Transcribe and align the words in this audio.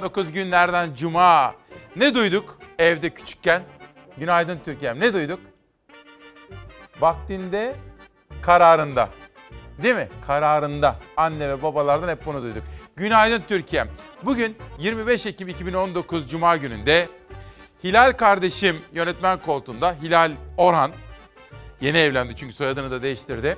2019 0.00 0.32
günlerden 0.32 0.94
cuma. 0.94 1.54
Ne 1.96 2.14
duyduk 2.14 2.58
evde 2.78 3.10
küçükken? 3.10 3.62
Günaydın 4.18 4.60
Türkiye'm. 4.64 5.00
Ne 5.00 5.12
duyduk? 5.12 5.40
Vaktinde, 7.00 7.74
kararında. 8.42 9.08
Değil 9.82 9.94
mi? 9.94 10.08
Kararında. 10.26 10.96
Anne 11.16 11.48
ve 11.48 11.62
babalardan 11.62 12.08
hep 12.08 12.26
bunu 12.26 12.42
duyduk. 12.42 12.62
Günaydın 12.96 13.42
Türkiye'm. 13.48 13.88
Bugün 14.22 14.56
25 14.78 15.26
Ekim 15.26 15.48
2019 15.48 16.30
Cuma 16.30 16.56
gününde 16.56 17.08
Hilal 17.84 18.12
kardeşim 18.12 18.80
yönetmen 18.92 19.38
koltuğunda 19.38 19.94
Hilal 20.02 20.32
Orhan 20.56 20.92
yeni 21.80 21.98
evlendi 21.98 22.36
çünkü 22.36 22.52
soyadını 22.52 22.90
da 22.90 23.02
değiştirdi. 23.02 23.56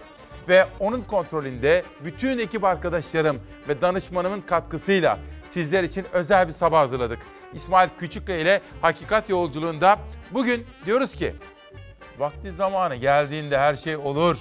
Ve 0.49 0.67
onun 0.81 1.01
kontrolünde 1.03 1.85
bütün 2.05 2.39
ekip 2.39 2.65
arkadaşlarım 2.65 3.41
ve 3.69 3.81
danışmanımın 3.81 4.41
katkısıyla 4.41 5.19
sizler 5.53 5.85
için 5.85 6.07
özel 6.13 6.49
bir 6.49 6.53
sabah 6.53 6.81
hazırladık. 6.81 7.19
İsmail 7.53 7.89
Küçükkaya 7.99 8.39
ile 8.39 8.61
Hakikat 8.83 9.29
Yolculuğunda 9.29 9.99
bugün 10.31 10.67
diyoruz 10.87 11.15
ki 11.15 11.35
vakti 12.19 12.53
zamanı 12.53 12.97
geldiğinde 12.97 13.59
her 13.59 13.77
şey 13.77 13.97
olur. 13.97 14.39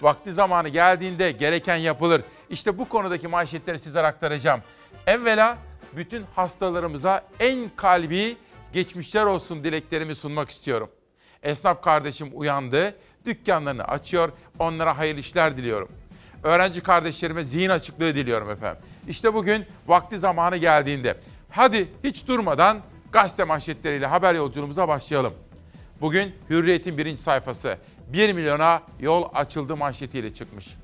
Vakti 0.00 0.32
zamanı 0.32 0.68
geldiğinde 0.68 1.32
gereken 1.32 1.76
yapılır. 1.76 2.22
İşte 2.50 2.78
bu 2.78 2.88
konudaki 2.88 3.28
manşetleri 3.28 3.78
sizlere 3.78 4.06
aktaracağım. 4.06 4.60
Evvela 5.06 5.58
bütün 5.92 6.24
hastalarımıza 6.36 7.24
en 7.40 7.70
kalbi 7.76 8.36
geçmişler 8.72 9.24
olsun 9.24 9.64
dileklerimi 9.64 10.14
sunmak 10.14 10.50
istiyorum. 10.50 10.90
Esnaf 11.42 11.82
kardeşim 11.82 12.30
uyandı, 12.34 12.94
dükkanlarını 13.26 13.84
açıyor, 13.84 14.32
onlara 14.58 14.98
hayırlı 14.98 15.20
işler 15.20 15.56
diliyorum. 15.56 15.88
Öğrenci 16.42 16.80
kardeşlerime 16.80 17.44
zihin 17.44 17.68
açıklığı 17.68 18.14
diliyorum 18.14 18.50
efendim. 18.50 18.82
İşte 19.08 19.34
bugün 19.34 19.64
vakti 19.86 20.18
zamanı 20.18 20.56
geldiğinde. 20.56 21.16
Hadi 21.50 21.88
hiç 22.04 22.28
durmadan 22.28 22.80
gazete 23.12 23.44
manşetleriyle 23.44 24.06
haber 24.06 24.34
yolculuğumuza 24.34 24.88
başlayalım. 24.88 25.34
Bugün 26.00 26.34
Hürriyet'in 26.50 26.98
birinci 26.98 27.22
sayfası 27.22 27.78
1 28.08 28.32
milyona 28.32 28.82
yol 29.00 29.28
açıldı 29.34 29.76
manşetiyle 29.76 30.34
çıkmış. 30.34 30.74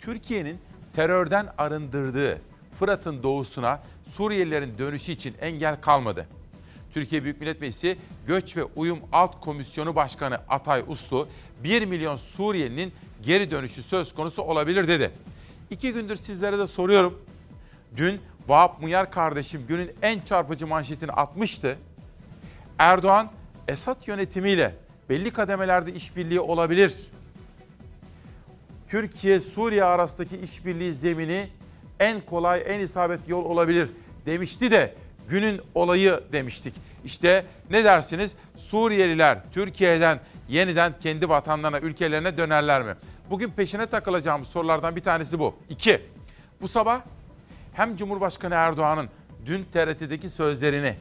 Türkiye'nin 0.00 0.58
terörden 0.96 1.48
arındırdığı 1.58 2.38
Fırat'ın 2.78 3.22
doğusuna 3.22 3.80
Suriyelilerin 4.12 4.78
dönüşü 4.78 5.12
için 5.12 5.34
engel 5.40 5.80
kalmadı. 5.80 6.26
Türkiye 6.94 7.24
Büyük 7.24 7.40
Millet 7.40 7.60
Meclisi 7.60 7.98
Göç 8.26 8.56
ve 8.56 8.64
Uyum 8.64 8.98
Alt 9.12 9.40
Komisyonu 9.40 9.96
Başkanı 9.96 10.40
Atay 10.48 10.84
Uslu 10.86 11.28
1 11.64 11.86
milyon 11.86 12.16
Suriyelinin 12.16 12.92
geri 13.22 13.50
dönüşü 13.50 13.82
söz 13.82 14.14
konusu 14.14 14.42
olabilir 14.42 14.88
dedi. 14.88 15.10
İki 15.70 15.92
gündür 15.92 16.16
sizlere 16.16 16.58
de 16.58 16.66
soruyorum. 16.66 17.22
Dün 17.96 18.20
Vahap 18.48 18.82
Muyar 18.82 19.10
kardeşim 19.10 19.64
günün 19.68 19.90
en 20.02 20.20
çarpıcı 20.20 20.66
manşetini 20.66 21.12
atmıştı. 21.12 21.78
Erdoğan 22.78 23.30
Esad 23.68 24.06
yönetimiyle 24.06 24.74
belli 25.08 25.30
kademelerde 25.30 25.92
işbirliği 25.92 26.40
olabilir. 26.40 26.94
Türkiye-Suriye 28.88 29.84
arasındaki 29.84 30.36
işbirliği 30.36 30.94
zemini 30.94 31.48
en 32.00 32.20
kolay, 32.20 32.62
en 32.66 32.80
isabetli 32.80 33.32
yol 33.32 33.44
olabilir 33.44 33.88
demişti 34.26 34.70
de 34.70 34.94
günün 35.28 35.60
olayı 35.74 36.20
demiştik. 36.32 36.74
İşte 37.04 37.44
ne 37.70 37.84
dersiniz? 37.84 38.32
Suriyeliler 38.56 39.38
Türkiye'den 39.52 40.20
yeniden 40.48 40.92
kendi 41.00 41.28
vatanlarına, 41.28 41.80
ülkelerine 41.80 42.36
dönerler 42.36 42.82
mi? 42.82 42.94
Bugün 43.30 43.50
peşine 43.50 43.86
takılacağımız 43.86 44.48
sorulardan 44.48 44.96
bir 44.96 45.00
tanesi 45.00 45.38
bu. 45.38 45.54
İki, 45.68 46.00
bu 46.60 46.68
sabah 46.68 47.00
hem 47.72 47.96
Cumhurbaşkanı 47.96 48.54
Erdoğan'ın 48.54 49.08
dün 49.46 49.64
TRT'deki 49.72 50.30
sözlerini 50.30 50.94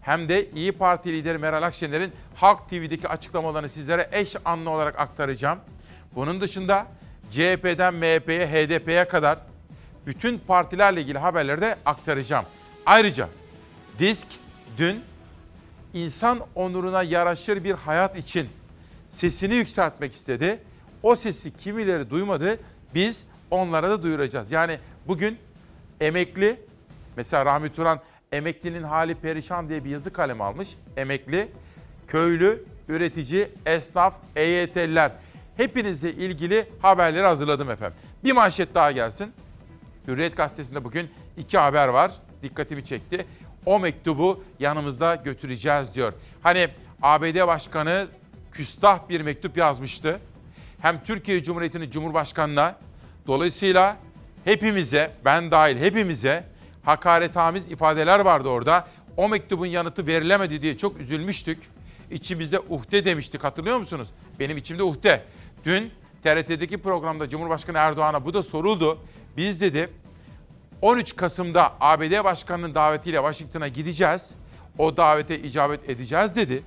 hem 0.00 0.28
de 0.28 0.50
İyi 0.50 0.72
Parti 0.72 1.12
lideri 1.12 1.38
Meral 1.38 1.62
Akşener'in 1.62 2.12
Halk 2.34 2.70
TV'deki 2.70 3.08
açıklamalarını 3.08 3.68
sizlere 3.68 4.08
eş 4.12 4.36
anlı 4.44 4.70
olarak 4.70 5.00
aktaracağım. 5.00 5.58
Bunun 6.14 6.40
dışında 6.40 6.86
CHP'den 7.30 7.94
MHP'ye, 7.94 8.46
HDP'ye 8.46 9.08
kadar 9.08 9.38
bütün 10.06 10.38
partilerle 10.38 11.00
ilgili 11.00 11.18
haberleri 11.18 11.60
de 11.60 11.76
aktaracağım. 11.84 12.44
Ayrıca 12.86 13.28
Disk 13.98 14.26
dün 14.78 15.02
insan 15.94 16.40
onuruna 16.54 17.02
yaraşır 17.02 17.64
bir 17.64 17.74
hayat 17.74 18.18
için 18.18 18.48
sesini 19.10 19.54
yükseltmek 19.54 20.12
istedi. 20.12 20.58
O 21.02 21.16
sesi 21.16 21.56
kimileri 21.56 22.10
duymadı. 22.10 22.58
Biz 22.94 23.26
onlara 23.50 23.90
da 23.90 24.02
duyuracağız. 24.02 24.52
Yani 24.52 24.78
bugün 25.08 25.38
emekli, 26.00 26.60
mesela 27.16 27.46
Rahmi 27.46 27.72
Turan 27.72 28.00
emeklinin 28.32 28.82
hali 28.82 29.14
perişan 29.14 29.68
diye 29.68 29.84
bir 29.84 29.90
yazı 29.90 30.12
kalem 30.12 30.40
almış. 30.40 30.68
Emekli, 30.96 31.48
köylü, 32.08 32.64
üretici, 32.88 33.48
esnaf, 33.66 34.14
EYT'liler 34.36 35.12
hepinizle 35.56 36.12
ilgili 36.12 36.66
haberleri 36.82 37.26
hazırladım 37.26 37.70
efendim. 37.70 37.98
Bir 38.24 38.32
manşet 38.32 38.74
daha 38.74 38.92
gelsin. 38.92 39.32
Hürriyet 40.08 40.36
gazetesinde 40.36 40.84
bugün 40.84 41.10
iki 41.36 41.58
haber 41.58 41.88
var. 41.88 42.12
Dikkatimi 42.42 42.84
çekti. 42.84 43.26
O 43.66 43.78
mektubu 43.78 44.44
yanımızda 44.58 45.14
götüreceğiz 45.14 45.94
diyor. 45.94 46.12
Hani 46.42 46.68
ABD 47.02 47.46
Başkanı 47.46 48.06
küstah 48.52 49.08
bir 49.08 49.20
mektup 49.20 49.56
yazmıştı. 49.56 50.20
Hem 50.82 51.04
Türkiye 51.04 51.42
Cumhuriyeti'nin 51.42 51.90
Cumhurbaşkanı'na 51.90 52.76
dolayısıyla 53.26 53.96
hepimize, 54.44 55.10
ben 55.24 55.50
dahil 55.50 55.76
hepimize 55.76 56.44
hakaretamiz 56.84 57.68
ifadeler 57.68 58.20
vardı 58.20 58.48
orada. 58.48 58.88
O 59.16 59.28
mektubun 59.28 59.66
yanıtı 59.66 60.06
verilemedi 60.06 60.62
diye 60.62 60.78
çok 60.78 61.00
üzülmüştük. 61.00 61.58
İçimizde 62.10 62.60
uhde 62.60 63.04
demiştik 63.04 63.44
hatırlıyor 63.44 63.78
musunuz? 63.78 64.08
Benim 64.40 64.56
içimde 64.56 64.82
uhde. 64.82 65.22
Dün 65.64 65.92
TRT'deki 66.24 66.78
programda 66.78 67.28
Cumhurbaşkanı 67.28 67.78
Erdoğan'a 67.78 68.24
bu 68.24 68.34
da 68.34 68.42
soruldu. 68.42 68.98
Biz 69.36 69.60
dedi 69.60 69.88
13 70.80 71.16
Kasım'da 71.16 71.72
ABD 71.80 72.24
Başkanı'nın 72.24 72.74
davetiyle 72.74 73.16
Washington'a 73.16 73.68
gideceğiz. 73.68 74.30
O 74.78 74.96
davete 74.96 75.38
icabet 75.38 75.90
edeceğiz 75.90 76.36
dedi. 76.36 76.62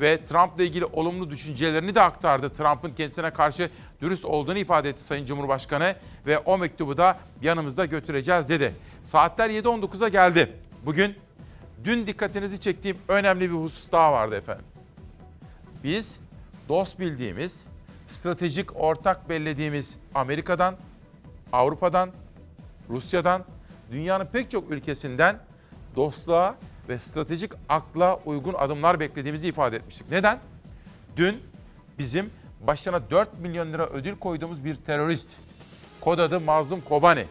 Ve 0.00 0.24
Trump'la 0.26 0.62
ilgili 0.62 0.84
olumlu 0.84 1.30
düşüncelerini 1.30 1.94
de 1.94 2.00
aktardı. 2.00 2.50
Trump'ın 2.50 2.90
kendisine 2.90 3.30
karşı 3.30 3.70
dürüst 4.02 4.24
olduğunu 4.24 4.58
ifade 4.58 4.88
etti 4.88 5.04
Sayın 5.04 5.26
Cumhurbaşkanı. 5.26 5.94
Ve 6.26 6.38
o 6.38 6.58
mektubu 6.58 6.96
da 6.96 7.18
yanımızda 7.42 7.86
götüreceğiz 7.86 8.48
dedi. 8.48 8.74
Saatler 9.04 9.50
7.19'a 9.50 10.08
geldi. 10.08 10.52
Bugün 10.86 11.14
dün 11.84 12.06
dikkatinizi 12.06 12.60
çektiğim 12.60 12.98
önemli 13.08 13.50
bir 13.50 13.56
husus 13.56 13.92
daha 13.92 14.12
vardı 14.12 14.36
efendim. 14.36 14.64
Biz 15.84 16.20
dost 16.68 17.00
bildiğimiz, 17.00 17.66
stratejik 18.08 18.76
ortak 18.76 19.28
bellediğimiz 19.28 19.96
Amerika'dan, 20.14 20.74
Avrupa'dan, 21.52 22.10
Rusya'dan, 22.90 23.44
dünyanın 23.90 24.26
pek 24.26 24.50
çok 24.50 24.70
ülkesinden 24.70 25.38
dostluğa 25.96 26.56
ve 26.88 26.98
stratejik 26.98 27.52
akla 27.68 28.20
uygun 28.24 28.54
adımlar 28.54 29.00
beklediğimizi 29.00 29.48
ifade 29.48 29.76
etmiştik. 29.76 30.10
Neden? 30.10 30.38
Dün 31.16 31.42
bizim 31.98 32.30
başına 32.60 33.10
4 33.10 33.40
milyon 33.40 33.72
lira 33.72 33.86
ödül 33.86 34.18
koyduğumuz 34.18 34.64
bir 34.64 34.76
terörist, 34.76 35.28
kod 36.00 36.18
adı 36.18 36.40
Mazlum 36.40 36.80
Kobani. 36.80 37.26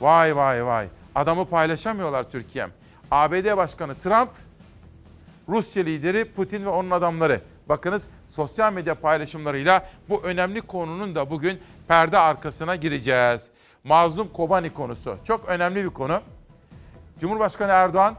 Vay 0.00 0.36
vay 0.36 0.66
vay, 0.66 0.86
adamı 1.14 1.44
paylaşamıyorlar 1.48 2.30
Türkiye'm. 2.30 2.70
ABD 3.10 3.56
Başkanı 3.56 3.94
Trump, 3.94 4.30
Rusya 5.48 5.82
lideri 5.82 6.24
Putin 6.24 6.64
ve 6.64 6.68
onun 6.68 6.90
adamları. 6.90 7.40
Bakınız 7.68 8.08
sosyal 8.30 8.72
medya 8.72 8.94
paylaşımlarıyla 8.94 9.88
bu 10.08 10.22
önemli 10.24 10.60
konunun 10.60 11.14
da 11.14 11.30
bugün 11.30 11.60
perde 11.88 12.18
arkasına 12.18 12.76
gireceğiz. 12.76 13.48
Mazlum 13.84 14.28
Kobani 14.28 14.74
konusu. 14.74 15.16
Çok 15.24 15.48
önemli 15.48 15.84
bir 15.84 15.90
konu. 15.90 16.20
Cumhurbaşkanı 17.20 17.72
Erdoğan, 17.72 18.14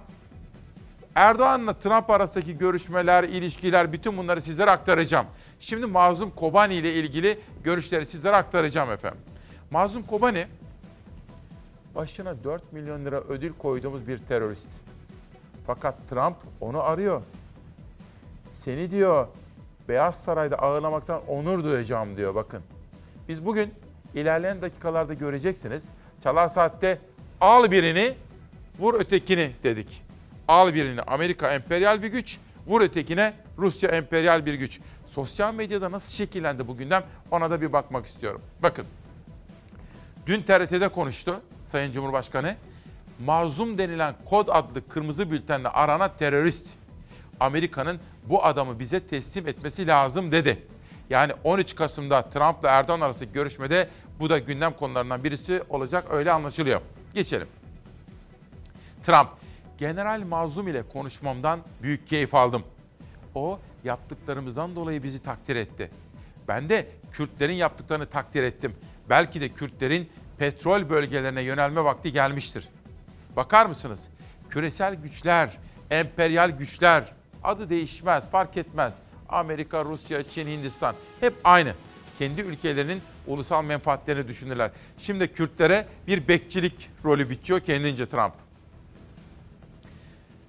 Erdoğan'la 1.15 1.73
Trump 1.73 2.09
arasındaki 2.09 2.57
görüşmeler, 2.57 3.23
ilişkiler, 3.23 3.93
bütün 3.93 4.17
bunları 4.17 4.41
sizlere 4.41 4.71
aktaracağım. 4.71 5.25
Şimdi 5.59 5.85
Mazlum 5.85 6.31
Kobani 6.31 6.75
ile 6.75 6.93
ilgili 6.93 7.39
görüşleri 7.63 8.05
sizlere 8.05 8.35
aktaracağım 8.35 8.91
efendim. 8.91 9.19
Mazlum 9.71 10.03
Kobani, 10.03 10.47
başına 11.95 12.43
4 12.43 12.73
milyon 12.73 13.05
lira 13.05 13.19
ödül 13.21 13.53
koyduğumuz 13.53 14.07
bir 14.07 14.17
terörist. 14.17 14.67
Fakat 15.67 16.09
Trump 16.09 16.37
onu 16.61 16.83
arıyor. 16.83 17.21
Seni 18.51 18.91
diyor 18.91 19.27
Beyaz 19.89 20.23
Saray'da 20.23 20.55
ağırlamaktan 20.55 21.21
onur 21.27 21.63
duyacağım 21.63 22.17
diyor 22.17 22.35
bakın. 22.35 22.61
Biz 23.27 23.45
bugün 23.45 23.73
ilerleyen 24.15 24.61
dakikalarda 24.61 25.13
göreceksiniz. 25.13 25.89
Çalar 26.23 26.49
Saat'te 26.49 26.99
al 27.41 27.71
birini, 27.71 28.13
vur 28.79 28.93
ötekini 28.93 29.51
dedik. 29.63 30.03
Al 30.47 30.73
birini 30.73 31.01
Amerika 31.01 31.51
emperyal 31.51 32.03
bir 32.03 32.07
güç, 32.07 32.37
vur 32.67 32.81
ötekine 32.81 33.33
Rusya 33.57 33.89
emperyal 33.89 34.45
bir 34.45 34.53
güç. 34.53 34.79
Sosyal 35.07 35.53
medyada 35.53 35.91
nasıl 35.91 36.13
şekillendi 36.13 36.67
bu 36.67 36.77
gündem 36.77 37.03
ona 37.31 37.51
da 37.51 37.61
bir 37.61 37.73
bakmak 37.73 38.05
istiyorum. 38.05 38.41
Bakın, 38.63 38.85
dün 40.27 40.41
TRT'de 40.41 40.87
konuştu 40.87 41.41
Sayın 41.71 41.91
Cumhurbaşkanı. 41.91 42.55
Mazlum 43.25 43.77
denilen 43.77 44.15
kod 44.25 44.47
adlı 44.47 44.87
kırmızı 44.87 45.31
bültenle 45.31 45.67
aranan 45.67 46.11
terörist. 46.19 46.65
Amerika'nın 47.39 47.99
bu 48.25 48.45
adamı 48.45 48.79
bize 48.79 49.07
teslim 49.07 49.47
etmesi 49.47 49.87
lazım 49.87 50.31
dedi. 50.31 50.63
Yani 51.09 51.33
13 51.43 51.75
Kasım'da 51.75 52.21
Trump'la 52.21 52.69
Erdoğan 52.69 53.01
arasındaki 53.01 53.33
görüşmede 53.33 53.89
bu 54.19 54.29
da 54.29 54.37
gündem 54.37 54.73
konularından 54.73 55.23
birisi 55.23 55.63
olacak 55.69 56.05
öyle 56.11 56.31
anlaşılıyor. 56.31 56.81
Geçelim. 57.13 57.47
Trump, 59.03 59.29
General 59.83 60.23
Mazlum 60.23 60.67
ile 60.67 60.83
konuşmamdan 60.93 61.59
büyük 61.81 62.07
keyif 62.07 62.35
aldım. 62.35 62.63
O 63.35 63.59
yaptıklarımızdan 63.83 64.75
dolayı 64.75 65.03
bizi 65.03 65.23
takdir 65.23 65.55
etti. 65.55 65.91
Ben 66.47 66.69
de 66.69 66.87
Kürtlerin 67.11 67.53
yaptıklarını 67.53 68.05
takdir 68.05 68.43
ettim. 68.43 68.75
Belki 69.09 69.41
de 69.41 69.49
Kürtlerin 69.49 70.09
petrol 70.37 70.89
bölgelerine 70.89 71.41
yönelme 71.41 71.83
vakti 71.83 72.11
gelmiştir. 72.11 72.69
Bakar 73.35 73.65
mısınız? 73.65 73.99
Küresel 74.49 74.95
güçler, 74.95 75.57
emperyal 75.91 76.49
güçler 76.49 77.13
adı 77.43 77.69
değişmez, 77.69 78.29
fark 78.29 78.57
etmez. 78.57 78.95
Amerika, 79.29 79.85
Rusya, 79.85 80.23
Çin, 80.23 80.47
Hindistan 80.47 80.95
hep 81.19 81.33
aynı. 81.43 81.73
Kendi 82.19 82.41
ülkelerinin 82.41 83.01
ulusal 83.27 83.63
menfaatlerini 83.63 84.27
düşünürler. 84.27 84.71
Şimdi 84.97 85.33
Kürtlere 85.33 85.85
bir 86.07 86.27
bekçilik 86.27 86.89
rolü 87.05 87.29
bitiyor 87.29 87.59
kendince 87.59 88.05
Trump. 88.05 88.33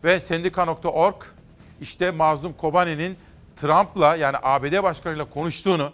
Ve 0.05 0.21
sendika.org 0.21 1.15
işte 1.81 2.11
Mazlum 2.11 2.53
Kobani'nin 2.53 3.17
Trump'la 3.57 4.17
yani 4.17 4.37
ABD 4.43 4.83
başkanıyla 4.83 5.25
konuştuğunu 5.25 5.93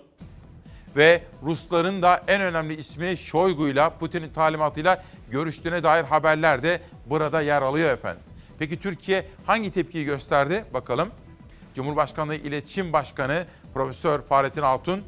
ve 0.96 1.22
Rusların 1.42 2.02
da 2.02 2.22
en 2.28 2.40
önemli 2.40 2.74
ismi 2.74 3.18
Şoygu'yla 3.18 3.90
Putin'in 3.90 4.30
talimatıyla 4.32 5.04
görüştüğüne 5.30 5.82
dair 5.82 6.04
haberler 6.04 6.62
de 6.62 6.80
burada 7.06 7.40
yer 7.40 7.62
alıyor 7.62 7.90
efendim. 7.90 8.22
Peki 8.58 8.80
Türkiye 8.80 9.26
hangi 9.46 9.70
tepkiyi 9.70 10.04
gösterdi? 10.04 10.64
Bakalım. 10.74 11.08
Cumhurbaşkanlığı 11.74 12.34
İletişim 12.34 12.92
Başkanı 12.92 13.46
Profesör 13.74 14.22
Fahrettin 14.22 14.62
Altun, 14.62 15.02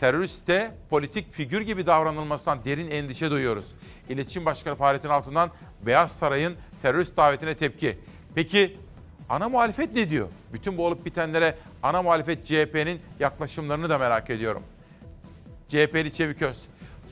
teröriste 0.00 0.74
politik 0.90 1.32
figür 1.32 1.60
gibi 1.60 1.86
davranılmasından 1.86 2.64
derin 2.64 2.90
endişe 2.90 3.30
duyuyoruz. 3.30 3.66
İletişim 4.08 4.44
Başkanı 4.44 4.74
Fahrettin 4.74 5.08
Altun'dan 5.08 5.50
Beyaz 5.86 6.12
Saray'ın 6.12 6.56
terörist 6.82 7.16
davetine 7.16 7.54
tepki. 7.54 7.98
Peki 8.36 8.76
ana 9.28 9.48
muhalefet 9.48 9.94
ne 9.94 10.10
diyor? 10.10 10.28
Bütün 10.52 10.78
bu 10.78 10.86
olup 10.86 11.04
bitenlere 11.04 11.54
ana 11.82 12.02
muhalefet 12.02 12.46
CHP'nin 12.46 13.00
yaklaşımlarını 13.20 13.88
da 13.88 13.98
merak 13.98 14.30
ediyorum. 14.30 14.62
CHP'li 15.68 16.12
Çeviköz, 16.12 16.62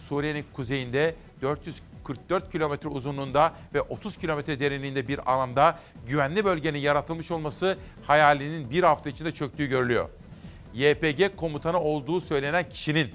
Suriye'nin 0.09 0.45
kuzeyinde 0.53 1.15
444 1.43 2.53
kilometre 2.53 2.89
uzunluğunda 2.89 3.53
ve 3.75 3.81
30 3.81 4.17
kilometre 4.17 4.61
derinliğinde 4.61 5.09
bir 5.09 5.33
alanda 5.33 5.79
güvenli 6.07 6.45
bölgenin 6.45 6.79
yaratılmış 6.79 7.31
olması 7.31 7.79
hayalinin 8.07 8.71
bir 8.71 8.83
hafta 8.83 9.11
içinde 9.11 9.33
çöktüğü 9.33 9.67
görülüyor. 9.67 10.09
YPG 10.75 11.37
komutanı 11.37 11.81
olduğu 11.81 12.21
söylenen 12.21 12.69
kişinin 12.69 13.11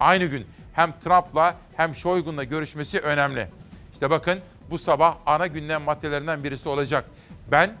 aynı 0.00 0.24
gün 0.24 0.46
hem 0.72 0.94
Trump'la 1.04 1.56
hem 1.76 1.94
Shoigu'nla 1.94 2.44
görüşmesi 2.44 3.00
önemli. 3.00 3.48
İşte 3.92 4.10
bakın 4.10 4.38
bu 4.70 4.78
sabah 4.78 5.16
ana 5.26 5.46
gündem 5.46 5.82
maddelerinden 5.82 6.44
birisi 6.44 6.68
olacak. 6.68 7.04
Ben 7.50 7.72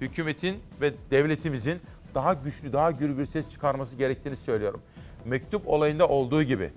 hükümetin 0.00 0.60
ve 0.80 0.92
devletimizin 1.10 1.80
daha 2.14 2.34
güçlü, 2.34 2.72
daha 2.72 2.90
gür 2.90 3.18
bir 3.18 3.26
ses 3.26 3.50
çıkarması 3.50 3.96
gerektiğini 3.96 4.36
söylüyorum. 4.36 4.82
Mektup 5.24 5.68
olayında 5.68 6.08
olduğu 6.08 6.42
gibi 6.42 6.70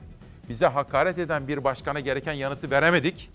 bize 0.50 0.68
hakaret 0.68 1.18
eden 1.18 1.48
bir 1.48 1.64
başkana 1.64 2.00
gereken 2.00 2.34
yanıtı 2.34 2.72
veremedik. 2.72 3.30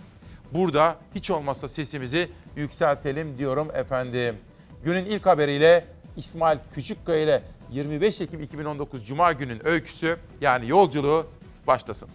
Burada 0.52 0.96
hiç 1.14 1.30
olmazsa 1.30 1.68
sesimizi 1.68 2.30
yükseltelim 2.56 3.38
diyorum 3.38 3.68
efendim. 3.74 4.36
Günün 4.84 5.04
ilk 5.04 5.26
haberiyle 5.26 5.84
İsmail 6.16 6.58
Küçükkaya 6.74 7.22
ile 7.22 7.42
25 7.70 8.20
Ekim 8.20 8.42
2019 8.42 9.06
Cuma 9.06 9.32
günün 9.32 9.66
öyküsü 9.66 10.16
yani 10.40 10.68
yolculuğu 10.68 11.26
başlasın. 11.66 12.08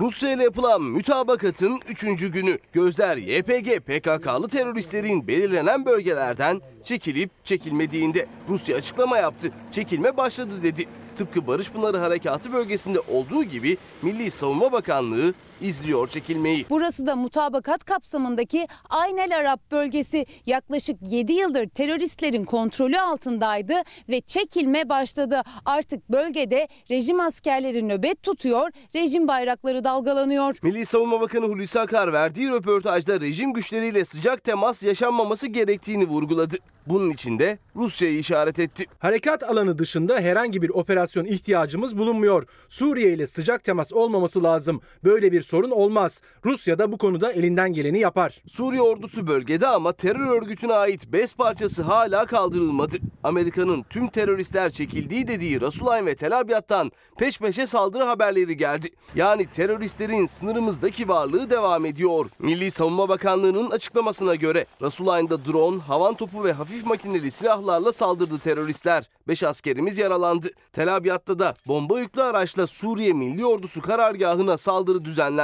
Rusya 0.00 0.32
ile 0.32 0.42
yapılan 0.42 0.82
mütabakatın 0.82 1.80
3. 1.88 2.02
günü 2.30 2.58
gözler 2.72 3.16
YPG 3.16 3.80
PKK'lı 3.80 4.48
teröristlerin 4.48 5.26
belirlenen 5.26 5.86
bölgelerden 5.86 6.60
çekilip 6.84 7.30
çekilmediğinde 7.44 8.26
Rusya 8.48 8.76
açıklama 8.76 9.18
yaptı. 9.18 9.52
Çekilme 9.72 10.16
başladı 10.16 10.62
dedi. 10.62 10.86
Tıpkı 11.16 11.46
Barış 11.46 11.70
Pınarı 11.70 11.98
Harekatı 11.98 12.52
bölgesinde 12.52 13.00
olduğu 13.00 13.44
gibi 13.44 13.76
Milli 14.02 14.30
Savunma 14.30 14.72
Bakanlığı 14.72 15.34
izliyor 15.60 16.08
çekilmeyi. 16.08 16.66
Burası 16.70 17.06
da 17.06 17.16
mutabakat 17.16 17.84
kapsamındaki 17.84 18.66
Aynel 18.90 19.36
Arap 19.36 19.70
bölgesi 19.70 20.26
yaklaşık 20.46 20.96
7 21.10 21.32
yıldır 21.32 21.68
teröristlerin 21.68 22.44
kontrolü 22.44 22.98
altındaydı 22.98 23.74
ve 24.08 24.20
çekilme 24.20 24.88
başladı. 24.88 25.42
Artık 25.64 26.08
bölgede 26.12 26.68
rejim 26.90 27.20
askerleri 27.20 27.88
nöbet 27.88 28.22
tutuyor, 28.22 28.68
rejim 28.94 29.28
bayrakları 29.28 29.84
dalgalanıyor. 29.84 30.56
Milli 30.62 30.86
Savunma 30.86 31.20
Bakanı 31.20 31.46
Hulusi 31.46 31.80
Akar 31.80 32.12
verdiği 32.12 32.50
röportajda 32.50 33.20
rejim 33.20 33.52
güçleriyle 33.52 34.04
sıcak 34.04 34.44
temas 34.44 34.82
yaşanmaması 34.82 35.46
gerektiğini 35.46 36.08
vurguladı. 36.08 36.56
Bunun 36.86 37.10
için 37.10 37.38
de 37.38 37.58
Rusya'yı 37.76 38.18
işaret 38.18 38.58
etti. 38.58 38.84
Harekat 38.98 39.42
alanı 39.42 39.78
dışında 39.78 40.20
herhangi 40.20 40.62
bir 40.62 40.68
operasyon 40.68 41.24
ihtiyacımız 41.24 41.98
bulunmuyor. 41.98 42.46
Suriye 42.68 43.12
ile 43.12 43.26
sıcak 43.26 43.64
temas 43.64 43.92
olmaması 43.92 44.42
lazım. 44.42 44.80
Böyle 45.04 45.32
bir 45.32 45.42
sorun 45.46 45.70
olmaz. 45.70 46.22
Rusya 46.44 46.78
da 46.78 46.92
bu 46.92 46.98
konuda 46.98 47.32
elinden 47.32 47.72
geleni 47.72 47.98
yapar. 47.98 48.42
Suriye 48.46 48.82
ordusu 48.82 49.26
bölgede 49.26 49.66
ama 49.66 49.92
terör 49.92 50.42
örgütüne 50.42 50.74
ait 50.74 51.12
bez 51.12 51.34
parçası 51.34 51.82
hala 51.82 52.26
kaldırılmadı. 52.26 52.96
Amerika'nın 53.22 53.82
tüm 53.82 54.08
teröristler 54.08 54.70
çekildiği 54.70 55.28
dediği 55.28 55.60
Rasulayn 55.60 56.06
ve 56.06 56.16
Tel 56.16 56.38
Abyad'dan 56.38 56.92
peş 57.18 57.38
peşe 57.38 57.66
saldırı 57.66 58.04
haberleri 58.04 58.56
geldi. 58.56 58.90
Yani 59.14 59.46
teröristlerin 59.46 60.26
sınırımızdaki 60.26 61.08
varlığı 61.08 61.50
devam 61.50 61.86
ediyor. 61.86 62.26
Milli 62.38 62.70
Savunma 62.70 63.08
Bakanlığı'nın 63.08 63.70
açıklamasına 63.70 64.34
göre 64.34 64.66
Rasulayn'da 64.82 65.44
drone, 65.44 65.80
havan 65.80 66.14
topu 66.14 66.44
ve 66.44 66.52
hafif 66.52 66.86
makineli 66.86 67.30
silahlarla 67.30 67.92
saldırdı 67.92 68.38
teröristler. 68.38 69.08
5 69.28 69.42
askerimiz 69.42 69.98
yaralandı. 69.98 70.50
Tel 70.72 70.96
Abyad'da 70.96 71.38
da 71.38 71.54
bomba 71.66 72.00
yüklü 72.00 72.22
araçla 72.22 72.66
Suriye 72.66 73.12
Milli 73.12 73.46
Ordusu 73.46 73.82
karargahına 73.82 74.56
saldırı 74.56 75.04
düzenlendi. 75.04 75.35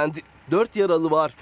4 0.51 0.75
yaralı 0.75 1.11
var. 1.11 1.35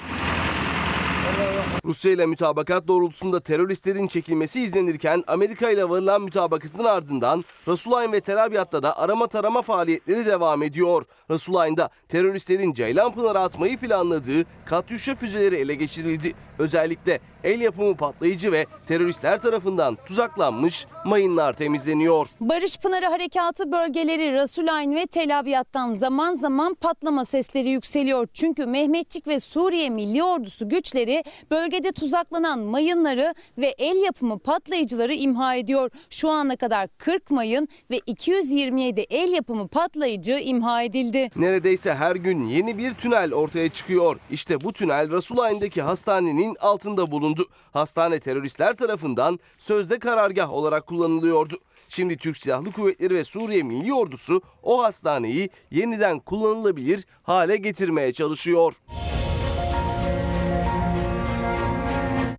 Rusya 1.85 2.11
ile 2.11 2.25
mütabakat 2.25 2.87
doğrultusunda 2.87 3.39
teröristlerin 3.39 4.07
çekilmesi 4.07 4.61
izlenirken 4.61 5.23
Amerika 5.27 5.71
ile 5.71 5.89
varılan 5.89 6.21
mütabakatın 6.21 6.83
ardından 6.83 7.45
Rasulayn 7.67 8.11
ve 8.11 8.21
Tel 8.21 8.43
Abyad'da 8.43 8.83
da 8.83 8.99
arama 8.99 9.27
tarama 9.27 9.61
faaliyetleri 9.61 10.25
devam 10.25 10.63
ediyor. 10.63 11.05
Rasulayn'da 11.31 11.89
teröristlerin 12.07 12.73
Ceylanpınar'a 12.73 13.43
atmayı 13.43 13.77
planladığı 13.77 14.45
Katyusha 14.65 15.15
füzeleri 15.15 15.55
ele 15.55 15.75
geçirildi. 15.75 16.33
Özellikle 16.61 17.19
el 17.43 17.61
yapımı 17.61 17.95
patlayıcı 17.95 18.51
ve 18.51 18.65
teröristler 18.87 19.41
tarafından 19.41 19.97
tuzaklanmış 20.05 20.85
mayınlar 21.05 21.53
temizleniyor. 21.53 22.27
Barış 22.41 22.77
Pınarı 22.77 23.05
Harekatı 23.05 23.71
bölgeleri 23.71 24.33
Rasulayn 24.33 24.95
ve 24.95 25.05
Tel 25.05 25.39
Abyad'dan 25.39 25.93
zaman 25.93 26.35
zaman 26.35 26.73
patlama 26.73 27.25
sesleri 27.25 27.69
yükseliyor. 27.69 28.27
Çünkü 28.33 28.65
Mehmetçik 28.65 29.27
ve 29.27 29.39
Suriye 29.39 29.89
Milli 29.89 30.23
Ordusu 30.23 30.69
güçleri 30.69 31.23
bölgede 31.51 31.91
tuzaklanan 31.91 32.59
mayınları 32.59 33.33
ve 33.57 33.75
el 33.77 33.95
yapımı 33.95 34.39
patlayıcıları 34.39 35.13
imha 35.13 35.55
ediyor. 35.55 35.89
Şu 36.09 36.29
ana 36.29 36.55
kadar 36.55 36.89
40 36.97 37.31
mayın 37.31 37.67
ve 37.91 37.99
227 38.05 39.01
el 39.01 39.29
yapımı 39.33 39.67
patlayıcı 39.67 40.33
imha 40.33 40.83
edildi. 40.83 41.29
Neredeyse 41.35 41.93
her 41.93 42.15
gün 42.15 42.45
yeni 42.45 42.77
bir 42.77 42.93
tünel 42.93 43.33
ortaya 43.33 43.69
çıkıyor. 43.69 44.19
İşte 44.31 44.61
bu 44.61 44.73
tünel 44.73 45.11
Rasulayn'daki 45.11 45.81
hastanenin 45.81 46.50
altında 46.59 47.11
bulundu. 47.11 47.47
Hastane 47.73 48.19
teröristler 48.19 48.73
tarafından 48.73 49.39
sözde 49.57 49.99
karargah 49.99 50.53
olarak 50.53 50.87
kullanılıyordu. 50.87 51.55
Şimdi 51.89 52.17
Türk 52.17 52.37
Silahlı 52.37 52.71
Kuvvetleri 52.71 53.15
ve 53.15 53.23
Suriye 53.23 53.63
Milli 53.63 53.93
Ordusu 53.93 54.41
o 54.63 54.83
hastaneyi 54.83 55.49
yeniden 55.71 56.19
kullanılabilir 56.19 57.05
hale 57.23 57.57
getirmeye 57.57 58.13
çalışıyor. 58.13 58.73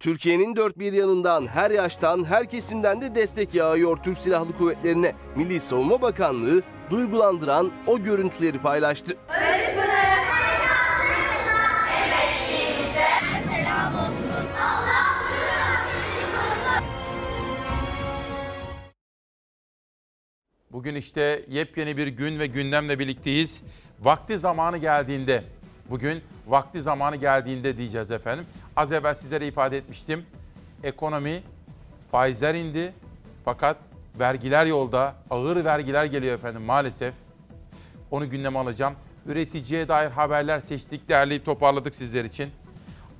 Türkiye'nin 0.02 0.57
dört 0.57 0.78
bir 0.78 0.92
yanından 0.92 1.47
her 1.47 1.71
yaştan 1.71 2.25
her 2.25 2.50
kesimden 2.50 3.00
de 3.00 3.14
destek 3.14 3.54
yağıyor 3.54 3.97
Türk 3.97 4.19
Silahlı 4.19 4.57
Kuvvetleri'ne. 4.57 5.14
Milli 5.37 5.61
Savunma 5.61 6.02
Bakanlığı 6.02 6.62
duygulandıran 6.90 7.73
o 7.87 7.99
görüntüleri 7.99 8.59
paylaştı. 8.59 9.16
Bugün 20.73 20.95
işte 20.95 21.45
yepyeni 21.49 21.97
bir 21.97 22.07
gün 22.07 22.38
ve 22.38 22.47
gündemle 22.47 22.99
birlikteyiz. 22.99 23.61
Vakti 24.00 24.38
zamanı 24.38 24.79
geldiğinde, 24.79 25.45
bugün 25.91 26.23
vakti 26.47 26.83
zamanı 26.83 27.17
geldiğinde 27.17 27.76
diyeceğiz 27.76 28.11
efendim. 28.11 28.47
Az 28.76 28.93
evvel 28.93 29.14
sizlere 29.14 29.47
ifade 29.47 29.76
etmiştim. 29.76 30.26
Ekonomi, 30.83 31.43
faizler 32.11 32.55
indi 32.55 32.93
fakat 33.45 33.76
vergiler 34.19 34.67
yolda, 34.67 35.14
ağır 35.31 35.64
vergiler 35.64 36.05
geliyor 36.05 36.35
efendim 36.35 36.62
maalesef. 36.62 37.14
Onu 38.11 38.31
gündeme 38.31 38.59
alacağım. 38.59 38.95
Üreticiye 39.26 39.88
dair 39.88 40.11
haberler 40.11 40.61
seçtik, 40.61 41.09
derleyip 41.09 41.45
toparladık 41.45 41.95
sizler 41.95 42.25
için. 42.25 42.50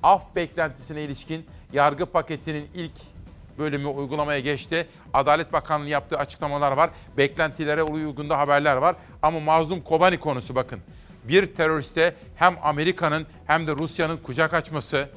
Af 0.03 0.35
beklentisine 0.35 1.03
ilişkin 1.03 1.45
yargı 1.73 2.05
paketinin 2.05 2.67
ilk 2.73 3.12
bölümü 3.57 3.87
uygulamaya 3.87 4.39
geçti. 4.39 4.87
Adalet 5.13 5.53
Bakanlığı 5.53 5.89
yaptığı 5.89 6.17
açıklamalar 6.17 6.71
var. 6.71 6.89
Beklentilere 7.17 7.83
uygunda 7.83 8.37
haberler 8.37 8.75
var. 8.75 8.95
Ama 9.21 9.39
Mazlum 9.39 9.81
Kobani 9.81 10.19
konusu 10.19 10.55
bakın. 10.55 10.79
Bir 11.23 11.55
teröriste 11.55 12.15
hem 12.35 12.55
Amerika'nın 12.63 13.27
hem 13.47 13.67
de 13.67 13.71
Rusya'nın 13.71 14.17
kucak 14.17 14.53
açması, 14.53 15.09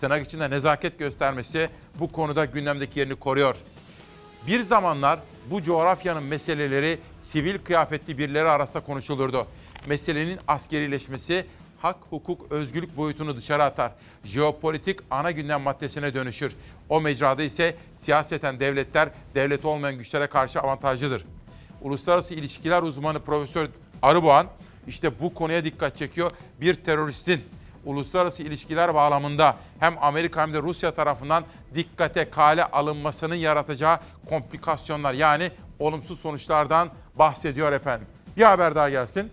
tırnak 0.00 0.26
içinde 0.26 0.50
nezaket 0.50 0.98
göstermesi 0.98 1.68
bu 1.94 2.12
konuda 2.12 2.44
gündemdeki 2.44 2.98
yerini 2.98 3.14
koruyor. 3.14 3.56
Bir 4.46 4.62
zamanlar 4.62 5.18
bu 5.50 5.62
coğrafyanın 5.62 6.22
meseleleri 6.22 6.98
sivil 7.20 7.58
kıyafetli 7.58 8.18
birileri 8.18 8.48
arasında 8.48 8.80
konuşulurdu. 8.80 9.46
Meselenin 9.86 10.38
askerileşmesi 10.48 11.46
hak, 11.78 11.96
hukuk, 12.10 12.52
özgürlük 12.52 12.96
boyutunu 12.96 13.36
dışarı 13.36 13.64
atar. 13.64 13.92
Jeopolitik 14.24 15.00
ana 15.10 15.30
gündem 15.30 15.62
maddesine 15.62 16.14
dönüşür. 16.14 16.56
O 16.88 17.00
mecrada 17.00 17.42
ise 17.42 17.76
siyaseten 17.96 18.60
devletler 18.60 19.08
devlet 19.34 19.64
olmayan 19.64 19.98
güçlere 19.98 20.26
karşı 20.26 20.60
avantajlıdır. 20.60 21.24
Uluslararası 21.82 22.34
ilişkiler 22.34 22.82
uzmanı 22.82 23.20
Profesör 23.20 23.68
Arıboğan 24.02 24.46
işte 24.86 25.20
bu 25.20 25.34
konuya 25.34 25.64
dikkat 25.64 25.96
çekiyor. 25.96 26.30
Bir 26.60 26.74
teröristin 26.74 27.44
uluslararası 27.84 28.42
ilişkiler 28.42 28.94
bağlamında 28.94 29.56
hem 29.80 29.94
Amerika 30.00 30.42
hem 30.42 30.52
de 30.52 30.62
Rusya 30.62 30.94
tarafından 30.94 31.44
dikkate 31.74 32.30
kale 32.30 32.64
alınmasının 32.64 33.34
yaratacağı 33.34 34.00
komplikasyonlar 34.28 35.12
yani 35.14 35.50
olumsuz 35.78 36.20
sonuçlardan 36.20 36.90
bahsediyor 37.14 37.72
efendim. 37.72 38.06
Bir 38.36 38.42
haber 38.42 38.74
daha 38.74 38.90
gelsin. 38.90 39.30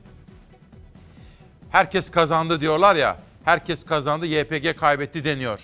Herkes 1.75 2.11
kazandı 2.11 2.61
diyorlar 2.61 2.95
ya. 2.95 3.17
Herkes 3.45 3.85
kazandı, 3.85 4.25
YPG 4.25 4.79
kaybetti 4.79 5.23
deniyor. 5.23 5.59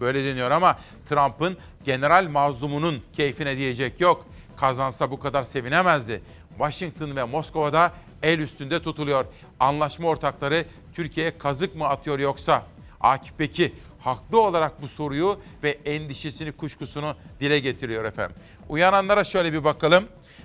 Böyle 0.00 0.24
deniyor 0.24 0.50
ama 0.50 0.78
Trump'ın 1.08 1.56
general 1.84 2.28
mazlumunun 2.28 3.02
keyfine 3.12 3.56
diyecek 3.56 4.00
yok. 4.00 4.26
Kazansa 4.56 5.10
bu 5.10 5.20
kadar 5.20 5.42
sevinemezdi. 5.42 6.22
Washington 6.58 7.16
ve 7.16 7.24
Moskova'da 7.24 7.92
el 8.22 8.38
üstünde 8.38 8.82
tutuluyor. 8.82 9.24
Anlaşma 9.60 10.08
ortakları 10.08 10.64
Türkiye'ye 10.94 11.38
kazık 11.38 11.76
mı 11.76 11.88
atıyor 11.88 12.18
yoksa? 12.18 12.62
Akif 13.00 13.32
peki 13.38 13.74
haklı 14.00 14.40
olarak 14.40 14.82
bu 14.82 14.88
soruyu 14.88 15.40
ve 15.62 15.78
endişesini, 15.84 16.52
kuşkusunu 16.52 17.16
dile 17.40 17.58
getiriyor 17.58 18.04
efendim. 18.04 18.36
Uyananlara 18.68 19.24
şöyle 19.24 19.52
bir 19.52 19.64
bakalım. 19.64 20.04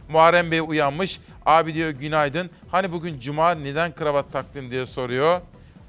Muharrem 0.10 0.52
Bey 0.52 0.60
uyanmış. 0.60 1.20
Abi 1.46 1.74
diyor 1.74 1.90
günaydın. 1.90 2.50
Hani 2.72 2.92
bugün 2.92 3.20
cuma 3.20 3.52
neden 3.52 3.96
kravat 3.96 4.32
taktın 4.32 4.72
diye 4.72 4.86
soruyor. 4.86 5.42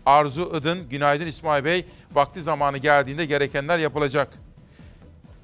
Arzu 0.07 0.57
Idın, 0.57 0.89
günaydın 0.89 1.27
İsmail 1.27 1.65
Bey. 1.65 1.87
Vakti 2.13 2.43
zamanı 2.43 2.79
geldiğinde 2.79 3.27
gerekenler 3.27 3.79
yapılacak. 3.79 4.29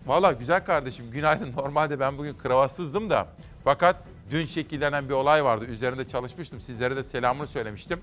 Valla 0.06 0.32
güzel 0.32 0.64
kardeşim 0.64 1.10
günaydın. 1.10 1.52
Normalde 1.56 2.00
ben 2.00 2.18
bugün 2.18 2.34
kravatsızdım 2.34 3.10
da. 3.10 3.28
Fakat 3.64 3.96
dün 4.30 4.46
şekillenen 4.46 5.08
bir 5.08 5.14
olay 5.14 5.44
vardı. 5.44 5.64
Üzerinde 5.64 6.08
çalışmıştım. 6.08 6.60
Sizlere 6.60 6.96
de 6.96 7.04
selamını 7.04 7.46
söylemiştim. 7.46 8.00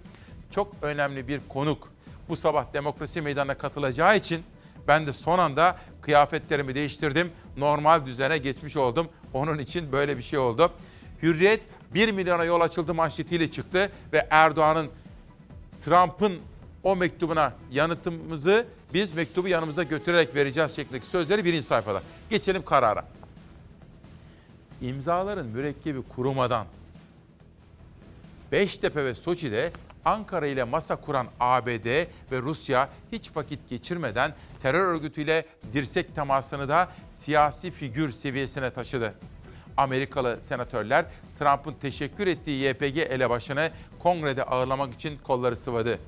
Çok 0.51 0.73
önemli 0.81 1.27
bir 1.27 1.41
konuk. 1.49 1.93
Bu 2.29 2.35
sabah 2.35 2.73
demokrasi 2.73 3.21
meydanına 3.21 3.53
katılacağı 3.53 4.17
için 4.17 4.43
ben 4.87 5.07
de 5.07 5.13
son 5.13 5.39
anda 5.39 5.77
kıyafetlerimi 6.01 6.75
değiştirdim. 6.75 7.31
Normal 7.57 8.05
düzene 8.05 8.37
geçmiş 8.37 8.77
oldum. 8.77 9.07
Onun 9.33 9.59
için 9.59 9.91
böyle 9.91 10.17
bir 10.17 10.23
şey 10.23 10.39
oldu. 10.39 10.71
Hürriyet 11.21 11.61
1 11.93 12.11
milyona 12.11 12.43
yol 12.43 12.61
açıldı 12.61 12.93
manşetiyle 12.93 13.51
çıktı 13.51 13.91
ve 14.13 14.27
Erdoğan'ın 14.29 14.89
Trump'ın 15.85 16.39
o 16.83 16.95
mektubuna 16.95 17.53
yanıtımızı 17.71 18.65
biz 18.93 19.15
mektubu 19.15 19.47
yanımızda 19.47 19.83
götürerek 19.83 20.35
vereceğiz 20.35 20.75
şeklindeki 20.75 21.05
sözleri 21.05 21.45
birinci 21.45 21.63
sayfada. 21.63 22.01
Geçelim 22.29 22.65
karara. 22.65 23.05
İmzaların 24.81 25.45
mürekkebi 25.45 26.01
kurumadan 26.01 26.65
Beştepe 28.51 29.05
ve 29.05 29.15
Soçi'de 29.15 29.71
Ankara 30.05 30.47
ile 30.47 30.63
masa 30.63 30.95
kuran 30.95 31.27
ABD 31.39 31.85
ve 32.31 32.41
Rusya 32.41 32.89
hiç 33.11 33.35
vakit 33.35 33.69
geçirmeden 33.69 34.33
terör 34.61 34.85
örgütüyle 34.85 35.45
dirsek 35.73 36.15
temasını 36.15 36.69
da 36.69 36.91
siyasi 37.11 37.71
figür 37.71 38.11
seviyesine 38.11 38.71
taşıdı. 38.71 39.13
Amerikalı 39.77 40.39
senatörler 40.41 41.05
Trump'ın 41.39 41.73
teşekkür 41.73 42.27
ettiği 42.27 42.63
YPG 42.67 42.97
elebaşını 42.97 43.71
kongrede 43.99 44.43
ağırlamak 44.43 44.93
için 44.93 45.17
kolları 45.17 45.57
sıvadı. 45.57 45.99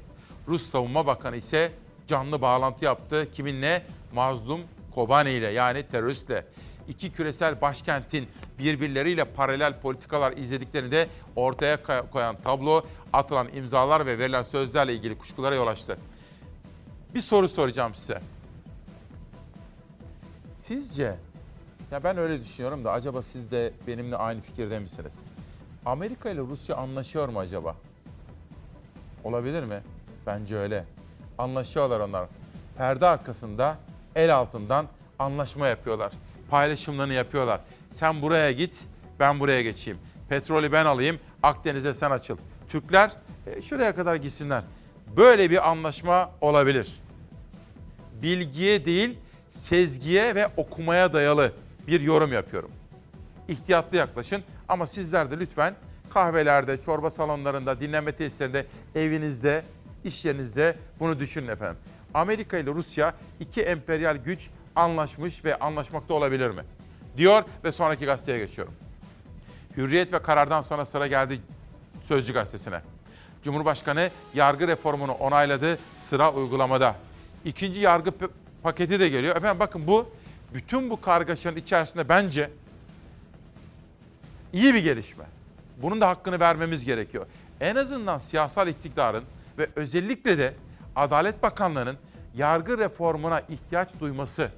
Rus 0.48 0.70
Savunma 0.70 1.08
Bakanı 1.08 1.36
ise 1.36 1.72
canlı 2.08 2.42
bağlantı 2.42 2.86
yaptı. 2.86 3.32
Kiminle? 3.32 3.84
Mazlum 4.14 4.62
Kobani 4.96 5.32
ile 5.32 5.48
yani 5.48 5.84
teröristle. 5.84 6.46
İki 6.88 7.12
küresel 7.12 7.62
başkentin 7.62 8.28
birbirleriyle 8.60 9.26
paralel 9.26 9.80
politikalar 9.80 10.32
izlediklerini 10.38 10.92
de 10.92 11.08
ortaya 11.36 11.84
koyan 12.12 12.36
tablo 12.44 12.86
atılan 13.14 13.48
imzalar 13.56 14.06
ve 14.06 14.20
verilen 14.20 14.44
sözlerle 14.44 14.94
ilgili 14.94 15.18
kuşkulara 15.18 15.56
yol 15.56 15.68
açtı. 15.68 15.98
Bir 17.16 17.22
soru 17.22 17.50
soracağım 17.50 17.96
size. 17.96 18.20
Sizce 20.54 21.16
ya 21.92 22.04
ben 22.04 22.18
öyle 22.18 22.42
düşünüyorum 22.42 22.86
da 22.86 22.92
acaba 22.92 23.22
siz 23.22 23.52
de 23.52 23.74
benimle 23.88 24.16
aynı 24.16 24.42
fikirde 24.42 24.80
misiniz? 24.80 25.20
Amerika 25.86 26.30
ile 26.30 26.42
Rusya 26.42 26.76
anlaşıyor 26.76 27.30
mu 27.30 27.40
acaba? 27.40 27.76
Olabilir 29.24 29.64
mi? 29.64 29.82
Bence 30.26 30.58
öyle. 30.58 30.86
Anlaşıyorlar 31.38 32.00
onlar. 32.00 32.28
Perde 32.78 33.06
arkasında, 33.06 33.78
el 34.16 34.36
altından 34.36 34.86
anlaşma 35.20 35.68
yapıyorlar. 35.68 36.12
Paylaşımlarını 36.50 37.14
yapıyorlar. 37.14 37.62
Sen 37.92 38.22
buraya 38.22 38.52
git, 38.52 38.86
ben 39.20 39.40
buraya 39.40 39.62
geçeyim. 39.62 40.00
Petrolü 40.30 40.72
ben 40.72 40.86
alayım, 40.86 41.20
Akdeniz'e 41.44 41.94
sen 41.94 42.12
açıl. 42.12 42.38
Türkler 42.70 43.12
e, 43.48 43.62
şuraya 43.62 43.96
kadar 43.96 44.16
gitsinler. 44.16 44.64
Böyle 45.18 45.50
bir 45.50 45.70
anlaşma 45.70 46.32
olabilir. 46.42 46.94
Bilgiye 48.22 48.86
değil, 48.86 49.18
sezgiye 49.52 50.36
ve 50.36 50.48
okumaya 50.58 51.14
dayalı 51.14 51.52
bir 51.88 52.02
yorum 52.02 52.34
yapıyorum. 52.34 52.72
İhtiyatlı 53.48 53.98
yaklaşın 53.98 54.44
ama 54.68 54.88
sizler 54.88 55.32
de 55.32 55.40
lütfen 55.40 55.76
kahvelerde, 56.10 56.82
çorba 56.82 57.12
salonlarında, 57.12 57.80
dinlenme 57.80 58.12
tesislerinde, 58.12 58.66
evinizde, 58.96 59.64
iş 60.04 60.26
yerinizde 60.26 60.76
bunu 61.00 61.20
düşünün 61.20 61.48
efendim. 61.48 61.78
Amerika 62.14 62.58
ile 62.58 62.72
Rusya 62.72 63.14
iki 63.40 63.62
emperyal 63.62 64.18
güç 64.18 64.50
anlaşmış 64.76 65.46
ve 65.46 65.60
anlaşmakta 65.60 66.14
olabilir 66.14 66.50
mi? 66.50 66.64
Diyor 67.18 67.44
ve 67.64 67.72
sonraki 67.72 68.06
gazeteye 68.06 68.38
geçiyorum. 68.38 68.74
Hürriyet 69.78 70.14
ve 70.14 70.20
karardan 70.20 70.62
sonra 70.62 70.86
sıra 70.86 71.08
geldi 71.08 71.40
Sözcü 72.08 72.34
gazetesine. 72.34 72.82
Cumhurbaşkanı 73.44 74.10
yargı 74.34 74.68
reformunu 74.68 75.12
onayladı 75.12 75.78
sıra 76.00 76.34
uygulamada. 76.34 76.96
İkinci 77.46 77.82
yargı 77.82 78.12
paketi 78.64 79.00
de 79.00 79.10
geliyor. 79.10 79.36
Efendim 79.36 79.60
bakın 79.60 79.88
bu 79.88 80.10
bütün 80.54 80.90
bu 80.90 81.02
kargaşanın 81.02 81.56
içerisinde 81.56 82.10
bence 82.10 82.50
iyi 84.54 84.74
bir 84.74 84.84
gelişme. 84.84 85.26
Bunun 85.78 86.02
da 86.02 86.08
hakkını 86.08 86.40
vermemiz 86.40 86.86
gerekiyor. 86.86 87.26
En 87.62 87.76
azından 87.76 88.18
siyasal 88.18 88.68
iktidarın 88.68 89.24
ve 89.58 89.70
özellikle 89.76 90.38
de 90.38 90.54
Adalet 90.96 91.44
Bakanlığı'nın 91.44 91.98
yargı 92.36 92.78
reformuna 92.78 93.40
ihtiyaç 93.40 93.90
duyması 94.00 94.52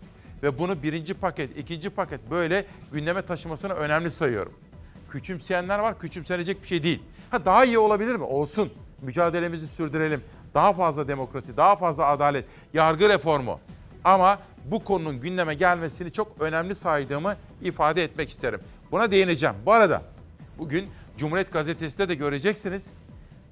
ve 0.43 0.59
bunu 0.59 0.83
birinci 0.83 1.13
paket, 1.13 1.57
ikinci 1.57 1.89
paket 1.89 2.31
böyle 2.31 2.65
gündeme 2.91 3.21
taşımasını 3.21 3.73
önemli 3.73 4.11
sayıyorum. 4.11 4.53
Küçümseyenler 5.11 5.79
var, 5.79 5.99
küçümsenecek 5.99 6.61
bir 6.61 6.67
şey 6.67 6.83
değil. 6.83 7.03
Ha 7.31 7.45
daha 7.45 7.65
iyi 7.65 7.79
olabilir 7.79 8.15
mi? 8.15 8.23
Olsun. 8.23 8.73
Mücadelemizi 9.01 9.67
sürdürelim. 9.67 10.23
Daha 10.53 10.73
fazla 10.73 11.07
demokrasi, 11.07 11.57
daha 11.57 11.75
fazla 11.75 12.05
adalet, 12.05 12.45
yargı 12.73 13.09
reformu. 13.09 13.59
Ama 14.03 14.39
bu 14.65 14.83
konunun 14.83 15.21
gündeme 15.21 15.53
gelmesini 15.53 16.11
çok 16.11 16.41
önemli 16.41 16.75
saydığımı 16.75 17.35
ifade 17.61 18.03
etmek 18.03 18.29
isterim. 18.29 18.59
Buna 18.91 19.11
değineceğim. 19.11 19.55
Bu 19.65 19.73
arada 19.73 20.01
bugün 20.57 20.89
Cumhuriyet 21.17 21.53
Gazetesi'nde 21.53 22.09
de 22.09 22.15
göreceksiniz. 22.15 22.87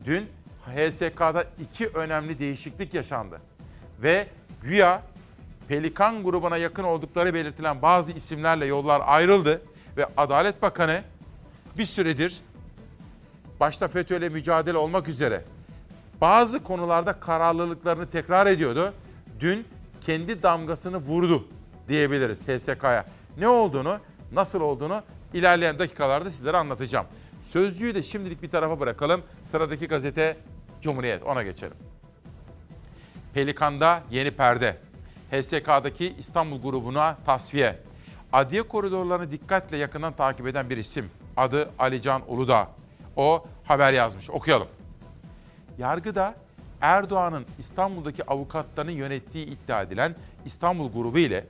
Dün 0.05 0.27
HSK'da 0.65 1.46
iki 1.60 1.88
önemli 1.88 2.39
değişiklik 2.39 2.94
yaşandı. 2.94 3.41
Ve 4.01 4.27
güya 4.61 5.01
Pelikan 5.67 6.23
grubuna 6.23 6.57
yakın 6.57 6.83
oldukları 6.83 7.33
belirtilen 7.33 7.81
bazı 7.81 8.11
isimlerle 8.11 8.65
yollar 8.65 9.01
ayrıldı 9.05 9.61
ve 9.97 10.05
Adalet 10.17 10.61
Bakanı 10.61 11.01
bir 11.77 11.85
süredir 11.85 12.41
başta 13.59 13.87
FETÖ'yle 13.87 14.29
mücadele 14.29 14.77
olmak 14.77 15.07
üzere 15.07 15.41
bazı 16.21 16.63
konularda 16.63 17.13
kararlılıklarını 17.13 18.09
tekrar 18.09 18.47
ediyordu. 18.47 18.93
Dün 19.39 19.65
kendi 20.05 20.43
damgasını 20.43 20.97
vurdu 20.97 21.47
diyebiliriz 21.87 22.47
HSK'ya. 22.47 23.05
Ne 23.37 23.47
olduğunu, 23.47 23.99
nasıl 24.31 24.61
olduğunu 24.61 25.01
ilerleyen 25.33 25.79
dakikalarda 25.79 26.31
sizlere 26.31 26.57
anlatacağım. 26.57 27.05
Sözcüyü 27.47 27.95
de 27.95 28.01
şimdilik 28.01 28.41
bir 28.41 28.49
tarafa 28.49 28.79
bırakalım. 28.79 29.21
Sıradaki 29.43 29.87
gazete 29.87 30.37
Cumhuriyet. 30.81 31.23
Ona 31.23 31.43
geçelim. 31.43 31.77
Pelikan'da 33.35 34.03
yeni 34.11 34.31
perde. 34.31 34.77
HSK'daki 35.31 36.15
İstanbul 36.19 36.61
grubuna 36.61 37.17
tasfiye. 37.25 37.79
Adliye 38.33 38.63
koridorlarını 38.63 39.31
dikkatle 39.31 39.77
yakından 39.77 40.13
takip 40.13 40.47
eden 40.47 40.69
bir 40.69 40.77
isim. 40.77 41.11
Adı 41.37 41.69
Alican 41.79 42.21
Uludağ. 42.27 42.67
O 43.15 43.45
haber 43.63 43.93
yazmış. 43.93 44.29
Okuyalım. 44.29 44.67
Yargıda 45.77 46.35
Erdoğan'ın 46.81 47.45
İstanbul'daki 47.59 48.25
avukatlarını 48.25 48.91
yönettiği 48.91 49.45
iddia 49.45 49.81
edilen 49.81 50.15
İstanbul 50.45 50.91
grubu 50.91 51.19
ile 51.19 51.45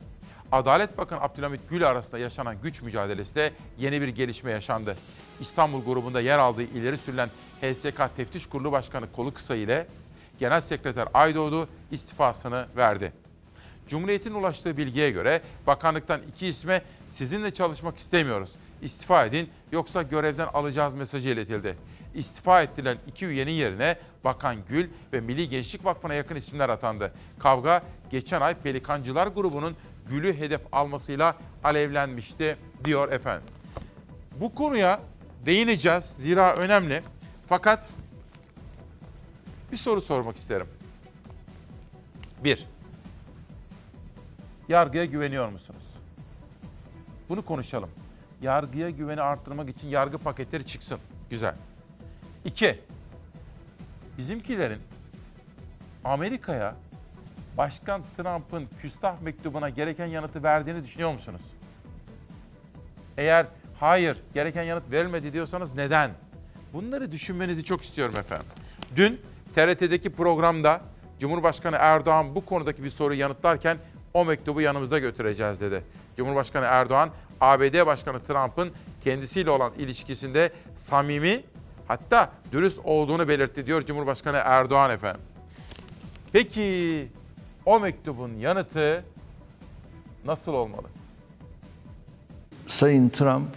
Adalet 0.51 0.97
Bakanı 0.97 1.21
Abdülhamit 1.21 1.61
Gül 1.69 1.87
arasında 1.87 2.17
yaşanan 2.17 2.55
güç 2.63 2.81
mücadelesinde 2.81 3.51
yeni 3.77 4.01
bir 4.01 4.07
gelişme 4.07 4.51
yaşandı. 4.51 4.97
İstanbul 5.39 5.85
grubunda 5.85 6.21
yer 6.21 6.39
aldığı 6.39 6.63
ileri 6.63 6.97
sürülen 6.97 7.29
HSK 7.61 8.15
Teftiş 8.17 8.45
Kurulu 8.45 8.71
Başkanı 8.71 9.11
Kolu 9.11 9.33
Kısa 9.33 9.55
ile 9.55 9.87
Genel 10.39 10.61
Sekreter 10.61 11.07
Aydoğdu 11.13 11.67
istifasını 11.91 12.65
verdi. 12.77 13.13
Cumhuriyet'in 13.87 14.33
ulaştığı 14.33 14.77
bilgiye 14.77 15.11
göre 15.11 15.41
bakanlıktan 15.67 16.21
iki 16.29 16.47
isme 16.47 16.81
sizinle 17.09 17.53
çalışmak 17.53 17.97
istemiyoruz. 17.97 18.49
İstifa 18.81 19.25
edin 19.25 19.49
yoksa 19.71 20.01
görevden 20.01 20.47
alacağız 20.53 20.93
mesajı 20.93 21.29
iletildi. 21.29 21.77
İstifa 22.15 22.61
ettiren 22.61 22.97
iki 23.07 23.25
üyenin 23.25 23.51
yerine 23.51 23.97
Bakan 24.23 24.55
Gül 24.69 24.89
ve 25.13 25.19
Milli 25.19 25.49
Gençlik 25.49 25.85
Vakfı'na 25.85 26.13
yakın 26.13 26.35
isimler 26.35 26.69
atandı. 26.69 27.13
Kavga 27.39 27.83
geçen 28.11 28.41
ay 28.41 28.53
Pelikancılar 28.53 29.27
grubunun 29.27 29.75
Gül'ü 30.09 30.37
hedef 30.37 30.61
almasıyla 30.71 31.35
alevlenmişti 31.63 32.57
diyor 32.85 33.13
efendim. 33.13 33.47
Bu 34.39 34.55
konuya 34.55 34.99
değineceğiz 35.45 36.05
zira 36.19 36.55
önemli. 36.55 37.01
Fakat 37.49 37.89
bir 39.75 39.79
soru 39.79 40.01
sormak 40.01 40.38
isterim. 40.38 40.67
Bir, 42.44 42.67
yargıya 44.67 45.05
güveniyor 45.05 45.50
musunuz? 45.50 45.84
Bunu 47.29 47.46
konuşalım. 47.46 47.89
Yargıya 48.41 48.89
güveni 48.89 49.22
arttırmak 49.22 49.70
için 49.70 49.88
yargı 49.88 50.17
paketleri 50.17 50.65
çıksın. 50.65 51.00
Güzel. 51.29 51.55
İki, 52.46 52.79
bizimkilerin 54.17 54.79
Amerika'ya 56.03 56.75
Başkan 57.58 58.01
Trump'ın 58.17 58.67
küstah 58.82 59.22
mektubuna 59.22 59.70
gereken 59.70 60.05
yanıtı 60.05 60.44
verdiğini 60.44 60.84
düşünüyor 60.84 61.13
musunuz? 61.13 61.41
Eğer 63.17 63.48
hayır 63.79 64.17
gereken 64.34 64.63
yanıt 64.63 64.91
verilmedi 64.91 65.34
diyorsanız 65.34 65.75
neden? 65.75 66.12
Bunları 66.74 67.12
düşünmenizi 67.12 67.63
çok 67.63 67.82
istiyorum 67.84 68.15
efendim. 68.20 68.48
Dün 68.96 69.22
TRT'deki 69.55 70.09
programda 70.09 70.81
Cumhurbaşkanı 71.19 71.75
Erdoğan 71.79 72.35
bu 72.35 72.45
konudaki 72.45 72.83
bir 72.83 72.89
soruyu 72.89 73.19
yanıtlarken 73.19 73.77
o 74.13 74.25
mektubu 74.25 74.62
yanımıza 74.62 75.00
götüreceğiz 75.00 75.62
dedi. 75.62 75.83
Cumhurbaşkanı 76.17 76.65
Erdoğan 76.65 77.09
ABD 77.41 77.85
Başkanı 77.85 78.19
Trump'ın 78.19 78.71
kendisiyle 79.03 79.50
olan 79.50 79.74
ilişkisinde 79.77 80.51
samimi 80.77 81.43
hatta 81.88 82.31
dürüst 82.51 82.79
olduğunu 82.83 83.27
belirtti 83.27 83.65
diyor 83.65 83.85
Cumhurbaşkanı 83.85 84.38
Erdoğan 84.43 84.91
efendim. 84.91 85.21
Peki 86.33 87.07
o 87.65 87.79
mektubun 87.79 88.33
yanıtı 88.33 89.03
nasıl 90.25 90.53
olmalı? 90.53 90.87
Sayın 92.68 93.09
Trump 93.09 93.50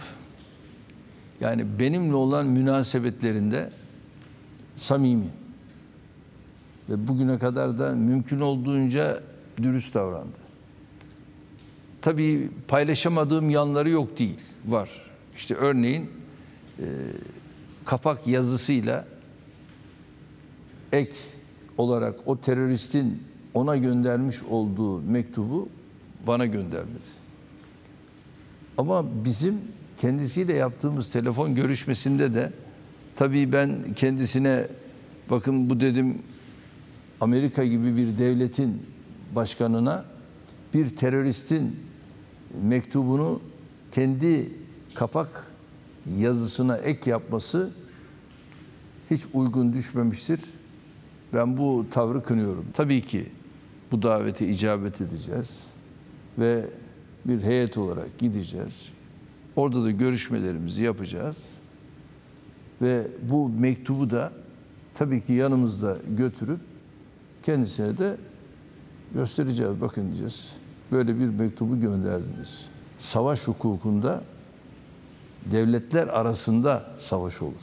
yani 1.41 1.79
benimle 1.79 2.15
olan 2.15 2.45
münasebetlerinde 2.45 3.69
samimi 4.75 5.27
ve 6.89 7.07
bugüne 7.07 7.39
kadar 7.39 7.79
da 7.79 7.95
mümkün 7.95 8.39
olduğunca 8.39 9.21
dürüst 9.57 9.93
davrandı. 9.93 10.39
Tabii 12.01 12.49
paylaşamadığım 12.67 13.49
yanları 13.49 13.89
yok 13.89 14.19
değil, 14.19 14.37
var. 14.67 14.89
İşte 15.35 15.55
örneğin 15.55 16.09
e, 16.79 16.85
kapak 17.85 18.27
yazısıyla 18.27 19.05
ek 20.91 21.15
olarak 21.77 22.15
o 22.25 22.37
teröristin 22.37 23.23
ona 23.53 23.77
göndermiş 23.77 24.43
olduğu 24.43 25.01
mektubu 25.01 25.69
bana 26.27 26.45
göndermesi. 26.45 27.13
Ama 28.77 29.05
bizim 29.25 29.55
kendisiyle 29.97 30.53
yaptığımız 30.53 31.09
telefon 31.09 31.55
görüşmesinde 31.55 32.33
de 32.33 32.51
tabii 33.15 33.51
ben 33.51 33.93
kendisine 33.95 34.67
bakın 35.29 35.69
bu 35.69 35.81
dedim 35.81 36.17
Amerika 37.21 37.65
gibi 37.65 37.97
bir 37.97 38.17
devletin 38.17 38.81
başkanına 39.35 40.05
bir 40.73 40.89
teröristin 40.89 41.75
mektubunu 42.63 43.41
kendi 43.91 44.51
kapak 44.93 45.47
yazısına 46.17 46.77
ek 46.77 47.09
yapması 47.09 47.71
hiç 49.11 49.21
uygun 49.33 49.73
düşmemiştir. 49.73 50.39
Ben 51.33 51.57
bu 51.57 51.85
tavrı 51.91 52.23
kınıyorum. 52.23 52.65
Tabii 52.73 53.01
ki 53.01 53.29
bu 53.91 54.01
davete 54.01 54.47
icabet 54.47 55.01
edeceğiz 55.01 55.67
ve 56.39 56.65
bir 57.25 57.41
heyet 57.41 57.77
olarak 57.77 58.17
gideceğiz. 58.17 58.85
Orada 59.55 59.83
da 59.83 59.91
görüşmelerimizi 59.91 60.83
yapacağız. 60.83 61.45
Ve 62.81 63.07
bu 63.21 63.49
mektubu 63.49 64.09
da 64.09 64.33
tabii 64.93 65.21
ki 65.21 65.33
yanımızda 65.33 65.97
götürüp 66.17 66.59
kendisine 67.43 67.97
de 67.97 68.17
göstereceğiz. 69.13 69.81
Bakın 69.81 70.07
diyeceğiz. 70.07 70.53
Böyle 70.91 71.19
bir 71.19 71.27
mektubu 71.27 71.79
gönderdiniz. 71.81 72.65
Savaş 72.97 73.47
hukukunda 73.47 74.23
devletler 75.45 76.07
arasında 76.07 76.85
savaş 76.97 77.41
olur. 77.41 77.61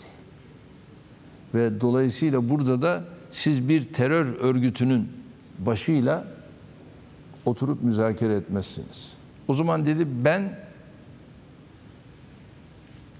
Ve 1.54 1.80
dolayısıyla 1.80 2.48
burada 2.48 2.82
da 2.82 3.04
siz 3.32 3.68
bir 3.68 3.92
terör 3.92 4.26
örgütünün 4.26 5.08
başıyla 5.58 6.24
oturup 7.44 7.82
müzakere 7.82 8.34
etmezsiniz. 8.34 9.12
O 9.48 9.54
zaman 9.54 9.86
dedi 9.86 10.06
ben 10.24 10.58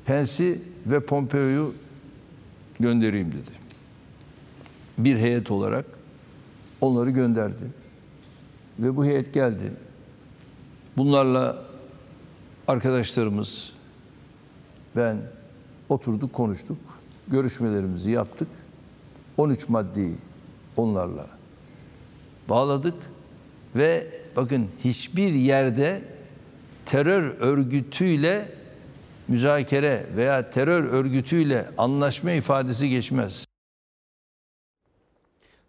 Pence'i 0.04 0.60
ve 0.86 1.00
Pompeo'yu 1.00 1.74
göndereyim 2.80 3.32
dedi. 3.32 3.56
Bir 4.98 5.16
heyet 5.16 5.50
olarak 5.50 5.95
onları 6.86 7.10
gönderdi. 7.10 7.64
Ve 8.78 8.96
bu 8.96 9.04
heyet 9.04 9.34
geldi. 9.34 9.72
Bunlarla 10.96 11.64
arkadaşlarımız, 12.68 13.72
ben 14.96 15.18
oturduk 15.88 16.32
konuştuk. 16.32 16.78
Görüşmelerimizi 17.28 18.10
yaptık. 18.10 18.48
13 19.36 19.68
maddeyi 19.68 20.14
onlarla 20.76 21.26
bağladık 22.48 22.94
ve 23.76 24.06
bakın 24.36 24.68
hiçbir 24.84 25.32
yerde 25.32 26.02
terör 26.86 27.22
örgütüyle 27.22 28.48
müzakere 29.28 30.06
veya 30.16 30.50
terör 30.50 30.84
örgütüyle 30.84 31.70
anlaşma 31.78 32.30
ifadesi 32.30 32.88
geçmez. 32.90 33.46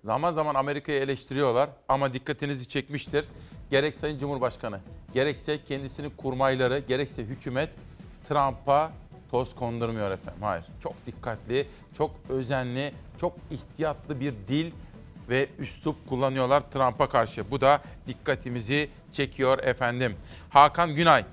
Zaman 0.03 0.31
zaman 0.31 0.55
Amerika'yı 0.55 0.99
eleştiriyorlar 1.01 1.69
ama 1.89 2.13
dikkatinizi 2.13 2.67
çekmiştir. 2.67 3.25
Gerek 3.71 3.95
Sayın 3.95 4.17
Cumhurbaşkanı, 4.17 4.79
gerekse 5.13 5.63
kendisinin 5.63 6.09
kurmayları, 6.09 6.83
gerekse 6.87 7.23
hükümet 7.23 7.69
Trump'a 8.27 8.91
toz 9.31 9.55
kondurmuyor 9.55 10.11
efendim. 10.11 10.41
Hayır, 10.41 10.65
çok 10.83 10.93
dikkatli, 11.05 11.67
çok 11.97 12.11
özenli, 12.29 12.93
çok 13.19 13.33
ihtiyatlı 13.51 14.19
bir 14.19 14.33
dil 14.47 14.71
ve 15.29 15.49
üslup 15.59 16.09
kullanıyorlar 16.09 16.71
Trump'a 16.71 17.09
karşı. 17.09 17.51
Bu 17.51 17.61
da 17.61 17.81
dikkatimizi 18.07 18.89
çekiyor 19.11 19.63
efendim. 19.63 20.15
Hakan 20.49 20.95
Günay, 20.95 21.25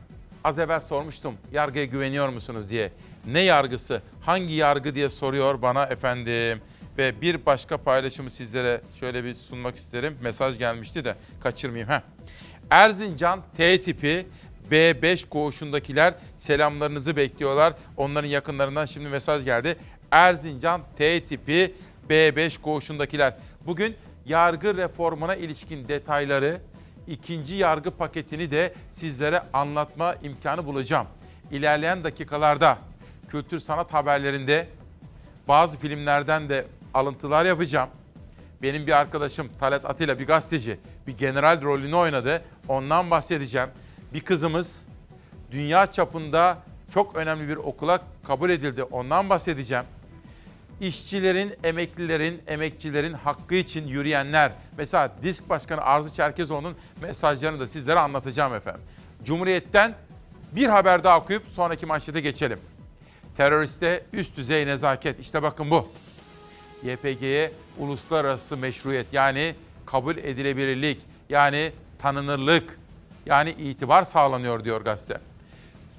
az 0.45 0.59
evvel 0.59 0.81
sormuştum 0.81 1.35
yargıya 1.53 1.85
güveniyor 1.85 2.29
musunuz 2.29 2.71
diye. 2.71 2.93
Ne 3.27 3.41
yargısı, 3.41 4.03
hangi 4.21 4.55
yargı 4.55 4.95
diye 4.95 5.09
soruyor 5.09 5.63
bana 5.63 5.85
efendim. 5.85 6.61
Ve 6.99 7.21
bir 7.21 7.47
başka 7.47 7.79
paylaşımı 7.79 8.31
sizlere 8.31 8.81
şöyle 9.01 9.25
bir 9.25 9.35
sunmak 9.35 9.77
isterim. 9.77 10.19
Mesaj 10.23 10.59
gelmişti 10.59 11.05
de 11.05 11.17
kaçırmayayım. 11.43 11.91
Heh. 11.91 12.01
Erzincan 12.71 13.43
T 13.57 13.83
tipi 13.83 14.27
B5 14.71 15.29
koğuşundakiler 15.29 16.15
selamlarınızı 16.39 17.17
bekliyorlar. 17.17 17.75
Onların 17.97 18.29
yakınlarından 18.29 18.85
şimdi 18.85 19.09
mesaj 19.09 19.45
geldi. 19.45 19.77
Erzincan 20.11 20.81
T 20.99 21.25
tipi 21.25 21.75
B5 22.11 22.61
koğuşundakiler. 22.61 23.35
Bugün 23.67 23.97
yargı 24.27 24.77
reformuna 24.77 25.35
ilişkin 25.35 25.89
detayları, 25.89 26.61
ikinci 27.07 27.55
yargı 27.55 27.91
paketini 27.91 28.51
de 28.51 28.75
sizlere 28.93 29.43
anlatma 29.53 30.15
imkanı 30.23 30.67
bulacağım. 30.67 31.07
İlerleyen 31.51 32.05
dakikalarda 32.05 32.79
kültür 33.29 33.61
sanat 33.61 33.95
haberlerinde 33.95 34.69
bazı 35.49 35.79
filmlerden 35.79 36.49
de 36.49 36.67
alıntılar 36.95 37.45
yapacağım. 37.45 37.89
Benim 38.63 38.87
bir 38.87 38.93
arkadaşım 38.93 39.49
Talat 39.61 39.85
Atilla 39.85 40.19
bir 40.19 40.27
gazeteci 40.27 40.79
bir 41.07 41.19
general 41.19 41.63
rolünü 41.63 41.95
oynadı. 41.95 42.43
Ondan 42.69 43.11
bahsedeceğim. 43.11 43.69
Bir 44.15 44.21
kızımız 44.21 44.83
dünya 45.51 45.93
çapında 45.93 46.59
çok 46.95 47.17
önemli 47.17 47.49
bir 47.49 47.57
okula 47.57 48.01
kabul 48.27 48.51
edildi. 48.51 48.83
Ondan 48.83 49.31
bahsedeceğim. 49.31 49.85
İşçilerin, 50.81 51.55
emeklilerin, 51.65 52.43
emekçilerin 52.47 53.13
hakkı 53.13 53.55
için 53.55 53.89
yürüyenler. 53.89 54.53
Mesela 54.79 55.13
Disk 55.23 55.49
Başkanı 55.49 55.81
Arzu 55.81 56.13
Çerkezoğlu'nun 56.13 56.77
mesajlarını 57.03 57.61
da 57.61 57.67
sizlere 57.67 57.99
anlatacağım 57.99 58.55
efendim. 58.55 58.83
Cumhuriyet'ten 59.25 59.95
bir 60.53 60.67
haber 60.67 61.05
daha 61.05 61.21
okuyup 61.21 61.43
sonraki 61.53 61.87
manşete 61.87 62.21
geçelim. 62.21 62.59
Teröriste 63.37 64.05
üst 64.13 64.37
düzey 64.37 64.67
nezaket. 64.67 65.21
İşte 65.21 65.43
bakın 65.43 65.71
bu. 65.71 65.89
YPG'ye 66.85 67.53
uluslararası 67.79 68.57
meşruiyet 68.57 69.07
yani 69.13 69.55
kabul 69.87 70.17
edilebilirlik 70.17 71.03
yani 71.29 71.73
tanınırlık 71.99 72.79
yani 73.27 73.51
itibar 73.51 74.05
sağlanıyor 74.05 74.65
diyor 74.65 74.81
gazete. 74.81 75.21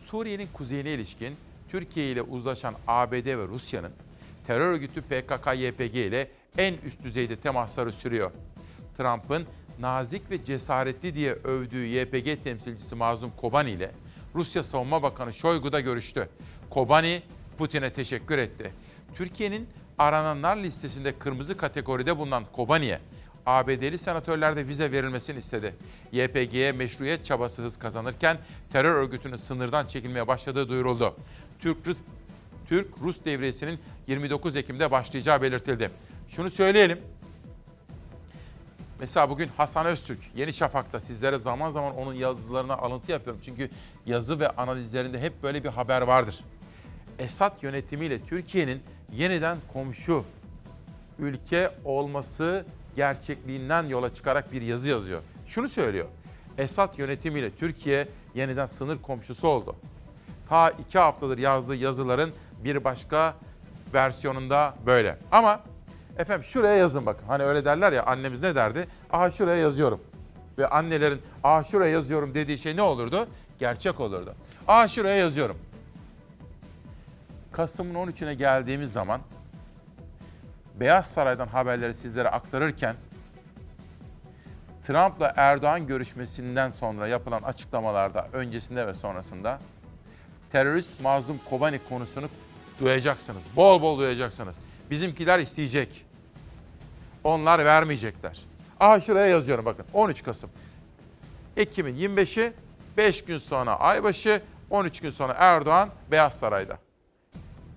Suriye'nin 0.08 0.48
kuzeyine 0.54 0.94
ilişkin 0.94 1.36
Türkiye 1.72 2.12
ile 2.12 2.22
uzlaşan 2.22 2.76
ABD 2.88 3.26
ve 3.26 3.48
Rusya'nın 3.48 3.92
terör 4.48 4.72
örgütü 4.72 5.02
PKK-YPG 5.02 5.98
ile 5.98 6.28
en 6.58 6.74
üst 6.74 7.04
düzeyde 7.04 7.36
temasları 7.36 7.92
sürüyor. 7.92 8.32
Trump'ın 8.98 9.46
nazik 9.80 10.32
ve 10.32 10.46
cesaretli 10.46 11.16
diye 11.16 11.34
övdüğü 11.34 11.86
YPG 11.86 12.44
temsilcisi 12.44 12.96
Mazlum 12.96 13.32
Kobani 13.38 13.72
ile 13.72 13.92
Rusya 14.36 14.64
Savunma 14.64 15.04
Bakanı 15.04 15.34
Shoigu 15.34 15.72
da 15.72 15.80
görüştü. 15.80 16.30
Kobani 16.70 17.22
Putin'e 17.58 17.94
teşekkür 17.94 18.38
etti. 18.38 18.72
Türkiye'nin 19.16 19.68
arananlar 19.98 20.58
listesinde 20.58 21.20
kırmızı 21.20 21.58
kategoride 21.58 22.18
bulunan 22.18 22.44
Kobani'ye 22.54 23.00
ABD'li 23.46 23.98
senatörler 23.98 24.56
de 24.56 24.68
vize 24.68 24.92
verilmesini 24.92 25.40
istedi. 25.40 25.76
YPG'ye 26.12 26.72
meşruiyet 26.72 27.26
çabası 27.26 27.62
hız 27.62 27.80
kazanırken 27.80 28.38
terör 28.72 28.96
örgütünün 28.96 29.38
sınırdan 29.38 29.88
çekilmeye 29.88 30.28
başladığı 30.28 30.70
duyuruldu. 30.70 31.16
Türk-Rus 31.60 31.98
Türk-Rus 32.70 33.26
devresinin 33.26 33.80
29 34.08 34.56
Ekim'de 34.56 34.92
başlayacağı 34.92 35.42
belirtildi. 35.42 35.92
Şunu 36.30 36.50
söyleyelim. 36.50 37.00
Mesela 39.00 39.30
bugün 39.30 39.50
Hasan 39.58 39.86
Öztürk 39.86 40.20
Yeni 40.36 40.54
Şafak'ta 40.54 41.00
sizlere 41.00 41.40
zaman 41.40 41.70
zaman 41.70 41.96
onun 41.96 42.14
yazılarına 42.14 42.74
alıntı 42.74 43.12
yapıyorum. 43.12 43.42
Çünkü 43.46 43.70
yazı 44.06 44.40
ve 44.40 44.50
analizlerinde 44.50 45.22
hep 45.22 45.44
böyle 45.44 45.64
bir 45.64 45.70
haber 45.70 46.02
vardır. 46.02 46.40
Esad 47.20 47.64
yönetimiyle 47.64 48.26
Türkiye'nin 48.26 48.84
yeniden 49.12 49.58
komşu 49.74 50.24
ülke 51.20 51.72
olması 51.86 52.66
gerçekliğinden 52.96 53.84
yola 53.84 54.14
çıkarak 54.14 54.52
bir 54.52 54.62
yazı 54.62 54.90
yazıyor. 54.90 55.22
Şunu 55.48 55.70
söylüyor. 55.70 56.06
Esad 56.58 56.98
yönetimiyle 56.98 57.56
Türkiye 57.56 58.08
yeniden 58.36 58.68
sınır 58.68 59.02
komşusu 59.02 59.48
oldu. 59.48 59.76
Ta 60.50 60.70
iki 60.70 61.00
haftadır 61.00 61.38
yazdığı 61.38 61.76
yazıların 61.76 62.32
bir 62.64 62.84
başka 62.84 63.34
versiyonunda 63.94 64.76
böyle. 64.86 65.18
Ama 65.32 65.60
efendim 66.18 66.46
şuraya 66.46 66.78
yazın 66.78 67.06
bakın. 67.06 67.28
Hani 67.28 67.44
öyle 67.44 67.66
derler 67.66 67.92
ya 67.92 68.04
annemiz 68.06 68.42
ne 68.42 68.56
derdi? 68.56 68.88
Aha 69.12 69.30
şuraya 69.32 69.58
yazıyorum. 69.58 70.02
Ve 70.58 70.68
annelerin 70.68 71.22
aha 71.44 71.64
şuraya 71.64 71.92
yazıyorum 71.92 72.34
dediği 72.34 72.58
şey 72.58 72.76
ne 72.76 72.82
olurdu? 72.82 73.28
Gerçek 73.60 74.00
olurdu. 74.00 74.36
Aha 74.68 74.88
şuraya 74.88 75.16
yazıyorum. 75.16 75.58
Kasım'ın 77.56 77.94
13'üne 77.94 78.34
geldiğimiz 78.34 78.92
zaman 78.92 79.22
Beyaz 80.80 81.08
Saray'dan 81.08 81.48
haberleri 81.48 81.94
sizlere 81.94 82.30
aktarırken 82.30 82.96
Trump'la 84.84 85.34
Erdoğan 85.36 85.88
görüşmesinden 85.88 86.70
sonra 86.70 87.08
yapılan 87.08 87.42
açıklamalarda 87.42 88.28
öncesinde 88.34 88.88
ve 88.88 88.94
sonrasında 88.94 89.60
terörist 90.52 91.02
Mazlum 91.02 91.40
Kobani 91.50 91.80
konusunu 91.90 92.30
duyacaksınız. 92.80 93.42
Bol 93.56 93.82
bol 93.82 94.00
duyacaksınız. 94.00 94.56
Bizimkiler 94.92 95.40
isteyecek. 95.40 96.06
Onlar 97.24 97.66
vermeyecekler. 97.66 98.40
Aha 98.80 99.00
şuraya 99.00 99.28
yazıyorum 99.28 99.66
bakın. 99.66 99.86
13 99.94 100.24
Kasım. 100.24 100.50
Ekim'in 101.58 101.96
25'i 101.96 102.54
5 102.98 103.26
gün 103.26 103.38
sonra 103.38 103.80
Aybaşı, 103.80 104.42
13 104.70 105.02
gün 105.02 105.10
sonra 105.10 105.34
Erdoğan 105.38 105.90
Beyaz 106.12 106.34
Saray'da. 106.40 106.85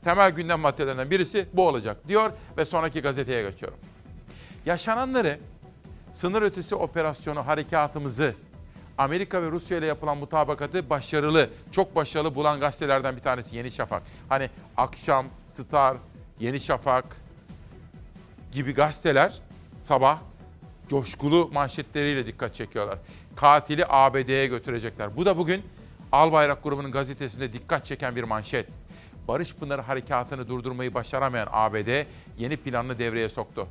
Temel 0.04 0.30
gündem 0.30 0.60
maddelerinden 0.60 1.10
birisi 1.10 1.48
bu 1.52 1.68
olacak 1.68 2.08
diyor 2.08 2.32
ve 2.56 2.64
sonraki 2.64 3.00
gazeteye 3.00 3.50
geçiyorum. 3.50 3.78
Yaşananları, 4.66 5.38
sınır 6.12 6.42
ötesi 6.42 6.74
operasyonu 6.74 7.46
harekatımızı, 7.46 8.34
Amerika 8.98 9.42
ve 9.42 9.50
Rusya 9.50 9.78
ile 9.78 9.86
yapılan 9.86 10.18
mutabakatı 10.18 10.90
başarılı, 10.90 11.50
çok 11.72 11.96
başarılı 11.96 12.34
bulan 12.34 12.60
gazetelerden 12.60 13.16
bir 13.16 13.22
tanesi 13.22 13.56
Yeni 13.56 13.70
Şafak. 13.70 14.02
Hani 14.28 14.50
Akşam, 14.76 15.26
Star, 15.52 15.96
Yeni 16.40 16.60
Şafak 16.60 17.04
gibi 18.52 18.74
gazeteler 18.74 19.40
sabah 19.80 20.18
coşkulu 20.88 21.50
manşetleriyle 21.52 22.26
dikkat 22.26 22.54
çekiyorlar. 22.54 22.98
Katili 23.36 23.84
ABD'ye 23.88 24.46
götürecekler. 24.46 25.16
Bu 25.16 25.26
da 25.26 25.36
bugün 25.38 25.62
Albayrak 26.12 26.62
grubunun 26.62 26.92
gazetesinde 26.92 27.52
dikkat 27.52 27.86
çeken 27.86 28.16
bir 28.16 28.22
manşet. 28.22 28.66
Barış 29.28 29.54
Pınarı 29.54 29.82
harekatını 29.82 30.48
durdurmayı 30.48 30.94
başaramayan 30.94 31.48
ABD 31.52 32.04
yeni 32.38 32.56
planını 32.56 32.98
devreye 32.98 33.28
soktu. 33.28 33.66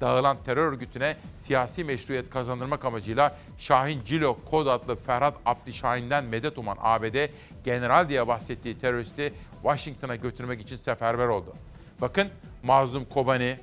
Dağılan 0.00 0.36
terör 0.44 0.72
örgütüne 0.72 1.16
siyasi 1.38 1.84
meşruiyet 1.84 2.30
kazandırmak 2.30 2.84
amacıyla 2.84 3.36
Şahin 3.58 4.04
Cilo 4.04 4.38
kod 4.50 4.66
adlı 4.66 4.96
Ferhat 4.96 5.34
Abdi 5.46 5.72
Şahin'den 5.72 6.24
medet 6.24 6.58
uman 6.58 6.76
ABD, 6.80 7.28
general 7.64 8.08
diye 8.08 8.26
bahsettiği 8.28 8.78
teröristi 8.78 9.34
Washington'a 9.62 10.16
götürmek 10.16 10.60
için 10.60 10.76
seferber 10.76 11.26
oldu. 11.26 11.52
Bakın 12.00 12.28
Mazlum 12.62 13.04
Kobani 13.04 13.58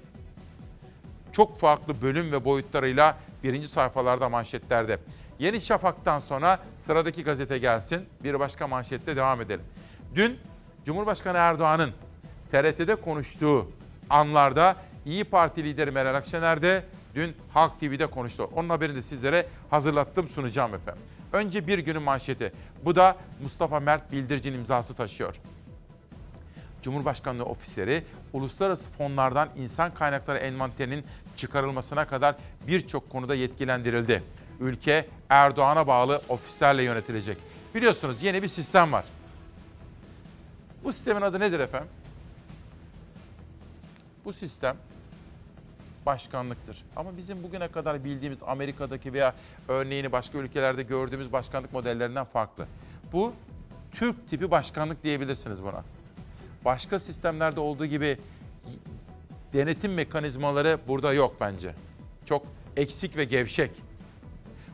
çok 1.32 1.60
farklı 1.60 2.02
bölüm 2.02 2.32
ve 2.32 2.46
boyutlarıyla 2.46 3.18
birinci 3.44 3.68
sayfalarda 3.68 4.30
manşetlerde. 4.30 5.00
Yeni 5.40 5.62
Şafak'tan 5.62 6.20
sonra 6.20 6.60
sıradaki 6.80 7.24
gazete 7.24 7.58
gelsin. 7.58 8.06
Bir 8.24 8.40
başka 8.40 8.68
manşette 8.68 9.16
devam 9.16 9.42
edelim. 9.42 9.66
Dün 10.16 10.40
Cumhurbaşkanı 10.89 11.38
Erdoğan'ın 11.38 11.91
TRT'de 12.52 12.95
konuştuğu 12.95 13.71
anlarda 14.10 14.75
İyi 15.06 15.23
Parti 15.23 15.63
lideri 15.63 15.91
Meral 15.91 16.15
Akşener 16.15 16.62
de 16.62 16.84
dün 17.15 17.36
Halk 17.54 17.80
TV'de 17.80 18.08
konuştu. 18.08 18.49
Onun 18.56 18.69
haberini 18.69 18.95
de 18.95 19.04
sizlere 19.04 19.45
hazırlattım 19.69 20.30
sunacağım 20.30 20.75
efendim. 20.75 21.02
Önce 21.34 21.67
bir 21.67 21.80
günün 21.80 22.02
manşeti. 22.02 22.54
Bu 22.86 22.95
da 22.95 23.15
Mustafa 23.43 23.80
Mert 23.80 24.12
Bildirici'nin 24.12 24.58
imzası 24.58 24.93
taşıyor. 24.93 25.36
Cumhurbaşkanlığı 26.82 27.45
ofisleri 27.45 28.04
uluslararası 28.34 28.89
fonlardan 28.89 29.49
insan 29.58 29.93
kaynakları 29.93 30.38
envanterinin 30.38 31.04
çıkarılmasına 31.38 32.08
kadar 32.08 32.36
birçok 32.67 33.10
konuda 33.10 33.36
yetkilendirildi. 33.36 34.23
Ülke 34.60 35.08
Erdoğan'a 35.30 35.88
bağlı 35.88 36.21
ofislerle 36.30 36.84
yönetilecek. 36.84 37.38
Biliyorsunuz 37.75 38.23
yeni 38.23 38.43
bir 38.43 38.47
sistem 38.47 38.91
var. 38.91 39.06
Bu 40.84 40.94
sistemin 40.94 41.22
adı 41.22 41.39
nedir 41.39 41.60
efendim? 41.60 41.89
Bu 44.26 44.34
sistem 44.34 44.78
başkanlıktır. 46.06 46.84
Ama 46.96 47.18
bizim 47.18 47.44
bugüne 47.44 47.68
kadar 47.68 48.04
bildiğimiz 48.04 48.44
Amerika'daki 48.44 49.13
veya 49.13 49.36
örneğini 49.68 50.12
başka 50.12 50.38
ülkelerde 50.38 50.84
gördüğümüz 50.84 51.32
başkanlık 51.32 51.74
modellerinden 51.74 52.26
farklı. 52.26 52.68
Bu 53.13 53.34
Türk 53.92 54.30
tipi 54.30 54.52
başkanlık 54.52 55.04
diyebilirsiniz 55.04 55.63
buna. 55.63 55.84
Başka 56.65 57.00
sistemlerde 57.00 57.60
olduğu 57.60 57.86
gibi 57.86 58.18
denetim 59.54 59.94
mekanizmaları 59.94 60.80
burada 60.88 61.13
yok 61.13 61.36
bence. 61.42 61.76
Çok 62.26 62.46
eksik 62.76 63.18
ve 63.18 63.24
gevşek. 63.24 63.72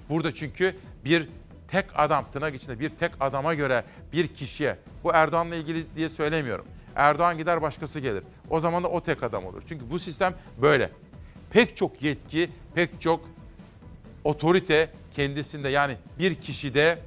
Burada 0.10 0.34
çünkü 0.34 0.76
bir 1.06 1.28
tek 1.67 1.86
adam, 1.95 2.25
tırnak 2.34 2.56
içinde 2.56 2.80
bir 2.80 2.89
tek 2.89 3.12
adama 3.19 3.54
göre 3.54 3.84
bir 4.13 4.28
kişiye, 4.28 4.78
bu 5.04 5.12
Erdoğan'la 5.13 5.56
ilgili 5.56 5.95
diye 5.95 6.10
söylemiyorum. 6.10 6.65
Erdoğan 6.95 7.38
gider 7.38 7.62
başkası 7.62 7.99
gelir. 7.99 8.23
O 8.49 8.60
zaman 8.60 8.84
da 8.84 8.88
o 8.88 9.04
tek 9.04 9.23
adam 9.23 9.45
olur. 9.45 9.63
Çünkü 9.69 9.89
bu 9.89 9.99
sistem 9.99 10.34
böyle. 10.62 10.89
Pek 11.49 11.78
çok 11.78 12.01
yetki, 12.01 12.49
pek 12.75 13.01
çok 13.01 13.30
otorite 14.23 14.89
kendisinde 15.15 15.69
yani 15.69 15.97
bir 16.19 16.36
kişide 16.36 16.99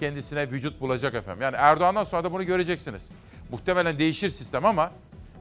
kendisine 0.00 0.50
vücut 0.50 0.80
bulacak 0.80 1.14
efendim. 1.14 1.42
Yani 1.42 1.56
Erdoğan'dan 1.56 2.04
sonra 2.04 2.24
da 2.24 2.32
bunu 2.32 2.44
göreceksiniz. 2.44 3.02
Muhtemelen 3.50 3.98
değişir 3.98 4.28
sistem 4.28 4.64
ama 4.64 4.92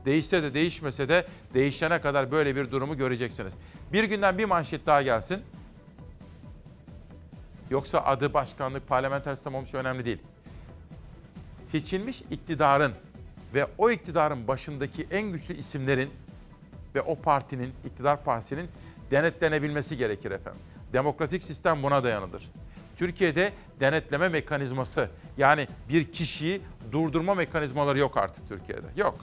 değişse 0.05 0.43
de 0.43 0.53
değişmese 0.53 1.09
de 1.09 1.25
değişene 1.53 2.01
kadar 2.01 2.31
böyle 2.31 2.55
bir 2.55 2.71
durumu 2.71 2.97
göreceksiniz. 2.97 3.53
Bir 3.93 4.03
günden 4.03 4.37
bir 4.37 4.45
manşet 4.45 4.85
daha 4.85 5.01
gelsin. 5.01 5.41
Yoksa 7.69 7.99
adı 7.99 8.33
başkanlık, 8.33 8.87
parlamenter 8.87 9.35
sistem 9.35 9.55
olmuş 9.55 9.73
önemli 9.73 10.05
değil. 10.05 10.19
Seçilmiş 11.61 12.21
iktidarın 12.31 12.93
ve 13.53 13.67
o 13.77 13.91
iktidarın 13.91 14.47
başındaki 14.47 15.07
en 15.11 15.31
güçlü 15.31 15.57
isimlerin 15.57 16.09
ve 16.95 17.01
o 17.01 17.15
partinin, 17.15 17.73
iktidar 17.85 18.23
partisinin 18.23 18.69
denetlenebilmesi 19.11 19.97
gerekir 19.97 20.31
efendim. 20.31 20.61
Demokratik 20.93 21.43
sistem 21.43 21.83
buna 21.83 22.03
dayanıdır. 22.03 22.49
Türkiye'de 22.97 23.51
denetleme 23.79 24.29
mekanizması 24.29 25.09
yani 25.37 25.67
bir 25.89 26.11
kişiyi 26.11 26.61
durdurma 26.91 27.35
mekanizmaları 27.35 27.99
yok 27.99 28.17
artık 28.17 28.49
Türkiye'de. 28.49 28.87
Yok. 28.95 29.15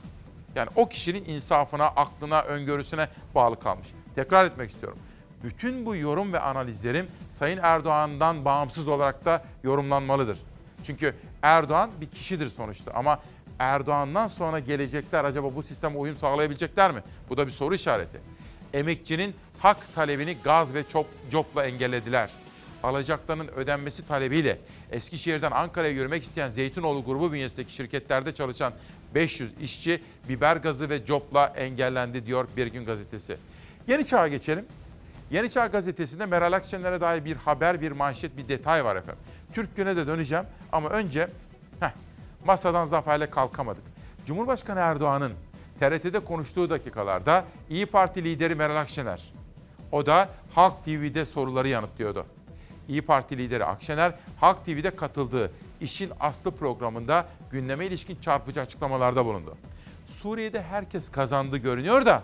Yani 0.54 0.68
o 0.76 0.88
kişinin 0.88 1.24
insafına, 1.24 1.86
aklına, 1.86 2.42
öngörüsüne 2.42 3.08
bağlı 3.34 3.60
kalmış. 3.60 3.88
Tekrar 4.14 4.44
etmek 4.44 4.70
istiyorum. 4.70 4.98
Bütün 5.44 5.86
bu 5.86 5.96
yorum 5.96 6.32
ve 6.32 6.40
analizlerim 6.40 7.06
Sayın 7.38 7.58
Erdoğan'dan 7.62 8.44
bağımsız 8.44 8.88
olarak 8.88 9.24
da 9.24 9.44
yorumlanmalıdır. 9.64 10.38
Çünkü 10.86 11.14
Erdoğan 11.42 11.90
bir 12.00 12.06
kişidir 12.06 12.48
sonuçta 12.56 12.92
ama 12.92 13.20
Erdoğan'dan 13.58 14.28
sonra 14.28 14.58
gelecekler 14.58 15.24
acaba 15.24 15.54
bu 15.54 15.62
sisteme 15.62 15.98
uyum 15.98 16.16
sağlayabilecekler 16.16 16.92
mi? 16.92 17.02
Bu 17.30 17.36
da 17.36 17.46
bir 17.46 17.52
soru 17.52 17.74
işareti. 17.74 18.20
Emekçinin 18.74 19.34
hak 19.58 19.94
talebini 19.94 20.36
gaz 20.44 20.74
ve 20.74 20.88
çop, 20.88 21.06
copla 21.30 21.64
engellediler. 21.64 22.30
Alacaklarının 22.82 23.48
ödenmesi 23.48 24.08
talebiyle 24.08 24.58
Eskişehir'den 24.92 25.50
Ankara'ya 25.50 25.92
yürümek 25.92 26.22
isteyen 26.22 26.50
Zeytinoğlu 26.50 27.04
grubu 27.04 27.32
bünyesindeki 27.32 27.72
şirketlerde 27.72 28.34
çalışan 28.34 28.72
500 29.14 29.50
işçi 29.60 30.02
biber 30.28 30.56
gazı 30.56 30.88
ve 30.88 31.06
copla 31.06 31.52
engellendi 31.56 32.26
diyor 32.26 32.48
Bir 32.56 32.66
Gün 32.66 32.84
Gazetesi. 32.84 33.36
Yeni 33.88 34.06
Çağ'a 34.06 34.28
geçelim. 34.28 34.64
Yeni 35.30 35.50
Çağ 35.50 35.66
Gazetesi'nde 35.66 36.26
Meral 36.26 36.52
Akşener'e 36.52 37.00
dair 37.00 37.24
bir 37.24 37.36
haber, 37.36 37.80
bir 37.80 37.92
manşet, 37.92 38.36
bir 38.36 38.48
detay 38.48 38.84
var 38.84 38.96
efendim. 38.96 39.22
Türk 39.52 39.76
Günü'ne 39.76 39.96
de 39.96 40.06
döneceğim 40.06 40.44
ama 40.72 40.88
önce 40.88 41.28
heh, 41.80 41.90
masadan 42.44 42.84
zaferle 42.84 43.30
kalkamadık. 43.30 43.82
Cumhurbaşkanı 44.26 44.80
Erdoğan'ın 44.80 45.32
TRT'de 45.80 46.20
konuştuğu 46.20 46.70
dakikalarda 46.70 47.44
İyi 47.70 47.86
Parti 47.86 48.24
lideri 48.24 48.54
Meral 48.54 48.76
Akşener, 48.76 49.24
o 49.92 50.06
da 50.06 50.28
Halk 50.54 50.84
TV'de 50.84 51.24
soruları 51.24 51.68
yanıtlıyordu. 51.68 52.26
İyi 52.88 53.02
Parti 53.02 53.38
lideri 53.38 53.64
Akşener, 53.64 54.12
Halk 54.40 54.64
TV'de 54.64 54.90
katıldığı 54.90 55.52
İşin 55.80 56.12
Aslı 56.20 56.50
programında 56.50 57.26
gündeme 57.50 57.86
ilişkin 57.86 58.20
çarpıcı 58.20 58.60
açıklamalarda 58.60 59.24
bulundu. 59.24 59.56
Suriye'de 60.22 60.62
herkes 60.62 61.10
kazandı 61.10 61.56
görünüyor 61.56 62.06
da 62.06 62.22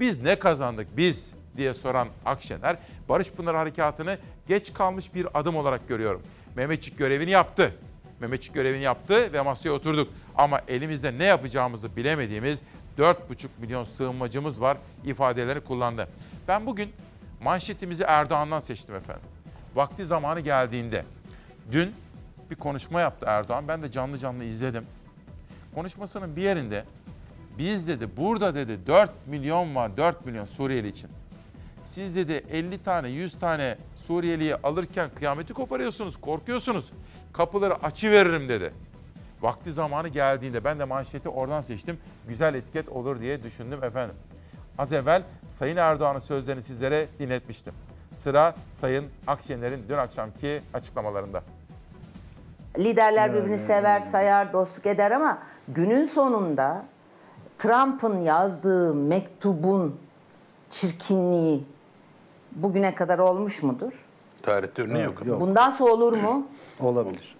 biz 0.00 0.22
ne 0.22 0.38
kazandık 0.38 0.96
biz 0.96 1.33
diye 1.56 1.74
soran 1.74 2.08
Akşener, 2.24 2.76
Barış 3.08 3.32
Pınar 3.32 3.56
Harekatı'nı 3.56 4.18
geç 4.48 4.72
kalmış 4.72 5.14
bir 5.14 5.26
adım 5.34 5.56
olarak 5.56 5.88
görüyorum. 5.88 6.22
Mehmetçik 6.56 6.98
görevini 6.98 7.30
yaptı. 7.30 7.74
Mehmetçik 8.20 8.54
görevini 8.54 8.82
yaptı 8.82 9.32
ve 9.32 9.40
masaya 9.40 9.70
oturduk. 9.70 10.12
Ama 10.34 10.60
elimizde 10.68 11.18
ne 11.18 11.24
yapacağımızı 11.24 11.96
bilemediğimiz 11.96 12.58
4,5 12.98 13.16
milyon 13.60 13.84
sığınmacımız 13.84 14.60
var 14.60 14.76
ifadelerini 15.04 15.64
kullandı. 15.64 16.08
Ben 16.48 16.66
bugün 16.66 16.88
manşetimizi 17.42 18.04
Erdoğan'dan 18.04 18.60
seçtim 18.60 18.94
efendim. 18.94 19.26
Vakti 19.74 20.06
zamanı 20.06 20.40
geldiğinde 20.40 21.04
dün 21.72 21.94
bir 22.50 22.56
konuşma 22.56 23.00
yaptı 23.00 23.26
Erdoğan. 23.28 23.68
Ben 23.68 23.82
de 23.82 23.92
canlı 23.92 24.18
canlı 24.18 24.44
izledim. 24.44 24.86
Konuşmasının 25.74 26.36
bir 26.36 26.42
yerinde 26.42 26.84
biz 27.58 27.88
dedi 27.88 28.08
burada 28.16 28.54
dedi 28.54 28.78
4 28.86 29.10
milyon 29.26 29.74
var 29.74 29.96
4 29.96 30.26
milyon 30.26 30.44
Suriyeli 30.44 30.88
için. 30.88 31.10
Siz 31.94 32.16
dedi 32.16 32.44
50 32.50 32.82
tane 32.82 33.08
100 33.08 33.38
tane 33.38 33.76
Suriyeliyi 34.06 34.56
alırken 34.56 35.10
kıyameti 35.18 35.54
koparıyorsunuz, 35.54 36.20
korkuyorsunuz. 36.20 36.92
Kapıları 37.32 37.74
açı 37.84 38.10
veririm 38.10 38.48
dedi. 38.48 38.72
Vakti 39.42 39.72
zamanı 39.72 40.08
geldiğinde 40.08 40.64
ben 40.64 40.78
de 40.78 40.84
manşeti 40.84 41.28
oradan 41.28 41.60
seçtim. 41.60 41.98
Güzel 42.28 42.54
etiket 42.54 42.88
olur 42.88 43.20
diye 43.20 43.42
düşündüm 43.42 43.84
efendim. 43.84 44.16
Az 44.78 44.92
evvel 44.92 45.22
Sayın 45.48 45.76
Erdoğan'ın 45.76 46.18
sözlerini 46.18 46.62
sizlere 46.62 47.06
dinletmiştim. 47.18 47.74
Sıra 48.14 48.54
Sayın 48.70 49.06
Akşener'in 49.26 49.84
dün 49.88 49.94
akşamki 49.94 50.62
açıklamalarında. 50.74 51.42
Liderler 52.78 53.34
birbirini 53.34 53.58
sever, 53.58 54.00
sayar, 54.00 54.52
dostluk 54.52 54.86
eder 54.86 55.10
ama 55.10 55.38
günün 55.68 56.04
sonunda 56.04 56.84
Trump'ın 57.58 58.20
yazdığı 58.20 58.94
mektubun 58.94 60.00
çirkinliği 60.70 61.73
bugüne 62.54 62.94
kadar 62.94 63.18
olmuş 63.18 63.62
mudur? 63.62 63.92
Tarihte 64.42 64.82
örneği 64.82 65.04
yok. 65.04 65.26
Yok. 65.26 65.40
Bundan 65.40 65.70
sonra 65.70 65.92
olur 65.92 66.16
mu? 66.16 66.46
Olabilir. 66.80 67.36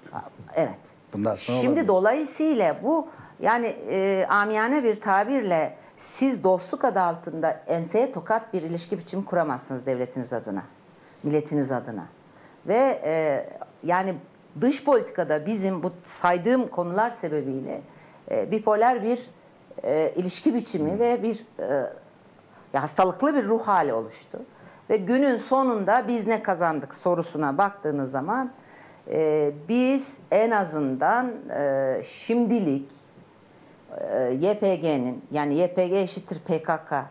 Evet. 0.54 0.78
Bundan 1.12 1.34
sonra 1.34 1.58
Şimdi 1.58 1.68
olabilir. 1.68 1.88
dolayısıyla 1.88 2.76
bu 2.82 3.08
yani 3.40 3.66
e, 3.66 4.26
amiyane 4.28 4.84
bir 4.84 5.00
tabirle 5.00 5.76
siz 5.98 6.44
dostluk 6.44 6.84
adı 6.84 7.00
altında 7.00 7.50
enseye 7.66 8.12
tokat 8.12 8.52
bir 8.54 8.62
ilişki 8.62 8.98
biçimi 8.98 9.24
kuramazsınız 9.24 9.86
devletiniz 9.86 10.32
adına, 10.32 10.62
milletiniz 11.22 11.72
adına. 11.72 12.04
Ve 12.66 13.00
e, 13.04 13.46
yani 13.82 14.14
dış 14.60 14.84
politikada 14.84 15.46
bizim 15.46 15.82
bu 15.82 15.92
saydığım 16.04 16.68
konular 16.68 17.10
sebebiyle 17.10 17.80
e, 18.30 18.50
bipolar 18.50 19.02
bir 19.02 19.20
e, 19.84 20.12
ilişki 20.16 20.54
biçimi 20.54 20.98
ve 20.98 21.22
bir 21.22 21.44
e, 21.58 21.90
ya 22.72 22.82
hastalıklı 22.82 23.34
bir 23.34 23.44
ruh 23.44 23.62
hali 23.68 23.92
oluştu. 23.92 24.38
Ve 24.90 24.96
günün 24.96 25.36
sonunda 25.36 26.08
biz 26.08 26.26
ne 26.26 26.42
kazandık 26.42 26.94
sorusuna 26.94 27.58
baktığınız 27.58 28.10
zaman 28.10 28.50
e, 29.10 29.52
biz 29.68 30.16
en 30.30 30.50
azından 30.50 31.32
e, 31.50 32.02
şimdilik 32.08 32.90
e, 33.98 34.32
YPG'nin 34.40 35.24
yani 35.30 35.54
YPG 35.54 35.92
eşittir 35.92 36.38
PKK 36.38 36.92
e, 36.92 37.06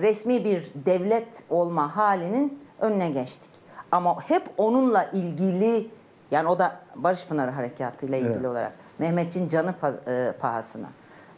resmi 0.00 0.44
bir 0.44 0.72
devlet 0.74 1.28
olma 1.50 1.96
halinin 1.96 2.62
önüne 2.80 3.10
geçtik. 3.10 3.50
Ama 3.92 4.20
hep 4.28 4.42
onunla 4.56 5.04
ilgili 5.04 5.88
yani 6.30 6.48
o 6.48 6.58
da 6.58 6.76
Barış 6.94 7.26
Pınarı 7.26 7.50
Harekatı 7.50 8.06
ile 8.06 8.18
ilgili 8.18 8.34
Evet. 8.34 8.46
olarak 8.46 8.72
Mehmetçin 8.98 9.48
canı 9.48 9.74
e, 10.06 10.32
pahasına. 10.40 10.86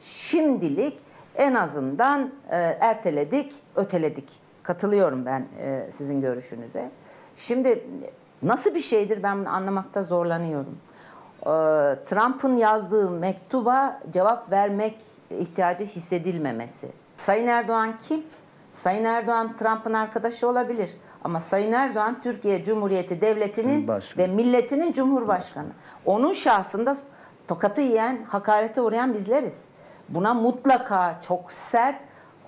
Şimdilik 0.00 0.98
en 1.36 1.54
azından 1.54 2.30
e, 2.50 2.56
erteledik, 2.80 3.52
öteledik. 3.76 4.45
Katılıyorum 4.66 5.26
ben 5.26 5.46
e, 5.60 5.92
sizin 5.92 6.20
görüşünüze. 6.20 6.90
Şimdi 7.36 7.84
nasıl 8.42 8.74
bir 8.74 8.80
şeydir 8.80 9.22
ben 9.22 9.38
bunu 9.38 9.48
anlamakta 9.48 10.02
zorlanıyorum. 10.02 10.78
E, 11.40 11.50
Trump'ın 12.04 12.56
yazdığı 12.56 13.10
mektuba 13.10 14.00
cevap 14.12 14.50
vermek 14.52 15.02
ihtiyacı 15.30 15.84
hissedilmemesi. 15.84 16.88
Sayın 17.16 17.46
Erdoğan 17.46 17.94
kim? 18.08 18.22
Sayın 18.72 19.04
Erdoğan 19.04 19.56
Trump'ın 19.56 19.92
arkadaşı 19.92 20.48
olabilir. 20.48 20.90
Ama 21.24 21.40
Sayın 21.40 21.72
Erdoğan 21.72 22.20
Türkiye 22.22 22.64
Cumhuriyeti 22.64 23.20
Devleti'nin 23.20 23.88
Başkanı. 23.88 24.22
ve 24.22 24.26
milletinin 24.26 24.92
cumhurbaşkanı. 24.92 25.68
Onun 26.04 26.32
şahsında 26.32 26.96
tokatı 27.48 27.80
yiyen, 27.80 28.24
hakarete 28.28 28.80
uğrayan 28.80 29.14
bizleriz. 29.14 29.64
Buna 30.08 30.34
mutlaka 30.34 31.18
çok 31.28 31.52
sert, 31.52 31.96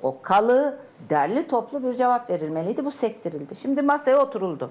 o 0.02 0.22
kalı, 0.22 0.78
derli 1.10 1.48
toplu 1.48 1.82
bir 1.82 1.94
cevap 1.94 2.30
verilmeliydi. 2.30 2.84
Bu 2.84 2.90
sektirildi. 2.90 3.56
Şimdi 3.56 3.82
masaya 3.82 4.22
oturuldu. 4.22 4.70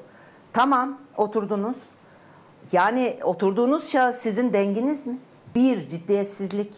Tamam, 0.53 0.97
oturdunuz. 1.17 1.77
Yani 2.71 3.17
oturduğunuz 3.23 3.89
şahıs 3.89 4.17
sizin 4.17 4.53
denginiz 4.53 5.07
mi? 5.07 5.17
Bir, 5.55 5.87
ciddiyetsizlik. 5.87 6.73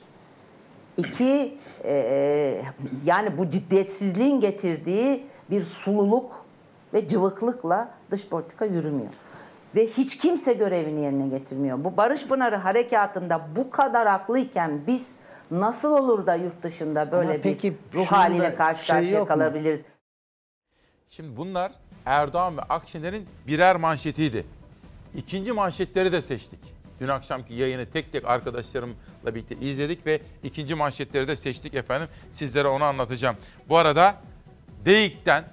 İki, 0.97 1.57
e, 1.83 2.61
yani 3.05 3.37
bu 3.37 3.49
ciddiyetsizliğin 3.49 4.39
getirdiği 4.39 5.25
bir 5.51 5.61
sululuk 5.61 6.45
ve 6.93 7.07
cıvıklıkla 7.07 7.89
dış 8.11 8.27
politika 8.27 8.65
yürümüyor. 8.65 9.09
Ve 9.75 9.87
hiç 9.87 10.17
kimse 10.17 10.53
görevini 10.53 11.01
yerine 11.01 11.27
getirmiyor. 11.27 11.83
Bu 11.83 11.97
Barış 11.97 12.27
Pınarı 12.27 12.55
harekatında 12.55 13.41
bu 13.55 13.71
kadar 13.71 14.07
haklıyken 14.07 14.81
biz 14.87 15.11
nasıl 15.51 15.91
olur 15.91 16.25
da 16.25 16.35
yurt 16.35 16.63
dışında 16.63 17.11
böyle 17.11 17.31
Ama 17.31 17.41
peki 17.43 17.71
bir 17.71 17.97
ruh 17.97 18.05
şunun 18.05 18.11
da 18.11 18.23
haliyle 18.23 18.55
karşı 18.55 18.85
şey 18.85 18.95
karşıya 18.95 19.25
kalabiliriz? 19.25 19.81
Şimdi 21.07 21.37
bunlar 21.37 21.71
Erdoğan 22.05 22.57
ve 22.57 22.61
Akşener'in 22.61 23.27
birer 23.47 23.75
manşetiydi. 23.75 24.45
İkinci 25.15 25.51
manşetleri 25.51 26.11
de 26.11 26.21
seçtik. 26.21 26.59
Dün 26.99 27.07
akşamki 27.07 27.53
yayını 27.53 27.85
tek 27.85 28.11
tek 28.11 28.25
arkadaşlarımla 28.25 28.95
birlikte 29.25 29.55
izledik 29.55 30.05
ve 30.05 30.21
ikinci 30.43 30.75
manşetleri 30.75 31.27
de 31.27 31.35
seçtik 31.35 31.73
efendim. 31.73 32.07
Sizlere 32.31 32.67
onu 32.67 32.83
anlatacağım. 32.83 33.35
Bu 33.69 33.77
arada 33.77 34.15
DEİK'ten 34.85 35.43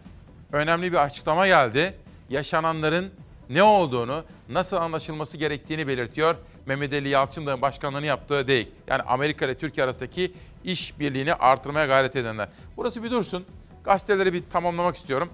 önemli 0.52 0.92
bir 0.92 0.96
açıklama 0.96 1.46
geldi. 1.46 1.94
Yaşananların 2.28 3.11
ne 3.50 3.62
olduğunu, 3.62 4.24
nasıl 4.48 4.76
anlaşılması 4.76 5.37
gerektiğini 5.38 5.88
belirtiyor. 5.88 6.37
Mehmet 6.66 6.92
Ali 6.92 7.09
Yalçın 7.09 7.46
da 7.46 7.62
başkanlığını 7.62 8.07
yaptığı 8.07 8.46
değil. 8.48 8.68
Yani 8.87 9.02
Amerika 9.02 9.44
ile 9.44 9.59
Türkiye 9.59 9.85
arasındaki 9.85 10.35
işbirliğini 10.64 11.35
artırmaya 11.35 11.87
gayret 11.87 12.16
edenler. 12.16 12.48
Burası 12.76 13.02
bir 13.02 13.11
dursun. 13.11 13.44
Gazeteleri 13.85 14.33
bir 14.33 14.42
tamamlamak 14.50 14.96
istiyorum. 14.96 15.29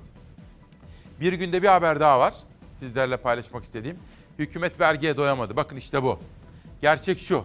Bir 1.20 1.32
günde 1.32 1.62
bir 1.62 1.68
haber 1.68 2.00
daha 2.00 2.20
var. 2.20 2.34
Sizlerle 2.76 3.16
paylaşmak 3.16 3.64
istediğim. 3.64 3.98
Hükümet 4.38 4.80
vergiye 4.80 5.16
doyamadı. 5.16 5.56
Bakın 5.56 5.76
işte 5.76 6.02
bu. 6.02 6.18
Gerçek 6.80 7.20
şu. 7.20 7.44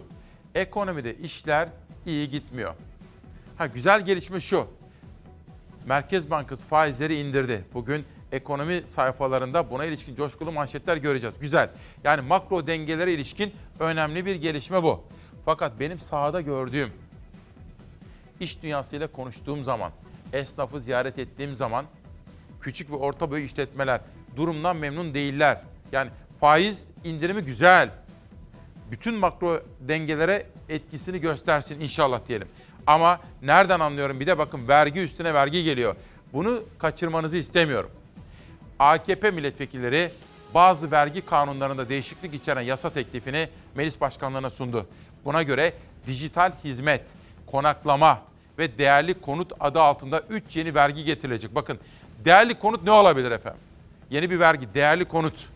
Ekonomide 0.54 1.14
işler 1.16 1.68
iyi 2.06 2.30
gitmiyor. 2.30 2.74
Ha 3.58 3.66
güzel 3.66 4.04
gelişme 4.04 4.40
şu. 4.40 4.66
Merkez 5.86 6.30
Bankası 6.30 6.66
faizleri 6.66 7.14
indirdi. 7.14 7.64
Bugün 7.74 8.04
ekonomi 8.32 8.82
sayfalarında 8.86 9.70
buna 9.70 9.84
ilişkin 9.84 10.14
coşkulu 10.16 10.52
manşetler 10.52 10.96
göreceğiz. 10.96 11.38
Güzel. 11.40 11.70
Yani 12.04 12.20
makro 12.20 12.66
dengelere 12.66 13.12
ilişkin 13.12 13.54
önemli 13.80 14.26
bir 14.26 14.34
gelişme 14.34 14.82
bu. 14.82 15.04
Fakat 15.44 15.80
benim 15.80 16.00
sahada 16.00 16.40
gördüğüm, 16.40 16.90
iş 18.40 18.62
dünyasıyla 18.62 19.06
konuştuğum 19.06 19.64
zaman, 19.64 19.92
esnafı 20.32 20.80
ziyaret 20.80 21.18
ettiğim 21.18 21.54
zaman 21.54 21.84
küçük 22.60 22.90
ve 22.90 22.94
orta 22.94 23.30
boy 23.30 23.44
işletmeler 23.44 24.00
durumdan 24.36 24.76
memnun 24.76 25.14
değiller. 25.14 25.60
Yani 25.92 26.10
faiz 26.40 26.84
indirimi 27.04 27.42
güzel. 27.42 27.90
Bütün 28.90 29.14
makro 29.14 29.62
dengelere 29.80 30.46
etkisini 30.68 31.20
göstersin 31.20 31.80
inşallah 31.80 32.20
diyelim. 32.28 32.48
Ama 32.86 33.20
nereden 33.42 33.80
anlıyorum 33.80 34.20
bir 34.20 34.26
de 34.26 34.38
bakın 34.38 34.68
vergi 34.68 35.00
üstüne 35.00 35.34
vergi 35.34 35.64
geliyor. 35.64 35.96
Bunu 36.32 36.62
kaçırmanızı 36.78 37.36
istemiyorum. 37.36 37.90
AKP 38.78 39.30
milletvekilleri 39.30 40.10
bazı 40.54 40.90
vergi 40.90 41.26
kanunlarında 41.26 41.88
değişiklik 41.88 42.34
içeren 42.34 42.60
yasa 42.60 42.90
teklifini 42.90 43.48
meclis 43.74 44.00
başkanlığına 44.00 44.50
sundu. 44.50 44.86
Buna 45.24 45.42
göre 45.42 45.72
dijital 46.06 46.52
hizmet, 46.64 47.02
konaklama 47.46 48.22
ve 48.58 48.78
değerli 48.78 49.14
konut 49.14 49.52
adı 49.60 49.80
altında 49.80 50.20
3 50.20 50.56
yeni 50.56 50.74
vergi 50.74 51.04
getirilecek. 51.04 51.54
Bakın 51.54 51.78
değerli 52.24 52.58
konut 52.58 52.82
ne 52.82 52.90
olabilir 52.90 53.30
efendim? 53.30 53.60
Yeni 54.10 54.30
bir 54.30 54.40
vergi, 54.40 54.74
değerli 54.74 55.04
konut. 55.04 55.48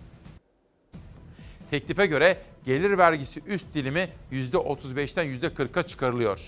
Teklife 1.71 2.07
göre 2.07 2.39
gelir 2.67 2.99
vergisi 2.99 3.43
üst 3.47 3.75
dilimi 3.75 4.09
%35'ten 4.33 5.27
%40'a 5.27 5.83
çıkarılıyor. 5.83 6.41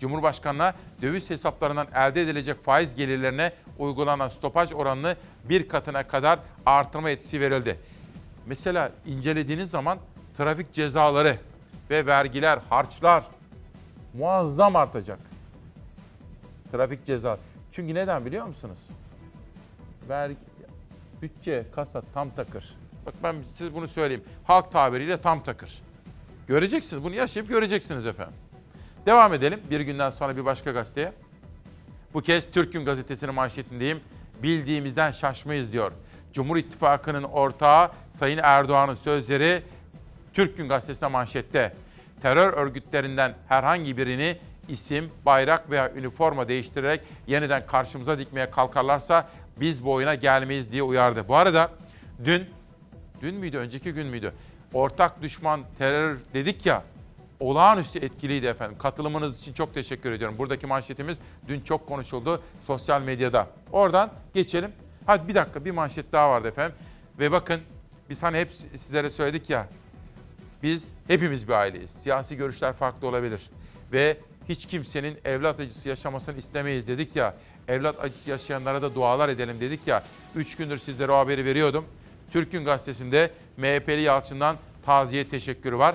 Cumhurbaşkanına 0.00 0.74
döviz 1.02 1.30
hesaplarından 1.30 1.86
elde 1.94 2.22
edilecek 2.22 2.64
faiz 2.64 2.94
gelirlerine 2.94 3.52
uygulanan 3.78 4.28
stopaj 4.28 4.72
oranını 4.72 5.16
bir 5.44 5.68
katına 5.68 6.08
kadar 6.08 6.38
artırma 6.66 7.10
etkisi 7.10 7.40
verildi. 7.40 7.80
Mesela 8.46 8.92
incelediğiniz 9.06 9.70
zaman 9.70 9.98
trafik 10.36 10.72
cezaları 10.74 11.36
ve 11.90 12.06
vergiler, 12.06 12.58
harçlar 12.68 13.24
muazzam 14.14 14.76
artacak. 14.76 15.18
Trafik 16.72 17.04
ceza. 17.04 17.38
Çünkü 17.72 17.94
neden 17.94 18.24
biliyor 18.24 18.46
musunuz? 18.46 18.78
Vergi, 20.08 20.36
bütçe, 21.22 21.64
kasa 21.74 22.02
tam 22.14 22.30
takır. 22.30 22.74
Bak 23.06 23.14
ben 23.22 23.36
size 23.56 23.74
bunu 23.74 23.88
söyleyeyim. 23.88 24.24
Halk 24.44 24.72
tabiriyle 24.72 25.20
tam 25.20 25.44
takır. 25.44 25.82
Göreceksiniz. 26.48 27.04
Bunu 27.04 27.14
yaşayıp 27.14 27.48
göreceksiniz 27.48 28.06
efendim. 28.06 28.34
Devam 29.06 29.34
edelim. 29.34 29.60
Bir 29.70 29.80
günden 29.80 30.10
sonra 30.10 30.36
bir 30.36 30.44
başka 30.44 30.70
gazeteye. 30.70 31.12
Bu 32.14 32.22
kez 32.22 32.50
Türk 32.50 32.72
Gün 32.72 32.84
Gazetesi'nin 32.84 33.34
manşetindeyim. 33.34 34.00
Bildiğimizden 34.42 35.10
şaşmayız 35.10 35.72
diyor. 35.72 35.92
Cumhur 36.32 36.56
İttifakı'nın 36.56 37.22
ortağı 37.22 37.90
Sayın 38.14 38.40
Erdoğan'ın 38.42 38.94
sözleri 38.94 39.62
Türk 40.34 40.56
Gün 40.56 40.68
Gazetesi'ne 40.68 41.08
manşette. 41.08 41.74
Terör 42.22 42.52
örgütlerinden 42.52 43.34
herhangi 43.48 43.96
birini 43.96 44.38
isim, 44.68 45.10
bayrak 45.26 45.70
veya 45.70 45.92
üniforma 45.92 46.48
değiştirerek 46.48 47.00
yeniden 47.26 47.66
karşımıza 47.66 48.18
dikmeye 48.18 48.50
kalkarlarsa 48.50 49.28
biz 49.60 49.84
bu 49.84 49.92
oyuna 49.92 50.14
gelmeyiz 50.14 50.72
diye 50.72 50.82
uyardı. 50.82 51.28
Bu 51.28 51.36
arada 51.36 51.70
dün, 52.24 52.44
dün 53.22 53.34
müydü, 53.34 53.58
önceki 53.58 53.92
gün 53.92 54.06
müydü? 54.06 54.32
Ortak 54.72 55.22
düşman 55.22 55.60
terör 55.78 56.18
dedik 56.34 56.66
ya, 56.66 56.82
olağanüstü 57.40 57.98
etkiliydi 57.98 58.46
efendim. 58.46 58.78
Katılımınız 58.78 59.40
için 59.40 59.52
çok 59.52 59.74
teşekkür 59.74 60.12
ediyorum. 60.12 60.38
Buradaki 60.38 60.66
manşetimiz 60.66 61.18
dün 61.48 61.60
çok 61.60 61.86
konuşuldu 61.86 62.42
sosyal 62.66 63.02
medyada. 63.02 63.46
Oradan 63.72 64.10
geçelim. 64.34 64.72
Hadi 65.06 65.28
bir 65.28 65.34
dakika 65.34 65.64
bir 65.64 65.70
manşet 65.70 66.12
daha 66.12 66.30
vardı 66.30 66.48
efendim. 66.48 66.76
Ve 67.18 67.32
bakın 67.32 67.60
biz 68.10 68.22
hani 68.22 68.38
hep 68.38 68.50
sizlere 68.74 69.10
söyledik 69.10 69.50
ya 69.50 69.66
biz 70.62 70.88
hepimiz 71.06 71.48
bir 71.48 71.52
aileyiz. 71.52 71.90
Siyasi 71.90 72.36
görüşler 72.36 72.72
farklı 72.72 73.06
olabilir. 73.06 73.40
Ve 73.92 74.16
hiç 74.48 74.66
kimsenin 74.66 75.18
evlat 75.24 75.60
acısı 75.60 75.88
yaşamasını 75.88 76.38
istemeyiz 76.38 76.88
dedik 76.88 77.16
ya. 77.16 77.34
Evlat 77.68 78.04
acısı 78.04 78.30
yaşayanlara 78.30 78.82
da 78.82 78.94
dualar 78.94 79.28
edelim 79.28 79.60
dedik 79.60 79.86
ya. 79.86 80.02
Üç 80.36 80.56
gündür 80.56 80.78
sizlere 80.78 81.12
o 81.12 81.16
haberi 81.16 81.44
veriyordum. 81.44 81.84
Türk 82.32 82.52
Gün 82.52 82.64
Gazetesi'nde 82.64 83.30
MHP'li 83.56 84.00
Yalçın'dan 84.00 84.56
taziye 84.86 85.28
teşekkürü 85.28 85.78
var. 85.78 85.94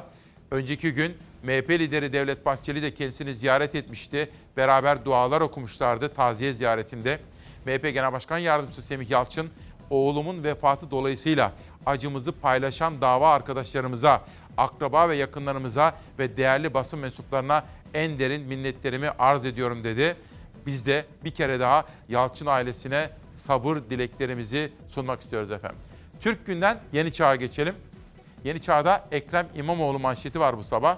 Önceki 0.51 0.93
gün 0.93 1.17
MHP 1.45 1.69
lideri 1.69 2.13
Devlet 2.13 2.45
Bahçeli 2.45 2.83
de 2.83 2.93
kendisini 2.93 3.35
ziyaret 3.35 3.75
etmişti. 3.75 4.29
Beraber 4.57 5.05
dualar 5.05 5.41
okumuşlardı 5.41 6.09
taziye 6.09 6.53
ziyaretinde. 6.53 7.19
MHP 7.65 7.83
Genel 7.83 8.13
Başkan 8.13 8.37
Yardımcısı 8.37 8.81
Semih 8.81 9.09
Yalçın, 9.09 9.49
oğlumun 9.89 10.43
vefatı 10.43 10.91
dolayısıyla 10.91 11.51
acımızı 11.85 12.31
paylaşan 12.31 13.01
dava 13.01 13.33
arkadaşlarımıza, 13.33 14.21
akraba 14.57 15.09
ve 15.09 15.15
yakınlarımıza 15.15 15.95
ve 16.19 16.37
değerli 16.37 16.73
basın 16.73 16.99
mensuplarına 16.99 17.65
en 17.93 18.19
derin 18.19 18.41
minnetlerimi 18.41 19.09
arz 19.09 19.45
ediyorum 19.45 19.83
dedi. 19.83 20.15
Biz 20.65 20.85
de 20.85 21.05
bir 21.23 21.31
kere 21.31 21.59
daha 21.59 21.85
Yalçın 22.09 22.45
ailesine 22.45 23.09
sabır 23.33 23.75
dileklerimizi 23.75 24.71
sunmak 24.87 25.21
istiyoruz 25.21 25.51
efendim. 25.51 25.79
Türk 26.21 26.45
Günden 26.45 26.79
Yeni 26.93 27.13
Çağ'a 27.13 27.35
geçelim. 27.35 27.75
Yeni 28.43 28.61
Çağ'da 28.61 29.05
Ekrem 29.11 29.47
İmamoğlu 29.55 29.99
manşeti 29.99 30.39
var 30.39 30.57
bu 30.57 30.63
sabah. 30.63 30.97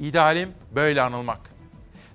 İdealim 0.00 0.52
böyle 0.74 1.02
anılmak. 1.02 1.40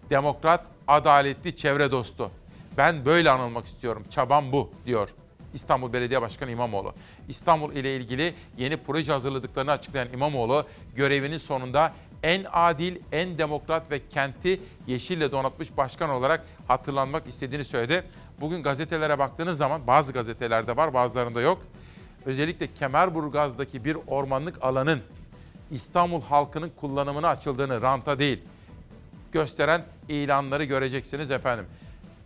Demokrat, 0.09 0.65
adaletli, 0.87 1.55
çevre 1.55 1.91
dostu. 1.91 2.31
Ben 2.77 3.05
böyle 3.05 3.29
anılmak 3.29 3.65
istiyorum. 3.65 4.03
Çabam 4.09 4.51
bu 4.51 4.71
diyor 4.85 5.09
İstanbul 5.53 5.93
Belediye 5.93 6.21
Başkanı 6.21 6.51
İmamoğlu. 6.51 6.93
İstanbul 7.29 7.73
ile 7.73 7.95
ilgili 7.95 8.33
yeni 8.57 8.77
proje 8.77 9.11
hazırladıklarını 9.11 9.71
açıklayan 9.71 10.13
İmamoğlu 10.13 10.65
görevinin 10.95 11.37
sonunda 11.37 11.93
en 12.23 12.45
adil, 12.51 12.95
en 13.11 13.37
demokrat 13.37 13.91
ve 13.91 14.09
kenti 14.09 14.61
yeşille 14.87 15.31
donatmış 15.31 15.77
başkan 15.77 16.09
olarak 16.09 16.45
hatırlanmak 16.67 17.27
istediğini 17.27 17.65
söyledi. 17.65 18.03
Bugün 18.41 18.63
gazetelere 18.63 19.19
baktığınız 19.19 19.57
zaman 19.57 19.87
bazı 19.87 20.13
gazetelerde 20.13 20.77
var 20.77 20.93
bazılarında 20.93 21.41
yok. 21.41 21.61
Özellikle 22.25 22.73
Kemerburgaz'daki 22.73 23.85
bir 23.85 23.97
ormanlık 24.07 24.63
alanın 24.63 25.01
İstanbul 25.73 26.21
halkının 26.21 26.71
kullanımına 26.79 27.27
açıldığını 27.27 27.81
ranta 27.81 28.19
değil 28.19 28.39
gösteren 29.31 29.85
ilanları 30.09 30.63
göreceksiniz 30.63 31.31
efendim. 31.31 31.65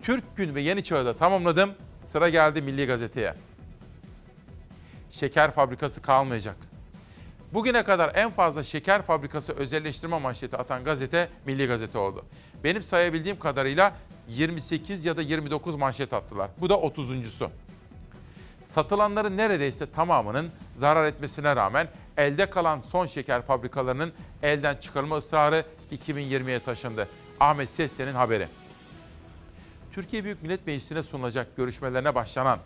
Türk 0.03 0.37
Gün 0.37 0.55
ve 0.55 0.61
Yeni 0.61 0.83
Çağ'ı 0.83 1.05
da 1.05 1.17
tamamladım. 1.17 1.73
Sıra 2.03 2.29
geldi 2.29 2.61
Milli 2.61 2.87
Gazete'ye. 2.87 3.33
Şeker 5.11 5.51
fabrikası 5.51 6.01
kalmayacak. 6.01 6.55
Bugüne 7.53 7.83
kadar 7.83 8.11
en 8.15 8.31
fazla 8.31 8.63
şeker 8.63 9.01
fabrikası 9.01 9.53
özelleştirme 9.53 10.19
manşeti 10.19 10.57
atan 10.57 10.83
gazete 10.83 11.29
Milli 11.45 11.67
Gazete 11.67 11.97
oldu. 11.97 12.25
Benim 12.63 12.83
sayabildiğim 12.83 13.39
kadarıyla 13.39 13.93
28 14.29 15.05
ya 15.05 15.17
da 15.17 15.21
29 15.21 15.75
manşet 15.75 16.13
attılar. 16.13 16.49
Bu 16.57 16.69
da 16.69 16.73
30.sü. 16.73 17.49
Satılanların 18.65 19.37
neredeyse 19.37 19.91
tamamının 19.91 20.51
zarar 20.77 21.07
etmesine 21.07 21.55
rağmen 21.55 21.87
elde 22.17 22.49
kalan 22.49 22.81
son 22.81 23.05
şeker 23.05 23.41
fabrikalarının 23.41 24.13
elden 24.43 24.75
çıkarılma 24.75 25.17
ısrarı 25.17 25.65
2020'ye 25.91 26.59
taşındı. 26.59 27.07
Ahmet 27.39 27.69
Sessen'in 27.69 28.13
haberi. 28.13 28.47
Türkiye 29.91 30.23
Büyük 30.23 30.43
Millet 30.43 30.67
Meclisi'ne 30.67 31.03
sunulacak 31.03 31.57
görüşmelerine 31.57 32.15
başlanan 32.15 32.59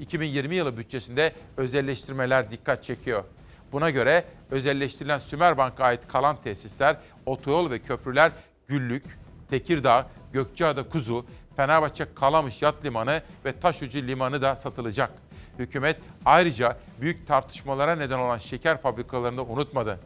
2020 0.00 0.54
yılı 0.54 0.76
bütçesinde 0.76 1.32
özelleştirmeler 1.56 2.50
dikkat 2.50 2.84
çekiyor. 2.84 3.24
Buna 3.72 3.90
göre 3.90 4.24
özelleştirilen 4.50 5.18
Sümerbank'a 5.18 5.84
ait 5.84 6.08
kalan 6.08 6.36
tesisler, 6.44 6.96
otoyol 7.26 7.70
ve 7.70 7.78
köprüler 7.78 8.32
Güllük, 8.68 9.04
Tekirdağ, 9.50 10.06
Gökçeada 10.32 10.88
Kuzu, 10.88 11.26
Fenerbahçe 11.56 12.06
Kalamış 12.14 12.62
Yat 12.62 12.84
Limanı 12.84 13.22
ve 13.44 13.60
Taşucu 13.60 13.98
Limanı 13.98 14.42
da 14.42 14.56
satılacak. 14.56 15.10
Hükümet 15.58 15.96
ayrıca 16.24 16.76
büyük 17.00 17.26
tartışmalara 17.26 17.96
neden 17.96 18.18
olan 18.18 18.38
şeker 18.38 18.80
fabrikalarını 18.80 19.36
da 19.36 19.42
unutmadı. 19.42 19.98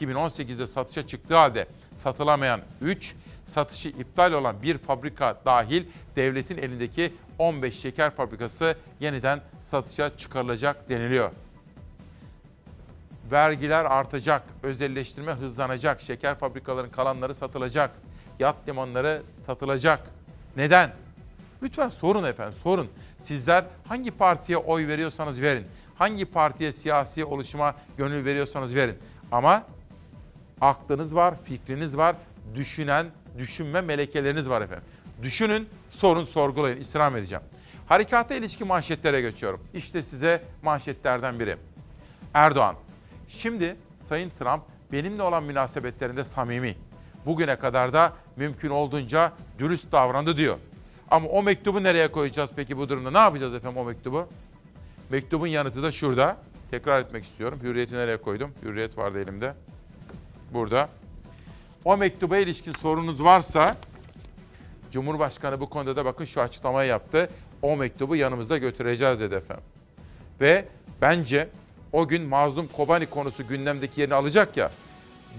2018'de 0.00 0.66
satışa 0.66 1.06
çıktığı 1.06 1.36
halde 1.36 1.66
satılamayan 1.96 2.60
3, 2.80 3.14
satışı 3.46 3.88
iptal 3.88 4.32
olan 4.32 4.62
bir 4.62 4.78
fabrika 4.78 5.40
dahil 5.44 5.84
devletin 6.16 6.58
elindeki 6.58 7.12
15 7.38 7.80
şeker 7.80 8.10
fabrikası 8.10 8.76
yeniden 9.00 9.40
satışa 9.62 10.16
çıkarılacak 10.16 10.88
deniliyor. 10.88 11.30
Vergiler 13.30 13.84
artacak, 13.84 14.42
özelleştirme 14.62 15.32
hızlanacak, 15.32 16.00
şeker 16.00 16.34
fabrikalarının 16.34 16.90
kalanları 16.90 17.34
satılacak, 17.34 17.90
yat 18.38 18.56
limanları 18.68 19.22
satılacak. 19.46 20.00
Neden? 20.56 20.90
Lütfen 21.62 21.88
sorun 21.88 22.24
efendim, 22.24 22.54
sorun. 22.62 22.88
Sizler 23.20 23.64
hangi 23.88 24.10
partiye 24.10 24.58
oy 24.58 24.88
veriyorsanız 24.88 25.42
verin. 25.42 25.66
Hangi 25.94 26.24
partiye 26.24 26.72
siyasi 26.72 27.24
oluşuma 27.24 27.74
gönül 27.96 28.24
veriyorsanız 28.24 28.74
verin. 28.74 28.98
Ama 29.32 29.62
aklınız 30.60 31.14
var, 31.14 31.34
fikriniz 31.44 31.96
var, 31.96 32.16
düşünen, 32.54 33.06
düşünme 33.38 33.80
melekeleriniz 33.80 34.50
var 34.50 34.60
efendim. 34.62 34.84
Düşünün, 35.22 35.68
sorun, 35.90 36.24
sorgulayın, 36.24 36.80
istirham 36.80 37.16
edeceğim. 37.16 37.44
Harekata 37.86 38.34
ilişki 38.34 38.64
manşetlere 38.64 39.20
geçiyorum. 39.20 39.60
İşte 39.74 40.02
size 40.02 40.42
manşetlerden 40.62 41.40
biri. 41.40 41.56
Erdoğan, 42.34 42.76
şimdi 43.28 43.76
Sayın 44.02 44.30
Trump 44.38 44.62
benimle 44.92 45.22
olan 45.22 45.44
münasebetlerinde 45.44 46.24
samimi. 46.24 46.76
Bugüne 47.26 47.56
kadar 47.56 47.92
da 47.92 48.12
mümkün 48.36 48.70
olduğunca 48.70 49.32
dürüst 49.58 49.92
davrandı 49.92 50.36
diyor. 50.36 50.58
Ama 51.10 51.28
o 51.28 51.42
mektubu 51.42 51.82
nereye 51.82 52.12
koyacağız 52.12 52.50
peki 52.56 52.76
bu 52.76 52.88
durumda? 52.88 53.10
Ne 53.10 53.18
yapacağız 53.18 53.54
efendim 53.54 53.78
o 53.78 53.84
mektubu? 53.84 54.26
Mektubun 55.10 55.46
yanıtı 55.46 55.82
da 55.82 55.92
şurada. 55.92 56.36
Tekrar 56.70 57.00
etmek 57.00 57.24
istiyorum. 57.24 57.58
Hürriyeti 57.62 57.94
nereye 57.94 58.16
koydum? 58.16 58.50
Hürriyet 58.62 58.98
vardı 58.98 59.22
elimde. 59.22 59.54
Burada. 60.52 60.88
O 61.84 61.96
mektuba 61.96 62.36
ilişkin 62.36 62.72
sorunuz 62.72 63.24
varsa 63.24 63.76
Cumhurbaşkanı 64.92 65.60
bu 65.60 65.70
konuda 65.70 65.96
da 65.96 66.04
bakın 66.04 66.24
şu 66.24 66.40
açıklamayı 66.40 66.88
yaptı. 66.90 67.30
O 67.62 67.76
mektubu 67.76 68.16
yanımızda 68.16 68.58
götüreceğiz 68.58 69.20
dedi 69.20 69.34
efendim. 69.34 69.64
Ve 70.40 70.64
bence 71.02 71.48
o 71.92 72.08
gün 72.08 72.22
Mazlum 72.22 72.68
Kobani 72.68 73.06
konusu 73.06 73.48
gündemdeki 73.48 74.00
yerini 74.00 74.14
alacak 74.14 74.56
ya. 74.56 74.70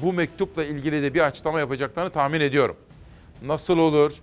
Bu 0.01 0.13
mektupla 0.13 0.63
ilgili 0.63 1.03
de 1.03 1.13
bir 1.13 1.21
açıklama 1.21 1.59
yapacaklarını 1.59 2.09
tahmin 2.11 2.41
ediyorum. 2.41 2.75
Nasıl 3.45 3.77
olur, 3.77 4.13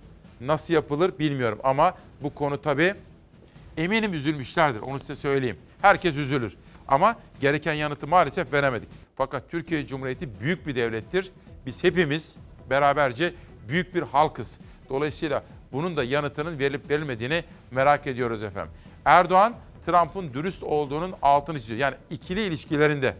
nasıl 0.41 0.73
yapılır 0.73 1.19
bilmiyorum 1.19 1.59
ama 1.63 1.93
bu 2.21 2.33
konu 2.33 2.61
tabii 2.61 2.93
eminim 3.77 4.13
üzülmüşlerdir. 4.13 4.79
Onu 4.79 4.99
size 4.99 5.15
söyleyeyim. 5.15 5.57
Herkes 5.81 6.15
üzülür. 6.15 6.57
Ama 6.87 7.15
gereken 7.39 7.73
yanıtı 7.73 8.07
maalesef 8.07 8.53
veremedik. 8.53 8.89
Fakat 9.15 9.51
Türkiye 9.51 9.87
Cumhuriyeti 9.87 10.39
büyük 10.39 10.67
bir 10.67 10.75
devlettir. 10.75 11.31
Biz 11.65 11.83
hepimiz 11.83 12.35
beraberce 12.69 13.33
büyük 13.67 13.95
bir 13.95 14.01
halkız. 14.01 14.59
Dolayısıyla 14.89 15.43
bunun 15.71 15.97
da 15.97 16.03
yanıtının 16.03 16.59
verilip 16.59 16.89
verilmediğini 16.89 17.43
merak 17.71 18.07
ediyoruz 18.07 18.43
efendim. 18.43 18.73
Erdoğan, 19.05 19.55
Trump'ın 19.85 20.33
dürüst 20.33 20.63
olduğunun 20.63 21.13
altını 21.21 21.59
çiziyor. 21.59 21.79
Yani 21.79 21.95
ikili 22.09 22.43
ilişkilerinde. 22.43 23.15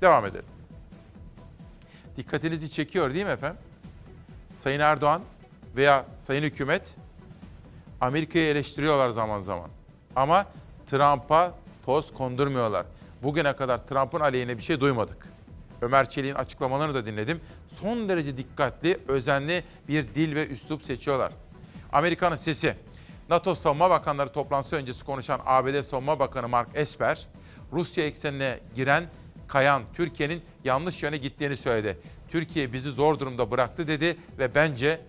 Devam 0.00 0.26
edelim. 0.26 0.44
Dikkatinizi 2.16 2.70
çekiyor 2.70 3.14
değil 3.14 3.26
mi 3.26 3.32
efendim? 3.32 3.60
Sayın 4.54 4.80
Erdoğan 4.80 5.22
veya 5.76 6.06
Sayın 6.18 6.42
Hükümet 6.42 6.94
Amerika'yı 8.00 8.46
eleştiriyorlar 8.46 9.10
zaman 9.10 9.40
zaman. 9.40 9.70
Ama 10.16 10.46
Trump'a 10.90 11.54
toz 11.86 12.14
kondurmuyorlar. 12.14 12.86
Bugüne 13.22 13.56
kadar 13.56 13.86
Trump'ın 13.86 14.20
aleyhine 14.20 14.58
bir 14.58 14.62
şey 14.62 14.80
duymadık. 14.80 15.28
Ömer 15.82 16.10
Çelik'in 16.10 16.34
açıklamalarını 16.34 16.94
da 16.94 17.06
dinledim. 17.06 17.40
Son 17.80 18.08
derece 18.08 18.36
dikkatli, 18.36 18.98
özenli 19.08 19.64
bir 19.88 20.14
dil 20.14 20.34
ve 20.34 20.48
üslup 20.48 20.82
seçiyorlar. 20.82 21.32
Amerika'nın 21.92 22.36
sesi. 22.36 22.74
NATO 23.28 23.54
Savunma 23.54 23.90
Bakanları 23.90 24.32
toplantısı 24.32 24.76
öncesi 24.76 25.04
konuşan 25.04 25.40
ABD 25.46 25.82
Savunma 25.82 26.18
Bakanı 26.18 26.48
Mark 26.48 26.68
Esper, 26.74 27.26
Rusya 27.72 28.04
eksenine 28.04 28.58
giren 28.74 29.04
kayan 29.48 29.82
Türkiye'nin 29.94 30.42
yanlış 30.64 31.02
yöne 31.02 31.16
gittiğini 31.16 31.56
söyledi. 31.56 31.98
Türkiye 32.30 32.72
bizi 32.72 32.90
zor 32.90 33.18
durumda 33.18 33.50
bıraktı 33.50 33.86
dedi 33.86 34.16
ve 34.38 34.54
bence 34.54 35.00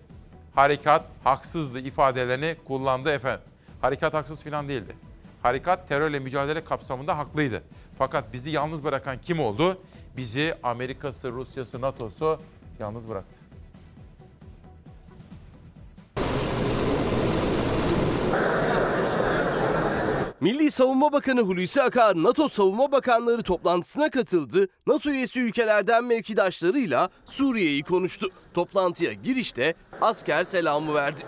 harekat 0.54 1.04
haksızdı 1.24 1.78
ifadelerini 1.78 2.56
kullandı 2.64 3.10
efendim. 3.10 3.44
Harekat 3.80 4.14
haksız 4.14 4.44
falan 4.44 4.68
değildi. 4.68 4.96
Harekat 5.42 5.88
terörle 5.88 6.18
mücadele 6.18 6.64
kapsamında 6.64 7.18
haklıydı. 7.18 7.62
Fakat 7.98 8.32
bizi 8.32 8.50
yalnız 8.50 8.84
bırakan 8.84 9.18
kim 9.22 9.40
oldu? 9.40 9.78
Bizi 10.16 10.54
Amerika'sı, 10.62 11.32
Rusya'sı, 11.32 11.80
NATO'su 11.80 12.40
yalnız 12.80 13.08
bıraktı. 13.08 13.51
Milli 20.42 20.70
Savunma 20.70 21.12
Bakanı 21.12 21.40
Hulusi 21.40 21.82
Akar 21.82 22.16
NATO 22.16 22.48
Savunma 22.48 22.92
Bakanları 22.92 23.42
toplantısına 23.42 24.10
katıldı. 24.10 24.68
NATO 24.86 25.10
üyesi 25.10 25.40
ülkelerden 25.40 26.04
mevkidaşlarıyla 26.04 27.08
Suriye'yi 27.26 27.82
konuştu. 27.82 28.28
Toplantıya 28.54 29.12
girişte 29.12 29.74
asker 30.00 30.44
selamı 30.44 30.94
verdi. 30.94 31.20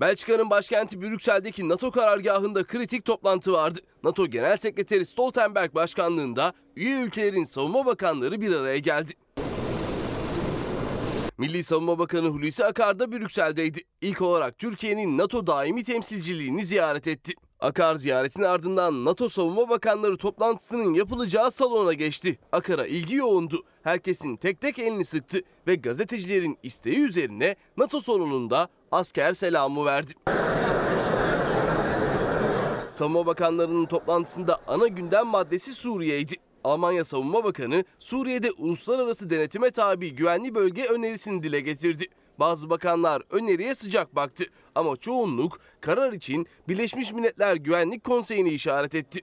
Belçika'nın 0.00 0.50
başkenti 0.50 1.02
Brüksel'deki 1.02 1.68
NATO 1.68 1.90
karargahında 1.90 2.64
kritik 2.64 3.04
toplantı 3.04 3.52
vardı. 3.52 3.78
NATO 4.02 4.26
Genel 4.26 4.56
Sekreteri 4.56 5.06
Stoltenberg 5.06 5.74
başkanlığında 5.74 6.52
üye 6.76 7.00
ülkelerin 7.00 7.44
savunma 7.44 7.86
bakanları 7.86 8.40
bir 8.40 8.54
araya 8.54 8.78
geldi. 8.78 9.12
Milli 11.40 11.62
Savunma 11.62 11.98
Bakanı 11.98 12.28
Hulusi 12.28 12.64
Akar 12.64 12.98
da 12.98 13.12
Brüksel'deydi. 13.12 13.80
İlk 14.00 14.22
olarak 14.22 14.58
Türkiye'nin 14.58 15.18
NATO 15.18 15.46
daimi 15.46 15.84
temsilciliğini 15.84 16.64
ziyaret 16.64 17.06
etti. 17.06 17.32
Akar 17.60 17.94
ziyaretin 17.94 18.42
ardından 18.42 19.04
NATO 19.04 19.28
Savunma 19.28 19.68
Bakanları 19.68 20.16
toplantısının 20.16 20.94
yapılacağı 20.94 21.50
salona 21.50 21.92
geçti. 21.92 22.38
Akar'a 22.52 22.86
ilgi 22.86 23.14
yoğundu. 23.14 23.56
Herkesin 23.82 24.36
tek 24.36 24.60
tek 24.60 24.78
elini 24.78 25.04
sıktı 25.04 25.40
ve 25.66 25.74
gazetecilerin 25.74 26.58
isteği 26.62 26.98
üzerine 26.98 27.56
NATO 27.76 28.00
salonunda 28.00 28.68
asker 28.92 29.32
selamı 29.32 29.84
verdi. 29.84 30.12
Savunma 32.90 33.26
Bakanlarının 33.26 33.86
toplantısında 33.86 34.58
ana 34.66 34.86
gündem 34.86 35.26
maddesi 35.26 35.72
Suriye'ydi. 35.72 36.34
Almanya 36.64 37.04
Savunma 37.04 37.44
Bakanı 37.44 37.84
Suriye'de 37.98 38.50
uluslararası 38.50 39.30
denetime 39.30 39.70
tabi 39.70 40.14
güvenli 40.14 40.54
bölge 40.54 40.84
önerisini 40.84 41.42
dile 41.42 41.60
getirdi. 41.60 42.06
Bazı 42.38 42.70
bakanlar 42.70 43.22
öneriye 43.30 43.74
sıcak 43.74 44.16
baktı 44.16 44.44
ama 44.74 44.96
çoğunluk 44.96 45.58
karar 45.80 46.12
için 46.12 46.46
Birleşmiş 46.68 47.12
Milletler 47.12 47.56
Güvenlik 47.56 48.04
Konseyi'ni 48.04 48.48
işaret 48.50 48.94
etti. 48.94 49.20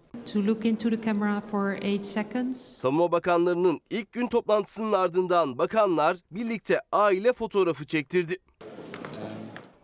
Savunma 2.53 3.11
Bakanlarının 3.11 3.81
ilk 3.89 4.11
gün 4.11 4.27
toplantısının 4.27 4.93
ardından 4.93 5.57
bakanlar 5.57 6.17
birlikte 6.31 6.79
aile 6.91 7.33
fotoğrafı 7.33 7.85
çektirdi. 7.85 8.38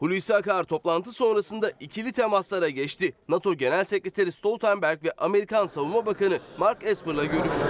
Hulusi 0.04 0.36
Akar 0.36 0.64
toplantı 0.64 1.12
sonrasında 1.12 1.72
ikili 1.80 2.12
temaslara 2.12 2.70
geçti. 2.70 3.14
NATO 3.30 3.54
Genel 3.54 3.84
Sekreteri 3.84 4.32
Stoltenberg 4.32 5.04
ve 5.04 5.12
Amerikan 5.12 5.66
Savunma 5.66 6.06
Bakanı 6.06 6.40
Mark 6.58 6.84
Esper'la 6.84 7.26
görüştü. 7.26 7.62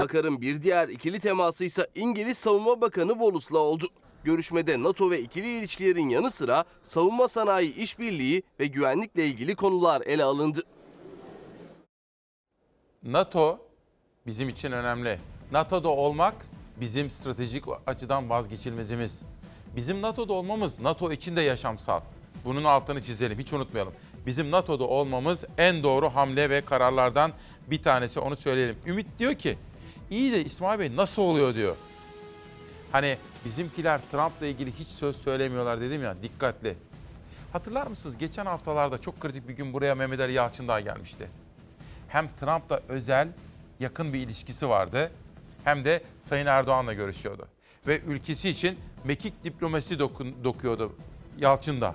Akar'ın 0.00 0.40
bir 0.40 0.62
diğer 0.62 0.88
ikili 0.88 1.20
teması 1.20 1.64
ise 1.64 1.86
İngiliz 1.94 2.38
Savunma 2.38 2.80
Bakanı 2.80 3.12
Wallace'la 3.12 3.58
oldu. 3.58 3.88
Görüşmede 4.24 4.82
NATO 4.82 5.10
ve 5.10 5.20
ikili 5.20 5.58
ilişkilerin 5.58 6.08
yanı 6.08 6.30
sıra 6.30 6.64
savunma 6.82 7.28
sanayi 7.28 7.74
işbirliği 7.74 8.42
ve 8.60 8.66
güvenlikle 8.66 9.26
ilgili 9.26 9.54
konular 9.56 10.02
ele 10.06 10.24
alındı. 10.24 10.62
NATO 13.02 13.58
bizim 14.26 14.48
için 14.48 14.72
önemli. 14.72 15.18
NATO'da 15.52 15.88
olmak 15.88 16.34
bizim 16.80 17.10
stratejik 17.10 17.64
açıdan 17.86 18.30
vazgeçilmezimiz. 18.30 19.22
Bizim 19.76 20.02
NATO'da 20.02 20.32
olmamız 20.32 20.80
NATO 20.80 21.12
için 21.12 21.36
de 21.36 21.40
yaşamsal. 21.40 22.00
Bunun 22.44 22.64
altını 22.64 23.02
çizelim, 23.02 23.38
hiç 23.38 23.52
unutmayalım. 23.52 23.92
Bizim 24.26 24.50
NATO'da 24.50 24.84
olmamız 24.84 25.44
en 25.58 25.82
doğru 25.82 26.10
hamle 26.10 26.50
ve 26.50 26.60
kararlardan 26.60 27.32
bir 27.66 27.82
tanesi 27.82 28.20
onu 28.20 28.36
söyleyelim. 28.36 28.76
Ümit 28.86 29.06
diyor 29.18 29.34
ki, 29.34 29.58
iyi 30.10 30.32
de 30.32 30.44
İsmail 30.44 30.78
Bey 30.78 30.96
nasıl 30.96 31.22
oluyor 31.22 31.54
diyor. 31.54 31.76
Hani 32.92 33.16
bizimkiler 33.44 34.00
Trump'la 34.10 34.46
ilgili 34.46 34.72
hiç 34.72 34.88
söz 34.88 35.16
söylemiyorlar 35.16 35.80
dedim 35.80 36.02
ya, 36.02 36.16
dikkatli. 36.22 36.76
Hatırlar 37.52 37.86
mısınız 37.86 38.18
geçen 38.18 38.46
haftalarda 38.46 39.00
çok 39.00 39.20
kritik 39.20 39.48
bir 39.48 39.54
gün 39.54 39.72
buraya 39.72 39.94
Mehmet 39.94 40.20
Ali 40.20 40.32
Yalçın 40.32 40.68
daha 40.68 40.80
gelmişti 40.80 41.28
hem 42.10 42.28
Trump'la 42.40 42.80
özel 42.88 43.28
yakın 43.80 44.12
bir 44.12 44.18
ilişkisi 44.18 44.68
vardı 44.68 45.10
hem 45.64 45.84
de 45.84 46.02
Sayın 46.20 46.46
Erdoğan'la 46.46 46.92
görüşüyordu. 46.92 47.48
Ve 47.86 48.00
ülkesi 48.00 48.48
için 48.48 48.78
mekik 49.04 49.44
diplomasi 49.44 49.98
dokun, 49.98 50.34
dokuyordu 50.44 50.92
Yalçın 51.38 51.80
da. 51.80 51.94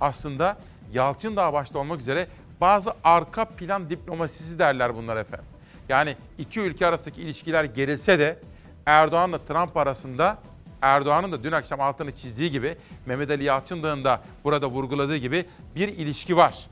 Aslında 0.00 0.58
Yalçın 0.92 1.36
da 1.36 1.52
başta 1.52 1.78
olmak 1.78 2.00
üzere 2.00 2.26
bazı 2.60 2.94
arka 3.04 3.44
plan 3.44 3.90
diplomasisi 3.90 4.58
derler 4.58 4.96
bunlar 4.96 5.16
efendim. 5.16 5.46
Yani 5.88 6.16
iki 6.38 6.60
ülke 6.60 6.86
arasındaki 6.86 7.22
ilişkiler 7.22 7.64
gerilse 7.64 8.18
de 8.18 8.38
Erdoğan'la 8.86 9.38
Trump 9.38 9.76
arasında 9.76 10.38
Erdoğan'ın 10.82 11.32
da 11.32 11.42
dün 11.42 11.52
akşam 11.52 11.80
altını 11.80 12.16
çizdiği 12.16 12.50
gibi 12.50 12.76
Mehmet 13.06 13.30
Ali 13.30 13.44
Yalçın'ın 13.44 14.04
da 14.04 14.22
burada 14.44 14.70
vurguladığı 14.70 15.16
gibi 15.16 15.44
bir 15.76 15.88
ilişki 15.88 16.36
var. 16.36 16.66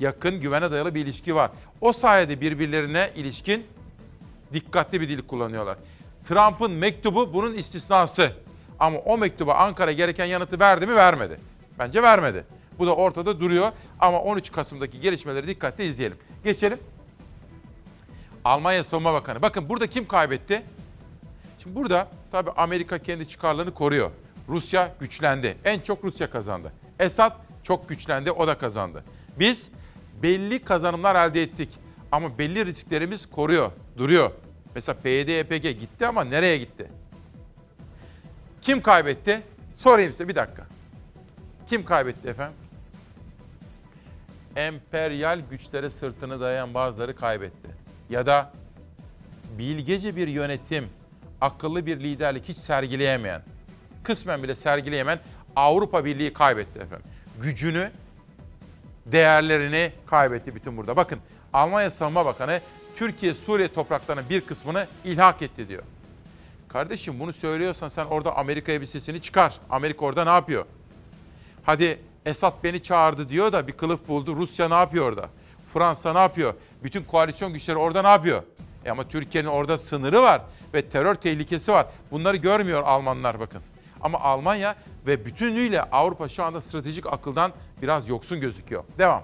Yakın 0.00 0.40
güvene 0.40 0.70
dayalı 0.70 0.94
bir 0.94 1.00
ilişki 1.00 1.34
var. 1.34 1.50
O 1.80 1.92
sayede 1.92 2.40
birbirlerine 2.40 3.10
ilişkin 3.16 3.66
dikkatli 4.52 5.00
bir 5.00 5.08
dil 5.08 5.22
kullanıyorlar. 5.22 5.76
Trump'ın 6.24 6.70
mektubu 6.70 7.34
bunun 7.34 7.54
istisnası. 7.54 8.32
Ama 8.78 8.98
o 8.98 9.18
mektuba 9.18 9.54
Ankara 9.54 9.92
gereken 9.92 10.24
yanıtı 10.24 10.60
verdi 10.60 10.86
mi? 10.86 10.96
Vermedi. 10.96 11.40
Bence 11.78 12.02
vermedi. 12.02 12.44
Bu 12.78 12.86
da 12.86 12.96
ortada 12.96 13.40
duruyor 13.40 13.72
ama 14.00 14.20
13 14.20 14.52
Kasım'daki 14.52 15.00
gelişmeleri 15.00 15.48
dikkatle 15.48 15.86
izleyelim. 15.86 16.18
Geçelim. 16.44 16.78
Almanya 18.44 18.84
Savunma 18.84 19.14
Bakanı. 19.14 19.42
Bakın 19.42 19.68
burada 19.68 19.86
kim 19.86 20.08
kaybetti? 20.08 20.62
Şimdi 21.58 21.76
burada 21.76 22.08
tabii 22.32 22.50
Amerika 22.50 22.98
kendi 22.98 23.28
çıkarlarını 23.28 23.74
koruyor. 23.74 24.10
Rusya 24.48 24.94
güçlendi. 25.00 25.56
En 25.64 25.80
çok 25.80 26.04
Rusya 26.04 26.30
kazandı. 26.30 26.72
Esad 26.98 27.32
çok 27.62 27.88
güçlendi, 27.88 28.30
o 28.30 28.46
da 28.46 28.58
kazandı. 28.58 29.04
Biz 29.38 29.68
belli 30.22 30.64
kazanımlar 30.64 31.28
elde 31.28 31.42
ettik 31.42 31.68
ama 32.12 32.38
belli 32.38 32.66
risklerimiz 32.66 33.30
koruyor, 33.30 33.70
duruyor. 33.98 34.30
Mesela 34.74 34.98
PYD, 35.02 35.28
YPG 35.28 35.62
gitti 35.62 36.06
ama 36.06 36.24
nereye 36.24 36.58
gitti? 36.58 36.90
Kim 38.62 38.82
kaybetti? 38.82 39.42
Sorayım 39.76 40.12
size 40.12 40.28
bir 40.28 40.34
dakika. 40.34 40.66
Kim 41.68 41.84
kaybetti 41.84 42.28
efendim? 42.28 42.56
Emperyal 44.56 45.40
güçlere 45.50 45.90
sırtını 45.90 46.40
dayayan 46.40 46.74
bazıları 46.74 47.16
kaybetti. 47.16 47.68
Ya 48.10 48.26
da 48.26 48.52
bilgece 49.58 50.16
bir 50.16 50.28
yönetim, 50.28 50.88
akıllı 51.40 51.86
bir 51.86 52.00
liderlik 52.00 52.48
hiç 52.48 52.58
sergileyemeyen, 52.58 53.42
kısmen 54.02 54.42
bile 54.42 54.54
sergileyemeyen 54.54 55.20
Avrupa 55.56 56.04
Birliği 56.04 56.32
kaybetti 56.32 56.78
efendim. 56.78 57.06
Gücünü, 57.42 57.90
değerlerini 59.06 59.92
kaybetti 60.06 60.54
bütün 60.54 60.76
burada. 60.76 60.96
Bakın 60.96 61.18
Almanya 61.52 61.90
Savunma 61.90 62.26
Bakanı 62.26 62.60
Türkiye 62.96 63.34
Suriye 63.34 63.68
topraklarının 63.68 64.28
bir 64.30 64.40
kısmını 64.40 64.86
ilhak 65.04 65.42
etti 65.42 65.68
diyor. 65.68 65.82
Kardeşim 66.68 67.20
bunu 67.20 67.32
söylüyorsan 67.32 67.88
sen 67.88 68.04
orada 68.04 68.36
Amerika'ya 68.36 68.80
bir 68.80 68.86
sesini 68.86 69.22
çıkar. 69.22 69.54
Amerika 69.70 70.04
orada 70.04 70.24
ne 70.24 70.30
yapıyor? 70.30 70.64
Hadi 71.62 71.98
Esad 72.26 72.52
beni 72.64 72.82
çağırdı 72.82 73.28
diyor 73.28 73.52
da 73.52 73.66
bir 73.66 73.72
kılıf 73.72 74.08
buldu. 74.08 74.36
Rusya 74.36 74.68
ne 74.68 74.74
yapıyor 74.74 75.08
orada? 75.08 75.28
Fransa 75.72 76.12
ne 76.12 76.18
yapıyor? 76.18 76.54
Bütün 76.84 77.04
koalisyon 77.04 77.52
güçleri 77.52 77.76
orada 77.76 78.02
ne 78.02 78.08
yapıyor? 78.08 78.42
E 78.84 78.90
ama 78.90 79.08
Türkiye'nin 79.08 79.48
orada 79.48 79.78
sınırı 79.78 80.22
var 80.22 80.42
ve 80.74 80.88
terör 80.88 81.14
tehlikesi 81.14 81.72
var. 81.72 81.86
Bunları 82.10 82.36
görmüyor 82.36 82.82
Almanlar 82.82 83.40
bakın. 83.40 83.62
Ama 84.00 84.20
Almanya 84.20 84.76
ve 85.06 85.26
bütünlüğüyle 85.26 85.82
Avrupa 85.82 86.28
şu 86.28 86.44
anda 86.44 86.60
stratejik 86.60 87.06
akıldan 87.06 87.52
biraz 87.82 88.08
yoksun 88.08 88.40
gözüküyor. 88.40 88.84
Devam. 88.98 89.22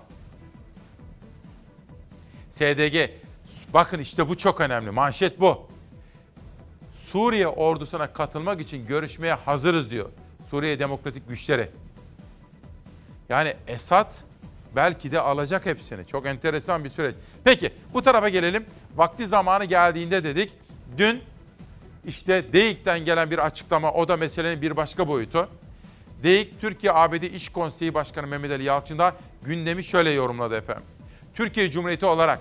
SDG. 2.51 3.20
Bakın 3.75 3.99
işte 3.99 4.29
bu 4.29 4.37
çok 4.37 4.61
önemli. 4.61 4.91
Manşet 4.91 5.41
bu. 5.41 5.69
Suriye 7.07 7.49
ordusuna 7.49 8.13
katılmak 8.13 8.61
için 8.61 8.87
görüşmeye 8.87 9.35
hazırız 9.35 9.91
diyor. 9.91 10.09
Suriye 10.51 10.79
Demokratik 10.79 11.29
Güçleri. 11.29 11.71
Yani 13.29 13.55
Esad 13.67 14.15
belki 14.77 15.13
de 15.13 15.21
alacak 15.21 15.67
hepsini. 15.67 16.07
Çok 16.07 16.27
enteresan 16.27 16.85
bir 16.85 16.91
süreç. 16.91 17.15
Peki 17.45 17.73
bu 17.95 18.03
tarafa 18.03 18.29
gelelim. 18.29 18.65
Vakti 18.97 19.27
zamanı 19.27 19.65
geldiğinde 19.65 20.25
dedik. 20.25 20.53
Dün 20.99 21.21
işte 22.07 22.53
DEİK'ten 22.53 23.05
gelen 23.05 23.31
bir 23.31 23.39
açıklama 23.39 23.93
o 23.93 24.09
da 24.09 24.17
meselenin 24.17 24.63
bir 24.63 24.77
başka 24.77 25.09
boyutu. 25.09 25.49
DEİK 26.23 26.61
Türkiye 26.61 26.93
ABD 26.93 27.23
İş 27.23 27.49
Konseyi 27.49 27.95
Başkanı 27.95 28.27
Mehmet 28.27 28.51
Ali 28.51 28.63
Yalçın 28.63 28.99
da 28.99 29.17
gündemi 29.43 29.85
şöyle 29.85 30.11
yorumladı 30.11 30.57
efendim. 30.57 30.85
Türkiye 31.35 31.71
Cumhuriyeti 31.71 32.07
olarak 32.07 32.41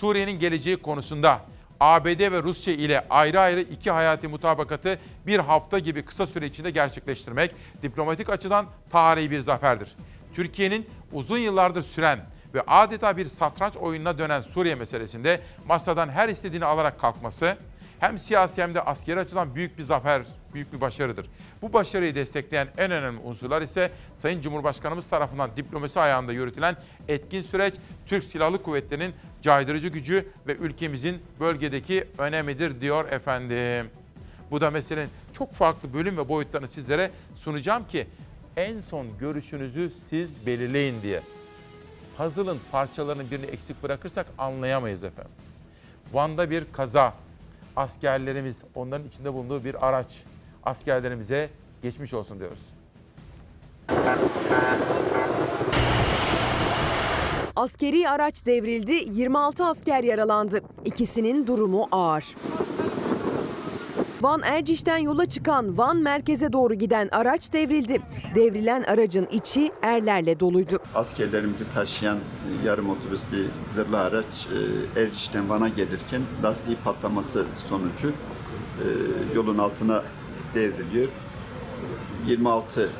Suriye'nin 0.00 0.38
geleceği 0.38 0.76
konusunda 0.76 1.40
ABD 1.80 2.32
ve 2.32 2.42
Rusya 2.42 2.74
ile 2.74 3.06
ayrı 3.10 3.40
ayrı 3.40 3.60
iki 3.60 3.90
hayati 3.90 4.28
mutabakatı 4.28 4.98
bir 5.26 5.38
hafta 5.38 5.78
gibi 5.78 6.02
kısa 6.02 6.26
süre 6.26 6.46
içinde 6.46 6.70
gerçekleştirmek 6.70 7.54
diplomatik 7.82 8.30
açıdan 8.30 8.66
tarihi 8.90 9.30
bir 9.30 9.40
zaferdir. 9.40 9.96
Türkiye'nin 10.34 10.86
uzun 11.12 11.38
yıllardır 11.38 11.82
süren 11.82 12.20
ve 12.54 12.62
adeta 12.66 13.16
bir 13.16 13.26
satranç 13.26 13.76
oyununa 13.76 14.18
dönen 14.18 14.42
Suriye 14.42 14.74
meselesinde 14.74 15.40
masadan 15.66 16.08
her 16.08 16.28
istediğini 16.28 16.64
alarak 16.64 17.00
kalkması 17.00 17.56
hem 18.00 18.18
siyasi 18.18 18.62
hem 18.62 18.74
de 18.74 18.80
askeri 18.80 19.20
açıdan 19.20 19.54
büyük 19.54 19.78
bir 19.78 19.82
zafer, 19.82 20.22
büyük 20.54 20.72
bir 20.72 20.80
başarıdır. 20.80 21.26
Bu 21.62 21.72
başarıyı 21.72 22.14
destekleyen 22.14 22.68
en 22.78 22.90
önemli 22.90 23.20
unsurlar 23.20 23.62
ise 23.62 23.90
Sayın 24.16 24.40
Cumhurbaşkanımız 24.40 25.06
tarafından 25.06 25.50
diplomasi 25.56 26.00
ayağında 26.00 26.32
yürütülen 26.32 26.76
etkin 27.08 27.42
süreç, 27.42 27.74
Türk 28.06 28.24
Silahlı 28.24 28.62
Kuvvetleri'nin 28.62 29.14
caydırıcı 29.42 29.88
gücü 29.88 30.28
ve 30.46 30.54
ülkemizin 30.56 31.22
bölgedeki 31.40 32.08
önemidir 32.18 32.80
diyor 32.80 33.12
efendim. 33.12 33.90
Bu 34.50 34.60
da 34.60 34.70
meselenin 34.70 35.10
çok 35.38 35.52
farklı 35.52 35.94
bölüm 35.94 36.16
ve 36.16 36.28
boyutlarını 36.28 36.68
sizlere 36.68 37.10
sunacağım 37.36 37.86
ki 37.86 38.06
en 38.56 38.80
son 38.80 39.18
görüşünüzü 39.18 39.90
siz 40.08 40.46
belirleyin 40.46 41.02
diye. 41.02 41.20
Puzzle'ın 42.16 42.58
parçalarının 42.72 43.30
birini 43.30 43.46
eksik 43.46 43.82
bırakırsak 43.82 44.26
anlayamayız 44.38 45.04
efendim. 45.04 45.32
Van'da 46.12 46.50
bir 46.50 46.64
kaza. 46.72 47.14
Askerlerimiz, 47.76 48.64
onların 48.74 49.06
içinde 49.08 49.34
bulunduğu 49.34 49.64
bir 49.64 49.88
araç. 49.88 50.22
Askerlerimize 50.64 51.50
geçmiş 51.82 52.14
olsun 52.14 52.40
diyoruz. 52.40 52.62
Askeri 57.56 58.08
araç 58.08 58.46
devrildi, 58.46 58.92
26 58.92 59.64
asker 59.64 60.04
yaralandı. 60.04 60.60
İkisinin 60.84 61.46
durumu 61.46 61.88
ağır. 61.92 62.34
Van 64.22 64.42
Erciş'ten 64.42 64.98
yola 64.98 65.26
çıkan 65.26 65.78
Van 65.78 65.96
merkeze 65.96 66.52
doğru 66.52 66.74
giden 66.74 67.08
araç 67.12 67.52
devrildi. 67.52 68.02
Devrilen 68.34 68.82
aracın 68.82 69.26
içi 69.32 69.72
erlerle 69.82 70.40
doluydu. 70.40 70.78
askerlerimizi 70.94 71.70
taşıyan 71.70 72.18
yarım 72.64 72.90
otobüs 72.90 73.22
bir 73.32 73.46
zırhlı 73.64 74.00
araç 74.00 74.46
e, 74.96 75.00
Erciş'ten 75.00 75.48
Van'a 75.48 75.68
gelirken 75.68 76.22
lastiği 76.42 76.76
patlaması 76.76 77.44
sonucu 77.56 78.08
e, 78.08 78.86
yolun 79.34 79.58
altına 79.58 80.02
devriliyor. 80.54 81.08
26 82.26 82.90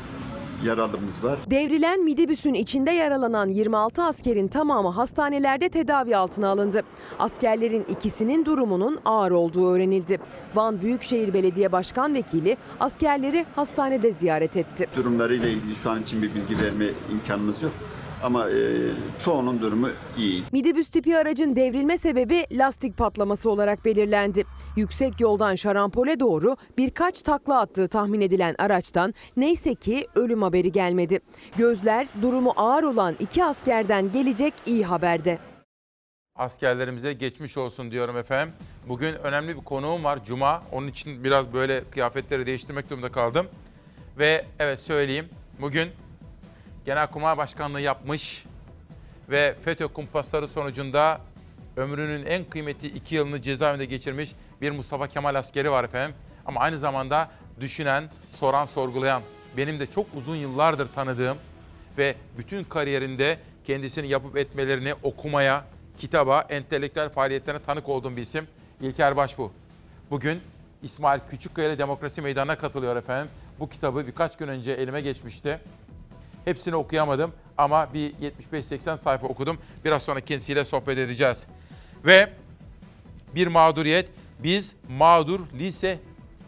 yaralımız 0.64 1.24
var. 1.24 1.38
Devrilen 1.50 2.04
midibüsün 2.04 2.54
içinde 2.54 2.90
yaralanan 2.90 3.48
26 3.48 4.02
askerin 4.02 4.48
tamamı 4.48 4.88
hastanelerde 4.88 5.68
tedavi 5.68 6.16
altına 6.16 6.48
alındı. 6.48 6.82
Askerlerin 7.18 7.84
ikisinin 7.88 8.44
durumunun 8.44 8.98
ağır 9.04 9.30
olduğu 9.30 9.70
öğrenildi. 9.72 10.18
Van 10.54 10.82
Büyükşehir 10.82 11.34
Belediye 11.34 11.72
Başkan 11.72 12.14
Vekili 12.14 12.56
askerleri 12.80 13.46
hastanede 13.56 14.12
ziyaret 14.12 14.56
etti. 14.56 14.88
Durumlarıyla 14.96 15.48
ilgili 15.48 15.76
şu 15.76 15.90
an 15.90 16.02
için 16.02 16.22
bir 16.22 16.30
bilgi 16.34 16.64
verme 16.64 16.86
imkanımız 17.12 17.62
yok. 17.62 17.72
Ama 18.22 18.50
e, 18.50 18.54
çoğunun 19.18 19.60
durumu 19.60 19.88
iyi. 20.18 20.42
Midibüs 20.52 20.90
tipi 20.90 21.16
aracın 21.16 21.56
devrilme 21.56 21.96
sebebi 21.96 22.44
lastik 22.52 22.96
patlaması 22.96 23.50
olarak 23.50 23.84
belirlendi. 23.84 24.44
Yüksek 24.76 25.20
yoldan 25.20 25.54
şarampole 25.54 26.20
doğru 26.20 26.56
birkaç 26.78 27.22
takla 27.22 27.60
attığı 27.60 27.88
tahmin 27.88 28.20
edilen 28.20 28.54
araçtan 28.58 29.14
neyse 29.36 29.74
ki 29.74 30.06
ölüm 30.14 30.42
haberi 30.42 30.72
gelmedi. 30.72 31.20
Gözler 31.58 32.06
durumu 32.22 32.52
ağır 32.56 32.82
olan 32.82 33.16
iki 33.20 33.44
askerden 33.44 34.12
gelecek 34.12 34.54
iyi 34.66 34.84
haberde. 34.84 35.38
askerlerimize 36.36 37.12
geçmiş 37.12 37.56
olsun 37.56 37.90
diyorum 37.90 38.16
efendim. 38.16 38.54
Bugün 38.88 39.14
önemli 39.14 39.56
bir 39.56 39.64
konuğum 39.64 40.04
var 40.04 40.24
Cuma. 40.24 40.62
Onun 40.72 40.86
için 40.88 41.24
biraz 41.24 41.52
böyle 41.52 41.84
kıyafetleri 41.90 42.46
değiştirmek 42.46 42.90
durumunda 42.90 43.12
kaldım. 43.12 43.46
Ve 44.18 44.44
evet 44.58 44.80
söyleyeyim. 44.80 45.28
Bugün 45.60 45.88
Genelkurmay 46.90 47.36
Başkanlığı 47.36 47.80
yapmış 47.80 48.44
ve 49.28 49.54
FETÖ 49.64 49.88
kumpasları 49.88 50.48
sonucunda 50.48 51.20
ömrünün 51.76 52.26
en 52.26 52.44
kıymetli 52.44 52.88
iki 52.88 53.14
yılını 53.14 53.42
cezaevinde 53.42 53.84
geçirmiş 53.84 54.32
bir 54.60 54.70
Mustafa 54.70 55.08
Kemal 55.08 55.34
askeri 55.34 55.70
var 55.70 55.84
efendim. 55.84 56.16
Ama 56.46 56.60
aynı 56.60 56.78
zamanda 56.78 57.30
düşünen, 57.60 58.04
soran, 58.32 58.66
sorgulayan, 58.66 59.22
benim 59.56 59.80
de 59.80 59.86
çok 59.86 60.06
uzun 60.14 60.36
yıllardır 60.36 60.88
tanıdığım 60.88 61.36
ve 61.98 62.14
bütün 62.38 62.64
kariyerinde 62.64 63.38
kendisini 63.64 64.08
yapıp 64.08 64.36
etmelerini 64.36 64.94
okumaya, 65.02 65.64
kitaba, 65.98 66.40
entelektüel 66.48 67.08
faaliyetlerine 67.08 67.62
tanık 67.62 67.88
olduğum 67.88 68.16
bir 68.16 68.22
isim 68.22 68.46
İlker 68.80 69.16
Başbuğ. 69.16 69.50
Bugün 70.10 70.40
İsmail 70.82 71.20
Küçükkaya 71.30 71.68
ile 71.68 71.78
Demokrasi 71.78 72.22
Meydanı'na 72.22 72.58
katılıyor 72.58 72.96
efendim. 72.96 73.30
Bu 73.58 73.68
kitabı 73.68 74.06
birkaç 74.06 74.36
gün 74.36 74.48
önce 74.48 74.72
elime 74.72 75.00
geçmişti. 75.00 75.60
Hepsini 76.44 76.76
okuyamadım 76.76 77.32
ama 77.58 77.94
bir 77.94 78.12
75-80 78.52 78.96
sayfa 78.96 79.26
okudum. 79.26 79.58
Biraz 79.84 80.02
sonra 80.02 80.20
kendisiyle 80.20 80.64
sohbet 80.64 80.98
edeceğiz. 80.98 81.46
Ve 82.04 82.30
bir 83.34 83.46
mağduriyet. 83.46 84.08
Biz 84.38 84.72
mağdur 84.88 85.40
lise 85.58 85.98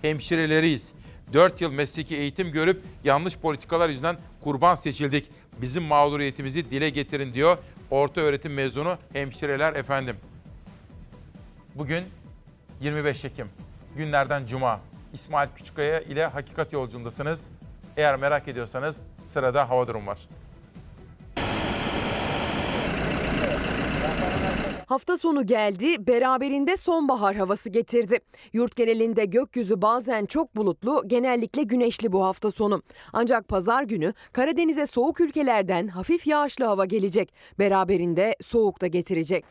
hemşireleriyiz. 0.02 0.88
4 1.32 1.60
yıl 1.60 1.72
mesleki 1.72 2.16
eğitim 2.16 2.52
görüp 2.52 2.82
yanlış 3.04 3.36
politikalar 3.36 3.88
yüzünden 3.88 4.16
kurban 4.40 4.74
seçildik. 4.74 5.30
Bizim 5.60 5.82
mağduriyetimizi 5.82 6.70
dile 6.70 6.90
getirin 6.90 7.34
diyor 7.34 7.58
orta 7.90 8.20
öğretim 8.20 8.54
mezunu 8.54 8.98
hemşireler 9.12 9.74
efendim. 9.74 10.16
Bugün 11.74 12.04
25 12.80 13.24
Ekim. 13.24 13.48
Günlerden 13.96 14.46
Cuma. 14.46 14.80
İsmail 15.12 15.48
Küçükkaya 15.56 16.00
ile 16.00 16.26
Hakikat 16.26 16.72
Yolculuğundasınız. 16.72 17.48
Eğer 17.96 18.16
merak 18.16 18.48
ediyorsanız 18.48 19.00
sırada 19.32 19.70
hava 19.70 19.86
durum 19.88 20.06
var. 20.06 20.28
Hafta 24.86 25.16
sonu 25.16 25.46
geldi, 25.46 26.06
beraberinde 26.06 26.76
sonbahar 26.76 27.36
havası 27.36 27.70
getirdi. 27.70 28.18
Yurt 28.52 28.76
genelinde 28.76 29.24
gökyüzü 29.24 29.82
bazen 29.82 30.26
çok 30.26 30.56
bulutlu, 30.56 31.02
genellikle 31.06 31.62
güneşli 31.62 32.12
bu 32.12 32.24
hafta 32.24 32.50
sonu. 32.50 32.82
Ancak 33.12 33.48
pazar 33.48 33.82
günü 33.82 34.12
Karadeniz'e 34.32 34.86
soğuk 34.86 35.20
ülkelerden 35.20 35.88
hafif 35.88 36.26
yağışlı 36.26 36.64
hava 36.64 36.84
gelecek. 36.84 37.34
Beraberinde 37.58 38.34
soğuk 38.42 38.80
da 38.80 38.86
getirecek. 38.86 39.44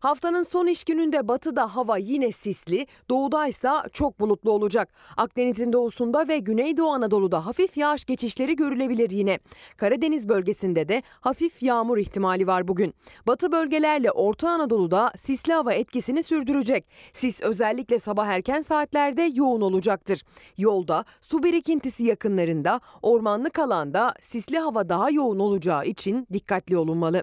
Haftanın 0.00 0.42
son 0.42 0.66
iş 0.66 0.84
gününde 0.84 1.28
batıda 1.28 1.76
hava 1.76 1.96
yine 1.96 2.32
sisli, 2.32 2.86
doğudaysa 3.10 3.84
çok 3.92 4.20
bulutlu 4.20 4.50
olacak. 4.50 4.88
Akdeniz'in 5.16 5.72
doğusunda 5.72 6.28
ve 6.28 6.38
Güneydoğu 6.38 6.90
Anadolu'da 6.90 7.46
hafif 7.46 7.76
yağış 7.76 8.04
geçişleri 8.04 8.56
görülebilir 8.56 9.10
yine. 9.10 9.38
Karadeniz 9.76 10.28
bölgesinde 10.28 10.88
de 10.88 11.02
hafif 11.20 11.62
yağmur 11.62 11.98
ihtimali 11.98 12.46
var 12.46 12.68
bugün. 12.68 12.94
Batı 13.26 13.52
bölgelerle 13.52 14.10
Orta 14.10 14.50
Anadolu'da 14.50 15.12
sisli 15.16 15.52
hava 15.52 15.72
etkisini 15.72 16.22
sürdürecek. 16.22 16.84
Sis 17.12 17.42
özellikle 17.42 17.98
sabah 17.98 18.26
erken 18.26 18.60
saatlerde 18.60 19.30
yoğun 19.34 19.60
olacaktır. 19.60 20.22
Yolda, 20.58 21.04
su 21.20 21.42
birikintisi 21.42 22.04
yakınlarında, 22.04 22.80
ormanlık 23.02 23.58
alanda 23.58 24.14
sisli 24.20 24.58
hava 24.58 24.88
daha 24.88 25.10
yoğun 25.10 25.38
olacağı 25.38 25.84
için 25.84 26.26
dikkatli 26.32 26.76
olunmalı. 26.76 27.22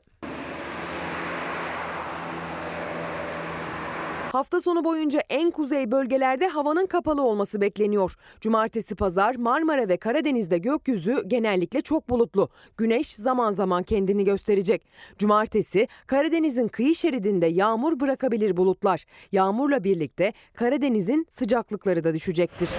Hafta 4.35 4.61
sonu 4.61 4.83
boyunca 4.83 5.19
en 5.29 5.51
kuzey 5.51 5.91
bölgelerde 5.91 6.47
havanın 6.47 6.85
kapalı 6.85 7.21
olması 7.21 7.61
bekleniyor. 7.61 8.15
Cumartesi 8.41 8.95
pazar 8.95 9.35
Marmara 9.35 9.89
ve 9.89 9.97
Karadeniz'de 9.97 10.57
gökyüzü 10.57 11.23
genellikle 11.27 11.81
çok 11.81 12.09
bulutlu. 12.09 12.49
Güneş 12.77 13.15
zaman 13.15 13.51
zaman 13.51 13.83
kendini 13.83 14.23
gösterecek. 14.23 14.85
Cumartesi 15.17 15.87
Karadeniz'in 16.07 16.67
kıyı 16.67 16.95
şeridinde 16.95 17.45
yağmur 17.45 17.99
bırakabilir 17.99 18.57
bulutlar. 18.57 19.05
Yağmurla 19.31 19.83
birlikte 19.83 20.33
Karadeniz'in 20.53 21.27
sıcaklıkları 21.29 22.03
da 22.03 22.13
düşecektir. 22.13 22.69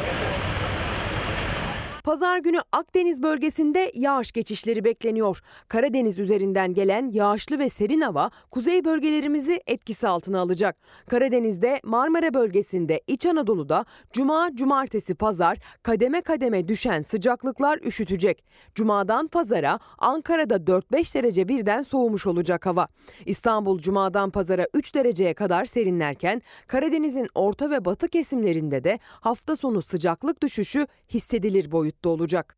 Pazar 2.07 2.39
günü 2.39 2.59
Akdeniz 2.73 3.23
bölgesinde 3.23 3.93
yağış 3.95 4.33
geçişleri 4.33 4.85
bekleniyor. 4.85 5.41
Karadeniz 5.69 6.19
üzerinden 6.19 6.75
gelen 6.75 7.11
yağışlı 7.13 7.59
ve 7.59 7.69
serin 7.69 8.01
hava 8.01 8.31
kuzey 8.51 8.85
bölgelerimizi 8.85 9.61
etkisi 9.67 10.09
altına 10.09 10.41
alacak. 10.41 10.77
Karadeniz'de 11.09 11.81
Marmara 11.85 12.35
bölgesinde 12.35 13.01
İç 13.07 13.27
Anadolu'da 13.27 13.85
cuma, 14.13 14.51
cumartesi, 14.55 15.15
pazar 15.15 15.59
kademe 15.83 16.21
kademe 16.21 16.69
düşen 16.69 17.03
sıcaklıklar 17.03 17.79
üşütecek. 17.79 18.45
Cumadan 18.75 19.29
pazara 19.29 19.79
Ankara'da 19.99 20.57
4-5 20.57 21.15
derece 21.15 21.49
birden 21.49 21.83
soğumuş 21.83 22.27
olacak 22.27 22.67
hava. 22.67 22.89
İstanbul 23.25 23.79
cumadan 23.79 24.31
pazara 24.31 24.67
3 24.75 24.95
dereceye 24.95 25.35
kadar 25.35 25.65
serinlerken 25.65 26.43
Karadeniz'in 26.67 27.29
orta 27.35 27.71
ve 27.71 27.85
batı 27.85 28.09
kesimlerinde 28.09 28.85
de 28.85 28.99
hafta 29.21 29.57
sonu 29.57 29.83
sıcaklık 29.83 30.43
düşüşü 30.43 30.87
hissedilir 31.09 31.73
boyutta 31.73 31.96
olacak. 32.05 32.57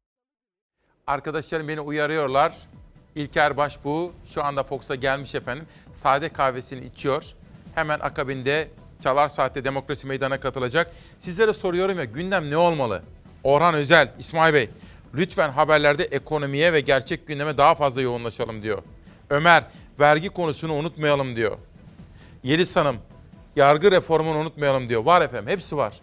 Arkadaşlarım 1.06 1.68
beni 1.68 1.80
uyarıyorlar. 1.80 2.56
İlker 3.14 3.56
Başbuğ 3.56 4.12
şu 4.34 4.44
anda 4.44 4.62
Fox'a 4.62 4.94
gelmiş 4.94 5.34
efendim. 5.34 5.66
Sade 5.92 6.28
kahvesini 6.28 6.84
içiyor. 6.84 7.24
Hemen 7.74 8.00
akabinde 8.00 8.68
Çalar 9.00 9.28
Saat'te 9.28 9.64
Demokrasi 9.64 10.06
Meydanı'na 10.06 10.40
katılacak. 10.40 10.92
Sizlere 11.18 11.52
soruyorum 11.52 11.98
ya 11.98 12.04
gündem 12.04 12.50
ne 12.50 12.56
olmalı? 12.56 13.02
Orhan 13.44 13.74
Özel, 13.74 14.12
İsmail 14.18 14.54
Bey 14.54 14.70
lütfen 15.14 15.50
haberlerde 15.50 16.04
ekonomiye 16.04 16.72
ve 16.72 16.80
gerçek 16.80 17.26
gündeme 17.26 17.56
daha 17.56 17.74
fazla 17.74 18.02
yoğunlaşalım 18.02 18.62
diyor. 18.62 18.82
Ömer 19.30 19.64
vergi 20.00 20.28
konusunu 20.28 20.72
unutmayalım 20.72 21.36
diyor. 21.36 21.58
Yeliz 22.42 22.76
Hanım 22.76 22.96
yargı 23.56 23.90
reformunu 23.90 24.38
unutmayalım 24.38 24.88
diyor. 24.88 25.04
Var 25.04 25.22
efendim 25.22 25.48
hepsi 25.48 25.76
var. 25.76 26.00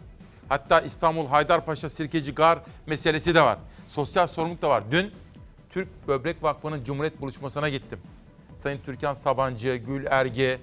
Hatta 0.50 0.82
İstanbul 0.82 1.28
Haydarpaşa 1.28 1.90
Sirkeci 1.90 2.36
Gar 2.36 2.60
meselesi 2.86 3.36
de 3.36 3.42
var. 3.42 3.58
Sosyal 3.88 4.28
sorumluluk 4.28 4.62
da 4.62 4.70
var. 4.70 4.84
Dün 4.92 5.12
Türk 5.70 6.08
Böbrek 6.08 6.44
Vakfı'nın 6.44 6.84
Cumhuriyet 6.84 7.22
buluşmasına 7.22 7.70
gittim. 7.70 8.00
Sayın 8.58 8.80
Türkan 8.86 9.14
Sabancı, 9.14 9.76
Gül 9.76 10.06
Erge, 10.06 10.60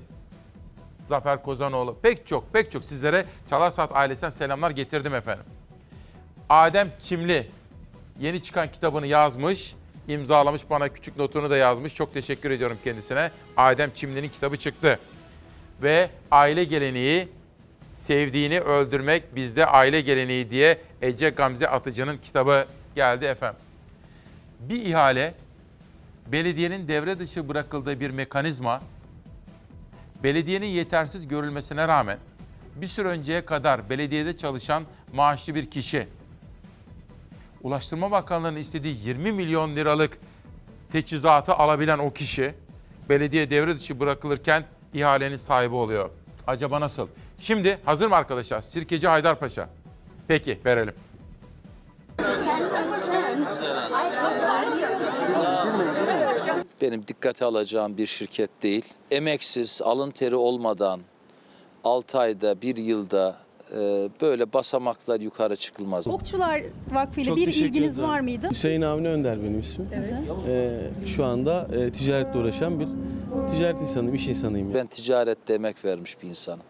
Zafer 1.08 1.42
Kozanoğlu 1.42 1.96
pek 2.02 2.26
çok 2.26 2.52
pek 2.52 2.72
çok 2.72 2.84
sizlere 2.84 3.24
Çalar 3.50 3.70
Saat 3.70 3.96
ailesinden 3.96 4.30
selamlar 4.30 4.70
getirdim 4.70 5.14
efendim. 5.14 5.44
Adem 6.48 6.88
Çimli 7.02 7.50
yeni 8.20 8.42
çıkan 8.42 8.72
kitabını 8.72 9.06
yazmış, 9.06 9.74
imzalamış 10.08 10.70
bana 10.70 10.88
küçük 10.88 11.16
notunu 11.16 11.50
da 11.50 11.56
yazmış. 11.56 11.94
Çok 11.94 12.14
teşekkür 12.14 12.50
ediyorum 12.50 12.78
kendisine. 12.84 13.30
Adem 13.56 13.90
Çimli'nin 13.94 14.28
kitabı 14.28 14.56
çıktı. 14.56 14.98
Ve 15.82 16.10
aile 16.30 16.64
geleneği 16.64 17.28
sevdiğini 18.03 18.61
öldürmek 18.61 19.36
bizde 19.36 19.66
aile 19.66 20.00
geleneği 20.00 20.50
diye 20.50 20.78
Ece 21.03 21.30
Gamze 21.30 21.68
Atıcı'nın 21.68 22.18
kitabı 22.18 22.66
geldi 22.94 23.24
efendim. 23.24 23.61
Bir 24.61 24.82
ihale 24.82 25.34
belediyenin 26.26 26.88
devre 26.88 27.18
dışı 27.18 27.48
bırakıldığı 27.48 28.00
bir 28.00 28.11
mekanizma 28.11 28.80
belediyenin 30.22 30.66
yetersiz 30.66 31.28
görülmesine 31.28 31.88
rağmen 31.88 32.18
bir 32.76 32.88
süre 32.88 33.09
önceye 33.09 33.44
kadar 33.44 33.90
belediyede 33.90 34.36
çalışan 34.36 34.84
maaşlı 35.12 35.55
bir 35.55 35.70
kişi 35.70 36.07
Ulaştırma 37.62 38.11
Bakanlığı'nın 38.11 38.57
istediği 38.57 39.07
20 39.07 39.32
milyon 39.32 39.76
liralık 39.76 40.18
teçhizatı 40.92 41.53
alabilen 41.53 41.98
o 41.98 42.12
kişi 42.12 42.55
belediye 43.09 43.50
devre 43.50 43.76
dışı 43.76 44.00
bırakılırken 44.00 44.64
ihalenin 44.94 45.36
sahibi 45.36 45.74
oluyor. 45.74 46.11
Acaba 46.47 46.80
nasıl? 46.80 47.09
Şimdi 47.38 47.80
hazır 47.84 48.07
mı 48.07 48.14
arkadaşlar? 48.14 48.61
Sirkeci 48.61 49.09
Haydarpaşa. 49.09 49.68
Peki 50.28 50.61
verelim. 50.64 50.95
benim 56.82 57.07
dikkate 57.09 57.45
alacağım 57.45 57.97
bir 57.97 58.07
şirket 58.07 58.62
değil. 58.62 58.95
Emeksiz, 59.11 59.82
alın 59.84 60.11
teri 60.11 60.36
olmadan 60.36 61.01
6 61.84 62.18
ayda, 62.18 62.62
1 62.62 62.76
yılda 62.76 63.36
böyle 64.20 64.52
basamaklar 64.52 65.20
yukarı 65.20 65.56
çıkılmaz. 65.56 66.08
Okçular 66.08 66.62
Vakfı 66.92 67.20
ile 67.20 67.28
Çok 67.28 67.36
bir 67.36 67.44
teşekkür 67.46 67.66
ilginiz 67.68 67.98
ederim. 67.98 68.10
var 68.10 68.20
mıydı? 68.20 68.48
Hüseyin 68.50 68.82
Avni 68.82 69.08
Önder 69.08 69.42
benim 69.42 69.60
ismim. 69.60 69.88
Ee, 70.48 70.80
şu 71.06 71.24
anda 71.24 71.68
e, 71.76 71.90
ticaretle 71.92 72.38
uğraşan 72.38 72.80
bir 72.80 72.88
ticaret 73.48 73.80
insanıyım, 73.80 74.14
iş 74.14 74.28
insanıyım. 74.28 74.66
yani. 74.66 74.74
Ben 74.78 74.86
ticarette 74.86 75.54
emek 75.54 75.84
vermiş 75.84 76.22
bir 76.22 76.28
insanım. 76.28 76.62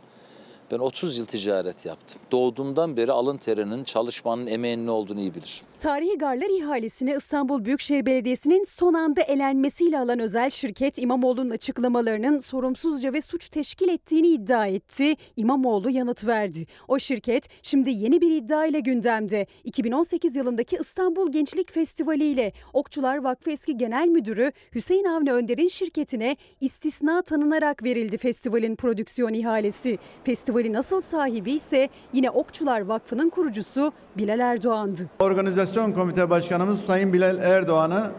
Ben 0.72 0.78
30 0.78 1.16
yıl 1.18 1.24
ticaret 1.26 1.86
yaptım. 1.86 2.20
Doğduğumdan 2.32 2.96
beri 2.96 3.12
alın 3.12 3.36
terinin, 3.36 3.84
çalışmanın, 3.84 4.46
emeğinin 4.46 4.86
ne 4.86 4.90
olduğunu 4.90 5.20
iyi 5.20 5.34
bilirim. 5.34 5.66
Tarihi 5.82 6.18
Garlar 6.18 6.58
ihalesine 6.60 7.16
İstanbul 7.16 7.64
Büyükşehir 7.64 8.06
Belediyesi'nin 8.06 8.64
son 8.64 8.94
anda 8.94 9.20
elenmesiyle 9.20 9.98
alan 9.98 10.18
özel 10.18 10.50
şirket 10.50 10.98
İmamoğlu'nun 10.98 11.50
açıklamalarının 11.50 12.38
sorumsuzca 12.38 13.12
ve 13.12 13.20
suç 13.20 13.48
teşkil 13.48 13.88
ettiğini 13.88 14.26
iddia 14.26 14.66
etti. 14.66 15.14
İmamoğlu 15.36 15.90
yanıt 15.90 16.26
verdi. 16.26 16.66
O 16.88 16.98
şirket 16.98 17.48
şimdi 17.62 17.90
yeni 17.90 18.20
bir 18.20 18.30
iddia 18.30 18.66
ile 18.66 18.80
gündemde. 18.80 19.46
2018 19.64 20.36
yılındaki 20.36 20.76
İstanbul 20.80 21.32
Gençlik 21.32 21.72
Festivali 21.72 22.24
ile 22.24 22.52
Okçular 22.72 23.16
Vakfı 23.16 23.50
eski 23.50 23.76
genel 23.76 24.08
müdürü 24.08 24.52
Hüseyin 24.74 25.04
Avni 25.04 25.32
Önder'in 25.32 25.68
şirketine 25.68 26.36
istisna 26.60 27.22
tanınarak 27.22 27.82
verildi 27.82 28.18
festivalin 28.18 28.76
prodüksiyon 28.76 29.32
ihalesi. 29.32 29.98
Festivali 30.24 30.72
nasıl 30.72 31.00
sahibi 31.00 31.52
ise 31.52 31.88
yine 32.12 32.30
Okçular 32.30 32.80
Vakfı'nın 32.80 33.28
kurucusu 33.28 33.92
Bilal 34.16 34.40
Erdoğan'dı. 34.40 35.10
Organizasyon 35.18 35.71
Komite 35.72 36.30
Başkanımız 36.30 36.80
Sayın 36.80 37.12
Bilal 37.12 37.38
Erdoğan'ı 37.38 38.10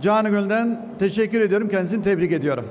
canı 0.00 0.28
gönülden 0.28 0.88
teşekkür 0.98 1.40
ediyorum. 1.40 1.68
Kendisini 1.68 2.04
tebrik 2.04 2.32
ediyorum. 2.32 2.64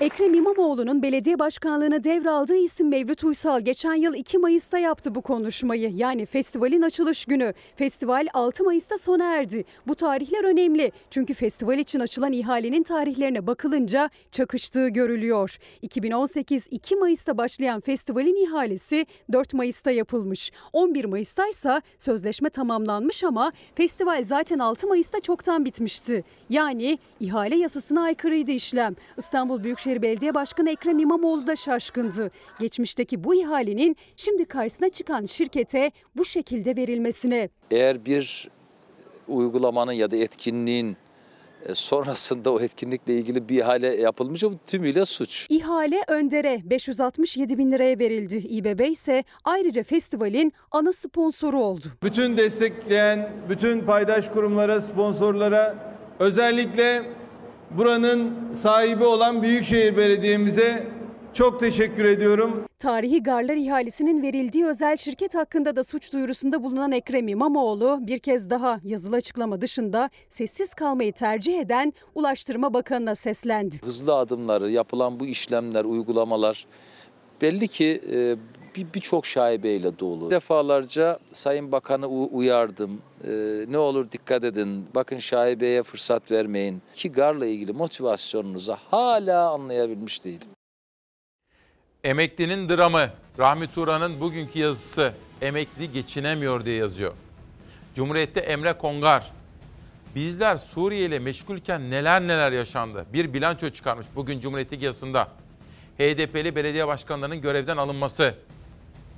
Ekrem 0.00 0.34
İmamoğlu'nun 0.34 1.02
belediye 1.02 1.38
başkanlığını 1.38 2.04
devraldığı 2.04 2.56
isim 2.56 2.88
Mevlüt 2.88 3.24
Uysal 3.24 3.60
geçen 3.60 3.94
yıl 3.94 4.14
2 4.14 4.38
Mayıs'ta 4.38 4.78
yaptı 4.78 5.14
bu 5.14 5.22
konuşmayı. 5.22 5.90
Yani 5.96 6.26
festivalin 6.26 6.82
açılış 6.82 7.24
günü. 7.24 7.54
Festival 7.76 8.26
6 8.34 8.64
Mayıs'ta 8.64 8.98
sona 8.98 9.24
erdi. 9.24 9.64
Bu 9.86 9.94
tarihler 9.94 10.44
önemli. 10.44 10.92
Çünkü 11.10 11.34
festival 11.34 11.78
için 11.78 12.00
açılan 12.00 12.32
ihalenin 12.32 12.82
tarihlerine 12.82 13.46
bakılınca 13.46 14.10
çakıştığı 14.30 14.88
görülüyor. 14.88 15.58
2018 15.82 16.68
2 16.70 16.96
Mayıs'ta 16.96 17.38
başlayan 17.38 17.80
festivalin 17.80 18.44
ihalesi 18.46 19.06
4 19.32 19.54
Mayıs'ta 19.54 19.90
yapılmış. 19.90 20.52
11 20.72 21.04
Mayıs'ta 21.04 21.48
ise 21.48 21.80
sözleşme 21.98 22.50
tamamlanmış 22.50 23.24
ama 23.24 23.52
festival 23.74 24.24
zaten 24.24 24.58
6 24.58 24.86
Mayıs'ta 24.86 25.20
çoktan 25.20 25.64
bitmişti. 25.64 26.24
Yani 26.50 26.98
ihale 27.20 27.56
yasasına 27.56 28.02
aykırıydı 28.02 28.50
işlem. 28.50 28.96
İstanbul 29.18 29.64
Büyükşehir 29.64 29.89
Belediye 30.02 30.34
Başkanı 30.34 30.70
Ekrem 30.70 30.98
İmamoğlu 30.98 31.46
da 31.46 31.56
şaşkındı. 31.56 32.30
Geçmişteki 32.60 33.24
bu 33.24 33.34
ihalenin 33.34 33.96
şimdi 34.16 34.44
karşısına 34.44 34.88
çıkan 34.88 35.26
şirkete 35.26 35.90
bu 36.16 36.24
şekilde 36.24 36.76
verilmesine. 36.76 37.48
Eğer 37.70 38.04
bir 38.04 38.48
uygulamanın 39.28 39.92
ya 39.92 40.10
da 40.10 40.16
etkinliğin 40.16 40.96
e, 41.66 41.74
sonrasında 41.74 42.52
o 42.52 42.60
etkinlikle 42.60 43.14
ilgili 43.14 43.48
bir 43.48 43.58
ihale 43.58 43.96
yapılmışsa 43.96 44.52
bu 44.52 44.54
tümüyle 44.66 45.04
suç. 45.04 45.46
İhale 45.50 46.00
Önder'e 46.08 46.60
567 46.64 47.58
bin 47.58 47.72
liraya 47.72 47.98
verildi. 47.98 48.36
İBB 48.36 48.90
ise 48.90 49.24
ayrıca 49.44 49.82
festivalin 49.82 50.52
ana 50.70 50.92
sponsoru 50.92 51.58
oldu. 51.58 51.86
Bütün 52.02 52.36
destekleyen, 52.36 53.32
bütün 53.48 53.80
paydaş 53.80 54.28
kurumlara, 54.28 54.80
sponsorlara 54.80 55.94
özellikle 56.18 57.02
buranın 57.70 58.32
sahibi 58.54 59.04
olan 59.04 59.42
Büyükşehir 59.42 59.96
Belediye'mize 59.96 60.86
çok 61.34 61.60
teşekkür 61.60 62.04
ediyorum. 62.04 62.64
Tarihi 62.78 63.22
garlar 63.22 63.56
ihalesinin 63.56 64.22
verildiği 64.22 64.66
özel 64.66 64.96
şirket 64.96 65.34
hakkında 65.34 65.76
da 65.76 65.84
suç 65.84 66.12
duyurusunda 66.12 66.62
bulunan 66.62 66.92
Ekrem 66.92 67.28
İmamoğlu 67.28 67.98
bir 68.02 68.18
kez 68.18 68.50
daha 68.50 68.80
yazılı 68.84 69.16
açıklama 69.16 69.60
dışında 69.60 70.10
sessiz 70.28 70.74
kalmayı 70.74 71.12
tercih 71.12 71.58
eden 71.58 71.92
Ulaştırma 72.14 72.74
Bakanı'na 72.74 73.14
seslendi. 73.14 73.76
Hızlı 73.84 74.14
adımları, 74.14 74.70
yapılan 74.70 75.20
bu 75.20 75.26
işlemler, 75.26 75.84
uygulamalar 75.84 76.66
belli 77.42 77.68
ki 77.68 78.00
e, 78.70 78.74
bir 78.74 78.86
birçok 78.94 79.26
şaibeyle 79.26 79.98
dolu. 79.98 80.30
Defalarca 80.30 81.18
Sayın 81.32 81.72
Bakan'ı 81.72 82.06
uyardım. 82.08 83.02
E, 83.24 83.30
ne 83.68 83.78
olur 83.78 84.12
dikkat 84.12 84.44
edin. 84.44 84.86
Bakın 84.94 85.18
şaibeye 85.18 85.82
fırsat 85.82 86.30
vermeyin. 86.30 86.82
Ki 86.94 87.12
garla 87.12 87.46
ilgili 87.46 87.72
motivasyonunuzu 87.72 88.76
hala 88.90 89.50
anlayabilmiş 89.50 90.24
değilim. 90.24 90.48
Emeklinin 92.04 92.68
dramı. 92.68 93.10
Rahmi 93.38 93.72
Turan'ın 93.74 94.20
bugünkü 94.20 94.58
yazısı. 94.58 95.12
Emekli 95.42 95.92
geçinemiyor 95.92 96.64
diye 96.64 96.76
yazıyor. 96.76 97.12
Cumhuriyet'te 97.94 98.40
Emre 98.40 98.72
Kongar. 98.72 99.32
Bizler 100.14 100.56
Suriye 100.56 101.06
ile 101.06 101.18
meşgulken 101.18 101.90
neler 101.90 102.22
neler 102.22 102.52
yaşandı. 102.52 103.06
Bir 103.12 103.32
bilanço 103.32 103.70
çıkarmış 103.70 104.06
bugün 104.16 104.40
Cumhuriyet'teki 104.40 104.84
yazısında. 104.84 105.28
HDP'li 105.98 106.56
belediye 106.56 106.86
başkanlarının 106.86 107.40
görevden 107.40 107.76
alınması, 107.76 108.34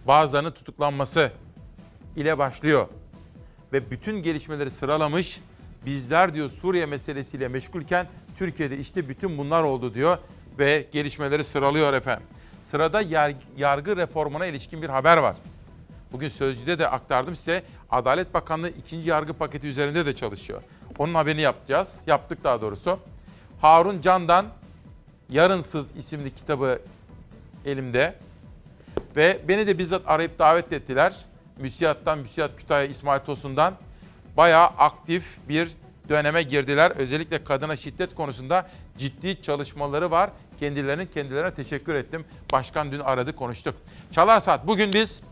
bazılarının 0.07 0.51
tutuklanması 0.51 1.33
ile 2.17 2.39
başlıyor. 2.39 2.89
Ve 3.73 3.91
bütün 3.91 4.23
gelişmeleri 4.23 4.71
sıralamış. 4.71 5.41
Bizler 5.87 6.35
diyor 6.35 6.51
Suriye 6.51 6.87
meselesiyle 6.87 7.49
meşgulken 7.49 8.07
Türkiye'de 8.37 8.79
işte 8.79 9.09
bütün 9.09 9.39
bunlar 9.39 9.63
oldu 9.63 9.95
diyor 9.95 10.19
ve 10.59 10.87
gelişmeleri 10.93 11.45
sıralıyor 11.45 11.93
efendim. 11.93 12.27
Sırada 12.65 13.01
yar- 13.03 13.35
yargı 13.57 13.97
reformuna 13.97 14.47
ilişkin 14.47 14.83
bir 14.83 14.89
haber 14.89 15.17
var. 15.17 15.37
Bugün 16.13 16.29
Sözcü'de 16.29 16.79
de 16.79 16.89
aktardım 16.89 17.37
size. 17.37 17.63
Adalet 17.91 18.35
Bakanlığı 18.35 18.69
ikinci 18.69 19.11
yargı 19.11 19.33
paketi 19.33 19.67
üzerinde 19.67 20.07
de 20.07 20.17
çalışıyor. 20.17 20.63
Onun 20.99 21.15
haberini 21.15 21.41
yapacağız. 21.41 22.01
Yaptık 22.07 22.45
daha 22.45 22.61
doğrusu. 22.61 22.99
Harun 23.61 24.01
Can'dan 24.01 24.47
Yarınsız 25.31 25.97
isimli 25.97 26.35
kitabı 26.35 26.79
elimde. 27.65 28.15
Ve 29.17 29.41
beni 29.49 29.67
de 29.67 29.79
bizzat 29.79 30.03
arayıp 30.07 30.39
davet 30.39 30.73
ettiler. 30.73 31.17
Müsiyat'tan, 31.59 32.19
Müsiyat 32.19 32.57
Kütahya 32.57 32.85
İsmail 32.85 33.21
Tosun'dan 33.21 33.75
bayağı 34.37 34.67
aktif 34.67 35.25
bir 35.49 35.69
döneme 36.09 36.43
girdiler. 36.43 36.91
Özellikle 36.91 37.45
kadına 37.45 37.77
şiddet 37.77 38.15
konusunda 38.15 38.69
ciddi 38.99 39.43
çalışmaları 39.43 40.11
var. 40.11 40.31
Kendilerinin 40.61 41.07
kendilerine 41.07 41.55
teşekkür 41.55 41.95
ettim. 41.95 42.25
Başkan 42.53 42.93
dün 42.93 43.01
aradı 43.01 43.37
konuştuk. 43.37 43.75
Çalar 44.13 44.41
Saat 44.41 44.67
bugün 44.67 44.93
biz 44.93 45.23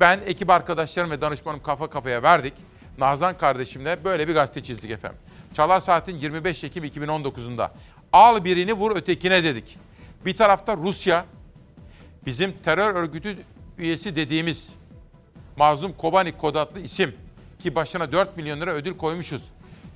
ben 0.00 0.20
ekip 0.26 0.50
arkadaşlarım 0.50 1.10
ve 1.10 1.20
danışmanım 1.20 1.62
kafa 1.62 1.90
kafaya 1.90 2.22
verdik. 2.22 2.54
Nazan 2.98 3.38
kardeşimle 3.38 4.04
böyle 4.04 4.28
bir 4.28 4.34
gazete 4.34 4.62
çizdik 4.62 4.90
efendim. 4.90 5.18
Çalar 5.54 5.80
Saat'in 5.80 6.16
25 6.16 6.64
Ekim 6.64 6.84
2019'unda 6.84 7.70
al 8.12 8.44
birini 8.44 8.72
vur 8.72 8.96
ötekine 8.96 9.44
dedik. 9.44 9.78
Bir 10.24 10.36
tarafta 10.36 10.76
Rusya, 10.76 11.24
bizim 12.26 12.52
terör 12.52 12.94
örgütü 12.94 13.36
üyesi 13.78 14.16
dediğimiz 14.16 14.68
Mazlum 15.56 15.92
Kobani 15.92 16.32
kod 16.32 16.54
adlı 16.54 16.80
isim 16.80 17.14
ki 17.58 17.74
başına 17.74 18.12
4 18.12 18.36
milyon 18.36 18.60
lira 18.60 18.70
ödül 18.70 18.96
koymuşuz. 18.96 19.44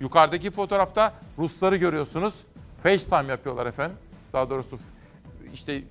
Yukarıdaki 0.01 0.51
fotoğrafta 0.51 1.14
Rusları 1.39 1.76
görüyorsunuz. 1.76 2.35
FaceTime 2.83 3.33
yapıyorlar 3.33 3.66
efendim. 3.66 3.97
Daha 4.33 4.51
doğrusu 4.51 4.78
işte 5.55 5.83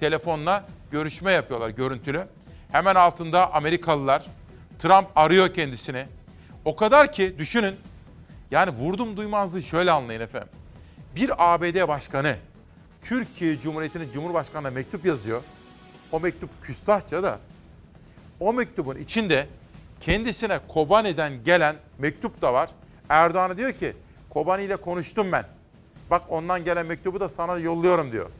telefonla 0.00 0.64
görüşme 0.90 1.32
yapıyorlar 1.32 1.68
görüntülü. 1.68 2.26
Hemen 2.72 2.94
altında 2.94 3.54
Amerikalılar. 3.54 4.24
Trump 4.78 5.08
arıyor 5.16 5.54
kendisini. 5.54 6.06
O 6.64 6.76
kadar 6.76 7.12
ki 7.12 7.38
düşünün. 7.38 7.76
Yani 8.50 8.70
vurdum 8.70 9.16
duymazlığı 9.16 9.62
şöyle 9.62 9.90
anlayın 9.90 10.20
efendim. 10.20 10.48
Bir 11.16 11.54
ABD 11.54 11.88
başkanı 11.88 12.36
Türkiye 13.04 13.58
Cumhuriyeti'nin 13.58 14.12
Cumhurbaşkanı'na 14.12 14.70
mektup 14.70 15.04
yazıyor. 15.04 15.42
O 16.14 16.20
mektup 16.20 16.50
küstahça 16.62 17.22
da 17.22 17.38
o 18.40 18.52
mektubun 18.52 18.96
içinde 18.96 19.46
kendisine 20.00 20.60
Kobani'den 20.68 21.44
gelen 21.44 21.76
mektup 21.98 22.42
da 22.42 22.52
var. 22.52 22.70
Erdoğan'a 23.08 23.56
diyor 23.56 23.72
ki 23.72 23.96
Kobani 24.30 24.64
ile 24.64 24.76
konuştum 24.76 25.32
ben. 25.32 25.44
Bak 26.10 26.22
ondan 26.28 26.64
gelen 26.64 26.86
mektubu 26.86 27.20
da 27.20 27.28
sana 27.28 27.58
yolluyorum 27.58 28.12
diyor. 28.12 28.30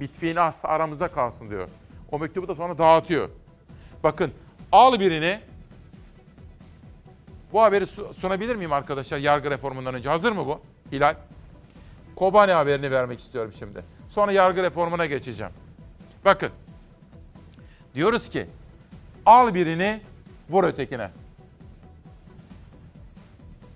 Bitfiğini 0.00 0.40
aramızda 0.40 1.08
kalsın 1.08 1.50
diyor. 1.50 1.68
O 2.12 2.18
mektubu 2.18 2.48
da 2.48 2.54
sonra 2.54 2.78
dağıtıyor. 2.78 3.28
Bakın 4.02 4.32
al 4.72 5.00
birini. 5.00 5.40
Bu 7.52 7.62
haberi 7.62 7.86
su- 7.86 8.14
sunabilir 8.14 8.56
miyim 8.56 8.72
arkadaşlar 8.72 9.18
yargı 9.18 9.50
reformundan 9.50 9.94
önce? 9.94 10.08
Hazır 10.08 10.32
mı 10.32 10.46
bu? 10.46 10.60
Hilal. 10.92 11.14
Kobani 12.16 12.52
haberini 12.52 12.90
vermek 12.90 13.18
istiyorum 13.20 13.52
şimdi. 13.58 13.82
Sonra 14.08 14.32
yargı 14.32 14.62
reformuna 14.62 15.06
geçeceğim. 15.06 15.52
Bakın. 16.24 16.50
Diyoruz 17.94 18.30
ki 18.30 18.46
al 19.26 19.54
birini 19.54 20.00
vur 20.50 20.64
ötekine. 20.64 21.10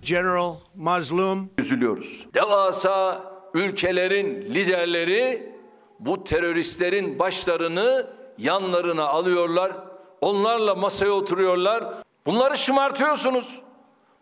General 0.03 0.55
Mazlum. 0.77 1.51
Üzülüyoruz. 1.59 2.27
Devasa 2.35 3.23
ülkelerin 3.55 4.55
liderleri 4.55 5.53
bu 6.01 6.25
teröristlerin 6.25 7.19
başlarını 7.19 8.07
yanlarına 8.39 9.05
alıyorlar. 9.05 9.73
Onlarla 10.21 10.75
masaya 10.75 11.11
oturuyorlar. 11.11 11.85
Bunları 12.27 12.59
şımartıyorsunuz. 12.59 13.61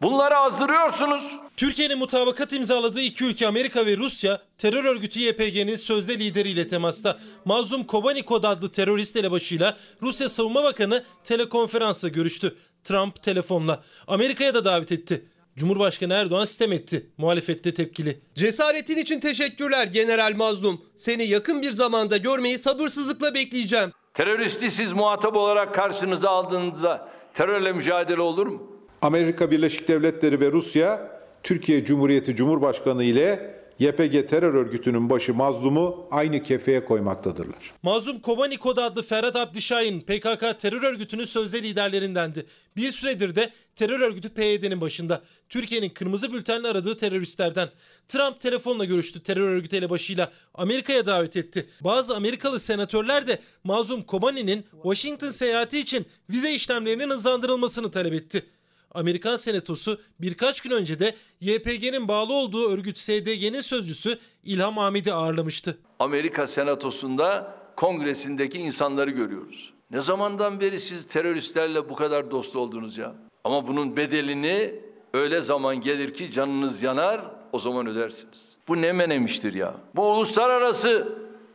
Bunları 0.03 0.37
azdırıyorsunuz. 0.37 1.37
Türkiye'nin 1.57 1.99
mutabakat 1.99 2.53
imzaladığı 2.53 3.01
iki 3.01 3.25
ülke 3.25 3.47
Amerika 3.47 3.87
ve 3.87 3.97
Rusya 3.97 4.43
terör 4.59 4.85
örgütü 4.85 5.21
YPG'nin 5.21 5.77
sözde 5.77 6.19
lideriyle 6.19 6.69
temasta. 6.69 7.19
Mazlum 7.45 7.85
Kobanikod 7.85 8.45
adlı 8.45 8.69
terörist 8.73 9.17
elebaşıyla 9.17 9.77
Rusya 10.03 10.29
Savunma 10.29 10.65
Bakanı 10.65 11.05
telekonferansla 11.25 12.09
görüştü. 12.09 12.57
Trump 12.85 13.23
telefonla. 13.23 13.83
Amerika'ya 14.07 14.55
da 14.55 14.65
davet 14.65 14.93
etti. 14.93 15.25
Cumhurbaşkanı 15.57 16.15
Erdoğan 16.15 16.45
sistem 16.45 16.73
etti. 16.73 17.11
Muhalefette 17.19 17.75
tepkili. 17.75 18.21
Cesaretin 18.35 18.97
için 18.97 19.21
teşekkürler 19.21 19.87
General 19.87 20.35
Mazlum. 20.37 20.83
Seni 20.97 21.27
yakın 21.27 21.63
bir 21.63 21.73
zamanda 21.73 22.17
görmeyi 22.17 22.59
sabırsızlıkla 22.59 23.35
bekleyeceğim. 23.35 23.93
Teröristi 24.15 24.71
siz 24.71 24.93
muhatap 24.93 25.37
olarak 25.37 25.75
karşınıza 25.75 26.31
aldığınızda 26.31 27.09
terörle 27.35 27.73
mücadele 27.73 28.21
olur 28.21 28.47
mu? 28.47 28.73
Amerika 29.03 29.51
Birleşik 29.51 29.89
Devletleri 29.89 30.41
ve 30.41 30.53
Rusya 30.53 31.16
Türkiye 31.47 31.85
Cumhuriyeti 31.85 32.37
Cumhurbaşkanı 32.37 33.05
ile 33.05 33.57
YPG 33.79 34.29
terör 34.29 34.55
örgütünün 34.55 35.11
başı 35.11 35.35
mazlumu 35.35 36.09
aynı 36.11 36.43
kefeye 36.43 36.85
koymaktadırlar. 36.85 37.73
Mazlum 37.83 38.21
Kobani 38.21 38.57
Kod 38.57 38.77
adlı 38.77 39.03
Ferhat 39.03 39.37
Abdişahin 39.37 40.01
PKK 40.01 40.61
terör 40.61 40.83
örgütünün 40.83 41.25
sözde 41.25 41.63
liderlerindendi. 41.63 42.47
Bir 42.77 42.91
süredir 42.91 43.37
de 43.37 43.51
terör 43.77 44.01
örgütü 44.01 44.29
PYD'nin 44.29 44.81
başında. 44.81 45.23
Türkiye'nin 45.49 45.91
kırmızı 45.91 46.33
bültenle 46.33 46.69
aradığı 46.69 46.97
teröristlerden. 46.97 47.69
Trump 48.09 48.41
telefonla 48.41 48.85
görüştü 48.85 49.23
terör 49.23 49.49
örgütü 49.49 49.77
elebaşıyla. 49.77 50.33
Amerika'ya 50.55 51.07
davet 51.07 51.37
etti. 51.37 51.69
Bazı 51.81 52.17
Amerikalı 52.17 52.61
senatörler 52.61 53.27
de 53.27 53.39
Mazlum 53.65 54.03
Kobani'nin 54.03 54.67
Washington 54.83 55.31
seyahati 55.31 55.79
için 55.79 56.07
vize 56.31 56.55
işlemlerinin 56.55 57.11
hızlandırılmasını 57.11 57.91
talep 57.91 58.15
etti. 58.15 58.47
Amerikan 58.91 59.37
Senatosu 59.37 60.01
birkaç 60.20 60.61
gün 60.61 60.70
önce 60.70 60.99
de 60.99 61.14
YPG'nin 61.41 62.09
bağlı 62.09 62.32
olduğu 62.32 62.70
örgüt 62.70 62.99
SDG'nin 62.99 63.61
sözcüsü 63.61 64.18
İlham 64.45 64.76
Hamid'i 64.76 65.12
ağırlamıştı. 65.12 65.78
Amerika 65.99 66.47
Senatosu'nda 66.47 67.55
kongresindeki 67.76 68.59
insanları 68.59 69.11
görüyoruz. 69.11 69.72
Ne 69.91 70.01
zamandan 70.01 70.61
beri 70.61 70.80
siz 70.80 71.07
teröristlerle 71.07 71.89
bu 71.89 71.95
kadar 71.95 72.30
dost 72.30 72.57
oldunuz 72.57 72.99
ya? 72.99 73.14
Ama 73.45 73.66
bunun 73.68 73.97
bedelini 73.97 74.74
öyle 75.14 75.43
zaman 75.43 75.80
gelir 75.80 76.14
ki 76.14 76.32
canınız 76.32 76.82
yanar, 76.82 77.20
o 77.53 77.59
zaman 77.59 77.87
ödersiniz. 77.87 78.57
Bu 78.68 78.82
ne 78.82 78.93
menemiştir 78.93 79.55
ya? 79.55 79.74
Bu 79.97 80.12
uluslararası 80.12 81.09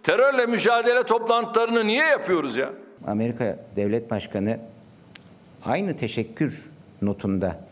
terörle 0.04 0.46
mücadele 0.46 1.04
toplantılarını 1.04 1.88
niye 1.88 2.06
yapıyoruz 2.06 2.58
ya? 2.58 2.74
Amerika 3.08 3.60
Devlet 3.76 4.12
Başkanı 4.12 4.60
aynı 5.66 5.96
teşekkür 5.96 6.70
notunda 7.02 7.66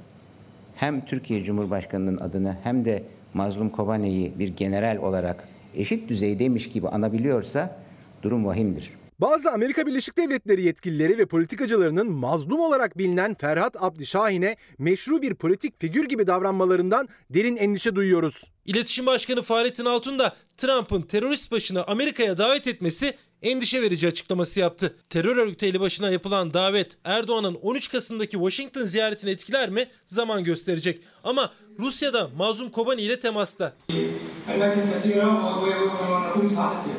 hem 0.76 1.06
Türkiye 1.06 1.44
Cumhurbaşkanı'nın 1.44 2.18
adını 2.18 2.58
hem 2.64 2.86
de 2.86 3.04
Mazlum 3.34 3.70
Kobani'yi 3.70 4.40
bir 4.40 4.48
general 4.48 4.98
olarak 4.98 5.48
eşit 5.76 6.10
düzeydeymiş 6.10 6.70
gibi 6.70 6.88
anabiliyorsa 6.88 7.80
durum 8.24 8.46
vahimdir. 8.46 9.00
Bazı 9.22 9.52
Amerika 9.52 9.88
Birleşik 9.88 10.18
Devletleri 10.18 10.62
yetkilileri 10.62 11.18
ve 11.18 11.26
politikacılarının 11.26 12.12
mazlum 12.12 12.60
olarak 12.60 12.98
bilinen 12.98 13.34
Ferhat 13.34 13.84
Abdişahin'e 13.84 14.56
meşru 14.78 15.22
bir 15.22 15.34
politik 15.36 15.82
figür 15.82 16.06
gibi 16.06 16.28
davranmalarından 16.28 17.08
derin 17.30 17.56
endişe 17.56 17.96
duyuyoruz. 17.96 18.52
İletişim 18.66 19.06
Başkanı 19.06 19.42
Fahrettin 19.42 19.86
Altun 19.86 20.20
da 20.20 20.36
Trump'ın 20.58 21.02
terörist 21.02 21.52
başını 21.52 21.84
Amerika'ya 21.84 22.38
davet 22.38 22.68
etmesi 22.68 23.14
endişe 23.42 23.82
verici 23.82 24.08
açıklaması 24.08 24.60
yaptı. 24.60 24.96
Terör 25.10 25.38
örgütü 25.38 25.66
elebaşına 25.66 26.10
yapılan 26.10 26.54
davet 26.54 26.98
Erdoğan'ın 27.04 27.56
13 27.56 27.92
Kasım'daki 27.92 28.32
Washington 28.32 28.86
ziyaretini 28.86 29.30
etkiler 29.32 29.70
mi? 29.70 29.88
Zaman 30.06 30.44
gösterecek. 30.44 31.02
Ama 31.24 31.54
Rusya'da 31.80 32.28
Mazlum 32.38 32.70
Kobani 32.70 33.02
ile 33.02 33.20
temasta. 33.20 33.74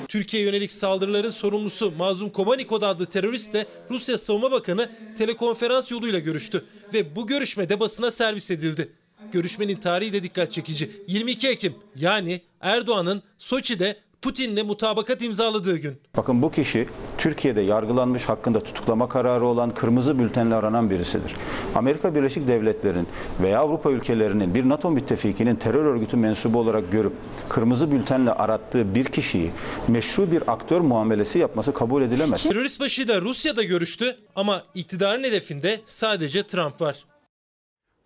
Türkiye 0.09 0.43
yönelik 0.43 0.73
saldırıların 0.73 1.31
sorumlusu 1.31 1.91
Mazlum 1.91 2.31
Kobani 2.31 2.67
Kod 2.67 2.83
adlı 2.83 3.07
teröristle 3.07 3.67
Rusya 3.91 4.19
Savunma 4.19 4.51
Bakanı 4.53 4.91
telekonferans 5.19 5.91
yoluyla 5.91 6.19
görüştü 6.19 6.65
ve 6.93 7.17
bu 7.17 7.27
görüşmede 7.27 7.81
basına 7.81 8.11
servis 8.11 8.51
edildi. 8.51 8.93
Görüşmenin 9.33 9.77
tarihi 9.77 10.13
de 10.13 10.23
dikkat 10.23 10.53
çekici. 10.53 10.91
22 11.07 11.49
Ekim 11.49 11.75
yani 11.97 12.41
Erdoğan'ın 12.61 13.23
Soçi'de 13.39 13.97
Putin'le 14.23 14.67
mutabakat 14.67 15.23
imzaladığı 15.23 15.77
gün. 15.77 16.01
Bakın 16.17 16.43
bu 16.43 16.51
kişi 16.51 16.89
Türkiye'de 17.19 17.61
yargılanmış 17.61 18.25
hakkında 18.25 18.61
tutuklama 18.61 19.09
kararı 19.09 19.47
olan 19.47 19.75
kırmızı 19.75 20.19
bültenle 20.19 20.55
aranan 20.55 20.91
birisidir. 20.91 21.37
Amerika 21.75 22.15
Birleşik 22.15 22.49
Devletleri'nin 22.49 23.09
veya 23.41 23.61
Avrupa 23.61 23.91
ülkelerinin 23.91 24.55
bir 24.55 24.69
NATO 24.69 24.91
müttefikinin 24.91 25.57
terör 25.57 25.85
örgütü 25.85 26.17
mensubu 26.17 26.59
olarak 26.59 26.93
görüp 26.93 27.13
kırmızı 27.49 27.91
bültenle 27.93 28.33
arattığı 28.33 28.95
bir 28.95 29.05
kişiyi 29.05 29.51
meşru 29.89 30.31
bir 30.33 30.53
aktör 30.53 30.81
muamelesi 30.81 31.39
yapması 31.39 31.75
kabul 31.75 32.03
edilemez. 32.03 32.43
Terörist 32.43 32.81
başıyla 32.81 33.21
Rusya'da 33.21 33.63
görüştü 33.63 34.17
ama 34.37 34.63
iktidarın 34.75 35.25
hedefinde 35.25 35.81
sadece 35.85 36.47
Trump 36.47 36.81
var. 36.81 37.05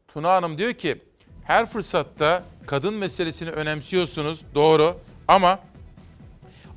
Tuna 0.09 0.33
Hanım 0.33 0.59
diyor 0.59 0.73
ki 0.73 1.01
her 1.45 1.67
fırsatta 1.67 2.45
kadın 2.67 2.95
meselesini 2.95 3.51
önemsiyorsunuz 3.51 4.43
doğru 4.55 4.97
ama 5.29 5.59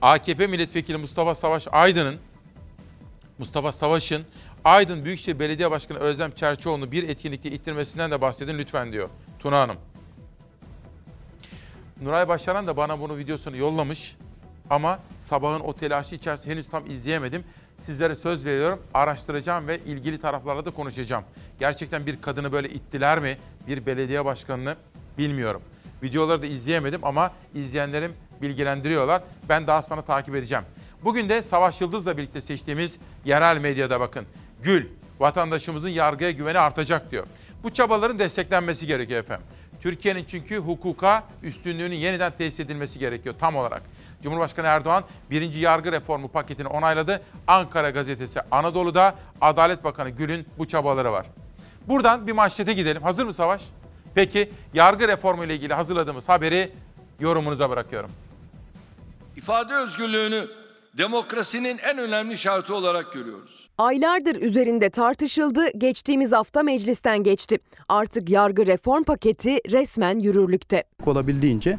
AKP 0.01 0.47
milletvekili 0.47 0.97
Mustafa 0.97 1.35
Savaş 1.35 1.67
Aydın'ın 1.71 2.15
Mustafa 3.37 3.71
Savaş'ın 3.71 4.25
Aydın 4.63 5.05
Büyükşehir 5.05 5.39
Belediye 5.39 5.71
Başkanı 5.71 5.97
Özlem 5.97 6.31
Çerçioğlu'nu 6.31 6.91
bir 6.91 7.09
etkinlikte 7.09 7.51
ittirmesinden 7.51 8.11
de 8.11 8.21
bahsedin 8.21 8.57
lütfen 8.57 8.91
diyor 8.91 9.09
Tuna 9.39 9.59
Hanım. 9.59 9.75
Nuray 12.01 12.27
Başaran 12.27 12.67
da 12.67 12.77
bana 12.77 12.99
bunu 12.99 13.17
videosunu 13.17 13.57
yollamış 13.57 14.15
ama 14.69 14.99
sabahın 15.17 15.59
o 15.59 15.73
telaşı 15.73 16.15
içerisinde 16.15 16.53
henüz 16.53 16.69
tam 16.69 16.91
izleyemedim. 16.91 17.43
Sizlere 17.85 18.15
söz 18.15 18.45
veriyorum 18.45 18.81
araştıracağım 18.93 19.67
ve 19.67 19.79
ilgili 19.79 20.21
taraflarla 20.21 20.65
da 20.65 20.71
konuşacağım. 20.71 21.23
Gerçekten 21.59 22.05
bir 22.05 22.21
kadını 22.21 22.51
böyle 22.51 22.69
ittiler 22.69 23.19
mi 23.19 23.37
bir 23.67 23.85
belediye 23.85 24.25
başkanını 24.25 24.75
bilmiyorum. 25.17 25.61
Videoları 26.03 26.41
da 26.41 26.45
izleyemedim 26.45 27.05
ama 27.05 27.31
izleyenlerim 27.53 28.13
bilgilendiriyorlar. 28.41 29.21
Ben 29.49 29.67
daha 29.67 29.81
sonra 29.81 30.01
takip 30.01 30.35
edeceğim. 30.35 30.63
Bugün 31.03 31.29
de 31.29 31.43
Savaş 31.43 31.81
Yıldız'la 31.81 32.17
birlikte 32.17 32.41
seçtiğimiz 32.41 32.95
yerel 33.25 33.57
medyada 33.57 33.99
bakın. 33.99 34.25
Gül, 34.61 34.85
vatandaşımızın 35.19 35.89
yargıya 35.89 36.31
güveni 36.31 36.59
artacak 36.59 37.11
diyor. 37.11 37.25
Bu 37.63 37.73
çabaların 37.73 38.19
desteklenmesi 38.19 38.87
gerekiyor 38.87 39.19
efendim. 39.19 39.45
Türkiye'nin 39.81 40.25
çünkü 40.27 40.57
hukuka 40.57 41.23
üstünlüğünün 41.43 41.95
yeniden 41.95 42.31
tesis 42.37 42.59
edilmesi 42.59 42.99
gerekiyor 42.99 43.35
tam 43.39 43.55
olarak. 43.55 43.81
Cumhurbaşkanı 44.23 44.67
Erdoğan 44.67 45.03
birinci 45.31 45.59
yargı 45.59 45.91
reformu 45.91 46.27
paketini 46.27 46.67
onayladı. 46.67 47.21
Ankara 47.47 47.89
gazetesi 47.89 48.39
Anadolu'da 48.51 49.15
Adalet 49.41 49.83
Bakanı 49.83 50.09
Gül'ün 50.09 50.47
bu 50.57 50.67
çabaları 50.67 51.11
var. 51.11 51.25
Buradan 51.87 52.27
bir 52.27 52.31
manşete 52.31 52.73
gidelim. 52.73 53.03
Hazır 53.03 53.25
mı 53.25 53.33
Savaş? 53.33 53.63
Peki 54.15 54.49
yargı 54.73 55.07
reformu 55.07 55.43
ile 55.43 55.55
ilgili 55.55 55.73
hazırladığımız 55.73 56.29
haberi 56.29 56.71
yorumunuza 57.19 57.69
bırakıyorum. 57.69 58.11
İfade 59.37 59.73
özgürlüğünü 59.73 60.47
demokrasinin 60.97 61.77
en 61.77 61.97
önemli 61.97 62.37
şartı 62.37 62.75
olarak 62.75 63.13
görüyoruz. 63.13 63.69
Aylardır 63.77 64.35
üzerinde 64.41 64.89
tartışıldı, 64.89 65.69
geçtiğimiz 65.77 66.31
hafta 66.31 66.63
meclisten 66.63 67.23
geçti. 67.23 67.59
Artık 67.89 68.29
yargı 68.29 68.67
reform 68.67 69.03
paketi 69.03 69.59
resmen 69.71 70.19
yürürlükte. 70.19 70.83
Olabildiğince 71.05 71.77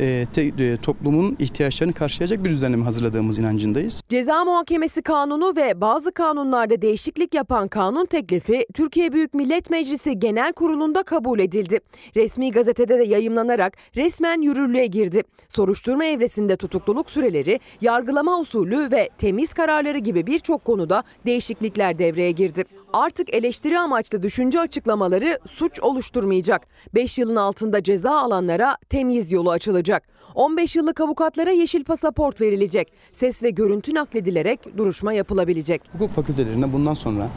e, 0.00 0.26
te, 0.32 0.42
e, 0.42 0.76
toplumun 0.76 1.36
ihtiyaçlarını 1.38 1.92
karşılayacak 1.92 2.44
bir 2.44 2.50
düzenleme 2.50 2.84
hazırladığımız 2.84 3.38
inancındayız. 3.38 4.02
Ceza 4.08 4.44
Muhakemesi 4.44 5.02
Kanunu 5.02 5.52
ve 5.56 5.80
bazı 5.80 6.12
kanunlarda 6.12 6.82
değişiklik 6.82 7.34
yapan 7.34 7.68
kanun 7.68 8.06
teklifi 8.06 8.66
Türkiye 8.74 9.12
Büyük 9.12 9.34
Millet 9.34 9.70
Meclisi 9.70 10.18
Genel 10.18 10.52
Kurulu'nda 10.52 11.02
kabul 11.02 11.38
edildi. 11.38 11.80
Resmi 12.16 12.50
gazetede 12.50 12.98
de 12.98 13.04
yayımlanarak 13.04 13.76
resmen 13.96 14.40
yürürlüğe 14.40 14.86
girdi. 14.86 15.22
Soruşturma 15.48 16.04
evresinde 16.04 16.56
tutukluluk 16.56 17.10
süreleri, 17.10 17.60
yargılama 17.80 18.40
usulü 18.40 18.90
ve 18.90 19.08
temiz 19.18 19.54
kararları 19.54 19.98
gibi 19.98 20.26
birçok 20.26 20.64
konuda 20.64 21.02
değişiklikler 21.26 21.98
devreye 21.98 22.30
girdi. 22.30 22.64
Artık 22.92 23.34
eleştiri 23.34 23.78
amaçlı 23.78 24.22
düşünce 24.22 24.60
açıklamaları 24.60 25.38
suç 25.50 25.80
oluşturmayacak. 25.80 26.66
5 26.94 27.18
yılın 27.18 27.36
altında 27.36 27.82
ceza 27.82 28.10
alanlara 28.10 28.76
temiz 28.88 29.32
yolu 29.32 29.50
açılacak. 29.50 30.02
15 30.34 30.76
yıllık 30.76 31.00
avukatlara 31.00 31.50
yeşil 31.50 31.84
pasaport 31.84 32.40
verilecek. 32.40 32.92
Ses 33.12 33.42
ve 33.42 33.50
görüntü 33.50 33.94
nakledilerek 33.94 34.76
duruşma 34.76 35.12
yapılabilecek. 35.12 35.82
Hukuk 35.92 36.10
fakültelerinde 36.10 36.72
bundan 36.72 36.94
sonra 36.94 37.28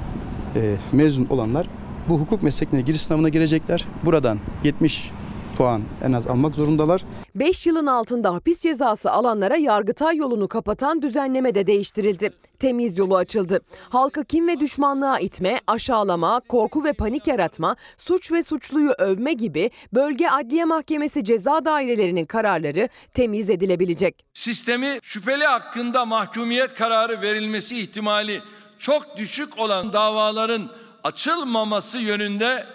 e, 0.55 0.75
mezun 0.91 1.27
olanlar 1.29 1.67
bu 2.09 2.19
hukuk 2.19 2.43
meslekine 2.43 2.81
giriş 2.81 3.01
sınavına 3.01 3.29
girecekler. 3.29 3.85
Buradan 4.05 4.39
70 4.63 5.11
puan 5.57 5.83
en 6.03 6.13
az 6.13 6.27
almak 6.27 6.55
zorundalar. 6.55 7.01
5 7.35 7.67
yılın 7.67 7.85
altında 7.85 8.33
hapis 8.33 8.59
cezası 8.59 9.11
alanlara 9.11 9.57
Yargıtay 9.57 10.17
yolunu 10.17 10.47
kapatan 10.47 11.01
düzenleme 11.01 11.55
de 11.55 11.67
değiştirildi. 11.67 12.29
Temiz 12.59 12.97
yolu 12.97 13.15
açıldı. 13.15 13.59
Halkı 13.89 14.25
kim 14.25 14.47
ve 14.47 14.59
düşmanlığa 14.59 15.19
itme, 15.19 15.59
aşağılama, 15.67 16.39
korku 16.39 16.83
ve 16.83 16.93
panik 16.93 17.27
yaratma, 17.27 17.75
suç 17.97 18.31
ve 18.31 18.43
suçluyu 18.43 18.91
övme 18.97 19.33
gibi 19.33 19.71
bölge 19.93 20.27
adliye 20.27 20.65
mahkemesi 20.65 21.23
ceza 21.23 21.65
dairelerinin 21.65 22.25
kararları 22.25 22.89
temiz 23.13 23.49
edilebilecek. 23.49 24.25
Sistemi 24.33 24.99
şüpheli 25.01 25.45
hakkında 25.45 26.05
mahkumiyet 26.05 26.73
kararı 26.73 27.21
verilmesi 27.21 27.79
ihtimali 27.79 28.41
çok 28.79 29.17
düşük 29.17 29.59
olan 29.59 29.93
davaların 29.93 30.69
açılmaması 31.03 31.99
yönünde 31.99 32.65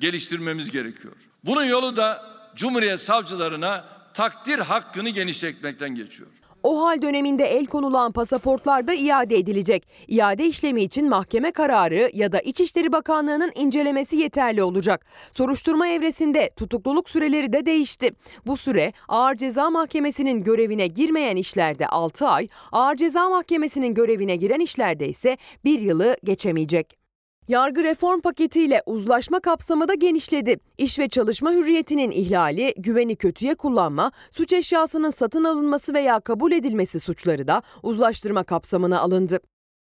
geliştirmemiz 0.00 0.70
gerekiyor. 0.70 1.14
Bunun 1.48 1.64
yolu 1.64 1.96
da 1.96 2.22
Cumhuriyet 2.54 3.00
savcılarına 3.00 3.84
takdir 4.14 4.58
hakkını 4.58 5.08
genişletmekten 5.08 5.94
geçiyor. 5.94 6.28
O 6.62 6.82
hal 6.82 7.02
döneminde 7.02 7.44
el 7.44 7.66
konulan 7.66 8.12
pasaportlar 8.12 8.86
da 8.86 8.94
iade 8.94 9.36
edilecek. 9.36 9.88
İade 10.08 10.46
işlemi 10.46 10.82
için 10.82 11.08
mahkeme 11.08 11.50
kararı 11.50 12.10
ya 12.14 12.32
da 12.32 12.40
İçişleri 12.40 12.92
Bakanlığı'nın 12.92 13.52
incelemesi 13.54 14.16
yeterli 14.16 14.62
olacak. 14.62 15.06
Soruşturma 15.32 15.88
evresinde 15.88 16.50
tutukluluk 16.56 17.10
süreleri 17.10 17.52
de 17.52 17.66
değişti. 17.66 18.10
Bu 18.46 18.56
süre 18.56 18.92
Ağır 19.08 19.34
Ceza 19.34 19.70
Mahkemesi'nin 19.70 20.44
görevine 20.44 20.86
girmeyen 20.86 21.36
işlerde 21.36 21.86
6 21.86 22.28
ay, 22.28 22.48
Ağır 22.72 22.96
Ceza 22.96 23.28
Mahkemesi'nin 23.28 23.94
görevine 23.94 24.36
giren 24.36 24.60
işlerde 24.60 25.08
ise 25.08 25.36
1 25.64 25.80
yılı 25.80 26.16
geçemeyecek. 26.24 27.07
Yargı 27.48 27.84
reform 27.84 28.20
paketiyle 28.20 28.82
uzlaşma 28.86 29.40
kapsamı 29.40 29.88
da 29.88 29.94
genişledi. 29.94 30.56
İş 30.78 30.98
ve 30.98 31.08
çalışma 31.08 31.52
hürriyetinin 31.52 32.10
ihlali, 32.10 32.74
güveni 32.78 33.16
kötüye 33.16 33.54
kullanma, 33.54 34.12
suç 34.30 34.52
eşyasının 34.52 35.10
satın 35.10 35.44
alınması 35.44 35.94
veya 35.94 36.20
kabul 36.20 36.52
edilmesi 36.52 37.00
suçları 37.00 37.48
da 37.48 37.62
uzlaştırma 37.82 38.44
kapsamına 38.44 39.00
alındı. 39.00 39.40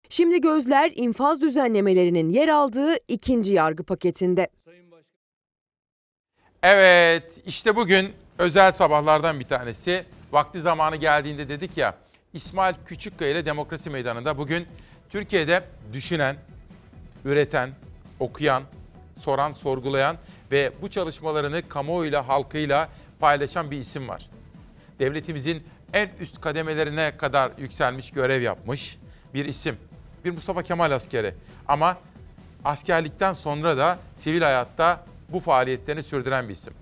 Şimdi 0.08 0.40
gözler 0.40 0.92
infaz 0.94 1.40
düzenlemelerinin 1.40 2.28
yer 2.28 2.48
aldığı 2.48 2.94
ikinci 3.08 3.54
yargı 3.54 3.84
paketinde. 3.84 4.48
Evet 6.62 7.32
işte 7.46 7.76
bugün 7.76 8.12
özel 8.38 8.72
sabahlardan 8.72 9.40
bir 9.40 9.48
tanesi. 9.48 10.04
Vakti 10.32 10.60
zamanı 10.60 10.96
geldiğinde 10.96 11.48
dedik 11.48 11.76
ya 11.76 11.96
İsmail 12.32 12.74
Küçükkaya 12.86 13.30
ile 13.30 13.46
Demokrasi 13.46 13.90
Meydanı'nda 13.90 14.38
bugün 14.38 14.66
Türkiye'de 15.10 15.64
düşünen, 15.92 16.36
üreten, 17.24 17.70
okuyan, 18.20 18.62
soran, 19.20 19.52
sorgulayan 19.52 20.16
ve 20.52 20.72
bu 20.82 20.90
çalışmalarını 20.90 21.68
kamuoyuyla, 21.68 22.28
halkıyla 22.28 22.88
paylaşan 23.20 23.70
bir 23.70 23.76
isim 23.76 24.08
var. 24.08 24.30
Devletimizin 24.98 25.62
en 25.92 26.10
üst 26.20 26.40
kademelerine 26.40 27.16
kadar 27.16 27.52
yükselmiş, 27.58 28.10
görev 28.10 28.42
yapmış 28.42 28.98
bir 29.34 29.44
isim. 29.44 29.76
Bir 30.24 30.30
Mustafa 30.30 30.62
Kemal 30.62 30.90
askeri. 30.90 31.34
Ama 31.68 31.96
askerlikten 32.64 33.32
sonra 33.32 33.76
da 33.76 33.98
sivil 34.14 34.42
hayatta 34.42 35.04
bu 35.28 35.40
faaliyetlerini 35.40 36.02
sürdüren 36.02 36.48
bir 36.48 36.52
isim. 36.52 36.74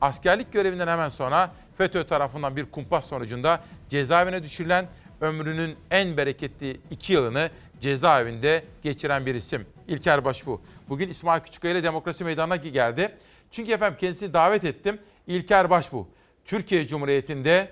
Askerlik 0.00 0.52
görevinden 0.52 0.88
hemen 0.88 1.08
sonra 1.08 1.50
FETÖ 1.78 2.06
tarafından 2.06 2.56
bir 2.56 2.64
kumpas 2.64 3.06
sonucunda 3.06 3.60
cezaevine 3.88 4.42
düşürülen 4.42 4.86
ömrünün 5.20 5.76
en 5.90 6.16
bereketli 6.16 6.80
iki 6.90 7.12
yılını 7.12 7.50
cezaevinde 7.82 8.64
geçiren 8.82 9.26
bir 9.26 9.34
isim. 9.34 9.66
İlker 9.88 10.24
Başbuğ. 10.24 10.60
Bugün 10.88 11.08
İsmail 11.08 11.40
Küçükkaya 11.40 11.74
ile 11.74 11.84
Demokrasi 11.84 12.24
Meydanı'na 12.24 12.56
geldi. 12.56 13.16
Çünkü 13.50 13.72
efendim 13.72 13.98
kendisini 14.00 14.34
davet 14.34 14.64
ettim. 14.64 14.98
İlker 15.26 15.70
Başbuğ. 15.70 16.06
Türkiye 16.44 16.86
Cumhuriyeti'nde 16.86 17.68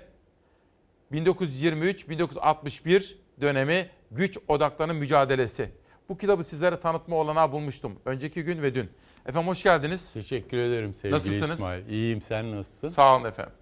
1923-1961 1.13 3.15
dönemi 3.41 3.89
güç 4.11 4.37
odaklarının 4.47 4.95
mücadelesi. 4.95 5.69
Bu 6.09 6.17
kitabı 6.17 6.43
sizlere 6.43 6.79
tanıtma 6.79 7.15
olanağı 7.15 7.51
bulmuştum. 7.51 7.99
Önceki 8.05 8.43
gün 8.43 8.61
ve 8.61 8.75
dün. 8.75 8.89
Efendim 9.25 9.47
hoş 9.47 9.63
geldiniz. 9.63 10.13
Teşekkür 10.13 10.57
ederim 10.57 10.93
sevgili 10.93 11.13
Nasılsınız? 11.13 11.59
İsmail. 11.59 11.87
İyiyim 11.87 12.21
sen 12.21 12.51
nasılsın? 12.51 12.87
Sağ 12.87 13.15
olun 13.15 13.25
efendim. 13.25 13.53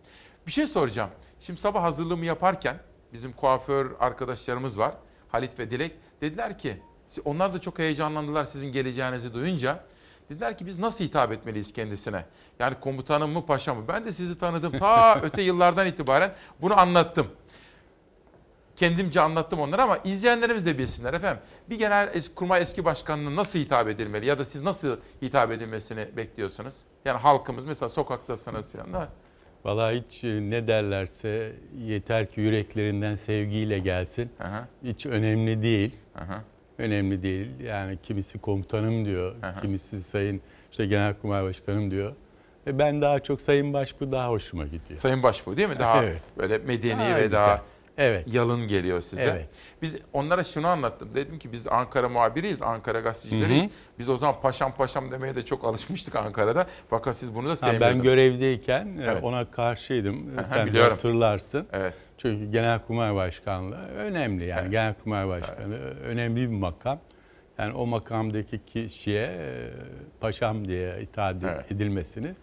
Bir 0.48 0.52
şey 0.52 0.68
soracağım. 0.68 1.10
Şimdi 1.40 1.60
sabah 1.60 1.84
hazırlığımı 1.84 2.26
yaparken 2.26 2.80
bizim 3.14 3.34
kuaför 3.34 3.92
arkadaşlarımız 4.00 4.80
var. 4.80 4.94
Halit 5.28 5.60
ve 5.60 5.72
Dilek. 5.72 5.92
Dediler 6.22 6.58
ki 6.58 6.78
onlar 7.26 7.54
da 7.54 7.62
çok 7.62 7.80
heyecanlandılar 7.80 8.44
sizin 8.44 8.72
geleceğinizi 8.72 9.34
duyunca. 9.34 9.84
Dediler 10.30 10.58
ki 10.58 10.66
biz 10.66 10.80
nasıl 10.80 11.06
hitap 11.06 11.32
etmeliyiz 11.32 11.74
kendisine? 11.74 12.26
Yani 12.60 12.76
komutanım 12.80 13.32
mı 13.32 13.46
paşa 13.46 13.74
mı? 13.74 13.84
Ben 13.88 14.06
de 14.06 14.12
sizi 14.12 14.40
tanıdım. 14.40 14.78
Ta 14.78 15.20
öte 15.24 15.42
yıllardan 15.42 15.88
itibaren 15.88 16.34
bunu 16.62 16.80
anlattım. 16.80 17.28
Kendimce 18.76 19.22
anlattım 19.22 19.60
onlara 19.60 19.84
ama 19.84 19.98
izleyenlerimiz 19.98 20.66
de 20.66 20.78
bilsinler 20.78 21.14
efendim. 21.14 21.44
Bir 21.70 21.80
genel 21.80 22.24
kurmay 22.36 22.62
eski 22.62 22.86
başkanına 22.86 23.36
nasıl 23.36 23.60
hitap 23.60 23.88
edilmeli 23.88 24.26
ya 24.26 24.40
da 24.40 24.46
siz 24.46 24.62
nasıl 24.62 24.98
hitap 25.22 25.52
edilmesini 25.52 26.18
bekliyorsunuz? 26.18 26.76
Yani 27.06 27.18
halkımız 27.20 27.66
mesela 27.66 27.90
sokaktasınız 27.90 28.72
falan 28.72 28.94
da. 28.94 29.10
Vallahi 29.66 30.04
hiç 30.08 30.24
e, 30.24 30.28
ne 30.50 30.68
derlerse 30.68 31.52
yeter 31.86 32.32
ki 32.32 32.42
yüreklerinden 32.42 33.16
sevgiyle 33.16 33.80
gelsin. 33.80 34.30
Aha. 34.40 34.68
Hiç 34.84 35.06
önemli 35.06 35.62
değil. 35.62 35.96
Aha. 36.16 36.44
Önemli 36.78 37.24
değil. 37.24 37.48
Yani 37.64 37.98
kimisi 38.04 38.40
komutanım 38.40 39.06
diyor, 39.06 39.36
Aha. 39.44 39.62
kimisi 39.62 40.04
sayın 40.04 40.42
işte 40.72 40.86
genelkurmay 40.86 41.44
başkanım 41.44 41.92
diyor. 41.92 42.14
Ve 42.68 42.80
ben 42.80 43.02
daha 43.02 43.20
çok 43.20 43.42
sayın 43.42 43.74
başbuğ 43.74 44.12
daha 44.12 44.30
hoşuma 44.30 44.64
gidiyor. 44.66 45.00
Sayın 45.00 45.24
Başbuğ 45.24 45.58
değil 45.58 45.70
mi? 45.70 45.80
Daha 45.80 46.04
Evet. 46.04 46.22
böyle 46.38 46.58
medeni 46.58 47.00
Daha 47.00 47.16
ve 47.16 47.22
güzel. 47.24 47.32
daha 47.32 47.62
Evet. 48.00 48.34
yalın 48.34 48.68
geliyor 48.68 49.02
size. 49.02 49.22
Evet. 49.22 49.50
Biz 49.82 49.98
onlara 50.14 50.44
şunu 50.44 50.68
anlattım. 50.68 51.10
Dedim 51.16 51.40
ki 51.40 51.52
biz 51.52 51.66
de 51.66 51.70
Ankara 51.70 52.10
muhabiriyiz, 52.10 52.62
Ankara 52.62 53.00
gazetecileriyiz. 53.00 53.64
Hı 53.64 53.68
hı. 53.68 53.72
Biz 54.00 54.10
o 54.10 54.18
zaman 54.18 54.42
paşam 54.42 54.76
paşam 54.76 55.12
demeye 55.12 55.36
de 55.36 55.46
çok 55.46 55.64
alışmıştık 55.66 56.16
Ankara'da. 56.16 56.68
Fakat 56.90 57.16
siz 57.16 57.36
bunu 57.36 57.50
da 57.50 57.56
sevmiyordunuz. 57.56 57.96
ben 57.96 58.04
görevdeyken 58.04 58.86
e, 59.00 59.04
Evet. 59.04 59.24
ona 59.24 59.52
karşıydım. 59.52 60.44
Sen 60.44 60.66
de 60.66 60.70
biliyorum. 60.70 60.92
hatırlarsın. 60.92 61.68
Evet. 61.72 61.94
Çünkü 62.18 62.52
Genelkurmay 62.52 63.16
Başkanlığı 63.16 63.88
önemli 63.98 64.46
yani 64.46 64.70
Genelkurmay 64.72 65.28
Başkanı 65.28 65.76
önemli 66.06 66.42
bir 66.52 66.56
makam. 66.58 67.00
Yani 67.58 67.74
o 67.74 67.86
makamdaki 67.86 68.66
kişiye 68.66 69.26
e, 69.26 69.70
paşam 70.20 70.68
diye 70.68 71.02
itaat 71.02 71.36
Evet. 71.44 71.72
edilmesini 71.72 72.36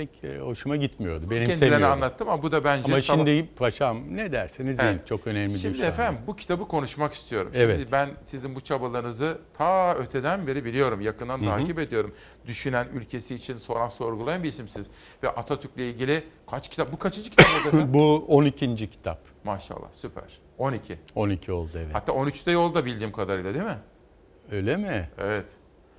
pek 0.00 0.24
e, 0.24 0.38
hoşuma 0.38 0.76
gitmiyordu. 0.76 1.30
Benim 1.30 1.48
Kendilerine 1.48 1.86
anlattım 1.86 2.28
ama 2.28 2.42
bu 2.42 2.52
da 2.52 2.64
bence 2.64 2.92
Ama 2.92 3.00
şimdi 3.00 3.48
paşam 3.56 4.16
ne 4.16 4.32
derseniz 4.32 4.78
Evet. 4.78 4.88
deyin 4.88 5.00
çok 5.04 5.26
önemli 5.26 5.48
değil 5.48 5.62
Şimdi 5.62 5.78
şu 5.78 5.84
an. 5.84 5.88
efendim 5.88 6.20
bu 6.26 6.36
kitabı 6.36 6.68
konuşmak 6.68 7.12
istiyorum. 7.12 7.52
Evet. 7.54 7.78
Şimdi 7.78 7.92
ben 7.92 8.10
sizin 8.24 8.54
bu 8.54 8.60
çabalarınızı 8.60 9.38
ta 9.58 9.94
öteden 9.94 10.46
beri 10.46 10.64
biliyorum. 10.64 11.00
Yakından 11.00 11.38
Hı 11.38 11.42
hı. 11.42 11.44
takip 11.44 11.78
ediyorum. 11.78 12.14
Düşünen, 12.46 12.88
ülkesi 12.94 13.34
için 13.34 13.58
soran, 13.58 13.88
sorgulayan 13.88 14.42
bir 14.42 14.48
isimsiz. 14.48 14.86
Ve 15.22 15.28
Atatürk'le 15.28 15.78
ilgili 15.78 16.24
kaç 16.50 16.68
kitap? 16.68 16.92
Bu 16.92 16.98
kaçıncı 16.98 17.30
kitap? 17.30 17.46
Bu 17.72 18.24
12. 18.28 18.76
kitap. 18.90 19.20
Maşallah 19.44 19.88
süper. 19.92 20.40
12. 20.58 20.98
12 21.14 21.52
oldu 21.52 21.70
evet. 21.74 21.94
Hatta 21.94 22.12
13'te 22.12 22.50
yolda 22.50 22.84
bildiğim 22.84 23.12
kadarıyla 23.12 23.54
değil 23.54 23.64
mi? 23.64 23.78
Öyle 24.52 24.76
mi? 24.76 25.08
Evet. 25.18 25.46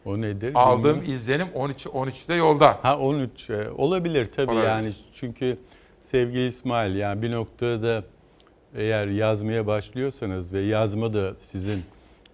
O 0.05 0.21
nedir? 0.21 0.51
Aldığım 0.55 0.83
bilmiyorum. 0.83 1.13
izlenim 1.13 1.47
13 1.53 1.85
13'te 1.85 2.33
yolda. 2.33 2.79
Ha 2.81 2.97
13 2.97 3.49
e, 3.49 3.69
olabilir 3.71 4.25
tabii 4.25 4.51
Olabilir. 4.51 4.67
yani 4.67 4.93
çünkü 5.13 5.57
sevgili 6.01 6.47
İsmail 6.47 6.95
yani 6.95 7.21
bir 7.21 7.31
noktada 7.31 7.83
da 7.83 8.03
eğer 8.75 9.07
yazmaya 9.07 9.67
başlıyorsanız 9.67 10.53
ve 10.53 10.59
yazma 10.61 11.13
da 11.13 11.33
sizin 11.39 11.83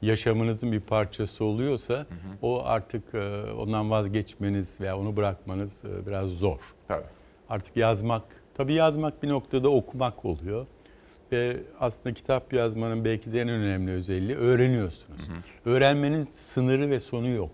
yaşamınızın 0.01 0.71
bir 0.71 0.79
parçası 0.79 1.45
oluyorsa 1.45 2.05
o 2.41 2.63
artık 2.65 3.13
e, 3.13 3.51
ondan 3.57 3.91
vazgeçmeniz 3.91 4.81
veya 4.81 4.97
onu 4.97 5.15
bırakmanız 5.15 5.81
e, 5.85 6.07
biraz 6.07 6.29
zor. 6.29 6.59
Tabii. 6.87 7.05
Artık 7.49 7.77
yazmak, 7.77 8.23
tabii 8.57 8.73
yazmak 8.73 9.23
bir 9.23 9.29
noktada 9.29 9.69
okumak 9.69 10.25
oluyor. 10.25 10.65
Ve 11.31 11.57
aslında 11.79 12.13
kitap 12.13 12.53
yazmanın 12.53 13.05
belki 13.05 13.33
de 13.33 13.41
en 13.41 13.49
önemli 13.49 13.91
özelliği 13.91 14.37
öğreniyorsunuz. 14.37 15.21
Öğrenmenin 15.65 16.27
sınırı 16.31 16.89
ve 16.89 16.99
sonu 16.99 17.27
yok. 17.27 17.51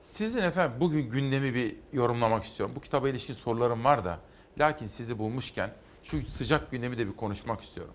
Sizin 0.00 0.42
efendim 0.42 0.80
bugün 0.80 1.10
gündemi 1.10 1.54
bir 1.54 1.76
yorumlamak 1.92 2.44
istiyorum. 2.44 2.74
Bu 2.76 2.80
kitaba 2.80 3.08
ilişkin 3.08 3.34
sorularım 3.34 3.84
var 3.84 4.04
da 4.04 4.18
lakin 4.58 4.86
sizi 4.86 5.18
bulmuşken 5.18 5.70
şu 6.02 6.22
sıcak 6.22 6.70
gündemi 6.70 6.98
de 6.98 7.06
bir 7.06 7.16
konuşmak 7.16 7.60
istiyorum. 7.60 7.94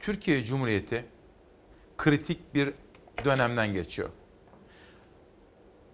Türkiye 0.00 0.44
Cumhuriyeti 0.44 1.04
kritik 1.96 2.54
bir 2.54 2.74
dönemden 3.24 3.72
geçiyor. 3.72 4.08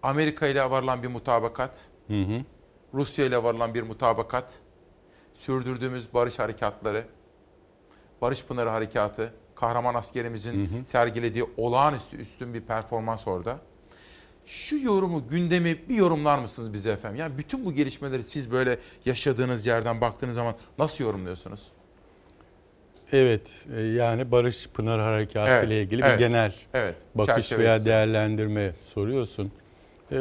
Amerika 0.02 0.46
ile 0.46 0.70
varılan 0.70 1.02
bir 1.02 1.08
mutabakat, 1.08 1.88
Hı 2.08 2.22
hı. 2.22 2.44
Rusya 2.94 3.24
ile 3.24 3.42
varılan 3.42 3.74
bir 3.74 3.82
mutabakat, 3.82 4.58
sürdürdüğümüz 5.34 6.14
barış 6.14 6.38
harekatları, 6.38 7.06
Barış 8.20 8.44
Pınarı 8.44 8.70
Harekatı, 8.70 9.34
kahraman 9.54 9.94
askerimizin 9.94 10.84
sergilediği 10.84 11.46
olağanüstü 11.56 12.16
üstün 12.16 12.54
bir 12.54 12.60
performans 12.60 13.28
orada. 13.28 13.60
Şu 14.46 14.78
yorumu, 14.78 15.28
gündemi 15.28 15.76
bir 15.88 15.94
yorumlar 15.94 16.38
mısınız 16.38 16.72
bize 16.72 16.90
efendim? 16.90 17.20
Yani 17.20 17.38
bütün 17.38 17.64
bu 17.64 17.72
gelişmeleri 17.72 18.22
siz 18.22 18.50
böyle 18.50 18.78
yaşadığınız 19.04 19.66
yerden 19.66 20.00
baktığınız 20.00 20.34
zaman 20.34 20.54
nasıl 20.78 21.04
yorumluyorsunuz? 21.04 21.60
Evet, 23.12 23.64
e, 23.76 23.80
yani 23.80 24.30
Barış 24.30 24.68
Pınar 24.68 25.00
Harekatı 25.00 25.50
Evet, 25.50 25.66
ile 25.66 25.82
ilgili 25.82 26.02
evet, 26.02 26.20
bir 26.20 26.26
genel 26.26 26.54
evet. 26.74 26.94
bakış 27.14 27.48
Çerçeve 27.48 27.64
veya 27.64 27.84
değerlendirme 27.84 28.72
soruyorsun. 28.94 29.52
E, 30.12 30.20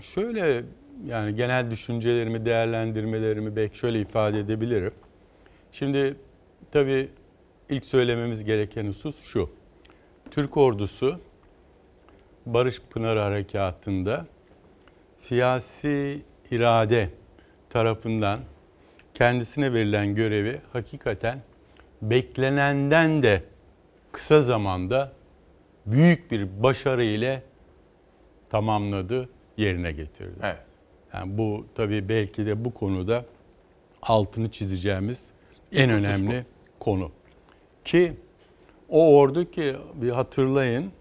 şöyle 0.00 0.62
yani 1.06 1.34
genel 1.34 1.70
düşüncelerimi, 1.70 2.44
değerlendirmelerimi 2.44 3.56
belki 3.56 3.78
şöyle 3.78 4.00
ifade 4.00 4.38
edebilirim. 4.38 4.92
Şimdi 5.72 6.16
tabii 6.72 7.08
ilk 7.68 7.84
söylememiz 7.84 8.44
gereken 8.44 8.86
husus 8.86 9.22
şu. 9.22 9.50
Türk 10.30 10.56
ordusu 10.56 11.20
Barış 12.54 12.80
Pınar 12.90 13.18
Harekatı'nda 13.18 14.26
siyasi 15.16 16.22
irade 16.50 17.10
tarafından 17.70 18.40
kendisine 19.14 19.72
verilen 19.72 20.14
görevi 20.14 20.60
hakikaten 20.72 21.40
beklenenden 22.02 23.22
de 23.22 23.42
kısa 24.12 24.40
zamanda 24.40 25.12
büyük 25.86 26.30
bir 26.30 26.62
başarı 26.62 27.04
ile 27.04 27.42
tamamladı, 28.50 29.28
yerine 29.56 29.92
getirdi. 29.92 30.38
Evet. 30.42 30.58
Yani 31.14 31.38
bu 31.38 31.66
tabii 31.74 32.08
belki 32.08 32.46
de 32.46 32.64
bu 32.64 32.74
konuda 32.74 33.24
altını 34.02 34.50
çizeceğimiz 34.50 35.30
en 35.72 35.90
önemli 35.90 36.44
konu. 36.78 37.10
Ki 37.84 38.12
o 38.88 39.16
ordu 39.16 39.50
ki 39.50 39.76
bir 39.94 40.10
hatırlayın 40.10 40.92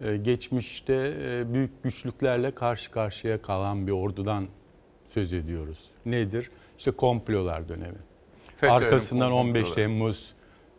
geçmişte 0.00 1.14
e, 1.22 1.54
büyük 1.54 1.82
güçlüklerle 1.82 2.50
karşı 2.50 2.90
karşıya 2.90 3.42
kalan 3.42 3.86
bir 3.86 3.92
ordudan 3.92 4.46
söz 5.14 5.32
ediyoruz. 5.32 5.84
Nedir? 6.06 6.50
İşte 6.78 6.90
komplolar 6.90 7.68
dönemi. 7.68 7.98
FETÖ'nün 8.56 8.72
Arkasından 8.72 9.32
15 9.32 9.62
komploları. 9.62 9.74
Temmuz 9.74 10.34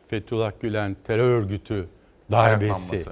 Fethullah 0.07 0.51
Gülen 0.61 0.95
terör 1.03 1.29
örgütü 1.29 1.87
darbesi. 2.31 3.05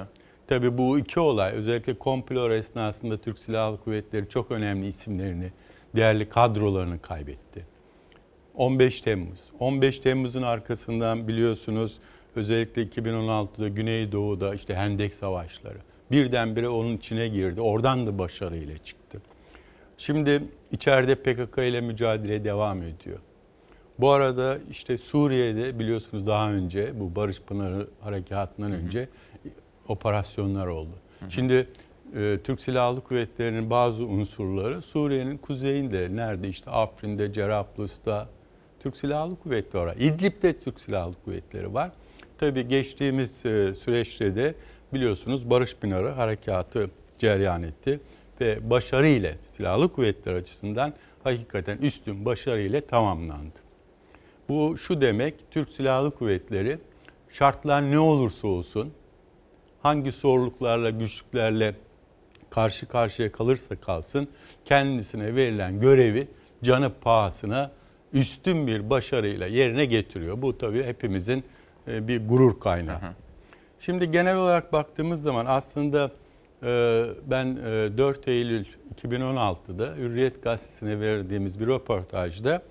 Tabii 0.48 0.78
bu 0.78 1.00
iki 1.00 1.20
olay 1.20 1.52
özellikle 1.52 1.98
komplo 1.98 2.52
esnasında 2.52 3.18
Türk 3.18 3.40
Silahlı 3.40 3.78
Kuvvetleri 3.84 4.30
çok 4.30 4.52
önemli 4.52 4.88
isimlerini, 4.88 5.52
değerli 5.96 6.30
kadrolarını 6.30 7.02
kaybetti. 7.02 7.66
15 8.56 9.02
Temmuz. 9.02 9.40
15 9.60 10.00
Temmuz'un 10.00 10.42
arkasından 10.42 11.28
biliyorsunuz 11.28 11.98
özellikle 12.36 12.84
2016'da 12.84 13.68
Güneydoğu'da 13.68 14.56
işte 14.56 14.76
Hendek 14.76 15.14
Savaşları 15.14 15.78
birdenbire 16.12 16.70
onun 16.70 16.98
içine 16.98 17.28
girdi. 17.28 17.62
Oradan 17.62 18.08
da 18.08 18.18
başarıyla 18.18 18.78
çıktı. 18.78 19.22
Şimdi 19.98 20.44
içeride 20.72 21.16
PKK 21.16 21.58
ile 21.58 21.82
mücadele 21.82 22.44
devam 22.44 22.84
ediyor. 22.84 23.20
Bu 24.00 24.10
arada 24.10 24.58
işte 24.72 24.98
Suriye'de 24.98 25.80
biliyorsunuz 25.80 26.28
daha 26.28 26.52
önce 26.52 27.00
bu 27.00 27.16
Barış 27.16 27.42
Pınarı 27.42 27.88
harekatından 28.02 28.72
önce 28.72 29.10
operasyonlar 29.88 30.68
oldu. 30.68 30.94
Şimdi 31.30 31.68
e, 32.16 32.40
Türk 32.44 32.62
Silahlı 32.62 33.02
Kuvvetleri'nin 33.02 33.70
bazı 33.70 34.06
unsurları 34.06 34.82
Suriye'nin 34.82 35.38
kuzeyinde 35.38 36.16
nerede 36.16 36.50
işte 36.50 36.72
Afrin'de, 36.72 37.34
Cerablus'ta 37.34 38.30
Türk 38.80 38.98
Silahlı 38.98 39.36
Kuvvetleri 39.36 39.86
var. 39.86 39.96
İdlib'de 40.00 40.60
Türk 40.60 40.80
Silahlı 40.80 41.14
Kuvvetleri 41.26 41.74
var. 41.74 41.92
Tabii 42.38 42.68
geçtiğimiz 42.68 43.46
e, 43.46 43.74
süreçte 43.74 44.36
de 44.36 44.56
biliyorsunuz 44.94 45.50
Barış 45.50 45.76
Pınarı 45.76 46.10
harekatı 46.10 46.90
cereyan 47.20 47.64
etti 47.64 48.00
ve 48.42 48.70
başarıyla 48.70 49.34
Silahlı 49.58 49.92
Kuvvetler 49.92 50.34
açısından 50.34 50.94
hakikaten 51.24 51.78
üstün 51.78 52.26
başarıyla 52.26 52.82
tamamlandı. 52.82 53.60
Bu 54.50 54.78
şu 54.78 55.02
demek 55.02 55.36
Türk 55.52 55.72
Silahlı 55.72 56.12
Kuvvetleri 56.12 56.78
şartlar 57.30 57.92
ne 57.92 58.00
olursa 58.00 58.48
olsun 58.48 58.94
hangi 59.84 60.12
zorluklarla 60.12 60.90
güçlüklerle 60.90 61.76
karşı 62.50 62.86
karşıya 62.86 63.32
kalırsa 63.32 63.76
kalsın 63.76 64.28
kendisine 64.66 65.36
verilen 65.36 65.80
görevi 65.80 66.28
canı 66.64 66.90
pahasına 67.02 67.72
üstün 68.14 68.68
bir 68.68 68.90
başarıyla 68.90 69.48
yerine 69.48 69.86
getiriyor. 69.86 70.42
Bu 70.42 70.58
tabii 70.58 70.84
hepimizin 70.84 71.44
e, 71.88 72.08
bir 72.08 72.28
gurur 72.28 72.60
kaynağı. 72.60 73.00
Şimdi 73.86 74.12
genel 74.12 74.36
olarak 74.36 74.74
baktığımız 74.74 75.22
zaman 75.22 75.46
aslında 75.46 76.12
e, 76.64 77.04
ben 77.26 77.46
e, 77.56 77.98
4 77.98 78.28
Eylül 78.28 78.66
2016'da 79.02 79.96
Hürriyet 79.98 80.44
Gazetesi'ne 80.44 81.00
verdiğimiz 81.00 81.60
bir 81.60 81.68
röportajda 81.68 82.62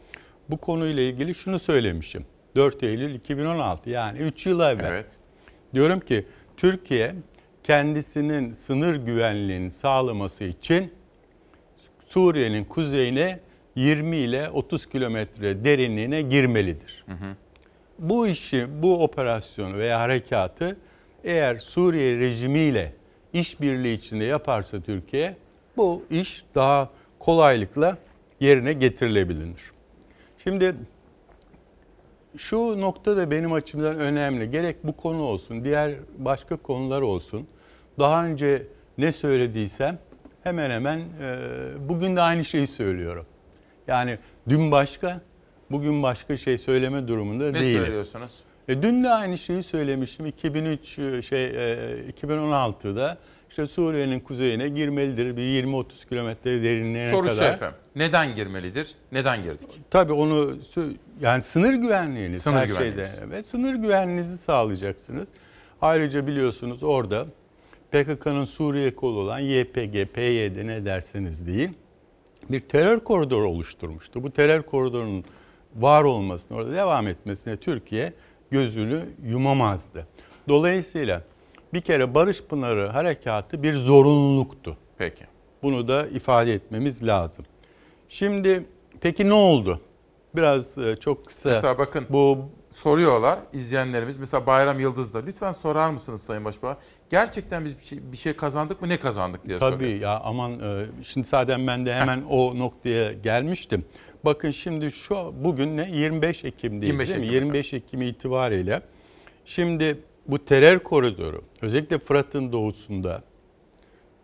bu 0.51 0.57
konuyla 0.57 1.03
ilgili 1.03 1.35
şunu 1.35 1.59
söylemişim. 1.59 2.25
4 2.57 2.83
Eylül 2.83 3.15
2016 3.15 3.91
yani 3.91 4.19
3 4.19 4.47
yıl 4.47 4.61
evvel. 4.61 4.85
Evet. 4.85 5.07
Diyorum 5.75 6.01
ki 6.01 6.27
Türkiye 6.57 7.15
kendisinin 7.63 8.53
sınır 8.53 8.95
güvenliğini 8.95 9.71
sağlaması 9.71 10.45
için 10.45 10.93
Suriye'nin 12.07 12.65
kuzeyine 12.65 13.41
20 13.77 14.17
ile 14.17 14.51
30 14.51 14.87
kilometre 14.87 15.65
derinliğine 15.65 16.23
girmelidir. 16.23 17.05
Bu 17.99 18.27
işi, 18.27 18.83
bu 18.83 19.03
operasyonu 19.03 19.77
veya 19.77 20.01
harekatı 20.01 20.77
eğer 21.25 21.59
Suriye 21.59 22.19
rejimiyle 22.19 22.93
işbirliği 23.33 23.95
içinde 23.95 24.25
yaparsa 24.25 24.81
Türkiye 24.81 25.37
bu 25.77 26.03
iş 26.11 26.45
daha 26.55 26.91
kolaylıkla 27.19 27.99
yerine 28.41 28.73
getirilebilir. 28.73 29.51
Şimdi 30.43 30.75
şu 32.37 32.81
nokta 32.81 33.17
da 33.17 33.31
benim 33.31 33.53
açımdan 33.53 33.99
önemli. 33.99 34.51
Gerek 34.51 34.77
bu 34.85 34.97
konu 34.97 35.23
olsun, 35.23 35.65
diğer 35.65 35.95
başka 36.19 36.57
konular 36.57 37.03
olsun. 37.03 37.47
Daha 37.99 38.27
önce 38.27 38.63
ne 38.99 39.13
söylediysem 39.13 39.99
hemen 40.43 40.71
hemen 40.71 40.99
e, 40.99 41.37
bugün 41.89 42.17
de 42.17 42.21
aynı 42.21 42.45
şeyi 42.45 42.67
söylüyorum. 42.67 43.27
Yani 43.89 44.19
dün 44.49 44.71
başka, 44.71 45.21
bugün 45.71 46.03
başka 46.03 46.37
şey 46.37 46.59
söyleme 46.59 47.09
durumunda 47.09 47.51
Ne 47.51 47.61
değilim. 47.61 47.83
söylüyorsunuz? 47.85 48.41
E, 48.69 48.83
dün 48.83 49.05
de 49.05 49.11
aynı 49.11 49.39
şeyi 49.39 49.63
söylemiştim. 49.63 50.27
2003 50.27 50.99
e, 50.99 51.23
şey 51.23 51.45
e, 51.45 52.11
2016'da 52.23 53.19
işte 53.49 53.67
Suriye'nin 53.67 54.21
kuzeyine 54.21 54.69
girmelidir. 54.69 55.37
Bir 55.37 55.43
20-30 55.65 56.09
kilometre 56.09 56.63
derinliğine 56.65 57.11
Soru 57.11 57.29
şu 57.29 57.35
kadar. 57.37 57.53
efendim. 57.55 57.77
Neden 57.97 58.35
girmelidir? 58.35 58.95
Neden 59.13 59.43
girdik? 59.43 59.69
Tabii 59.91 60.13
onu 60.13 60.57
yani 61.21 61.43
sınır 61.43 61.75
güvenliğiniz 61.75 62.43
Sınır 62.43 62.57
her 62.57 62.67
güvenliğiniz. 62.67 63.11
şeyde. 63.11 63.25
Evet, 63.27 63.47
sınır 63.47 63.75
güvenliğinizi 63.75 64.39
sağlayacaksınız. 64.39 65.29
Ayrıca 65.83 66.27
biliyorsunuz 66.27 66.83
orada 66.83 67.27
PKK'nın 67.93 68.45
Suriye 68.45 68.95
kolu 68.95 69.19
olan 69.21 69.39
YPG, 69.39 70.05
PYD 70.15 70.67
ne 70.67 70.85
derseniz 70.85 71.47
deyin 71.47 71.77
bir 72.51 72.61
terör 72.61 73.01
koridoru 73.01 73.51
oluşturmuştu. 73.51 74.23
Bu 74.23 74.31
terör 74.31 74.63
koridorunun 74.63 75.25
var 75.77 76.05
olmasını, 76.05 76.57
orada 76.57 76.73
devam 76.73 77.09
etmesine 77.09 77.57
Türkiye 77.57 78.13
gözünü 78.55 79.05
yumamazdı. 79.27 80.07
Dolayısıyla 80.49 81.23
bir 81.73 81.81
kere 81.81 82.15
Barış 82.15 82.43
Pınarı 82.43 82.87
harekatı 82.89 83.63
bir 83.63 83.75
zorunluluktu. 83.75 84.77
Peki. 84.99 85.25
Bunu 85.63 85.89
da 85.89 86.07
ifade 86.07 86.55
etmemiz 86.55 87.07
lazım. 87.07 87.45
Şimdi 88.09 88.67
peki 89.01 89.29
ne 89.29 89.35
oldu? 89.35 89.81
Biraz 90.37 90.79
e, 90.79 90.97
çok 90.97 91.27
kısa. 91.27 91.49
Mesela 91.49 91.79
bakın 91.79 92.07
bu 92.11 92.39
soruyorlar 92.73 93.39
izleyenlerimiz. 93.53 94.17
Mesela 94.19 94.47
Bayram 94.47 94.81
Yıldız 94.81 95.15
da 95.15 95.19
lütfen 95.19 95.53
sorar 95.53 95.91
mısınız 95.91 96.23
Sayın 96.23 96.45
Başbakan? 96.45 96.77
Gerçekten 97.11 97.65
biz 97.65 97.79
bir 97.79 97.83
şey, 97.83 98.13
bir 98.13 98.17
şey 98.17 98.37
kazandık 98.37 98.83
mı? 98.83 98.89
Ne 98.89 99.01
kazandık 99.01 99.47
diye 99.47 99.59
Tabii 99.59 99.75
soruyor. 99.75 100.01
ya 100.01 100.21
aman 100.25 100.53
e, 100.61 100.87
şimdi 101.03 101.27
zaten 101.29 101.67
ben 101.67 101.87
de 101.87 101.95
hemen 101.95 102.23
o 102.31 102.59
noktaya 102.59 103.13
gelmiştim. 103.13 103.85
Bakın 104.25 104.51
şimdi 104.51 104.91
şu 104.91 105.35
bugün 105.45 105.77
ne 105.77 105.91
25 105.91 106.45
Ekim'deyiz 106.45 106.87
25 106.93 107.09
değil 107.09 107.21
mi? 107.21 107.27
Ekim 107.27 107.35
25 107.35 107.73
Ekim 107.75 108.03
itibariyle 108.03 108.81
şimdi 109.45 109.99
bu 110.27 110.45
terör 110.45 110.79
koridoru 110.79 111.43
özellikle 111.63 111.99
Fırat'ın 111.99 112.53
doğusunda 112.53 113.23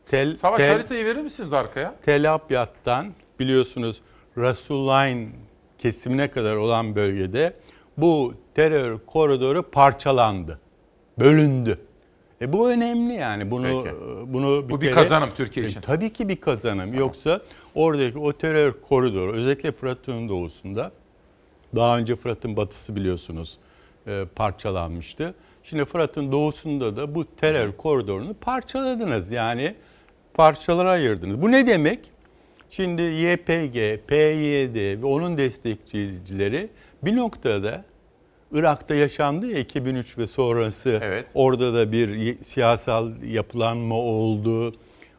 Tel, 0.07 0.37
Savaş 0.37 0.61
Tel- 0.61 0.73
haritayı 0.73 1.05
verir 1.05 1.21
misiniz 1.21 1.53
arkaya? 1.53 1.95
Tel 2.05 2.35
Abyad'dan 2.35 3.07
biliyorsunuz 3.39 4.01
Rasulayn 4.39 5.29
kesimine 5.79 6.31
kadar 6.31 6.57
olan 6.57 6.97
bölgede 6.97 7.57
bu 7.97 8.35
terör 8.55 8.99
koridoru 9.07 9.71
parçalandı. 9.71 10.61
Bölündü. 11.19 11.79
E 12.43 12.53
bu 12.53 12.71
önemli 12.71 13.13
yani. 13.13 13.51
Bunu 13.51 13.85
Peki. 13.85 13.97
bunu 14.27 14.71
Bu 14.71 14.81
bir 14.81 14.93
kazanım 14.93 15.31
Türkiye 15.37 15.67
için. 15.67 15.79
E, 15.79 15.83
tabii 15.83 16.13
ki 16.13 16.29
bir 16.29 16.37
kazanım. 16.37 16.95
Yoksa 16.95 17.41
oradaki 17.75 18.19
o 18.19 18.33
terör 18.33 18.73
koridoru 18.89 19.33
özellikle 19.33 19.73
Fırat'ın 19.73 20.29
doğusunda 20.29 20.93
daha 21.77 21.99
önce 21.99 22.17
Fırat'ın 22.17 22.57
batısı 22.57 22.97
biliyorsunuz 22.97 23.59
e, 24.07 24.25
parçalanmıştı. 24.37 25.35
Şimdi 25.63 25.85
Fırat'ın 25.85 26.33
doğusunda 26.33 26.97
da 26.97 27.15
bu 27.15 27.37
terör 27.37 27.73
koridorunu 27.73 28.35
parçaladınız. 28.35 29.31
Yani 29.31 29.75
parçalara 30.35 30.91
ayırdınız. 30.91 31.43
Bu 31.43 31.51
ne 31.51 31.67
demek? 31.67 31.99
Şimdi 32.71 33.03
YPG, 33.03 34.07
PYD 34.07 35.03
ve 35.03 35.07
onun 35.07 35.39
destekçileri 35.39 36.69
bir 37.03 37.17
noktada 37.17 37.85
Irak'ta 38.53 38.95
yaşandı 38.95 39.47
ya 39.47 39.59
2003 39.59 40.19
ve 40.19 40.27
sonrası. 40.27 41.01
Orada 41.35 41.75
da 41.75 41.93
bir 41.93 42.37
siyasal 42.45 43.23
yapılanma 43.23 43.95
oldu. 43.95 44.73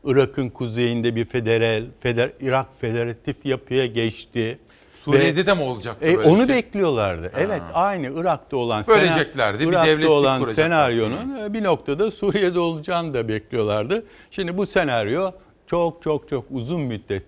Irak'ın 0.03 0.49
kuzeyinde 0.49 1.15
bir 1.15 1.25
federal, 1.25 1.83
feder, 1.99 2.29
Irak 2.41 2.65
federatif 2.81 3.45
yapıya 3.45 3.85
geçti. 3.85 4.59
Suriye'de 5.03 5.39
Ve- 5.41 5.45
de 5.45 5.53
mi 5.53 5.61
olacaktı 5.61 6.05
E, 6.07 6.17
böyle 6.17 6.29
bir 6.29 6.33
onu 6.35 6.45
şey? 6.45 6.55
bekliyorlardı. 6.55 7.31
Ha. 7.33 7.39
Evet, 7.41 7.61
aynı 7.73 8.19
Irak'ta 8.19 8.57
olan 8.57 8.83
Böleceklerdi, 8.87 9.63
bir 9.63 9.69
Irak'ta 9.69 9.87
devletçik 9.87 10.11
olan 10.11 10.39
kuracaklar. 10.39 10.63
senaryonun 10.63 11.37
e, 11.43 11.53
bir 11.53 11.63
noktada 11.63 12.11
Suriye'de 12.11 12.59
olacağını 12.59 13.13
da 13.13 13.27
bekliyorlardı. 13.27 14.03
Şimdi 14.31 14.57
bu 14.57 14.65
senaryo 14.65 15.31
çok 15.67 16.03
çok 16.03 16.29
çok 16.29 16.45
uzun 16.51 16.81
müddet 16.81 17.25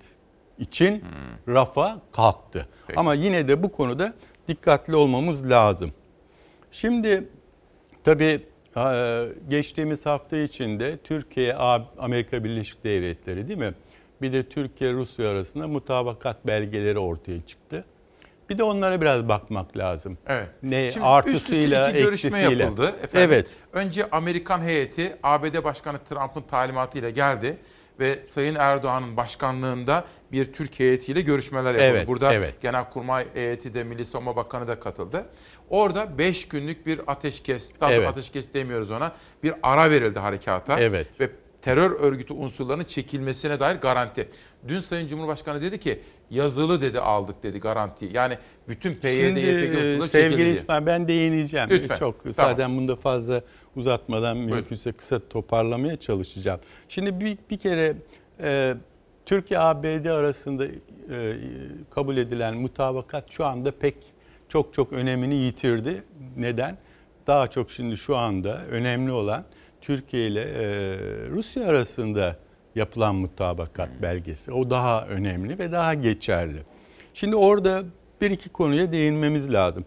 için 0.60 1.04
rafa 1.48 1.98
kalktı. 2.12 2.68
Ama 2.96 3.14
yine 3.14 3.48
de 3.48 3.64
bu 3.64 3.72
konuda 3.72 4.14
dikkatli 4.48 4.96
olmamız 4.96 5.50
lazım. 5.50 5.92
Şimdi 6.72 7.28
tabii 8.04 8.42
e, 8.78 9.26
geçtiğimiz 9.50 10.06
hafta 10.06 10.38
içinde 10.38 10.98
Türkiye, 10.98 11.54
Amerika 11.98 12.44
Birleşik 12.44 12.84
Devletleri 12.84 13.48
değil 13.48 13.60
mi? 13.60 13.74
Bir 14.22 14.34
de 14.34 14.44
Türkiye 14.44 14.94
Rusya 14.94 15.30
arasında 15.30 15.68
mutabakat 15.68 16.48
belgeleri 16.48 17.00
ortaya 17.00 17.42
çıktı. 17.48 17.86
Bir 18.50 18.58
de 18.58 18.64
onlara 18.64 19.02
biraz 19.02 19.28
bakmak 19.30 19.78
lazım. 19.78 20.18
Evet. 20.28 20.50
Ne 20.64 20.92
Şimdi 20.92 21.06
artısıyla, 21.06 21.80
üst 21.82 21.88
üste 21.88 22.00
iki 22.00 22.04
görüşme 22.04 22.40
eksisiyle. 22.40 22.64
yapıldı. 22.64 22.88
Efendim, 22.88 23.10
Evet. 23.30 23.48
Önce 23.74 24.10
Amerikan 24.10 24.62
heyeti 24.62 25.18
ABD 25.24 25.64
Başkanı 25.64 25.98
Trump'ın 26.10 26.42
talimatıyla 26.42 27.10
geldi 27.10 27.58
ve 28.00 28.26
Sayın 28.26 28.56
Erdoğan'ın 28.56 29.18
başkanlığında 29.18 30.06
bir 30.32 30.54
Türk 30.54 30.80
heyetiyle 30.80 31.22
görüşmeler 31.22 31.74
yapıldı. 31.74 31.84
Evet, 31.86 32.08
Burada 32.08 32.34
evet. 32.34 32.62
Genelkurmay 32.62 33.28
heyeti 33.34 33.74
de 33.74 33.84
Milli 33.84 34.06
Savunma 34.06 34.36
Bakanı 34.36 34.68
da 34.68 34.80
katıldı. 34.80 35.26
Orada 35.70 36.18
5 36.18 36.48
günlük 36.48 36.86
bir 36.86 37.02
ateşkes, 37.08 37.72
daha 37.82 37.94
Evet. 37.94 38.08
ateşkes 38.08 38.54
demiyoruz 38.54 38.92
ona, 38.92 39.12
bir 39.44 39.54
ara 39.64 39.92
verildi 39.92 40.20
harekata. 40.20 40.80
Evet. 40.80 41.20
Ve 41.20 41.30
terör 41.64 41.92
örgütü 41.92 42.34
unsurlarının 42.34 42.84
çekilmesine 42.84 43.60
dair 43.60 43.76
garanti. 43.76 44.30
Dün 44.68 44.80
Sayın 44.80 45.08
Cumhurbaşkanı 45.08 45.62
dedi 45.62 45.80
ki 45.80 46.00
yazılı 46.30 46.82
dedi 46.82 47.00
aldık 47.00 47.44
dedi 47.44 47.60
garantiyi. 47.60 48.16
Yani 48.16 48.38
bütün 48.68 48.94
PYD, 48.94 49.26
Şimdi 49.26 49.40
YPG 49.40 49.46
e, 49.50 49.78
unsurları 49.78 49.94
çekildi 49.94 50.08
sevgili. 50.08 50.54
İsmail 50.54 50.86
ben 50.86 51.08
değineceğim. 51.08 51.70
Lütfen. 51.70 51.96
Çok 51.96 52.20
Tamam. 52.20 52.34
zaten 52.34 52.78
bunu 52.78 52.88
da 52.88 52.96
fazla 52.96 53.42
uzatmadan 53.76 54.38
mümkünse 54.38 54.92
kısa 54.92 55.20
toparlamaya 55.30 55.98
çalışacağım. 55.98 56.60
Şimdi 56.90 57.20
bir, 57.20 57.38
bir 57.50 57.58
kere 57.58 57.96
e, 58.40 58.76
Türkiye 59.26 59.60
ABD 59.60 60.06
arasında 60.06 60.66
e, 60.66 60.70
kabul 61.90 62.18
edilen 62.18 62.58
mutabakat 62.58 63.32
şu 63.32 63.46
anda 63.46 63.72
pek 63.72 63.96
çok 64.50 64.74
çok 64.74 64.94
önemini 64.94 65.36
yitirdi. 65.36 66.04
Neden? 66.38 66.78
Daha 67.28 67.48
çok 67.48 67.72
şimdi 67.72 67.98
şu 67.98 68.18
anda 68.18 68.66
önemli 68.66 69.12
olan 69.12 69.46
Türkiye 69.84 70.28
ile 70.28 70.42
e, 70.42 70.66
Rusya 71.30 71.68
arasında 71.68 72.38
yapılan 72.76 73.16
mutabakat 73.16 73.90
belgesi. 74.02 74.52
O 74.52 74.70
daha 74.70 75.06
önemli 75.08 75.60
ve 75.60 75.72
daha 75.72 75.94
geçerli. 75.94 76.60
Şimdi 77.14 77.36
orada 77.36 77.84
bir 78.22 78.32
iki 78.32 78.50
konuya 78.50 78.92
değinmemiz 78.92 79.54
lazım. 79.54 79.86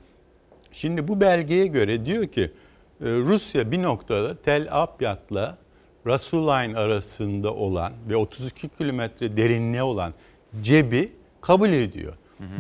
Şimdi 0.72 1.08
bu 1.08 1.20
belgeye 1.20 1.66
göre 1.66 2.06
diyor 2.06 2.26
ki 2.26 2.52
Rusya 3.00 3.70
bir 3.70 3.82
noktada 3.82 4.36
Tel 4.36 4.68
Abyad'la 4.70 5.58
Rasulayn 6.06 6.74
arasında 6.74 7.54
olan 7.54 7.92
ve 8.08 8.16
32 8.16 8.68
kilometre 8.68 9.36
derinliğe 9.36 9.82
olan 9.82 10.14
cebi 10.62 11.12
kabul 11.40 11.70
ediyor. 11.70 12.12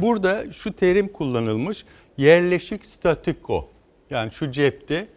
Burada 0.02 0.52
şu 0.52 0.72
terim 0.72 1.08
kullanılmış 1.08 1.84
yerleşik 2.16 2.86
statiko. 2.86 3.68
Yani 4.10 4.32
şu 4.32 4.50
cepte 4.50 5.08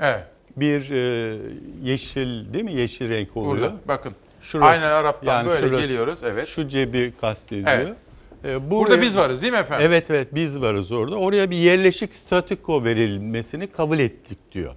Evet. 0.00 0.26
Bir 0.60 0.90
e, 0.90 1.36
yeşil 1.82 2.52
değil 2.52 2.64
mi? 2.64 2.72
Yeşil 2.74 3.08
renk 3.08 3.36
oluyor. 3.36 3.56
Burada 3.56 3.74
bakın. 3.88 4.14
Aynen 4.60 4.82
Arap'tan 4.90 5.46
böyle 5.46 5.80
geliyoruz, 5.80 6.18
evet. 6.24 6.46
Şu 6.48 6.68
cebi 6.68 7.12
kastediyor. 7.20 7.68
Evet. 7.68 7.88
E, 8.44 8.70
Burada 8.70 9.00
biz 9.02 9.16
varız 9.16 9.42
değil 9.42 9.52
mi 9.52 9.58
efendim? 9.58 9.86
Evet 9.88 10.10
evet 10.10 10.28
biz 10.34 10.60
varız 10.60 10.92
orada. 10.92 11.16
Oraya 11.16 11.50
bir 11.50 11.56
yerleşik 11.56 12.14
statiko 12.14 12.84
verilmesini 12.84 13.66
kabul 13.66 13.98
ettik 13.98 14.38
diyor. 14.52 14.74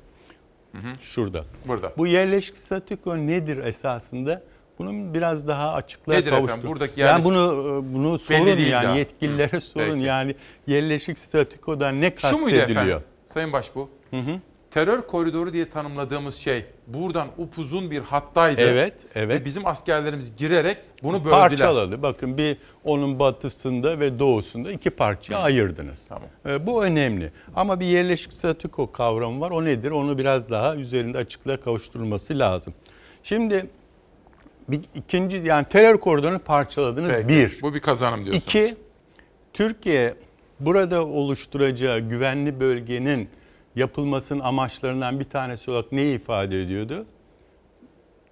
Şurada. 1.02 1.46
Burada. 1.66 1.94
Bu 1.98 2.08
yerleşik 2.08 2.58
statiko 2.58 3.18
nedir 3.18 3.58
esasında? 3.58 4.44
Bunun 4.80 5.14
biraz 5.14 5.48
daha 5.48 5.74
açıklığa 5.74 6.16
Nedir 6.16 6.28
efendim? 6.28 6.48
kavuştur. 6.48 6.70
Buradaki 6.70 7.02
yani 7.02 7.10
yerleşik- 7.10 7.24
bunu 7.26 7.84
bunu 7.94 8.12
Belli 8.12 8.20
sorun 8.20 8.46
değil 8.58 8.68
yani 8.72 8.88
daha. 8.88 8.96
yetkililere 8.98 9.52
Hı, 9.52 9.62
sorun 9.62 9.94
peki. 9.94 10.06
yani 10.06 10.36
yerleşik 10.68 11.20
statikodan 11.20 12.02
ne 12.02 12.14
Şu 12.18 12.38
muydu 12.38 12.56
efendim? 12.56 12.76
kastediliyor? 12.76 13.02
Sayın 13.34 13.54
Başbuğ. 13.54 13.90
Terör 14.72 15.02
koridoru 15.02 15.54
diye 15.54 15.70
tanımladığımız 15.70 16.36
şey 16.36 16.66
buradan 16.88 17.28
upuzun 17.38 17.92
bir 17.92 18.00
hattaydı. 18.00 18.62
Evet, 18.62 18.94
evet. 19.16 19.42
Ve 19.42 19.46
bizim 19.46 19.66
askerlerimiz 19.66 20.36
girerek 20.38 20.78
bunu 21.04 21.26
böldüler. 21.26 21.40
Parçaladı. 21.40 22.02
Bakın 22.02 22.38
bir 22.38 22.58
onun 22.84 23.20
batısında 23.20 24.00
ve 24.00 24.20
doğusunda 24.20 24.72
iki 24.72 24.90
parçaya 24.90 25.38
ayırdınız. 25.38 26.08
Tamam. 26.08 26.30
Ee, 26.48 26.68
bu 26.68 26.84
önemli. 26.86 27.32
Ama 27.56 27.80
bir 27.80 27.86
yerleşik 27.86 28.34
statiko 28.34 28.92
kavramı 28.92 29.42
var. 29.42 29.52
O 29.52 29.66
nedir? 29.66 29.92
Onu 29.92 30.18
biraz 30.18 30.50
daha 30.50 30.76
üzerinde 30.76 31.18
açıklığa 31.18 31.58
kavuşturulması 31.58 32.40
lazım. 32.40 32.74
Şimdi 33.24 33.66
bir 34.68 34.82
ikinci 34.96 35.38
yani 35.38 35.66
terör 35.66 35.98
koridorunu 35.98 36.40
parçaladınız. 36.40 37.12
Peki. 37.12 37.28
Bir. 37.28 37.62
Bu 37.62 37.74
bir 37.74 37.80
kazanım 37.80 38.20
diyorsunuz. 38.26 38.46
İki, 38.48 38.76
Türkiye 39.54 40.14
burada 40.60 41.06
oluşturacağı 41.06 42.00
güvenli 42.00 42.60
bölgenin 42.60 43.30
yapılmasının 43.76 44.40
amaçlarından 44.40 45.20
bir 45.20 45.26
tanesi 45.26 45.72
olarak 45.72 45.92
neyi 45.92 46.16
ifade 46.16 46.62
ediyordu? 46.62 47.06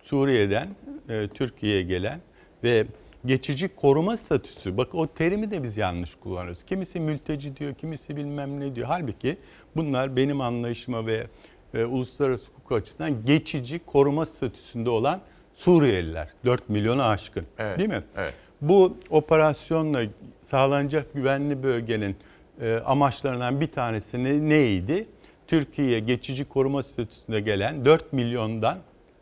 Suriye'den 0.03 0.68
e, 1.10 1.28
Türkiye'ye 1.28 1.82
gelen 1.84 2.20
ve 2.64 2.86
geçici 3.26 3.76
koruma 3.76 4.18
statüsü. 4.18 4.78
Bak 4.78 4.95
o 4.95 5.07
terimi 5.07 5.52
de 5.52 5.64
biz 5.64 5.78
yanlış 5.78 6.16
kullanıyoruz. 6.16 6.64
Kimisi 6.64 6.99
mülteci 6.99 7.57
diyor, 7.57 7.74
kimisi 7.74 8.16
bilmem 8.16 8.60
ne 8.60 8.76
diyor. 8.76 8.88
Halbuki 8.88 9.38
bunlar 9.76 10.16
benim 10.16 10.41
anlayışıma 10.41 11.06
ve 11.06 11.28
e, 11.74 11.84
uluslararası 11.86 12.45
hukuk 12.52 12.72
açısından 12.72 13.26
geçici 13.26 13.80
koruma 13.86 14.26
statüsünde 14.26 14.90
olan 14.90 15.22
Suriyeliler. 15.56 16.30
4 16.45 16.70
milyonu 16.70 17.03
aşkın. 17.03 17.45
Evet, 17.57 17.80
Değil 17.80 17.90
mi? 17.90 18.03
evet. 18.18 18.34
Bu 18.61 18.98
operasyonla 19.10 20.02
sağlanacak 20.41 21.14
güvenli 21.14 21.64
bölgenin 21.64 22.16
e, 22.61 22.76
amaçlarından 22.86 23.61
bir 23.61 23.68
tanesi 23.68 24.24
ne- 24.24 24.49
neydi? 24.49 25.07
Türkiye'ye 25.49 25.99
geçici 25.99 26.45
koruma 26.45 26.84
statüsünde 26.84 27.39
gelen 27.39 27.85
4 27.85 28.13
milyondan 28.13 28.77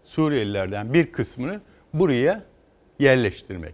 Suriyelilerden 0.05 0.93
bir 0.93 1.11
kısmını 1.11 1.61
buraya 1.93 2.43
yerleştirmek. 2.99 3.73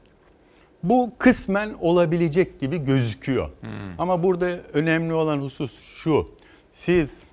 Bu 0.83 1.11
kısmen 1.17 1.73
olabilecek 1.81 2.59
gibi 2.59 2.77
gözüküyor. 2.77 3.49
Ama 3.97 4.23
burada 4.23 4.49
önemli 4.73 5.13
olan 5.13 5.37
husus 5.37 5.81
şu. 5.81 6.27
Siz 6.71 7.23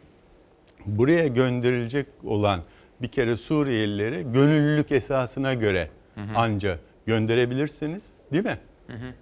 buraya 0.86 1.26
gönderilecek 1.26 2.06
olan 2.24 2.60
bir 3.02 3.08
kere 3.08 3.36
Suriyelileri 3.36 4.32
gönüllülük 4.32 4.92
esasına 4.92 5.54
göre 5.54 5.88
anca 6.36 6.78
gönderebilirsiniz 7.06 8.12
değil 8.32 8.44
mi? 8.44 8.58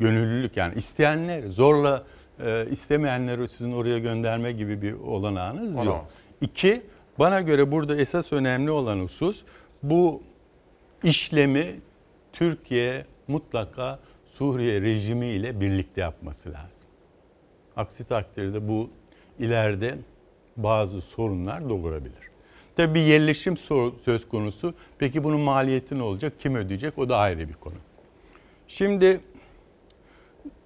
Gönüllülük 0.01 0.57
yani 0.57 0.75
isteyenler 0.75 1.43
zorla 1.51 2.05
e, 2.45 2.67
istemeyenleri 2.71 3.49
sizin 3.49 3.73
oraya 3.73 3.99
gönderme 3.99 4.53
gibi 4.53 4.83
bir 4.83 4.93
olanağınız 4.93 5.77
yok. 5.77 5.87
Olamaz. 5.87 6.13
İki, 6.41 6.83
bana 7.19 7.41
göre 7.41 7.73
burada 7.73 7.97
esas 7.97 8.33
önemli 8.33 8.71
olan 8.71 9.01
husus 9.01 9.45
bu 9.83 10.23
işlemi 11.05 11.81
Türkiye 12.33 13.05
mutlaka 13.29 13.99
Suriye 14.27 14.81
rejimi 14.81 15.27
ile 15.27 15.61
birlikte 15.61 16.01
yapması 16.01 16.49
lazım. 16.49 16.89
Aksi 17.77 18.05
takdirde 18.05 18.69
bu 18.69 18.91
ileride 19.39 19.99
bazı 20.57 21.01
sorunlar 21.01 21.69
doğurabilir. 21.69 22.29
Tabii 22.77 22.95
bir 22.95 23.01
yerleşim 23.01 23.57
söz 24.05 24.29
konusu. 24.29 24.75
Peki 24.99 25.25
bunun 25.25 25.41
maliyeti 25.41 25.99
ne 25.99 26.03
olacak? 26.03 26.33
Kim 26.39 26.55
ödeyecek? 26.55 26.99
O 26.99 27.09
da 27.09 27.17
ayrı 27.17 27.49
bir 27.49 27.55
konu. 27.55 27.75
Şimdi 28.69 29.21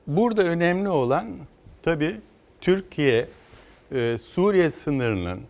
burada 0.06 0.42
önemli 0.42 0.88
olan 0.88 1.26
tabii 1.82 2.20
Türkiye 2.60 3.28
e, 3.92 4.18
Suriye 4.18 4.70
sınırının 4.70 5.40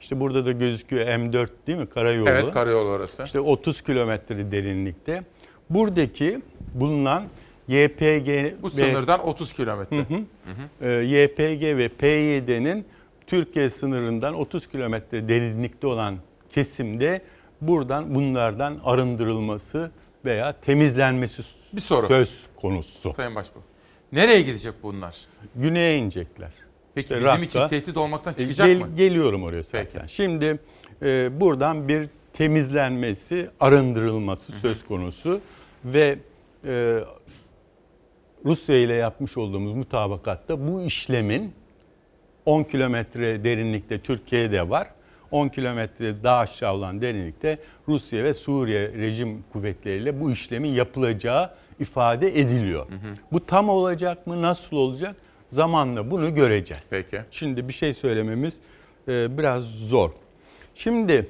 işte 0.00 0.20
burada 0.20 0.46
da 0.46 0.52
gözüküyor 0.52 1.06
M4 1.06 1.48
değil 1.66 1.78
mi 1.78 1.86
karayolu? 1.86 2.28
Evet 2.28 2.50
karayolu 2.50 2.88
orası. 2.88 3.22
İşte 3.24 3.40
30 3.40 3.82
kilometre 3.82 4.52
derinlikte. 4.52 5.22
Buradaki 5.70 6.40
bulunan 6.74 7.24
YPG 7.68 8.28
Bu 8.62 8.66
ve 8.66 8.70
sınırdan 8.70 9.26
30 9.26 9.52
kilometre. 9.52 9.96
Hı 9.96 10.02
hı. 10.02 10.86
e, 10.88 11.04
YPG 11.04 11.62
ve 11.62 11.88
PYD'nin 11.88 12.84
Türkiye 13.26 13.70
sınırından 13.70 14.34
30 14.34 14.66
kilometre 14.66 15.28
derinlikte 15.28 15.86
olan 15.86 16.14
kesimde 16.52 17.22
buradan 17.60 18.14
bunlardan 18.14 18.80
arındırılması 18.84 19.90
veya 20.24 20.52
temizlenmesi 20.52 21.42
Bir 21.72 21.80
soru. 21.80 22.06
söz 22.06 22.46
konusu. 22.56 23.12
Sayın 23.12 23.34
Başbuğ. 23.34 23.58
Nereye 24.12 24.42
gidecek 24.42 24.74
bunlar? 24.82 25.16
Güneye 25.56 25.98
inecekler. 25.98 26.50
Peki 26.94 27.04
İşte 27.04 27.16
bizim 27.16 27.28
Rakka- 27.30 27.44
için 27.44 27.68
tehdit 27.68 27.96
olmaktan 27.96 28.32
çıkacak 28.34 28.66
Gel- 28.66 28.78
mı? 28.80 28.88
Geliyorum 28.96 29.42
oraya 29.42 29.62
zaten. 29.62 30.06
Şimdi 30.06 30.58
e, 31.02 31.40
buradan 31.40 31.88
bir 31.88 32.08
temizlenmesi, 32.32 33.50
arındırılması 33.60 34.52
söz 34.52 34.84
konusu 34.84 35.40
ve 35.84 36.18
e, 36.64 36.98
Rusya 38.44 38.76
ile 38.76 38.94
yapmış 38.94 39.36
olduğumuz 39.36 39.72
mutabakatta 39.74 40.68
bu 40.68 40.82
işlemin 40.82 41.52
10 42.46 42.62
kilometre 42.64 43.44
derinlikte 43.44 43.98
Türkiye'de 44.00 44.70
var. 44.70 44.90
10 45.30 45.48
kilometre 45.48 46.22
daha 46.22 46.38
aşağı 46.38 46.74
olan 46.74 47.02
derinlikte 47.02 47.58
Rusya 47.88 48.24
ve 48.24 48.34
Suriye 48.34 48.92
rejim 48.92 49.44
kuvvetleriyle 49.52 50.20
bu 50.20 50.30
işlemin 50.32 50.68
yapılacağı 50.68 51.50
ifade 51.80 52.40
ediliyor. 52.40 52.86
Bu 53.32 53.46
tam 53.46 53.68
olacak 53.68 54.26
mı? 54.26 54.42
Nasıl 54.42 54.76
olacak? 54.76 55.16
Zamanla 55.48 56.10
bunu 56.10 56.34
göreceğiz. 56.34 56.86
Peki. 56.90 57.20
Şimdi 57.30 57.68
bir 57.68 57.72
şey 57.72 57.94
söylememiz 57.94 58.60
e, 59.08 59.38
biraz 59.38 59.64
zor. 59.64 60.10
Şimdi 60.74 61.26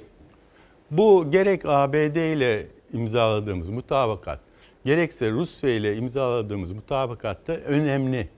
bu 0.90 1.30
gerek 1.30 1.62
ABD 1.64 2.16
ile 2.16 2.66
imzaladığımız 2.92 3.68
mutabakat, 3.68 4.40
gerekse 4.84 5.30
Rusya 5.30 5.70
ile 5.70 5.96
imzaladığımız 5.96 6.72
mutabakat 6.72 7.48
da 7.48 7.56
önemli. 7.56 8.28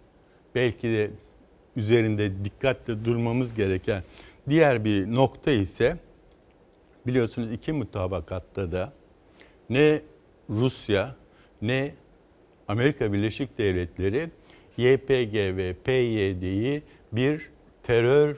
Belki 0.54 0.88
de 0.88 1.10
üzerinde 1.76 2.44
dikkatle 2.44 3.04
durmamız 3.04 3.54
gereken 3.54 4.02
diğer 4.48 4.84
bir 4.84 5.14
nokta 5.14 5.50
ise 5.50 5.96
biliyorsunuz 7.06 7.52
iki 7.52 7.72
mutabakatta 7.72 8.72
da 8.72 8.92
ne 9.70 10.00
Rusya 10.50 11.16
ne 11.62 11.94
Amerika 12.72 13.12
Birleşik 13.12 13.58
Devletleri 13.58 14.30
YPG 14.76 15.34
ve 15.56 15.74
PYD'yi 15.84 16.82
bir 17.12 17.50
terör 17.82 18.36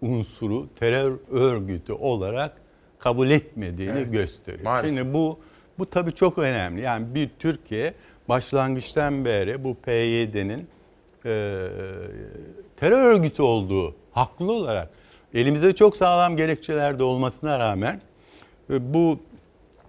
unsuru, 0.00 0.68
terör 0.80 1.18
örgütü 1.30 1.92
olarak 1.92 2.56
kabul 2.98 3.30
etmediğini 3.30 3.98
Evet, 3.98 4.12
gösteriyor. 4.12 4.64
maalesef. 4.64 4.98
Şimdi 4.98 5.14
bu 5.14 5.38
bu 5.78 5.90
tabii 5.90 6.14
çok 6.14 6.38
önemli. 6.38 6.80
Yani 6.80 7.14
bir 7.14 7.30
Türkiye 7.38 7.94
başlangıçtan 8.28 9.24
beri 9.24 9.64
bu 9.64 9.74
PYD'nin 9.74 10.60
e, 11.24 11.68
terör 12.76 13.04
örgütü 13.04 13.42
olduğu 13.42 13.94
haklı 14.12 14.52
olarak 14.52 14.90
elimizde 15.34 15.72
çok 15.72 15.96
sağlam 15.96 16.36
gerekçeler 16.36 16.98
de 16.98 17.02
olmasına 17.02 17.58
rağmen 17.58 18.00
e, 18.70 18.94
bu 18.94 19.18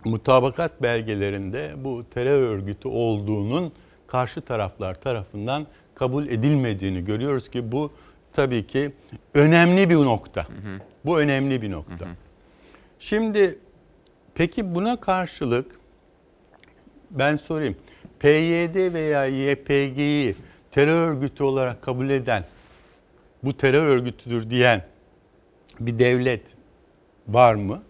mutabakat 0.06 0.82
belgelerinde 0.82 1.74
bu 1.78 2.04
terör 2.14 2.42
örgütü 2.42 2.88
olduğunun 2.88 3.72
karşı 4.08 4.42
taraflar 4.42 5.02
tarafından 5.02 5.68
kabul 5.96 6.28
edilmediğini 6.28 7.06
görüyoruz 7.06 7.50
ki 7.50 7.72
bu 7.72 7.92
tabii 8.34 8.68
ki 8.68 8.92
önemli 9.34 9.90
bir 9.90 9.96
nokta. 9.96 10.48
Bu 11.06 11.20
önemli 11.20 11.62
bir 11.62 11.72
nokta. 11.72 12.06
Şimdi 13.00 13.60
peki 14.36 14.76
buna 14.76 14.96
karşılık 15.02 15.80
ben 17.12 17.36
sorayım. 17.36 17.76
PYD 18.20 18.94
veya 18.94 19.26
YPG'yi 19.26 20.36
terör 20.72 21.10
örgütü 21.12 21.44
olarak 21.44 21.82
kabul 21.82 22.10
eden, 22.10 22.46
bu 23.44 23.58
terör 23.58 23.88
örgütüdür 23.88 24.50
diyen 24.50 24.84
bir 25.80 26.00
devlet 26.00 26.42
var 27.28 27.56
mı? 27.56 27.84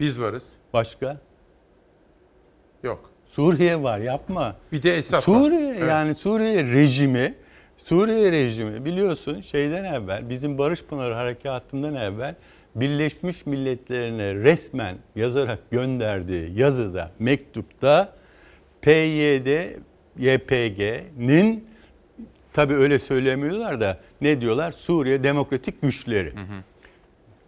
Biz 0.00 0.20
varız. 0.20 0.52
Başka? 0.72 1.20
Yok. 2.82 3.10
Suriye 3.26 3.82
var 3.82 3.98
yapma. 3.98 4.56
Bir 4.72 4.82
de 4.82 4.96
Esad 4.96 5.16
var. 5.16 5.22
Suriye 5.22 5.70
Evet. 5.70 5.88
yani 5.88 6.14
Suriye 6.14 6.64
rejimi 6.64 7.34
Suriye 7.76 8.32
rejimi 8.32 8.84
biliyorsun 8.84 9.40
şeyden 9.40 9.84
evvel 9.84 10.28
bizim 10.30 10.58
Barış 10.58 10.84
Pınarı 10.84 11.14
Harekatı'ndan 11.14 11.94
evvel 11.94 12.34
Birleşmiş 12.74 13.46
Milletler'ine 13.46 14.34
resmen 14.34 14.96
yazarak 15.16 15.70
gönderdiği 15.70 16.58
yazıda, 16.58 17.10
mektupta 17.18 18.12
PYD, 18.82 19.78
YPG'nin 20.18 21.64
tabi 22.52 22.74
öyle 22.74 22.98
söylemiyorlar 22.98 23.80
da 23.80 24.00
ne 24.20 24.40
diyorlar? 24.40 24.72
Suriye 24.72 25.24
Demokratik 25.24 25.82
Güçleri. 25.82 26.32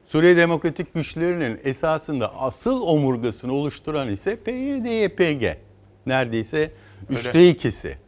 Suriye 0.06 0.36
Demokratik 0.36 0.94
Güçlerinin 0.94 1.60
esasında 1.64 2.34
asıl 2.34 2.82
omurgasını 2.82 3.52
oluşturan 3.54 4.08
ise 4.08 4.36
PYD, 4.36 4.84
YPG. 5.04 5.56
Neredeyse 6.06 6.70
üçte 7.10 7.48
ikisi. 7.48 7.98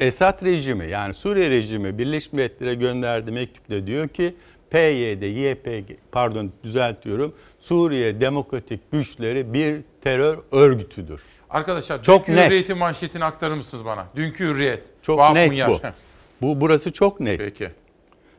Esad 0.00 0.44
rejimi 0.44 0.90
yani 0.90 1.14
Suriye 1.14 1.50
rejimi 1.50 1.98
Birleşmiş 1.98 2.32
Milletler'e 2.32 2.74
gönderdiği 2.74 3.32
mektupta 3.32 3.86
diyor 3.86 4.08
ki 4.08 4.34
PYD, 4.70 5.22
YPG 5.22 5.96
pardon 6.12 6.52
düzeltiyorum 6.64 7.34
Suriye 7.58 8.20
Demokratik 8.20 8.92
Güçleri 8.92 9.52
bir 9.54 9.80
terör 10.04 10.38
örgütüdür. 10.52 11.20
Arkadaşlar 11.50 12.02
Çok 12.02 12.26
dünkü 12.26 12.38
net. 12.40 12.46
hürriyetin 12.50 12.78
manşetini 12.78 13.24
aktarır 13.24 13.54
mısınız 13.54 13.84
bana? 13.84 14.06
Dünkü 14.16 14.44
hürriyet. 14.44 14.84
Çok 15.02 15.18
Vahap 15.18 15.34
net 15.34 15.48
Munyar. 15.48 15.70
bu. 15.70 15.80
Bu 16.42 16.60
burası 16.60 16.92
çok 16.92 17.20
net. 17.20 17.38
Peki. 17.38 17.70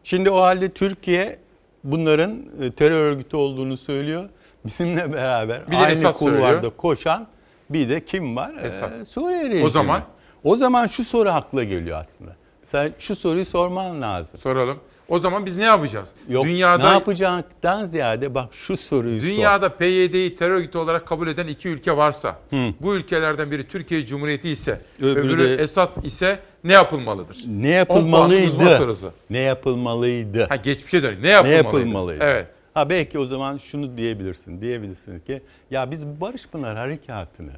Şimdi 0.03 0.30
o 0.30 0.41
halde 0.41 0.70
Türkiye 0.70 1.40
bunların 1.84 2.40
e, 2.62 2.72
terör 2.72 3.02
örgütü 3.12 3.38
olduğunu 3.38 3.78
söylüyor. 3.78 4.30
Bizimle 4.66 5.14
beraber 5.14 5.72
Bir 5.72 5.76
aynı 5.76 5.92
Esad 5.92 6.18
kulvarda 6.18 6.52
söylüyor. 6.52 6.72
koşan 6.78 7.28
bir 7.70 7.90
de 7.90 8.06
kim 8.06 8.36
var? 8.36 8.54
Esad. 8.64 8.92
Ee, 9.02 9.06
Suriye 9.06 9.50
rejimi. 9.50 9.66
O 9.66 9.70
zaman? 9.70 10.02
O 10.44 10.56
zaman 10.56 10.88
şu 10.88 11.06
soru 11.06 11.30
hakla 11.30 11.64
geliyor 11.64 11.98
aslında. 12.02 12.36
Sen 12.64 12.94
şu 13.00 13.16
soruyu 13.16 13.46
sorman 13.46 14.02
lazım. 14.02 14.40
Soralım. 14.40 14.80
O 15.10 15.20
zaman 15.20 15.46
biz 15.46 15.58
ne 15.58 15.64
yapacağız? 15.64 16.14
Yok, 16.30 16.46
Dünyada 16.46 16.88
ne 16.88 16.94
yapacaktan 16.94 17.86
ziyade 17.86 18.36
bak 18.36 18.54
şu 18.54 18.78
soruyu 18.78 19.22
sor. 19.22 19.28
Dünyada 19.30 19.70
PYD'yi 19.78 20.36
terör 20.36 20.56
örgütü 20.56 20.78
olarak 20.78 21.08
kabul 21.08 21.28
eden 21.28 21.48
iki 21.48 21.70
ülke 21.70 21.98
varsa, 21.98 22.40
bu 22.80 22.96
ülkelerden 22.96 23.52
biri 23.52 23.68
Türkiye 23.68 24.06
Cumhuriyeti 24.06 24.50
ise, 24.50 24.82
Öbürü 25.00 25.20
öbürü 25.20 25.58
de- 25.58 25.64
Esad 25.64 26.04
ise 26.04 26.40
ne 26.64 26.73
yapılmalıdır? 26.73 27.44
Ne 27.48 27.68
yapılmalıydı? 27.68 28.98
Ne 29.30 29.40
yapılmalıydı? 29.40 30.44
Ha 30.49 30.56
geçmişe 30.56 31.03
dön. 31.03 31.18
Ne 31.22 31.27
yapılmalıydı? 31.27 31.64
Ne 31.64 31.68
yapılmalıydı? 31.68 32.23
Evet. 32.23 32.48
Ha 32.73 32.90
belki 32.90 33.19
o 33.19 33.26
zaman 33.26 33.57
şunu 33.57 33.98
diyebilirsin. 33.98 34.61
Diyebilirsin 34.61 35.19
ki 35.19 35.41
ya 35.72 35.91
biz 35.91 36.06
Barış 36.07 36.48
Pınar 36.48 36.77
Harekatı'nı 36.77 37.53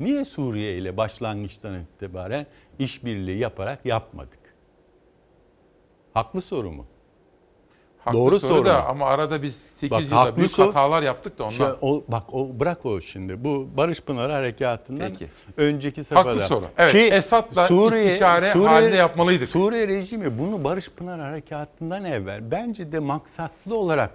niye 0.00 0.24
Suriye 0.24 0.78
ile 0.78 0.96
başlangıçtan 0.96 1.80
itibaren 1.80 2.46
işbirliği 2.78 3.38
yaparak 3.38 3.86
yapmadık? 3.86 4.38
Haklı 6.14 6.40
soru 6.40 6.70
mu? 6.70 6.86
Haklı 8.04 8.18
Doğru 8.18 8.40
soru 8.40 8.54
soru 8.54 8.64
da 8.66 8.86
ama 8.86 9.06
arada 9.06 9.42
biz 9.42 9.56
8 9.56 9.90
Bak, 9.90 10.02
yılda 10.02 10.16
haklı 10.20 10.36
büyük 10.36 10.50
sor- 10.50 10.66
hatalar 10.66 11.02
yaptık 11.02 11.38
da 11.38 11.44
ondan. 11.44 11.54
Şey, 11.56 11.66
o, 11.80 12.04
bak 12.08 12.22
o 12.34 12.60
bırak 12.60 12.86
o 12.86 13.00
şimdi. 13.00 13.44
Bu 13.44 13.68
Barış 13.76 14.00
Pınar 14.00 14.30
Harekatı'ndan 14.30 15.08
Peki. 15.10 15.30
önceki 15.56 16.00
Haklı 16.14 16.30
seferde. 16.32 16.44
soru. 16.44 16.64
Evet, 16.78 17.12
Esad'la 17.12 17.64
istişare 17.64 18.52
halinde 18.52 18.96
yapmalıydık. 18.96 19.48
Suriye 19.48 19.88
rejimi 19.88 20.38
bunu 20.38 20.64
Barış 20.64 20.88
Pınar 20.90 21.20
Harekatı'ndan 21.20 22.04
evvel 22.04 22.50
bence 22.50 22.92
de 22.92 22.98
maksatlı 22.98 23.76
olarak 23.76 24.10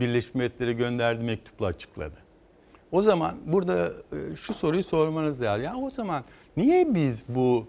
Birleşmiş 0.00 0.34
Milletler'e 0.34 0.72
gönderdiği 0.72 1.24
mektupla 1.24 1.66
açıkladı. 1.66 2.16
O 2.92 3.02
zaman 3.02 3.34
burada 3.46 3.86
e, 3.86 4.36
şu 4.36 4.54
soruyu 4.54 4.84
sormanız 4.84 5.42
lazım. 5.42 5.64
Ya 5.64 5.76
o 5.76 5.90
zaman 5.90 6.24
niye 6.56 6.94
biz 6.94 7.24
bu 7.28 7.66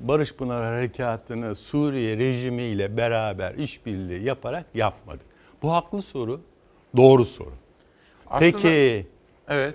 Barış 0.00 0.34
Pınar 0.34 0.64
Harekatı'nı 0.64 1.54
Suriye 1.54 2.16
rejimiyle 2.16 2.96
beraber 2.96 3.54
işbirliği 3.54 4.24
yaparak 4.24 4.66
yapmadık? 4.74 5.26
Bu 5.62 5.72
haklı 5.72 6.02
soru, 6.02 6.40
doğru 6.96 7.24
soru. 7.24 7.52
Aslında- 8.26 8.52
Peki 8.52 9.06
Evet. 9.48 9.74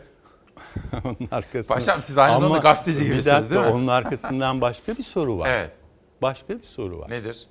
onun 1.06 1.30
arkasında... 1.32 1.74
Paşam, 1.74 2.02
siz 2.02 2.18
aynı 2.18 2.34
zamanda 2.34 2.54
Ama 2.54 2.58
gazeteci 2.58 3.00
gibisiniz, 3.04 3.26
dakika, 3.26 3.56
değil 3.56 3.62
mi? 3.62 3.68
Onun 3.68 3.88
arkasından 3.88 4.62
başka 4.62 4.98
bir 4.98 5.04
soru 5.04 5.38
var. 5.40 5.50
Evet. 5.50 5.72
Başka 6.22 6.60
bir 6.60 6.64
soru 6.64 7.00
var. 7.00 7.10
Nedir? 7.10 7.48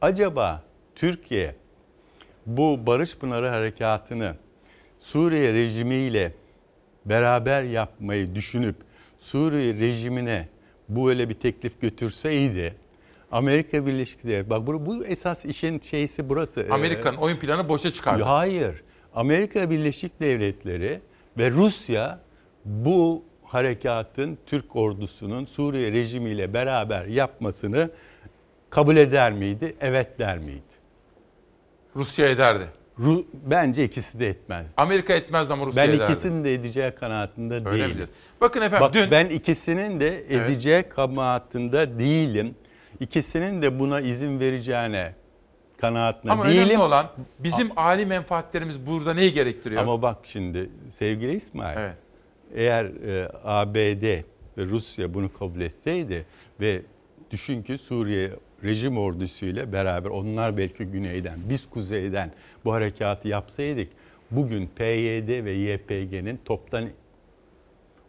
Acaba 0.00 0.62
Türkiye 0.94 1.54
bu 2.46 2.86
Barış 2.86 3.16
Pınarı 3.16 3.48
Harekatı'nı 3.48 4.36
Suriye 4.98 5.52
rejimiyle 5.52 6.32
beraber 7.04 7.62
yapmayı 7.62 8.34
düşünüp 8.34 8.76
Suriye 9.26 9.74
rejimine 9.74 10.48
bu 10.88 11.10
öyle 11.10 11.28
bir 11.28 11.34
teklif 11.34 11.80
götürseydi 11.80 12.74
Amerika 13.32 13.86
Birleşik 13.86 14.24
Devletleri 14.24 14.50
bak 14.50 14.66
bu, 14.66 14.86
bu 14.86 15.04
esas 15.04 15.44
işin 15.44 15.80
şeysi 15.80 16.28
burası. 16.28 16.66
Amerika'nın 16.70 17.16
oyun 17.16 17.36
planı 17.36 17.68
boşa 17.68 17.92
çıkardı. 17.92 18.22
Hayır. 18.22 18.82
Amerika 19.14 19.70
Birleşik 19.70 20.20
Devletleri 20.20 21.00
ve 21.38 21.50
Rusya 21.50 22.20
bu 22.64 23.24
harekatın 23.44 24.38
Türk 24.46 24.76
ordusunun 24.76 25.44
Suriye 25.44 25.92
rejimiyle 25.92 26.54
beraber 26.54 27.04
yapmasını 27.04 27.90
kabul 28.70 28.96
eder 28.96 29.32
miydi? 29.32 29.76
Evet 29.80 30.18
der 30.18 30.38
miydi? 30.38 30.62
Rusya 31.96 32.28
ederdi. 32.28 32.66
Ru- 33.00 33.24
Bence 33.32 33.84
ikisi 33.84 34.20
de 34.20 34.28
etmezdi. 34.28 34.72
Amerika 34.76 35.12
etmez 35.14 35.50
ama 35.50 35.66
Rusya 35.66 35.82
ben 35.84 35.88
ederdi. 35.90 36.12
ikisinin 36.12 36.44
de 36.44 36.54
edeceği 36.54 36.90
kanaatinde 36.90 37.54
Öyle 37.54 37.64
değilim. 37.72 37.90
biliyorsun. 37.90 38.14
Bakın 38.40 38.62
efendim 38.62 38.86
Bak, 38.88 38.94
dün 38.94 39.10
ben 39.10 39.26
ikisinin 39.26 40.00
de 40.00 40.08
Evet. 40.08 40.50
edeceği 40.50 40.82
kanaatinde 40.82 41.98
değilim. 41.98 42.54
İkisinin 43.00 43.62
de 43.62 43.78
buna 43.78 44.00
izin 44.00 44.40
vereceğine 44.40 45.14
kanaatinde 45.80 46.32
ama 46.32 46.44
değilim. 46.46 46.58
önemli 46.62 46.78
olan 46.78 47.06
bizim 47.38 47.78
âli 47.78 48.06
menfaatlerimiz 48.06 48.86
burada 48.86 49.14
neyi 49.14 49.32
gerektiriyor? 49.32 49.82
Ama 49.82 50.02
bak 50.02 50.18
şimdi 50.24 50.70
sevgili 50.90 51.32
İsmail. 51.36 51.90
Eğer 52.54 52.84
e, 52.84 53.28
ABD 53.44 54.02
ve 54.58 54.64
Rusya 54.66 55.14
bunu 55.14 55.32
kabul 55.32 55.60
etseydi 55.60 56.26
ve 56.60 56.82
düşün 57.30 57.62
ki 57.62 57.78
Suriye 57.78 58.30
rejim 58.64 58.98
ordusuyla 58.98 59.72
beraber 59.72 60.10
onlar 60.10 60.56
belki 60.56 60.84
güneyden 60.84 61.38
biz 61.48 61.70
kuzeyden 61.70 62.30
bu 62.64 62.72
harekatı 62.72 63.28
yapsaydık 63.28 63.88
bugün 64.30 64.66
PYD 64.66 65.44
ve 65.44 65.50
YPG'nin 65.50 66.40
toptan 66.44 66.88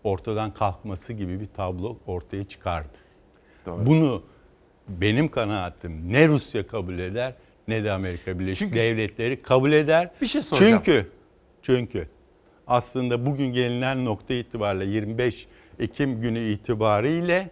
ortadan 0.03 0.53
kalkması 0.53 1.13
gibi 1.13 1.39
bir 1.39 1.45
tablo 1.45 1.97
ortaya 2.07 2.43
çıkardı. 2.43 2.97
Doğru. 3.65 3.85
Bunu 3.85 4.23
benim 4.87 5.27
kanaatim 5.27 6.13
ne 6.13 6.27
Rusya 6.27 6.67
kabul 6.67 6.99
eder 6.99 7.33
ne 7.67 7.83
de 7.83 7.91
Amerika 7.91 8.39
Birleşik 8.39 8.73
Devletleri 8.73 9.41
kabul 9.41 9.71
eder. 9.71 10.11
Bir 10.21 10.27
şey 10.27 10.41
soracağım. 10.41 10.81
Çünkü 10.85 11.07
çünkü 11.61 12.07
aslında 12.67 13.25
bugün 13.25 13.45
gelinen 13.45 14.05
nokta 14.05 14.33
itibariyle 14.33 14.85
25 14.85 15.47
Ekim 15.79 16.21
günü 16.21 16.39
itibariyle 16.39 17.49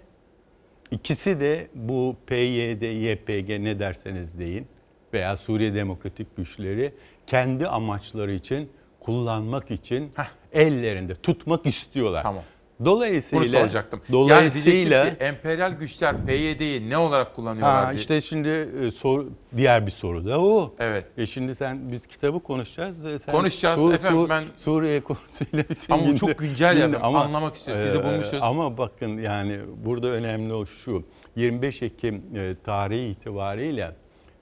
ikisi 0.91 1.39
de 1.39 1.67
bu 1.73 2.15
PYD, 2.27 2.81
YPG 2.81 3.49
ne 3.49 3.79
derseniz 3.79 4.39
deyin 4.39 4.67
veya 5.13 5.37
Suriye 5.37 5.73
Demokratik 5.73 6.37
Güçleri 6.37 6.93
kendi 7.27 7.67
amaçları 7.67 8.31
için 8.31 8.69
kullanmak 8.99 9.71
için 9.71 10.11
ellerinde 10.53 11.15
tutmak 11.15 11.65
istiyorlar. 11.65 12.23
Tamam. 12.23 12.43
Dolayısıyla 12.85 13.43
Bunu 13.43 13.51
soracaktım. 13.51 14.01
Dolayısıyla 14.11 14.97
yani 14.97 15.09
ki 15.09 15.23
emperyal 15.23 15.71
güçler 15.71 16.25
PYD'yi 16.25 16.89
ne 16.89 16.97
olarak 16.97 17.35
kullanıyorlar 17.35 17.85
Ha, 17.85 17.91
diye. 17.91 17.99
işte 17.99 18.21
şimdi 18.21 18.49
e, 18.49 18.91
soru 18.91 19.29
diğer 19.57 19.85
bir 19.85 19.91
soru 19.91 20.25
da 20.27 20.39
o. 20.41 20.75
Evet. 20.79 21.05
E 21.17 21.25
şimdi 21.25 21.55
sen 21.55 21.91
biz 21.91 22.07
kitabı 22.07 22.39
konuşacağız. 22.39 23.05
E 23.05 23.19
Sen 23.19 23.31
Konuşacağız 23.35 23.91
efendim, 23.93 24.25
ben- 24.29 24.43
Suriye 24.57 25.01
konusuyla 25.01 25.63
bütün 25.69 25.93
Ama 25.93 26.03
günde- 26.05 26.17
çok 26.17 26.37
güncel 26.37 26.73
günde- 26.73 26.81
yani, 26.83 26.97
anlamak 27.17 27.55
istiyoruz. 27.55 27.83
Sizi 27.85 27.97
e, 27.97 28.03
bulmuşuz. 28.03 28.39
Ama 28.43 28.77
bakın 28.77 29.17
yani 29.17 29.59
burada 29.85 30.07
önemli 30.07 30.53
o 30.53 30.65
şu. 30.65 31.03
25 31.35 31.81
Ekim 31.81 32.23
e, 32.35 32.55
tarihi 32.65 33.07
itibariyle 33.07 33.95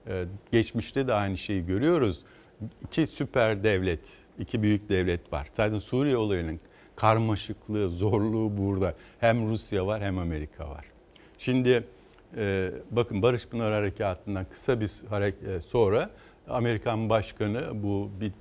e, 0.07 0.23
geçmişte 0.51 1.07
de 1.07 1.13
aynı 1.13 1.37
şeyi 1.37 1.65
görüyoruz. 1.65 2.19
İki 2.85 3.07
süper 3.07 3.63
devlet, 3.63 3.99
iki 4.39 4.61
büyük 4.61 4.89
devlet 4.89 5.33
var. 5.33 5.47
Zaten 5.53 5.79
Suriye 5.79 6.17
olayının 6.17 6.59
karmaşıklığı, 7.07 7.89
zorluğu 7.89 8.57
burada. 8.57 8.93
Hem 9.19 9.49
Rusya 9.49 9.87
var 9.87 10.01
hem 10.03 10.17
Amerika 10.19 10.69
var. 10.69 10.85
Şimdi 11.37 11.83
e, 12.37 12.71
bakın 12.91 13.21
Barış 13.21 13.47
Pınar 13.47 13.73
Harekatı'ndan 13.73 14.45
kısa 14.53 14.79
bir 14.81 14.91
harek- 15.09 15.43
e, 15.57 15.61
sonra 15.61 16.09
Amerikan 16.49 17.09
Başkanı 17.09 17.61
bu 17.83 18.09
bir 18.21 18.31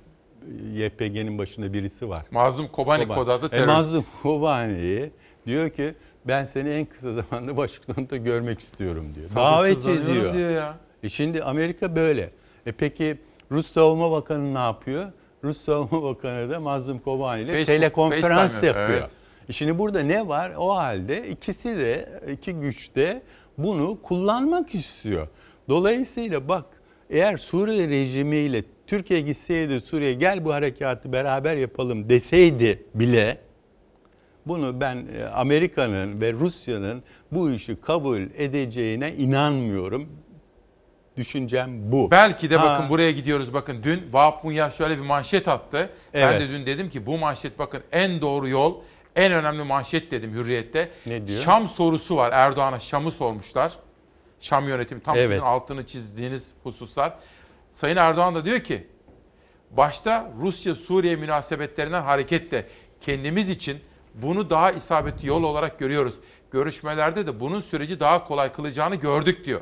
YPG'nin 0.83 1.37
başında 1.37 1.73
birisi 1.73 2.09
var. 2.09 2.25
Mazlum 2.31 2.67
Kobani 2.67 3.03
Kobani. 3.03 3.19
Kodadlı 3.19 3.47
E, 3.47 3.49
terörist. 3.49 3.67
Mazlum 3.67 4.05
Kobani'yi 4.21 5.11
diyor 5.47 5.69
ki 5.69 5.93
ben 6.27 6.45
seni 6.45 6.69
en 6.69 6.85
kısa 6.85 7.13
zamanda 7.13 7.51
Washington'da 7.67 8.17
görmek 8.17 8.59
istiyorum 8.59 9.05
diyor. 9.15 9.29
Davet 9.35 9.85
ediyor. 9.85 10.33
diyor 10.33 10.49
ya. 10.49 10.77
E 11.03 11.09
şimdi 11.09 11.43
Amerika 11.43 11.95
böyle. 11.95 12.29
E 12.65 12.71
peki 12.71 13.17
Rus 13.51 13.67
Savunma 13.67 14.11
Bakanı 14.11 14.53
ne 14.53 14.59
yapıyor? 14.59 15.11
Rus 15.43 15.57
Savunma 15.57 16.03
Bakanı 16.09 16.49
da 16.49 16.59
Mazlum 16.59 16.99
Kobani 16.99 17.41
ile 17.41 17.51
Facebook, 17.51 17.67
telekonferans 17.67 18.51
FaceTime 18.51 18.81
yapıyor. 18.81 18.99
evet. 18.99 19.09
Şimdi 19.51 19.79
burada 19.79 19.99
ne 20.01 20.27
var? 20.27 20.51
O 20.57 20.75
halde 20.75 21.27
ikisi 21.27 21.77
de 21.77 22.21
iki 22.31 22.53
güç 22.53 22.95
de 22.95 23.21
bunu 23.57 24.01
kullanmak 24.01 24.75
istiyor. 24.75 25.27
Dolayısıyla 25.69 26.47
bak 26.47 26.65
eğer 27.09 27.37
Suriye 27.37 27.87
rejimiyle 27.87 28.63
Türkiye 28.87 29.21
gitseydi 29.21 29.81
Suriye 29.81 30.13
gel 30.13 30.45
bu 30.45 30.53
harekatı 30.53 31.11
beraber 31.13 31.57
yapalım 31.57 32.09
deseydi 32.09 32.83
bile 32.95 33.37
bunu 34.45 34.79
ben 34.81 35.05
e, 35.19 35.23
Amerika'nın 35.25 36.21
ve 36.21 36.33
Rusya'nın 36.33 37.03
bu 37.31 37.51
işi 37.51 37.75
kabul 37.81 38.21
edeceğine 38.37 39.13
inanmıyorum. 39.13 40.09
Düşüncem 41.17 41.91
bu. 41.91 42.11
Belki 42.11 42.49
de 42.49 42.57
Ha, 42.57 42.65
bakın 42.65 42.89
buraya 42.89 43.11
gidiyoruz 43.11 43.53
bakın 43.53 43.83
dün 43.83 44.09
Vahap 44.13 44.43
Munyar 44.43 44.71
şöyle 44.71 44.97
bir 44.97 45.03
manşet 45.03 45.47
attı. 45.47 45.89
Ben 46.13 46.19
Evet. 46.19 46.41
de 46.41 46.49
dün 46.49 46.65
dedim 46.65 46.89
ki 46.89 47.05
bu 47.05 47.17
manşet 47.17 47.59
bakın 47.59 47.83
en 47.91 48.21
doğru 48.21 48.47
yol 48.47 48.75
en 49.15 49.31
önemli 49.31 49.63
manşet 49.63 50.11
dedim 50.11 50.33
Hürriyet'te. 50.33 50.91
Ne 51.05 51.27
diyor? 51.27 51.41
Şam 51.41 51.69
sorusu 51.69 52.15
var 52.17 52.31
Erdoğan'a 52.33 52.79
Şam'ı 52.79 53.11
sormuşlar. 53.11 53.73
Şam 54.39 54.67
yönetimi 54.67 55.01
tam 55.01 55.15
Evet. 55.17 55.27
sizin 55.29 55.41
altını 55.41 55.85
çizdiğiniz 55.85 56.47
hususlar. 56.63 57.13
Sayın 57.71 57.97
Erdoğan 57.97 58.35
da 58.35 58.45
diyor 58.45 58.59
ki 58.59 58.87
başta 59.71 60.31
Rusya-Suriye 60.41 61.15
münasebetlerinden 61.15 62.01
hareketle 62.01 62.65
kendimiz 63.01 63.49
için 63.49 63.77
bunu 64.13 64.49
daha 64.49 64.71
isabetli 64.71 65.27
yol 65.27 65.43
olarak 65.43 65.79
görüyoruz. 65.79 66.15
Görüşmelerde 66.51 67.27
de 67.27 67.39
bunun 67.39 67.59
süreci 67.61 67.99
daha 67.99 68.23
kolay 68.23 68.51
kılacağını 68.53 68.95
gördük 68.95 69.45
diyor. 69.45 69.61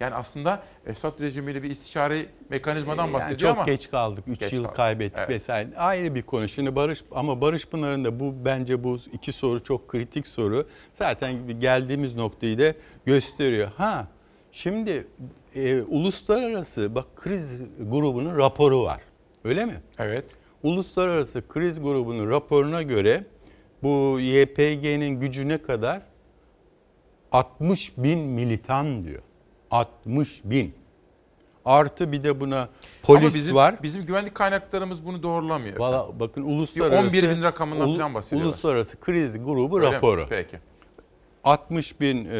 Yani 0.00 0.14
aslında 0.14 0.62
Esad 0.86 1.20
rejimiyle 1.20 1.62
bir 1.62 1.70
istişare 1.70 2.26
mekanizmadan 2.48 3.04
Yani 3.04 3.12
bahsediyor 3.12 3.38
çok 3.50 3.58
ama 3.58 3.64
geç 3.64 3.90
kaldık. 3.90 4.24
3 4.28 4.38
Geç 4.40 4.52
yıl 4.52 4.62
kaldık. 4.62 4.76
kaybettik 4.76 5.18
Evet. 5.18 5.28
vesaire. 5.30 5.76
Ayrı 5.76 6.14
bir 6.14 6.22
konu. 6.22 6.48
Şimdi 6.48 6.76
Barış 6.76 7.04
ama 7.10 7.40
Barış 7.40 7.66
Pınar'ın 7.66 8.04
da 8.04 8.20
bu 8.20 8.34
bence 8.44 8.84
bu 8.84 8.96
iki 9.12 9.32
soru 9.32 9.62
çok 9.64 9.88
kritik 9.88 10.26
soru. 10.28 10.66
Zaten 10.92 11.60
geldiğimiz 11.60 12.14
noktayı 12.14 12.58
da 12.58 12.74
gösteriyor. 13.06 13.70
Ha 13.76 14.06
şimdi 14.52 15.06
e, 15.54 15.82
uluslararası 15.82 16.94
bak 16.94 17.06
kriz 17.16 17.60
grubunun 17.78 18.38
raporu 18.38 18.82
var. 18.84 19.00
Öyle 19.44 19.66
mi? 19.66 19.80
Evet. 19.98 20.24
Uluslararası 20.62 21.48
kriz 21.48 21.82
grubunun 21.82 22.30
raporuna 22.30 22.82
göre 22.82 23.24
bu 23.82 24.20
YPG'nin 24.20 25.20
gücü 25.20 25.48
ne 25.48 25.58
kadar? 25.62 26.02
60 27.32 27.92
bin 27.98 28.18
militan 28.18 29.04
diyor. 29.04 29.22
60 29.70 30.40
bin. 30.44 30.74
Artı 31.64 32.12
bir 32.12 32.24
de 32.24 32.40
buna 32.40 32.68
polis 33.02 33.22
Ama 33.24 33.34
bizim, 33.34 33.54
var. 33.54 33.82
Bizim 33.82 34.06
güvenlik 34.06 34.34
kaynaklarımız 34.34 35.06
bunu 35.06 35.22
doğrulamıyor. 35.22 35.78
Valla 35.78 36.20
bakın 36.20 36.42
uluslararası 36.42 37.08
11 37.08 37.30
bin 37.30 37.42
rakamından 37.42 37.88
ulu- 37.88 37.98
falan 37.98 38.14
bahsediyorlar. 38.14 38.48
Uluslararası 38.52 39.00
kriz 39.00 39.44
grubu 39.44 39.78
Öyle 39.78 39.88
mi? 39.90 39.94
raporu. 39.94 40.26
Peki. 40.28 40.58
60 41.44 42.00
bin 42.00 42.24
e, 42.24 42.38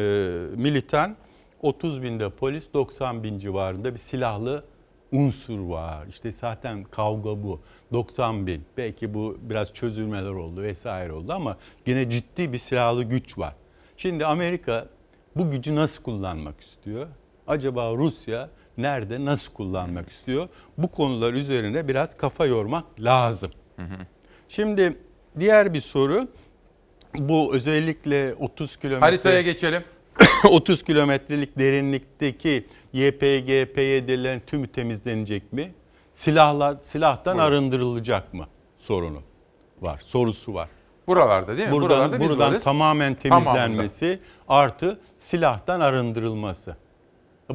militan, 0.55 1.15
30 1.61 2.03
binde 2.03 2.29
polis, 2.29 2.73
90 2.73 3.23
bin 3.23 3.39
civarında 3.39 3.93
bir 3.93 3.99
silahlı 3.99 4.63
unsur 5.11 5.59
var. 5.59 6.05
İşte 6.09 6.31
zaten 6.31 6.83
kavga 6.83 7.43
bu. 7.43 7.61
90 7.93 8.47
bin. 8.47 8.63
Belki 8.77 9.13
bu 9.13 9.37
biraz 9.41 9.73
çözülmeler 9.73 10.31
oldu 10.31 10.61
vesaire 10.61 11.13
oldu 11.13 11.33
ama 11.33 11.57
yine 11.85 12.09
ciddi 12.09 12.53
bir 12.53 12.57
silahlı 12.57 13.03
güç 13.03 13.37
var. 13.37 13.55
Şimdi 13.97 14.25
Amerika 14.25 14.87
bu 15.35 15.51
gücü 15.51 15.75
nasıl 15.75 16.03
kullanmak 16.03 16.61
istiyor? 16.61 17.07
Acaba 17.51 17.93
Rusya 17.95 18.49
nerede 18.77 19.25
nasıl 19.25 19.53
kullanmak 19.53 20.09
istiyor? 20.09 20.47
Bu 20.77 20.91
konular 20.91 21.33
üzerine 21.33 21.87
biraz 21.87 22.17
kafa 22.17 22.45
yormak 22.45 22.85
lazım. 22.99 23.51
Şimdi 24.49 24.97
diğer 25.39 25.73
bir 25.73 25.79
soru 25.79 26.27
bu 27.15 27.55
özellikle 27.55 28.33
30 28.33 28.77
kilometre 28.77 29.05
Haritaya 29.05 29.41
geçelim. 29.41 29.83
30 30.49 30.83
kilometrelik 30.83 31.59
derinlikteki 31.59 32.67
YPG, 32.93 33.73
PYD'lerin 33.75 34.39
tümü 34.39 34.67
temizlenecek 34.67 35.53
mi? 35.53 35.73
Silahlar 36.13 36.77
silahtan 36.81 37.37
Buyurun. 37.37 37.51
arındırılacak 37.51 38.33
mı? 38.33 38.45
Sorunu 38.79 39.21
var. 39.81 39.99
Sorusu 40.05 40.53
var. 40.53 40.69
Buralarda 41.07 41.57
değil 41.57 41.67
mi? 41.69 41.73
Buradan, 41.73 41.89
Buralarda 41.89 42.19
buradan 42.19 42.51
varız. 42.51 42.63
tamamen 42.63 43.15
Tamamında. 43.15 43.53
temizlenmesi 43.53 44.19
artı 44.47 44.99
silahtan 45.19 45.79
arındırılması. 45.79 46.75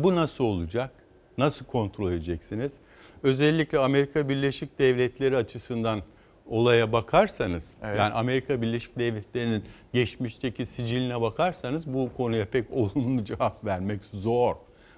Bu 0.05 0.17
nasıl 0.17 0.45
olacak? 0.45 0.91
Nasıl 1.39 1.65
kontrol 1.65 2.13
edeceksiniz? 2.13 2.77
Özellikle 3.23 3.79
Amerika 3.79 4.29
Birleşik 4.29 4.79
Devletleri 4.79 5.37
açısından 5.37 6.01
olaya 6.47 6.93
bakarsanız, 6.93 7.75
Evet. 7.83 7.99
yani 7.99 8.15
Amerika 8.15 8.63
Birleşik 8.63 8.99
Devletleri'nin 8.99 9.65
geçmişteki 9.93 10.67
siciline 10.67 11.21
bakarsanız 11.21 11.95
bu 11.95 12.11
konuya 12.17 12.47
pek 12.47 12.71
olumlu 12.73 13.25
cevap 13.25 13.65
vermek 13.65 14.05
zor. 14.13 14.55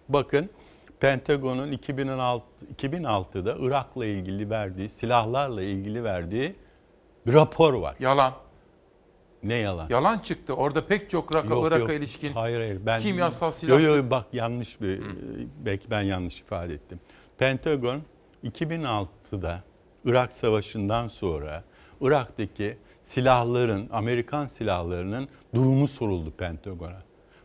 Bakın 0.09 0.51
Pentagon'un 1.01 1.73
2006 1.73 2.45
2006'da 2.77 3.57
Irak'la 3.61 4.07
ilgili 4.07 4.51
verdiği, 4.51 4.89
silahlarla 4.89 5.63
ilgili 5.63 6.05
verdiği 6.05 6.55
bir 7.27 7.33
rapor 7.33 7.75
var. 7.75 7.97
Yalan. 8.01 8.33
Ne 9.43 9.55
yalan? 9.55 9.89
Yalan 9.91 10.19
çıktı. 10.19 10.53
Orada 10.55 10.87
pek 10.87 11.11
çok 11.11 11.31
Irak'a, 11.35 11.49
Yok, 11.55 11.67
Irak'a 11.67 11.79
yok. 11.79 11.91
ilişkin 12.03 12.33
hayır, 12.33 12.59
hayır. 12.59 12.79
Ben, 12.87 13.01
kimyasal 13.01 13.51
silah. 13.51 13.73
Yok 13.73 13.97
yok 13.97 14.11
bak 14.11 14.27
yanlış 14.33 14.81
bir 14.81 15.01
belki 15.65 15.91
ben 15.91 16.03
yanlış 16.03 16.41
ifade 16.41 16.75
ettim. 16.75 17.01
Pentagon 17.39 18.03
2006'da 18.45 19.63
Irak 20.05 20.33
Savaşı'ndan 20.33 21.09
sonra 21.09 21.65
Irak'taki 22.01 22.77
silahların, 23.03 23.89
Amerikan 23.93 24.47
silahlarının 24.47 25.29
durumu 25.55 25.89
soruldu 25.89 26.31
Pentagon'a. 26.31 27.03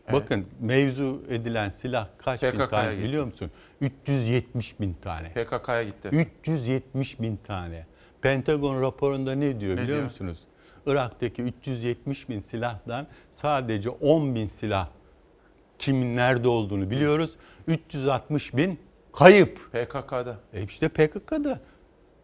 Evet. 0.08 0.12
Bakın 0.22 0.46
mevzu 0.60 1.22
edilen 1.30 1.70
silah 1.70 2.08
kaç 2.18 2.42
bin 2.42 2.50
PKK'ya 2.50 2.68
tane 2.68 2.94
gitti. 2.94 3.08
biliyor 3.08 3.24
musun? 3.24 3.50
370 3.80 4.80
bin 4.80 4.94
tane. 5.02 5.28
PKK'ya 5.32 5.82
gitti. 5.84 6.08
370 6.12 7.20
bin 7.20 7.36
tane. 7.46 7.86
Pentagon 8.22 8.82
raporunda 8.82 9.34
ne 9.34 9.60
diyor 9.60 9.76
Ne 9.76 9.82
biliyor 9.82 9.86
diyor? 9.98 10.04
musunuz? 10.04 10.38
Irak'taki 10.86 11.42
370 11.42 12.28
bin 12.28 12.38
silahtan 12.38 13.06
sadece 13.32 13.90
10 13.90 14.34
bin 14.34 14.46
silah 14.46 14.88
kimin 15.78 16.16
nerede 16.16 16.48
olduğunu 16.48 16.90
biliyoruz. 16.90 17.36
360 17.66 18.56
bin 18.56 18.78
kayıp. 19.12 19.72
PKK'da. 19.72 20.38
E 20.52 20.62
işte 20.62 20.88
PKK'da. 20.88 21.60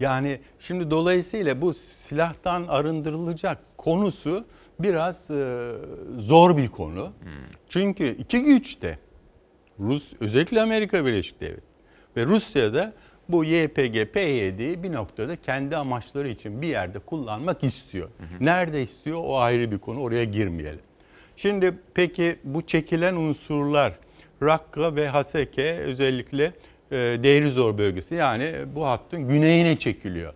Yani 0.00 0.40
şimdi 0.60 0.90
dolayısıyla 0.90 1.60
bu 1.60 1.74
silahtan 1.74 2.66
arındırılacak 2.68 3.58
konusu 3.76 4.44
biraz 4.80 5.30
e, 5.30 5.72
zor 6.18 6.56
bir 6.56 6.68
konu. 6.68 7.12
Çünkü 7.68 8.16
iki 8.16 8.42
güç 8.42 8.82
de 8.82 8.98
Rus 9.80 10.12
özellikle 10.20 10.62
Amerika 10.62 11.06
Birleşik 11.06 11.40
Devletleri 11.40 11.70
ve 12.16 12.26
Rusya'da 12.26 12.92
bu 13.32 13.44
YPG, 13.44 14.12
PYD'yi 14.12 14.82
bir 14.82 14.92
noktada 14.92 15.36
kendi 15.36 15.76
amaçları 15.76 16.28
için 16.28 16.62
bir 16.62 16.68
yerde 16.68 16.98
kullanmak 16.98 17.64
istiyor. 17.64 18.08
Nerede 18.40 18.82
istiyor 18.82 19.20
o 19.24 19.38
ayrı 19.38 19.70
bir 19.70 19.78
konu 19.78 20.00
oraya 20.00 20.24
girmeyelim. 20.24 20.80
Şimdi 21.36 21.74
peki 21.94 22.36
bu 22.44 22.62
çekilen 22.62 23.16
unsurlar 23.16 23.92
Rakka 24.42 24.96
ve 24.96 25.08
Haseke 25.08 25.78
özellikle 25.78 26.44
e, 26.90 26.96
Deirizor 26.96 27.78
bölgesi 27.78 28.14
yani 28.14 28.54
bu 28.74 28.86
hattın 28.86 29.28
güneyine 29.28 29.78
çekiliyor. 29.78 30.32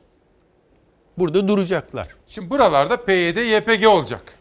Burada 1.19 1.49
duracaklar. 1.49 2.09
Şimdi 2.27 2.51
buralarda 2.51 3.05
PYD, 3.05 3.37
YPG 3.37 3.87
olacak. 3.87 4.39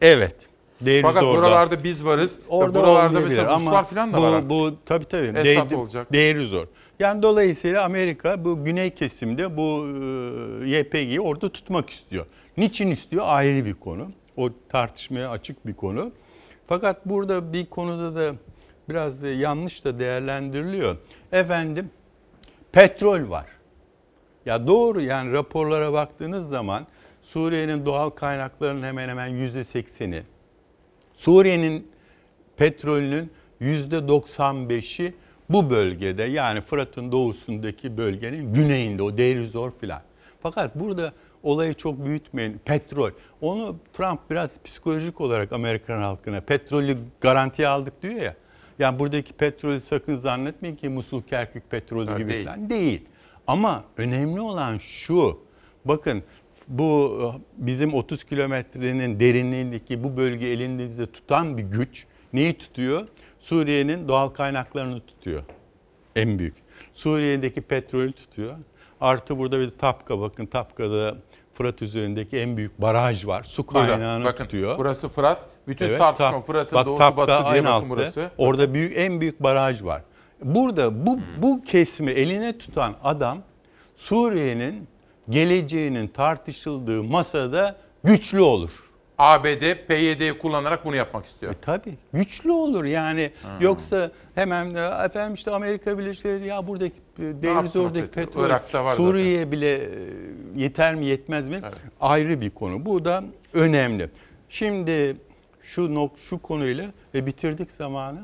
Evet. 0.00 0.51
Deirizor'da. 0.86 1.12
Fakat 1.20 1.34
buralarda 1.36 1.84
biz 1.84 2.04
varız. 2.04 2.38
Orada 2.48 2.74
buralarda 2.74 3.20
mesela 3.20 3.54
ama 3.54 3.82
falan 3.82 4.12
da 4.12 4.18
bu, 4.18 4.22
var. 4.22 4.32
artık. 4.32 4.50
Bu 4.50 4.74
tabii 4.86 5.04
tabii. 5.04 5.38
Esad 5.38 5.70
Değ- 5.70 5.76
olacak. 5.76 6.12
Değeri 6.12 6.46
zor. 6.46 6.66
Yani 6.98 7.22
dolayısıyla 7.22 7.84
Amerika 7.84 8.44
bu 8.44 8.64
güney 8.64 8.90
kesimde 8.90 9.56
bu 9.56 9.86
e, 10.64 10.68
YPG'yi 10.68 11.20
orada 11.20 11.48
tutmak 11.48 11.90
istiyor. 11.90 12.26
Niçin 12.56 12.90
istiyor? 12.90 13.24
Ayrı 13.26 13.64
bir 13.64 13.74
konu. 13.74 14.08
O 14.36 14.50
tartışmaya 14.68 15.30
açık 15.30 15.66
bir 15.66 15.74
konu. 15.74 16.12
Fakat 16.66 17.06
burada 17.06 17.52
bir 17.52 17.66
konuda 17.66 18.16
da 18.16 18.34
biraz 18.88 19.22
yanlış 19.22 19.84
da 19.84 19.98
değerlendiriliyor. 19.98 20.96
Efendim 21.32 21.90
petrol 22.72 23.30
var. 23.30 23.46
Ya 24.46 24.66
doğru 24.66 25.00
yani 25.00 25.32
raporlara 25.32 25.92
baktığınız 25.92 26.48
zaman 26.48 26.86
Suriye'nin 27.22 27.86
doğal 27.86 28.10
kaynaklarının 28.10 28.82
hemen 28.82 29.08
hemen 29.08 29.26
yüzde 29.26 29.64
sekseni, 29.64 30.22
Suriye'nin 31.14 31.88
petrolünün 32.56 33.30
yüzde 33.60 33.96
95'i 33.96 35.14
bu 35.50 35.70
bölgede 35.70 36.22
yani 36.22 36.60
Fırat'ın 36.60 37.12
doğusundaki 37.12 37.96
bölgenin 37.96 38.52
güneyinde 38.52 39.02
o 39.02 39.16
Deirizor 39.16 39.72
filan. 39.80 40.00
Fakat 40.42 40.74
burada 40.74 41.12
olayı 41.42 41.74
çok 41.74 42.04
büyütmeyin. 42.04 42.60
Petrol. 42.64 43.10
Onu 43.40 43.76
Trump 43.92 44.20
biraz 44.30 44.62
psikolojik 44.62 45.20
olarak 45.20 45.52
Amerikan 45.52 46.00
halkına 46.02 46.40
petrolü 46.40 46.96
garantiye 47.20 47.68
aldık 47.68 48.02
diyor 48.02 48.14
ya. 48.14 48.34
Yani 48.78 48.98
buradaki 48.98 49.32
petrolü 49.32 49.80
sakın 49.80 50.14
zannetmeyin 50.14 50.76
ki 50.76 50.88
Musul 50.88 51.22
Kerkük 51.22 51.70
petrolü 51.70 52.10
Ha, 52.10 52.18
gibi 52.18 52.32
değil. 52.32 52.46
falan 52.46 52.70
değil. 52.70 53.02
Ama 53.46 53.84
önemli 53.96 54.40
olan 54.40 54.78
şu. 54.78 55.38
Bakın 55.84 56.22
bu 56.78 57.20
e, 57.22 57.26
bizim 57.66 57.94
30 57.94 58.24
kilometrenin 58.24 59.20
derinliğindeki 59.20 60.04
bu 60.04 60.16
bölge 60.16 60.46
elinizde 60.46 61.06
tutan 61.12 61.58
bir 61.58 61.62
güç 61.62 62.06
neyi 62.32 62.58
tutuyor? 62.58 63.08
Suriye'nin 63.38 64.08
doğal 64.08 64.28
kaynaklarını 64.28 65.00
tutuyor. 65.00 65.42
En 66.16 66.38
büyük. 66.38 66.54
Suriye'deki 66.92 67.60
petrolü 67.60 68.12
tutuyor. 68.12 68.54
Artı 69.00 69.38
burada 69.38 69.60
bir 69.60 69.66
de 69.66 69.76
Tapka 69.76 70.20
bakın 70.20 70.46
Tapka'da 70.46 71.14
Fırat 71.54 71.82
üzerindeki 71.82 72.38
en 72.38 72.56
büyük 72.56 72.80
baraj 72.80 73.26
var. 73.26 73.42
Su 73.44 73.66
kaynağını 73.66 74.24
bakın, 74.24 74.44
tutuyor. 74.44 74.78
Burası 74.78 75.08
Fırat. 75.08 75.38
Bütün 75.68 75.86
Evet, 75.86 75.98
tartışma 75.98 76.30
Tap- 76.30 76.46
Fırat'ın 76.46 76.76
bak, 76.76 76.86
doğusu 76.86 76.98
Tapka 76.98 77.16
batısı 77.16 77.52
diye 77.52 77.64
bakın 77.64 77.90
burası. 77.90 78.30
Orada 78.38 78.74
büyük 78.74 78.98
en 78.98 79.20
büyük 79.20 79.42
baraj 79.42 79.82
var. 79.82 80.02
Burada 80.42 81.06
bu 81.06 81.20
bu 81.42 81.62
kesimi 81.62 82.10
eline 82.10 82.58
tutan 82.58 82.94
adam 83.04 83.38
Suriye'nin 83.96 84.88
geleceğinin 85.28 86.08
tartışıldığı 86.08 87.02
masada 87.02 87.76
güçlü 88.04 88.40
olur. 88.40 88.70
ABD, 89.18 89.86
PYD'yi 89.88 90.38
kullanarak 90.38 90.84
bunu 90.84 90.96
yapmak 90.96 91.26
istiyor. 91.26 91.52
E 91.52 91.56
tabii 91.62 91.94
güçlü 92.12 92.52
olur 92.52 92.84
yani 92.84 93.30
yoksa 93.60 94.10
hemen 94.34 94.74
de, 94.74 94.90
efendim 95.04 95.34
işte 95.34 95.50
Amerika 95.50 95.98
Birleşik 95.98 96.24
Devletleri 96.24 96.48
ya 96.48 96.66
buradaki 96.66 96.94
e, 97.18 97.24
yapsın 97.24 97.48
o 97.48 97.62
Denizor'daki 97.62 98.10
petrol? 98.10 98.48
var 98.74 98.94
Suriye'ye 98.94 99.52
bile 99.52 99.74
e, 99.74 99.88
yeter 100.56 100.94
mi 100.94 101.06
yetmez 101.06 101.48
mi 101.48 101.60
ayrı 102.00 102.40
bir 102.40 102.50
konu. 102.50 102.84
Bu 102.86 103.04
da 103.04 103.24
önemli. 103.52 104.10
Şimdi 104.48 105.16
şu 105.62 105.94
nok 105.94 106.18
şu 106.18 106.38
konuyla 106.38 106.86
ve 107.14 107.26
bitirdik 107.26 107.70
zamanı. 107.70 108.20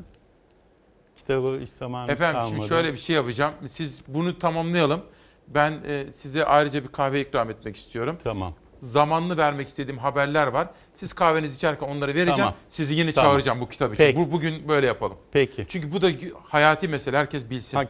Kitabı 1.16 1.58
hiç 1.60 1.70
zamanı 1.78 2.12
Efendim 2.12 2.40
kalmadı. 2.40 2.54
şimdi 2.56 2.68
şöyle 2.68 2.92
bir 2.92 2.98
şey 2.98 3.16
yapacağım. 3.16 3.54
Siz 3.68 4.00
bunu 4.08 4.38
tamamlayalım. 4.38 5.02
Ben 5.54 5.72
e, 5.88 6.10
size 6.10 6.44
ayrıca 6.44 6.82
bir 6.84 6.88
kahve 6.88 7.20
ikram 7.20 7.50
etmek 7.50 7.76
istiyorum. 7.76 8.18
Tamam. 8.24 8.54
Zamanlı 8.78 9.36
vermek 9.36 9.68
istediğim 9.68 9.98
haberler 9.98 10.46
var. 10.46 10.68
Siz 10.94 11.12
kahvenizi 11.12 11.56
içerken 11.56 11.86
onları 11.86 12.10
vereceğim. 12.14 12.36
Tamam. 12.36 12.54
Sizi 12.70 12.94
yine 12.94 13.12
Tamam. 13.12 13.30
çağıracağım 13.30 13.60
bu 13.60 13.68
kitap 13.68 13.94
için. 13.94 14.04
Peki. 14.04 14.18
Bu, 14.18 14.32
bugün 14.32 14.68
böyle 14.68 14.86
yapalım. 14.86 15.16
Peki. 15.32 15.66
Çünkü 15.68 15.92
bu 15.92 16.02
da 16.02 16.10
hayati 16.44 16.88
mesele. 16.88 17.16
Herkes 17.18 17.50
bilsin. 17.50 17.76
Ha, 17.76 17.84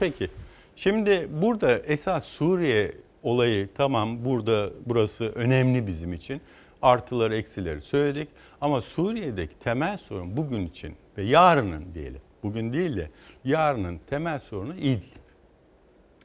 Peki. 0.00 0.30
Şimdi 0.76 1.28
burada 1.30 1.78
esas 1.78 2.24
Suriye 2.24 2.92
olayı 3.22 3.68
tamam 3.74 4.24
burada 4.24 4.70
burası 4.86 5.24
önemli 5.24 5.86
bizim 5.86 6.12
için. 6.12 6.40
Artıları 6.82 7.36
eksileri 7.36 7.80
söyledik. 7.80 8.28
Ama 8.60 8.82
Suriye'deki 8.82 9.58
temel 9.58 9.98
sorun 9.98 10.36
bugün 10.36 10.66
için 10.66 10.94
ve 11.18 11.22
yarının 11.22 11.94
diyelim. 11.94 12.20
Bugün 12.42 12.72
değil 12.72 12.96
de 12.96 13.10
yarının 13.44 14.00
temel 14.10 14.38
sorunu 14.38 14.74
İdlib. 14.74 15.02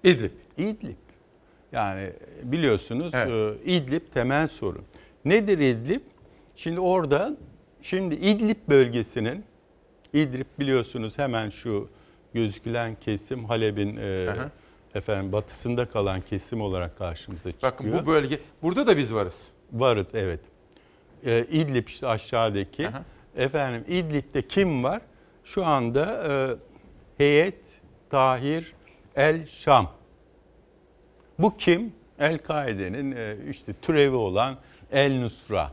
İdlib. 0.04 0.32
İdlib. 0.60 0.96
Yani 1.72 2.14
biliyorsunuz 2.44 3.14
Evet. 3.14 3.60
e, 3.66 3.72
İdlib 3.72 4.02
temel 4.14 4.48
sorun. 4.48 4.84
Nedir 5.26 5.58
İdlib? 5.58 6.02
Şimdi 6.56 6.80
orada 6.80 7.38
şimdi 7.82 8.16
İdlib 8.16 8.58
bölgesinin 8.70 9.44
İdlib 10.14 10.46
biliyorsunuz 10.60 11.18
hemen 11.18 11.50
şu 11.50 11.90
gözükülen 12.34 12.96
kesim 12.96 13.46
Halep'in 13.46 13.98
e, 13.98 14.30
Aha. 14.30 14.50
efendim 14.96 15.32
batısında 15.32 15.90
kalan 15.90 16.22
kesim 16.22 16.62
olarak 16.62 16.98
karşımıza 16.98 17.52
çıkıyor. 17.52 17.72
Bakın 17.74 17.94
bu 17.94 18.06
bölge. 18.08 18.40
Burada 18.64 18.88
da 18.88 18.98
biz 18.98 19.14
varız. 19.14 19.48
Varız 19.74 20.10
evet. 20.14 20.40
E, 21.26 21.46
İdlib 21.52 21.88
işte 21.88 22.08
aşağıdaki. 22.08 22.88
Aha. 22.88 23.04
Efendim 23.36 23.84
İdlib'de 23.88 24.42
kim 24.42 24.84
var? 24.84 25.02
Şu 25.44 25.66
anda 25.66 26.24
e, 26.30 26.34
Heyet 27.24 27.78
Tahir 28.10 28.74
El 29.16 29.46
Şam. 29.46 29.99
Bu 31.40 31.58
kim? 31.58 31.94
El-Kaide'nin 32.20 33.12
e, 33.12 33.36
işte 33.50 33.74
türevi 33.82 34.16
olan 34.16 34.58
El 34.92 35.20
Nusra. 35.20 35.72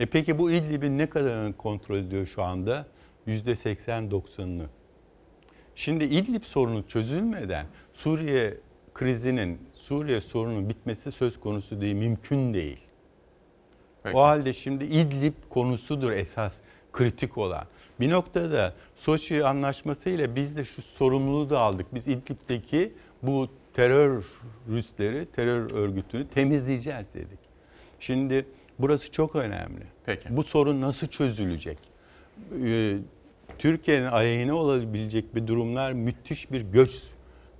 E 0.00 0.06
peki 0.06 0.38
bu 0.38 0.50
İdlib'in 0.50 0.98
ne 0.98 1.08
kadarını 1.08 1.56
kontrol 1.56 1.96
ediyor 1.96 2.26
şu 2.26 2.42
anda? 2.42 2.86
%80-90'ını. 3.26 4.66
Şimdi 5.74 6.04
İdlib 6.04 6.42
sorunu 6.42 6.88
çözülmeden 6.88 7.66
Suriye 7.92 8.56
krizinin, 8.94 9.60
Suriye 9.74 10.20
sorunun 10.20 10.68
bitmesi 10.68 11.12
söz 11.12 11.40
konusu 11.40 11.80
değil, 11.80 11.94
mümkün 11.94 12.54
değil. 12.54 12.80
Peki. 14.02 14.16
O 14.16 14.22
halde 14.22 14.52
şimdi 14.52 14.84
İdlib 14.84 15.34
konusudur 15.50 16.12
esas 16.12 16.56
kritik 16.92 17.38
olan. 17.38 17.66
Bir 18.00 18.10
noktada 18.10 18.74
Soçi 18.96 19.46
anlaşması 19.46 20.10
ile 20.10 20.36
biz 20.36 20.56
de 20.56 20.64
şu 20.64 20.82
sorumluluğu 20.82 21.50
da 21.50 21.58
aldık. 21.58 21.94
Biz 21.94 22.06
İdlib'deki 22.06 22.92
bu 23.22 23.48
teröristleri, 23.74 25.26
terör 25.26 25.70
örgütünü 25.70 26.28
temizleyeceğiz 26.28 27.14
dedik. 27.14 27.38
Şimdi 28.00 28.46
burası 28.78 29.12
çok 29.12 29.36
önemli. 29.36 29.82
Peki. 30.06 30.36
Bu 30.36 30.44
sorun 30.44 30.80
nasıl 30.80 31.06
çözülecek? 31.06 31.78
Ee, 32.64 32.96
Türkiye'nin 33.58 34.06
aleyhine 34.06 34.52
olabilecek 34.52 35.34
bir 35.34 35.46
durumlar 35.46 35.92
müthiş 35.92 36.52
bir 36.52 36.60
göç 36.60 37.02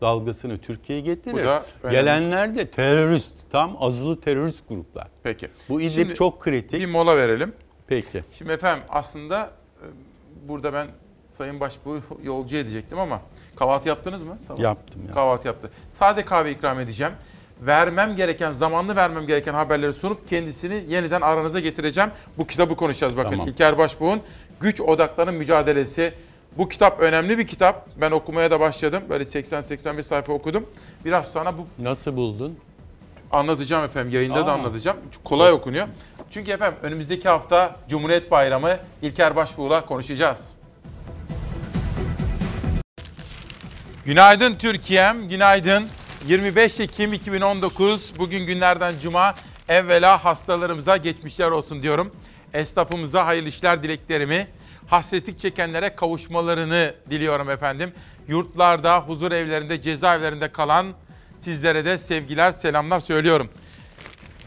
dalgasını 0.00 0.58
Türkiye'ye 0.58 1.04
getirir. 1.04 1.48
Gelenler 1.90 2.54
de 2.54 2.70
terörist, 2.70 3.32
tam 3.52 3.76
azılı 3.80 4.20
terörist 4.20 4.68
gruplar. 4.68 5.08
Peki. 5.22 5.48
Bu 5.68 5.80
Şimdi 5.80 6.14
çok 6.14 6.40
kritik. 6.40 6.80
Bir 6.80 6.86
mola 6.86 7.16
verelim. 7.16 7.52
Peki. 7.86 8.24
Şimdi 8.32 8.52
efendim 8.52 8.84
aslında 8.88 9.50
e, 9.82 9.86
burada 10.48 10.72
ben 10.72 10.86
Sayın 11.40 11.60
Başbuğ 11.60 12.00
yolcu 12.22 12.56
edecektim 12.56 12.98
ama 12.98 13.20
kahvaltı 13.56 13.88
yaptınız 13.88 14.22
mı? 14.22 14.38
Sabah? 14.46 14.60
Yaptım 14.60 15.02
ya. 15.08 15.14
Kahvaltı 15.14 15.46
yaptı. 15.46 15.70
Sade 15.92 16.24
kahve 16.24 16.52
ikram 16.52 16.80
edeceğim. 16.80 17.12
Vermem 17.60 18.16
gereken, 18.16 18.52
zamanlı 18.52 18.96
vermem 18.96 19.26
gereken 19.26 19.54
haberleri 19.54 19.92
sunup 19.92 20.28
kendisini 20.28 20.84
yeniden 20.88 21.20
aranıza 21.20 21.60
getireceğim. 21.60 22.10
Bu 22.38 22.46
kitabı 22.46 22.76
konuşacağız 22.76 23.16
bakın. 23.16 23.30
Tamam. 23.30 23.48
İlker 23.48 23.78
Başbuğ'un 23.78 24.20
Güç 24.60 24.80
Odaklarının 24.80 25.34
Mücadelesi. 25.34 26.14
Bu 26.58 26.68
kitap 26.68 27.00
önemli 27.00 27.38
bir 27.38 27.46
kitap. 27.46 27.88
Ben 27.96 28.10
okumaya 28.10 28.50
da 28.50 28.60
başladım. 28.60 29.02
Böyle 29.08 29.24
80-85 29.24 30.02
sayfa 30.02 30.32
okudum. 30.32 30.66
Biraz 31.04 31.26
sonra 31.26 31.58
bu 31.58 31.66
Nasıl 31.84 32.16
buldun? 32.16 32.58
Anlatacağım 33.32 33.84
efendim. 33.84 34.12
Yayında 34.12 34.46
da 34.46 34.52
Aa. 34.52 34.54
anlatacağım. 34.54 34.96
Kolay 35.24 35.52
okunuyor. 35.52 35.86
Çünkü 36.30 36.50
efendim 36.50 36.78
önümüzdeki 36.82 37.28
hafta 37.28 37.76
Cumhuriyet 37.88 38.30
Bayramı 38.30 38.76
İlker 39.02 39.36
Başbuğ'la 39.36 39.86
konuşacağız. 39.86 40.59
Günaydın 44.10 44.54
Türkiye'm, 44.54 45.28
günaydın. 45.28 45.88
25 46.26 46.80
Ekim 46.80 47.12
2019, 47.12 48.12
bugün 48.18 48.46
günlerden 48.46 48.94
cuma. 49.02 49.34
Evvela 49.68 50.24
hastalarımıza 50.24 50.96
geçmişler 50.96 51.50
olsun 51.50 51.82
diyorum. 51.82 52.12
Esnafımıza 52.54 53.26
hayırlı 53.26 53.48
işler 53.48 53.82
dileklerimi, 53.82 54.46
hasretlik 54.86 55.38
çekenlere 55.38 55.94
kavuşmalarını 55.96 56.94
diliyorum 57.10 57.50
efendim. 57.50 57.92
Yurtlarda, 58.28 59.00
huzur 59.00 59.32
evlerinde, 59.32 59.82
cezaevlerinde 59.82 60.52
kalan 60.52 60.86
sizlere 61.38 61.84
de 61.84 61.98
sevgiler, 61.98 62.52
selamlar 62.52 63.00
söylüyorum. 63.00 63.48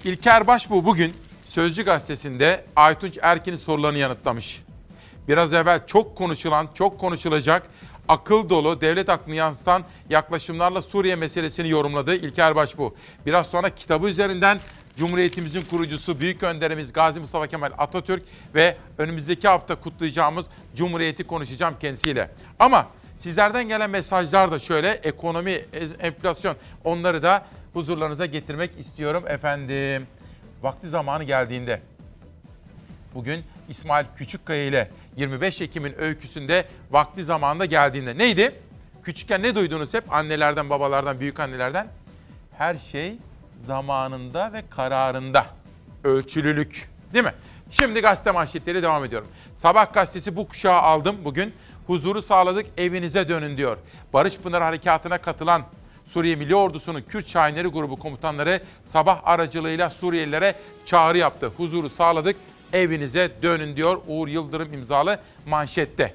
İlker 0.03 0.47
Başbuğ 0.47 0.85
bugün 0.85 1.13
Sözcü 1.45 1.83
gazetesinde 1.83 2.65
Aytunç 2.75 3.17
Erkin'in 3.21 3.57
sorularını 3.57 3.97
yanıtlamış. 3.97 4.63
Biraz 5.27 5.53
evvel 5.53 5.87
çok 5.87 6.17
konuşulan, 6.17 6.69
çok 6.73 6.99
konuşulacak, 6.99 7.69
akıl 8.07 8.49
dolu, 8.49 8.81
devlet 8.81 9.09
aklını 9.09 9.35
yansıtan 9.35 9.83
yaklaşımlarla 10.09 10.81
Suriye 10.81 11.15
meselesini 11.15 11.69
yorumladı 11.69 12.15
İlker 12.15 12.55
Başbuğ. 12.55 12.93
Biraz 13.25 13.47
sonra 13.47 13.69
kitabı 13.69 14.09
üzerinden 14.09 14.59
Cumhuriyetimizin 14.97 15.61
kurucusu 15.61 16.19
Büyük 16.19 16.43
Önderimiz 16.43 16.93
Gazi 16.93 17.19
Mustafa 17.19 17.47
Kemal 17.47 17.71
Atatürk 17.77 18.23
ve 18.55 18.77
önümüzdeki 18.97 19.47
hafta 19.47 19.75
kutlayacağımız 19.75 20.45
Cumhuriyeti 20.75 21.23
konuşacağım 21.23 21.75
kendisiyle. 21.79 22.31
Ama 22.59 22.87
sizlerden 23.17 23.67
gelen 23.67 23.89
mesajlar 23.89 24.51
da 24.51 24.59
şöyle 24.59 24.89
ekonomi, 24.91 25.51
enflasyon 25.99 26.55
onları 26.83 27.23
da 27.23 27.45
huzurlarınıza 27.73 28.25
getirmek 28.25 28.79
istiyorum 28.79 29.23
efendim. 29.27 30.07
Vakti 30.63 30.89
zamanı 30.89 31.23
geldiğinde 31.23 31.81
bugün 33.15 33.43
İsmail 33.69 34.05
Küçükkaya 34.17 34.65
ile 34.65 34.91
25 35.17 35.61
Ekim'in 35.61 36.01
öyküsünde 36.01 36.65
vakti 36.91 37.25
zamanında 37.25 37.65
geldiğinde 37.65 38.17
neydi? 38.17 38.55
Küçükken 39.03 39.43
ne 39.43 39.55
duydunuz 39.55 39.93
hep 39.93 40.13
annelerden, 40.13 40.69
babalardan, 40.69 41.19
büyük 41.19 41.39
annelerden? 41.39 41.87
Her 42.57 42.77
şey 42.77 43.15
zamanında 43.65 44.53
ve 44.53 44.63
kararında. 44.69 45.45
Ölçülülük 46.03 46.89
değil 47.13 47.25
mi? 47.25 47.33
Şimdi 47.71 48.01
gazete 48.01 48.31
manşetleri 48.31 48.83
devam 48.83 49.05
ediyorum. 49.05 49.27
Sabah 49.55 49.93
gazetesi 49.93 50.35
bu 50.35 50.47
kuşağı 50.47 50.81
aldım 50.81 51.17
bugün. 51.23 51.53
Huzuru 51.87 52.21
sağladık 52.21 52.65
evinize 52.77 53.29
dönün 53.29 53.57
diyor. 53.57 53.77
Barış 54.13 54.37
Pınar 54.37 54.61
Harekatı'na 54.63 55.17
katılan 55.17 55.63
Suriye 56.05 56.35
Milli 56.35 56.55
Ordusu'nun 56.55 57.01
Kürt 57.01 57.27
Şahinleri 57.27 57.67
grubu 57.67 57.95
komutanları 57.95 58.61
sabah 58.83 59.21
aracılığıyla 59.23 59.89
Suriyelilere 59.89 60.55
çağrı 60.85 61.17
yaptı. 61.17 61.51
Huzuru 61.57 61.89
sağladık 61.89 62.35
evinize 62.73 63.31
dönün 63.41 63.75
diyor 63.75 64.01
Uğur 64.07 64.27
Yıldırım 64.27 64.73
imzalı 64.73 65.19
manşette. 65.47 66.13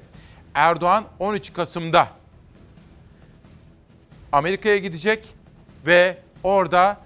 Erdoğan 0.53 1.05
13 1.19 1.53
Kasım'da 1.53 2.07
Amerika'ya 4.31 4.77
gidecek 4.77 5.27
ve 5.85 6.17
orada 6.43 6.97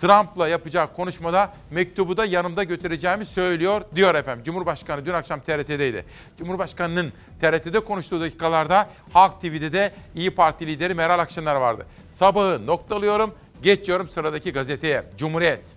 Trump'la 0.00 0.48
yapacağı 0.48 0.94
konuşmada 0.94 1.52
mektubu 1.70 2.16
da 2.16 2.24
yanımda 2.24 2.64
götüreceğimi 2.64 3.26
söylüyor 3.26 3.82
diyor 3.94 4.14
efendim. 4.14 4.44
Cumhurbaşkanı 4.44 5.06
dün 5.06 5.12
akşam 5.12 5.40
TRT'deydi. 5.40 6.04
Cumhurbaşkanının 6.38 7.12
TRT'de 7.40 7.80
konuştuğu 7.80 8.20
dakikalarda 8.20 8.88
Halk 9.12 9.40
TV'de 9.40 9.72
de 9.72 9.92
İyi 10.14 10.30
Parti 10.30 10.66
lideri 10.66 10.94
Meral 10.94 11.18
Akşener 11.18 11.54
vardı. 11.54 11.86
Sabahı 12.12 12.66
noktalıyorum, 12.66 13.34
geçiyorum 13.62 14.08
sıradaki 14.08 14.52
gazeteye. 14.52 15.04
Cumhuriyet. 15.16 15.76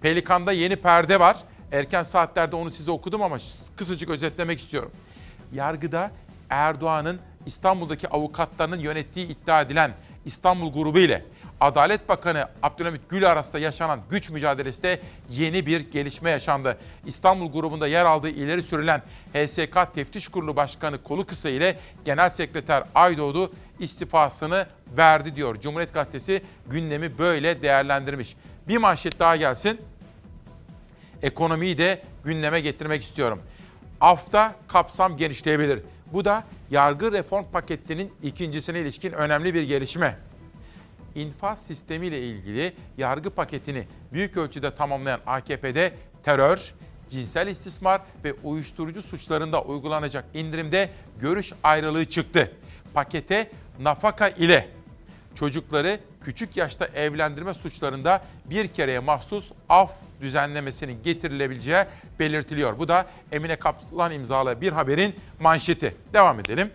Pelikan'da 0.00 0.52
yeni 0.52 0.76
perde 0.76 1.20
var. 1.20 1.36
Erken 1.72 2.02
saatlerde 2.02 2.56
onu 2.56 2.70
size 2.70 2.90
okudum 2.90 3.22
ama 3.22 3.38
kısacık 3.76 4.10
özetlemek 4.10 4.60
istiyorum. 4.60 4.90
Yargıda 5.52 6.10
Erdoğan'ın 6.50 7.20
İstanbul'daki 7.46 8.08
avukatlarının 8.08 8.78
yönettiği 8.78 9.28
iddia 9.28 9.60
edilen 9.60 9.92
İstanbul 10.24 10.72
grubu 10.72 10.98
ile 10.98 11.24
Adalet 11.60 12.08
Bakanı 12.08 12.48
Abdülhamit 12.62 13.00
Gül 13.08 13.30
arasında 13.30 13.58
yaşanan 13.58 14.00
güç 14.10 14.30
mücadelesinde 14.30 15.00
yeni 15.30 15.66
bir 15.66 15.90
gelişme 15.90 16.30
yaşandı. 16.30 16.78
İstanbul 17.06 17.52
grubunda 17.52 17.86
yer 17.86 18.04
aldığı 18.04 18.28
ileri 18.28 18.62
sürülen 18.62 19.02
HSK 19.34 19.94
Teftiş 19.94 20.28
Kurulu 20.28 20.56
Başkanı 20.56 21.02
Kolukısa 21.02 21.48
ile 21.48 21.78
Genel 22.04 22.30
Sekreter 22.30 22.84
Aydoğdu 22.94 23.52
istifasını 23.78 24.66
verdi 24.96 25.36
diyor. 25.36 25.60
Cumhuriyet 25.60 25.94
Gazetesi 25.94 26.42
gündemi 26.66 27.18
böyle 27.18 27.62
değerlendirmiş. 27.62 28.36
Bir 28.68 28.76
manşet 28.76 29.18
daha 29.18 29.36
gelsin. 29.36 29.80
Ekonomiyi 31.22 31.78
de 31.78 32.02
gündeme 32.24 32.60
getirmek 32.60 33.02
istiyorum. 33.02 33.42
Afta 34.00 34.54
kapsam 34.68 35.16
genişleyebilir. 35.16 35.80
Bu 36.12 36.24
da 36.24 36.44
yargı 36.70 37.12
reform 37.12 37.44
paketinin 37.52 38.12
ikincisine 38.22 38.80
ilişkin 38.80 39.12
önemli 39.12 39.54
bir 39.54 39.62
gelişme 39.62 40.16
infaz 41.16 41.62
sistemiyle 41.62 42.22
ilgili 42.22 42.72
yargı 42.98 43.30
paketini 43.30 43.84
büyük 44.12 44.36
ölçüde 44.36 44.74
tamamlayan 44.74 45.20
AKP'de 45.26 45.92
terör, 46.24 46.74
cinsel 47.10 47.46
istismar 47.46 48.00
ve 48.24 48.34
uyuşturucu 48.44 49.02
suçlarında 49.02 49.62
uygulanacak 49.62 50.24
indirimde 50.34 50.90
görüş 51.20 51.52
ayrılığı 51.62 52.04
çıktı. 52.04 52.52
Pakete 52.94 53.50
nafaka 53.80 54.28
ile 54.28 54.68
çocukları 55.36 56.00
küçük 56.24 56.56
yaşta 56.56 56.86
evlendirme 56.86 57.54
suçlarında 57.54 58.22
bir 58.44 58.68
kereye 58.68 58.98
mahsus 58.98 59.48
af 59.68 59.90
düzenlemesinin 60.20 61.02
getirilebileceği 61.04 61.84
belirtiliyor. 62.18 62.78
Bu 62.78 62.88
da 62.88 63.06
Emine 63.32 63.56
Kaplan 63.56 64.12
imzalı 64.12 64.60
bir 64.60 64.72
haberin 64.72 65.14
manşeti. 65.40 65.96
Devam 66.12 66.40
edelim. 66.40 66.70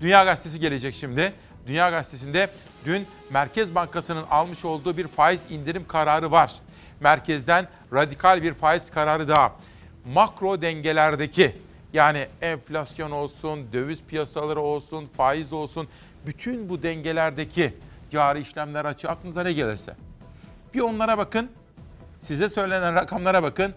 Dünya 0.00 0.24
Gazetesi 0.24 0.60
gelecek 0.60 0.94
şimdi. 0.94 1.32
Dünya 1.66 1.90
Gazetesi'nde 1.90 2.48
dün 2.84 3.06
Merkez 3.30 3.74
Bankası'nın 3.74 4.24
almış 4.30 4.64
olduğu 4.64 4.96
bir 4.96 5.08
faiz 5.08 5.50
indirim 5.50 5.86
kararı 5.88 6.30
var. 6.30 6.52
Merkezden 7.00 7.68
radikal 7.92 8.42
bir 8.42 8.54
faiz 8.54 8.90
kararı 8.90 9.28
daha. 9.28 9.56
Makro 10.14 10.62
dengelerdeki 10.62 11.56
yani 11.92 12.26
enflasyon 12.40 13.10
olsun, 13.10 13.72
döviz 13.72 14.02
piyasaları 14.02 14.60
olsun, 14.60 15.08
faiz 15.16 15.52
olsun 15.52 15.88
bütün 16.26 16.68
bu 16.68 16.82
dengelerdeki 16.82 17.74
cari 18.10 18.40
işlemler 18.40 18.84
açı 18.84 19.08
aklınıza 19.08 19.42
ne 19.42 19.52
gelirse. 19.52 19.94
Bir 20.74 20.80
onlara 20.80 21.18
bakın, 21.18 21.48
size 22.20 22.48
söylenen 22.48 22.94
rakamlara 22.94 23.42
bakın. 23.42 23.72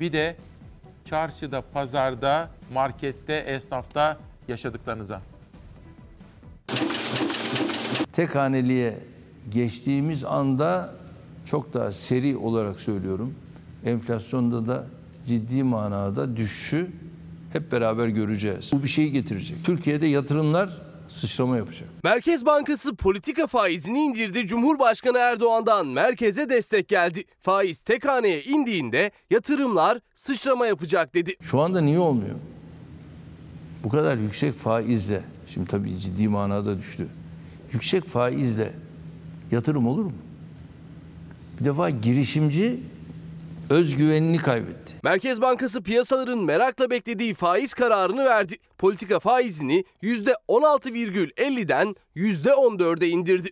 Bir 0.00 0.12
de 0.12 0.36
çarşıda, 1.04 1.62
pazarda, 1.74 2.50
markette, 2.72 3.34
esnafta 3.34 4.18
yaşadıklarınıza. 4.48 5.20
tek 8.12 8.34
haneliğe 8.34 8.98
geçtiğimiz 9.50 10.24
anda 10.24 10.94
çok 11.44 11.74
daha 11.74 11.92
seri 11.92 12.36
olarak 12.36 12.80
söylüyorum. 12.80 13.34
Enflasyonda 13.84 14.66
da 14.66 14.86
ciddi 15.26 15.62
manada 15.62 16.36
düşüşü 16.36 16.90
hep 17.52 17.72
beraber 17.72 18.08
göreceğiz. 18.08 18.70
Bu 18.72 18.82
bir 18.82 18.88
şeyi 18.88 19.12
getirecek. 19.12 19.56
Türkiye'de 19.64 20.06
yatırımlar 20.06 20.82
sıçrama 21.12 21.56
yapacak. 21.56 21.88
Merkez 22.04 22.46
Bankası 22.46 22.94
politika 22.94 23.46
faizini 23.46 23.98
indirdi. 23.98 24.46
Cumhurbaşkanı 24.46 25.18
Erdoğan'dan 25.18 25.86
merkeze 25.86 26.48
destek 26.48 26.88
geldi. 26.88 27.24
Faiz 27.42 27.82
tek 27.82 28.08
haneye 28.08 28.42
indiğinde 28.42 29.10
yatırımlar 29.30 29.98
sıçrama 30.14 30.66
yapacak 30.66 31.14
dedi. 31.14 31.36
Şu 31.42 31.60
anda 31.60 31.80
niye 31.80 31.98
olmuyor? 31.98 32.36
Bu 33.84 33.88
kadar 33.88 34.16
yüksek 34.16 34.54
faizle, 34.54 35.22
şimdi 35.46 35.70
tabii 35.70 35.98
ciddi 35.98 36.28
manada 36.28 36.78
düştü 36.78 37.08
yüksek 37.72 38.04
faizle 38.04 38.72
yatırım 39.50 39.86
olur 39.86 40.04
mu? 40.04 40.12
Bir 41.60 41.64
defa 41.64 41.90
girişimci 41.90 42.80
özgüvenini 43.72 44.38
kaybetti. 44.38 44.94
Merkez 45.02 45.40
Bankası 45.40 45.82
piyasaların 45.82 46.38
merakla 46.38 46.90
beklediği 46.90 47.34
faiz 47.34 47.74
kararını 47.74 48.24
verdi. 48.24 48.56
Politika 48.78 49.20
faizini 49.20 49.84
%16,50'den 50.02 51.96
%14'e 52.16 53.08
indirdi. 53.08 53.50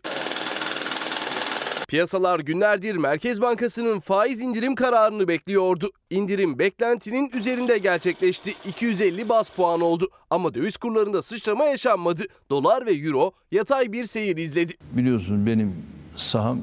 Piyasalar 1.88 2.40
günlerdir 2.40 2.96
Merkez 2.96 3.40
Bankası'nın 3.40 4.00
faiz 4.00 4.40
indirim 4.40 4.74
kararını 4.74 5.28
bekliyordu. 5.28 5.90
İndirim 6.10 6.58
beklentinin 6.58 7.30
üzerinde 7.34 7.78
gerçekleşti. 7.78 8.54
250 8.68 9.28
bas 9.28 9.50
puan 9.50 9.80
oldu. 9.80 10.08
Ama 10.30 10.54
döviz 10.54 10.76
kurlarında 10.76 11.22
sıçrama 11.22 11.64
yaşanmadı. 11.64 12.22
Dolar 12.50 12.86
ve 12.86 12.92
euro 12.92 13.32
yatay 13.52 13.92
bir 13.92 14.04
seyir 14.04 14.36
izledi. 14.36 14.72
Biliyorsunuz 14.92 15.46
benim 15.46 15.74
saham 16.16 16.58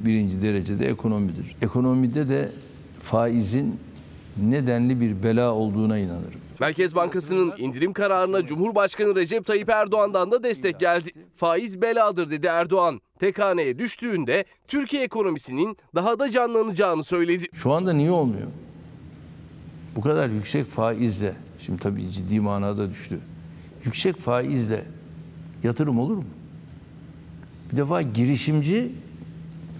birinci 0.00 0.42
derecede 0.42 0.86
ekonomidir. 0.86 1.56
Ekonomide 1.62 2.28
de 2.28 2.50
faizin 3.00 3.80
nedenli 4.42 5.00
bir 5.00 5.22
bela 5.22 5.52
olduğuna 5.52 5.98
inanırım. 5.98 6.40
Merkez 6.60 6.94
Bankası'nın 6.94 7.52
indirim 7.58 7.92
kararına 7.92 8.46
Cumhurbaşkanı 8.46 9.16
Recep 9.16 9.46
Tayyip 9.46 9.68
Erdoğan'dan 9.68 10.30
da 10.30 10.42
destek 10.42 10.80
geldi. 10.80 11.10
Faiz 11.36 11.82
beladır 11.82 12.30
dedi 12.30 12.46
Erdoğan. 12.46 13.00
Tek 13.18 13.38
haneye 13.38 13.78
düştüğünde 13.78 14.44
Türkiye 14.68 15.02
ekonomisinin 15.02 15.76
daha 15.94 16.18
da 16.18 16.30
canlanacağını 16.30 17.04
söyledi. 17.04 17.46
Şu 17.52 17.72
anda 17.72 17.92
niye 17.92 18.10
olmuyor? 18.10 18.46
Bu 19.96 20.00
kadar 20.00 20.28
yüksek 20.28 20.66
faizle, 20.66 21.32
şimdi 21.58 21.80
tabii 21.80 22.10
ciddi 22.10 22.40
manada 22.40 22.90
düştü. 22.90 23.18
Yüksek 23.84 24.16
faizle 24.16 24.84
yatırım 25.62 25.98
olur 25.98 26.16
mu? 26.16 26.24
Bir 27.72 27.76
defa 27.76 28.02
girişimci 28.02 28.92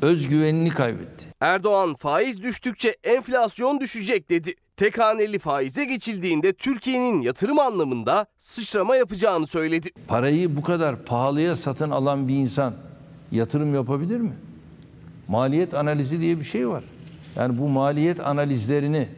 özgüvenini 0.02 0.70
kaybetti. 0.70 1.26
Erdoğan 1.40 1.94
faiz 1.94 2.42
düştükçe 2.42 2.96
enflasyon 3.04 3.80
düşecek 3.80 4.30
dedi. 4.30 4.54
Tek 4.76 4.98
haneli 4.98 5.38
faize 5.38 5.84
geçildiğinde 5.84 6.52
Türkiye'nin 6.52 7.22
yatırım 7.22 7.58
anlamında 7.58 8.26
sıçrama 8.38 8.96
yapacağını 8.96 9.46
söyledi. 9.46 9.90
Parayı 10.08 10.56
bu 10.56 10.62
kadar 10.62 11.04
pahalıya 11.04 11.56
satın 11.56 11.90
alan 11.90 12.28
bir 12.28 12.34
insan 12.34 12.74
yatırım 13.32 13.74
yapabilir 13.74 14.20
mi? 14.20 14.32
Maliyet 15.28 15.74
analizi 15.74 16.20
diye 16.20 16.38
bir 16.38 16.44
şey 16.44 16.68
var. 16.68 16.84
Yani 17.36 17.58
bu 17.58 17.68
maliyet 17.68 18.20
analizlerini 18.20 19.08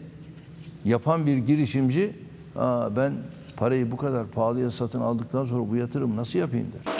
yapan 0.85 1.27
bir 1.27 1.37
girişimci 1.37 2.13
Aa, 2.57 2.97
ben 2.97 3.13
parayı 3.57 3.91
bu 3.91 3.97
kadar 3.97 4.27
pahalıya 4.27 4.71
satın 4.71 5.01
aldıktan 5.01 5.45
sonra 5.45 5.71
bu 5.71 5.77
yatırım 5.77 6.17
nasıl 6.17 6.39
yapayım 6.39 6.67
der. 6.73 6.98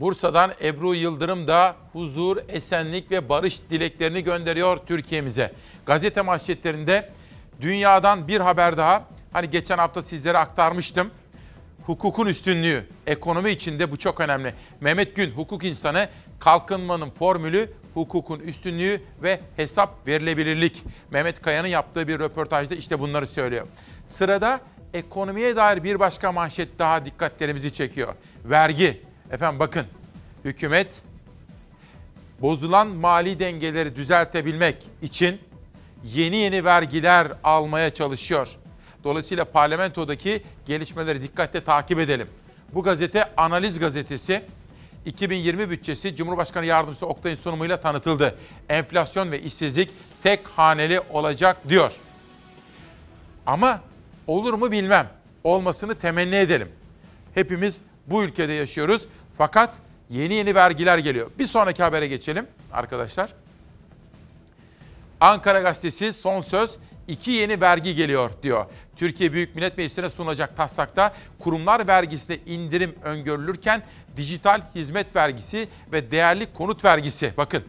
Bursa'dan 0.00 0.52
Ebru 0.62 0.94
Yıldırım 0.94 1.46
da 1.46 1.76
huzur, 1.92 2.36
esenlik 2.48 3.10
ve 3.10 3.28
barış 3.28 3.60
dileklerini 3.70 4.24
gönderiyor 4.24 4.76
Türkiye'mize. 4.76 5.52
Gazete 5.86 6.20
manşetlerinde 6.20 7.10
dünyadan 7.60 8.28
bir 8.28 8.40
haber 8.40 8.76
daha. 8.76 9.04
Hani 9.32 9.50
geçen 9.50 9.78
hafta 9.78 10.02
sizlere 10.02 10.38
aktarmıştım. 10.38 11.10
Hukukun 11.86 12.26
üstünlüğü, 12.26 12.86
ekonomi 13.06 13.50
içinde 13.50 13.90
bu 13.90 13.96
çok 13.96 14.20
önemli. 14.20 14.54
Mehmet 14.80 15.16
Gün, 15.16 15.30
hukuk 15.30 15.64
insanı, 15.64 16.08
kalkınmanın 16.38 17.10
formülü, 17.10 17.70
hukukun 17.94 18.40
üstünlüğü 18.40 19.02
ve 19.22 19.40
hesap 19.56 20.06
verilebilirlik. 20.06 20.82
Mehmet 21.10 21.42
Kaya'nın 21.42 21.68
yaptığı 21.68 22.08
bir 22.08 22.18
röportajda 22.18 22.74
işte 22.74 23.00
bunları 23.00 23.26
söylüyor. 23.26 23.66
Sırada 24.08 24.60
ekonomiye 24.94 25.56
dair 25.56 25.84
bir 25.84 26.00
başka 26.00 26.32
manşet 26.32 26.78
daha 26.78 27.04
dikkatlerimizi 27.04 27.72
çekiyor. 27.72 28.14
Vergi. 28.44 29.09
Efendim 29.30 29.58
bakın, 29.58 29.86
hükümet 30.44 30.88
bozulan 32.40 32.88
mali 32.88 33.38
dengeleri 33.38 33.96
düzeltebilmek 33.96 34.76
için 35.02 35.40
yeni 36.04 36.36
yeni 36.36 36.64
vergiler 36.64 37.32
almaya 37.44 37.94
çalışıyor. 37.94 38.48
Dolayısıyla 39.04 39.44
parlamentodaki 39.44 40.42
gelişmeleri 40.66 41.22
dikkatle 41.22 41.64
takip 41.64 41.98
edelim. 41.98 42.28
Bu 42.74 42.82
gazete 42.82 43.34
Analiz 43.36 43.78
Gazetesi. 43.78 44.42
2020 45.06 45.70
bütçesi 45.70 46.16
Cumhurbaşkanı 46.16 46.66
Yardımcısı 46.66 47.06
Oktay'ın 47.06 47.36
sunumuyla 47.36 47.80
tanıtıldı. 47.80 48.38
Enflasyon 48.68 49.32
ve 49.32 49.42
işsizlik 49.42 49.90
tek 50.22 50.40
haneli 50.56 51.00
olacak 51.00 51.68
diyor. 51.68 51.92
Ama 53.46 53.80
olur 54.26 54.54
mu 54.54 54.72
bilmem. 54.72 55.08
Olmasını 55.44 55.94
temenni 55.94 56.34
edelim. 56.34 56.68
Hepimiz 57.34 57.80
bu 58.06 58.22
ülkede 58.22 58.52
yaşıyoruz. 58.52 59.06
Fakat 59.40 59.74
yeni 60.10 60.34
yeni 60.34 60.54
vergiler 60.54 60.98
geliyor. 60.98 61.30
Bir 61.38 61.46
sonraki 61.46 61.82
habere 61.82 62.06
geçelim 62.06 62.46
arkadaşlar. 62.72 63.32
Ankara 65.20 65.60
Gazetesi 65.60 66.12
son 66.12 66.40
söz 66.40 66.70
iki 67.08 67.30
yeni 67.30 67.60
vergi 67.60 67.94
geliyor 67.94 68.30
diyor. 68.42 68.66
Türkiye 68.96 69.32
Büyük 69.32 69.54
Millet 69.54 69.78
Meclisi'ne 69.78 70.10
sunulacak 70.10 70.56
taslakta 70.56 71.14
kurumlar 71.38 71.88
vergisine 71.88 72.38
indirim 72.46 72.94
öngörülürken 73.02 73.82
dijital 74.16 74.62
hizmet 74.74 75.16
vergisi 75.16 75.68
ve 75.92 76.10
değerli 76.10 76.52
konut 76.52 76.84
vergisi 76.84 77.32
bakın 77.36 77.64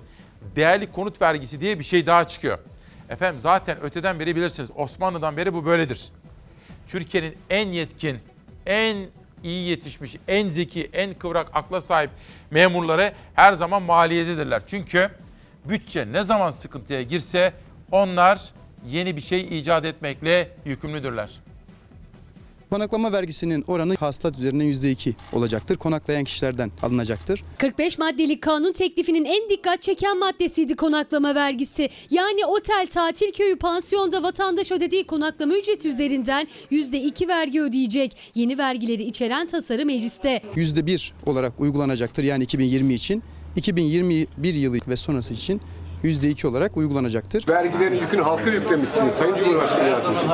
değerli 0.56 0.92
konut 0.92 1.22
vergisi 1.22 1.62
diye 1.62 1.80
bir 1.80 1.84
şey 1.84 2.06
daha 2.06 2.28
çıkıyor. 2.28 2.60
Efendim 3.10 3.42
zaten 3.42 3.82
öteden 3.82 4.20
beri 4.20 4.36
bilirsiniz 4.36 4.70
Osmanlı'dan 4.76 5.38
beri 5.38 5.54
bu 5.54 5.66
böyledir. 5.66 6.10
Türkiye'nin 6.88 7.38
en 7.50 7.68
yetkin, 7.68 8.20
en 8.66 9.08
iyi 9.44 9.70
yetişmiş, 9.70 10.16
en 10.28 10.48
zeki, 10.48 10.90
en 10.94 11.14
kıvrak 11.14 11.50
akla 11.54 11.82
sahip 11.82 12.10
memurları 12.52 13.14
her 13.34 13.54
zaman 13.54 13.82
maliyededirler. 13.84 14.62
Çünkü 14.68 15.10
bütçe 15.66 16.12
ne 16.12 16.24
zaman 16.24 16.52
sıkıntıya 16.52 17.02
girse 17.02 17.54
onlar 17.92 18.42
yeni 18.88 19.16
bir 19.16 19.22
şey 19.22 19.60
icat 19.60 19.86
etmekle 19.86 20.50
yükümlüdürler. 20.66 21.40
Konaklama 22.72 23.12
vergisinin 23.12 23.64
oranı 23.68 23.96
hasılat 23.96 24.38
üzerinden 24.38 24.66
%2 24.66 25.14
olacaktır. 25.34 25.78
Konaklayan 25.78 26.24
kişilerden 26.24 26.72
alınacaktır. 26.82 27.44
45 27.58 27.98
maddelik 27.98 28.42
kanun 28.42 28.74
teklifinin 28.74 29.26
en 29.26 29.50
dikkat 29.50 29.82
çeken 29.82 30.20
maddesiydi 30.20 30.76
konaklama 30.76 31.36
vergisi. 31.36 31.90
Yani 32.10 32.46
otel, 32.46 32.88
tatil 32.94 33.32
köyü, 33.32 33.58
pansiyonda 33.58 34.24
vatandaş 34.24 34.72
ödediği 34.72 35.04
konaklama 35.04 35.54
ücreti 35.54 35.90
üzerinden 35.90 36.48
%2 36.72 37.28
vergi 37.28 37.62
ödeyecek. 37.62 38.18
Yeni 38.36 38.58
vergileri 38.58 39.04
içeren 39.04 39.48
tasarı 39.48 39.86
mecliste. 39.86 40.42
%1 40.56 41.12
olarak 41.26 41.60
uygulanacaktır 41.60 42.24
yani 42.24 42.44
2020 42.44 42.94
için. 42.94 43.24
2021 43.56 44.54
yılı 44.54 44.78
ve 44.88 44.96
sonrası 44.96 45.34
için 45.34 45.62
%2 46.04 46.48
olarak 46.48 46.78
uygulanacaktır. 46.78 47.48
Vergilerin 47.48 48.00
yükünü 48.00 48.22
halka 48.22 48.50
yüklemişsiniz 48.50 49.14
Sayın 49.14 49.36
Cumhurbaşkanı 49.36 49.88
Yardımcısı. 49.90 50.28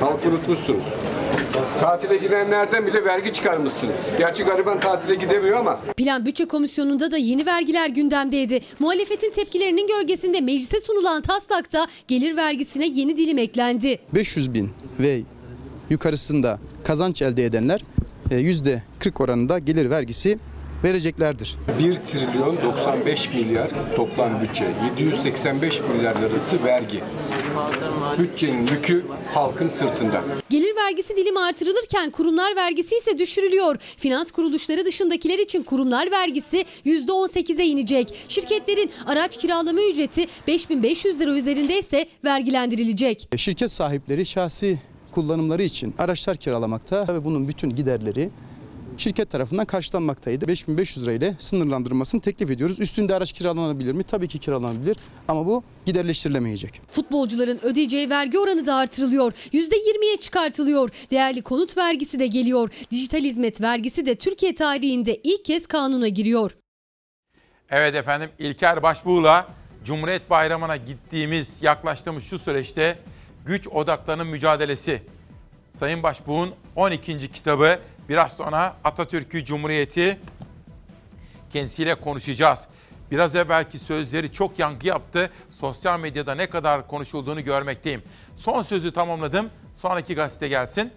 Halkı 0.00 0.28
unutmuşsunuz. 0.28 0.82
Tatile 1.80 2.16
gidenlerden 2.16 2.86
bile 2.86 3.04
vergi 3.04 3.32
çıkarmışsınız. 3.32 4.10
Gerçi 4.18 4.44
gariban 4.44 4.80
tatile 4.80 5.14
gidemiyor 5.14 5.58
ama. 5.58 5.80
Plan 5.96 6.26
Bütçe 6.26 6.44
Komisyonu'nda 6.44 7.10
da 7.10 7.16
yeni 7.16 7.46
vergiler 7.46 7.88
gündemdeydi. 7.88 8.60
Muhalefetin 8.78 9.30
tepkilerinin 9.30 9.88
gölgesinde 9.88 10.40
meclise 10.40 10.80
sunulan 10.80 11.22
taslakta 11.22 11.86
gelir 12.08 12.36
vergisine 12.36 12.86
yeni 12.86 13.16
dilim 13.16 13.38
eklendi. 13.38 13.98
500 14.14 14.54
bin 14.54 14.70
ve 15.00 15.20
yukarısında 15.90 16.58
kazanç 16.84 17.22
elde 17.22 17.44
edenler 17.44 17.80
e, 18.30 18.34
%40 18.34 18.80
oranında 19.18 19.58
gelir 19.58 19.90
vergisi 19.90 20.38
vereceklerdir. 20.84 21.56
1 21.78 21.94
trilyon 21.94 22.56
95 22.64 23.34
milyar 23.34 23.70
toplam 23.96 24.42
bütçe. 24.42 24.64
785 24.98 25.80
milyar 25.80 26.16
lirası 26.22 26.64
vergi. 26.64 27.00
Bütçenin 28.18 28.66
yükü 28.66 29.04
halkın 29.34 29.68
sırtında. 29.68 30.24
Gelir 30.50 30.76
vergisi 30.76 31.16
dilimi 31.16 31.40
artırılırken 31.40 32.10
kurumlar 32.10 32.56
vergisi 32.56 32.96
ise 32.96 33.18
düşürülüyor. 33.18 33.76
Finans 33.96 34.30
kuruluşları 34.30 34.84
dışındakiler 34.84 35.38
için 35.38 35.62
kurumlar 35.62 36.10
vergisi 36.10 36.64
%18'e 36.84 37.64
inecek. 37.64 38.14
Şirketlerin 38.28 38.90
araç 39.06 39.36
kiralama 39.36 39.80
ücreti 39.80 40.26
5500 40.46 41.20
lira 41.20 41.30
üzerinde 41.30 41.78
ise 41.78 42.06
vergilendirilecek. 42.24 43.28
E, 43.32 43.38
Şirket 43.38 43.70
sahipleri 43.70 44.26
şahsi 44.26 44.80
kullanımları 45.12 45.62
için 45.62 45.94
araçlar 45.98 46.36
kiralamakta 46.36 47.14
ve 47.14 47.24
bunun 47.24 47.48
bütün 47.48 47.70
giderleri 47.70 48.30
şirket 48.98 49.30
tarafından 49.30 49.64
karşılanmaktaydı. 49.64 50.48
5500 50.48 51.06
lira 51.06 51.12
ile 51.12 51.36
sınırlandırılmasını 51.38 52.20
teklif 52.20 52.50
ediyoruz. 52.50 52.80
Üstünde 52.80 53.14
araç 53.14 53.32
kiralanabilir 53.32 53.92
mi? 53.92 54.02
Tabii 54.02 54.28
ki 54.28 54.38
kiralanabilir 54.38 54.96
ama 55.28 55.46
bu 55.46 55.62
giderleştirilemeyecek. 55.86 56.80
Futbolcuların 56.90 57.60
ödeyeceği 57.64 58.10
vergi 58.10 58.38
oranı 58.38 58.66
da 58.66 58.74
artırılıyor. 58.74 59.32
%20'ye 59.52 60.16
çıkartılıyor. 60.16 60.88
Değerli 61.10 61.42
konut 61.42 61.76
vergisi 61.76 62.18
de 62.18 62.26
geliyor. 62.26 62.70
Dijital 62.90 63.20
hizmet 63.20 63.60
vergisi 63.60 64.06
de 64.06 64.14
Türkiye 64.14 64.54
tarihinde 64.54 65.20
ilk 65.24 65.44
kez 65.44 65.66
kanuna 65.66 66.08
giriyor. 66.08 66.50
Evet 67.70 67.94
efendim 67.94 68.30
İlker 68.38 68.82
Başbuğ'la 68.82 69.46
Cumhuriyet 69.84 70.30
Bayramı'na 70.30 70.76
gittiğimiz, 70.76 71.62
yaklaştığımız 71.62 72.24
şu 72.24 72.38
süreçte 72.38 72.98
güç 73.46 73.68
odaklarının 73.68 74.26
mücadelesi. 74.26 75.02
Sayın 75.74 76.02
Başbuğ'un 76.02 76.54
12. 76.76 77.32
kitabı 77.32 77.78
biraz 78.08 78.36
sonra 78.36 78.76
Atatürk'ü 78.84 79.44
Cumhuriyeti 79.44 80.18
kendisiyle 81.52 81.94
konuşacağız. 81.94 82.68
Biraz 83.10 83.36
evvelki 83.36 83.78
sözleri 83.78 84.32
çok 84.32 84.58
yankı 84.58 84.86
yaptı. 84.86 85.30
Sosyal 85.50 86.00
medyada 86.00 86.34
ne 86.34 86.50
kadar 86.50 86.88
konuşulduğunu 86.88 87.44
görmekteyim. 87.44 88.02
Son 88.36 88.62
sözü 88.62 88.92
tamamladım. 88.92 89.50
Sonraki 89.76 90.14
gazete 90.14 90.48
gelsin. 90.48 90.92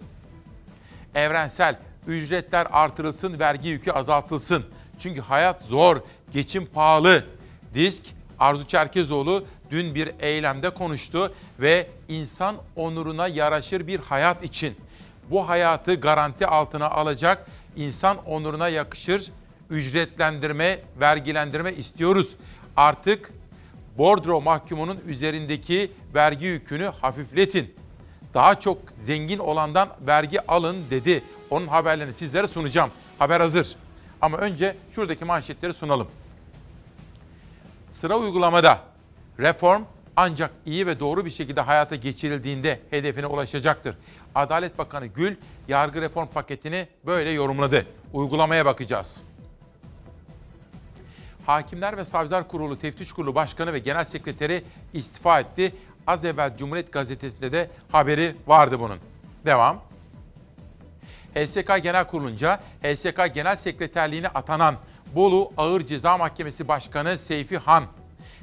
Evrensel 1.14 1.78
ücretler 2.06 2.66
artırılsın, 2.70 3.38
vergi 3.38 3.68
yükü 3.68 3.90
azaltılsın. 3.90 4.64
Çünkü 4.98 5.20
hayat 5.20 5.62
zor, 5.62 6.00
geçim 6.32 6.66
pahalı. 6.66 7.24
Disk 7.74 8.04
Arzu 8.38 8.66
Çerkezoğlu 8.66 9.44
dün 9.70 9.94
bir 9.94 10.10
eylemde 10.20 10.70
konuştu 10.70 11.34
ve 11.60 11.86
insan 12.08 12.56
onuruna 12.76 13.28
yaraşır 13.28 13.86
bir 13.86 14.00
hayat 14.00 14.44
için 14.44 14.76
bu 15.30 15.48
hayatı 15.48 15.94
garanti 15.94 16.46
altına 16.46 16.90
alacak 16.90 17.46
insan 17.76 18.26
onuruna 18.26 18.68
yakışır 18.68 19.30
ücretlendirme, 19.70 20.78
vergilendirme 21.00 21.72
istiyoruz. 21.72 22.36
Artık 22.76 23.32
bordro 23.98 24.40
mahkumunun 24.40 25.00
üzerindeki 25.06 25.92
vergi 26.14 26.46
yükünü 26.46 26.84
hafifletin. 27.00 27.74
Daha 28.34 28.60
çok 28.60 28.78
zengin 29.00 29.38
olandan 29.38 29.88
vergi 30.06 30.46
alın 30.46 30.76
dedi. 30.90 31.22
Onun 31.50 31.66
haberlerini 31.66 32.14
sizlere 32.14 32.46
sunacağım. 32.46 32.90
Haber 33.18 33.40
hazır. 33.40 33.76
Ama 34.22 34.38
önce 34.38 34.76
şuradaki 34.94 35.24
manşetleri 35.24 35.74
sunalım. 35.74 36.08
Sıra 37.90 38.18
uygulamada 38.18 38.80
reform 39.38 39.82
ancak 40.18 40.50
iyi 40.66 40.86
ve 40.86 41.00
doğru 41.00 41.24
bir 41.24 41.30
şekilde 41.30 41.60
hayata 41.60 41.94
geçirildiğinde 41.94 42.80
hedefine 42.90 43.26
ulaşacaktır. 43.26 43.96
Adalet 44.34 44.78
Bakanı 44.78 45.06
Gül 45.06 45.36
yargı 45.68 46.00
reform 46.00 46.26
paketini 46.26 46.88
böyle 47.06 47.30
yorumladı. 47.30 47.86
Uygulamaya 48.12 48.66
bakacağız. 48.66 49.22
Hakimler 51.46 51.96
ve 51.96 52.04
Savcılar 52.04 52.48
Kurulu 52.48 52.78
Teftiş 52.78 53.12
Kurulu 53.12 53.34
Başkanı 53.34 53.72
ve 53.72 53.78
Genel 53.78 54.04
Sekreteri 54.04 54.64
istifa 54.92 55.40
etti. 55.40 55.74
Az 56.06 56.24
evvel 56.24 56.56
Cumhuriyet 56.56 56.92
Gazetesi'nde 56.92 57.52
de 57.52 57.70
haberi 57.92 58.36
vardı 58.46 58.80
bunun. 58.80 58.98
Devam. 59.44 59.82
HSK 61.34 61.82
Genel 61.82 62.06
Kurulunca 62.06 62.60
HSK 62.82 63.34
Genel 63.34 63.56
Sekreterliğine 63.56 64.28
atanan 64.28 64.76
Bolu 65.14 65.52
Ağır 65.56 65.86
Ceza 65.86 66.18
Mahkemesi 66.18 66.68
Başkanı 66.68 67.18
Seyfi 67.18 67.58
Han, 67.58 67.84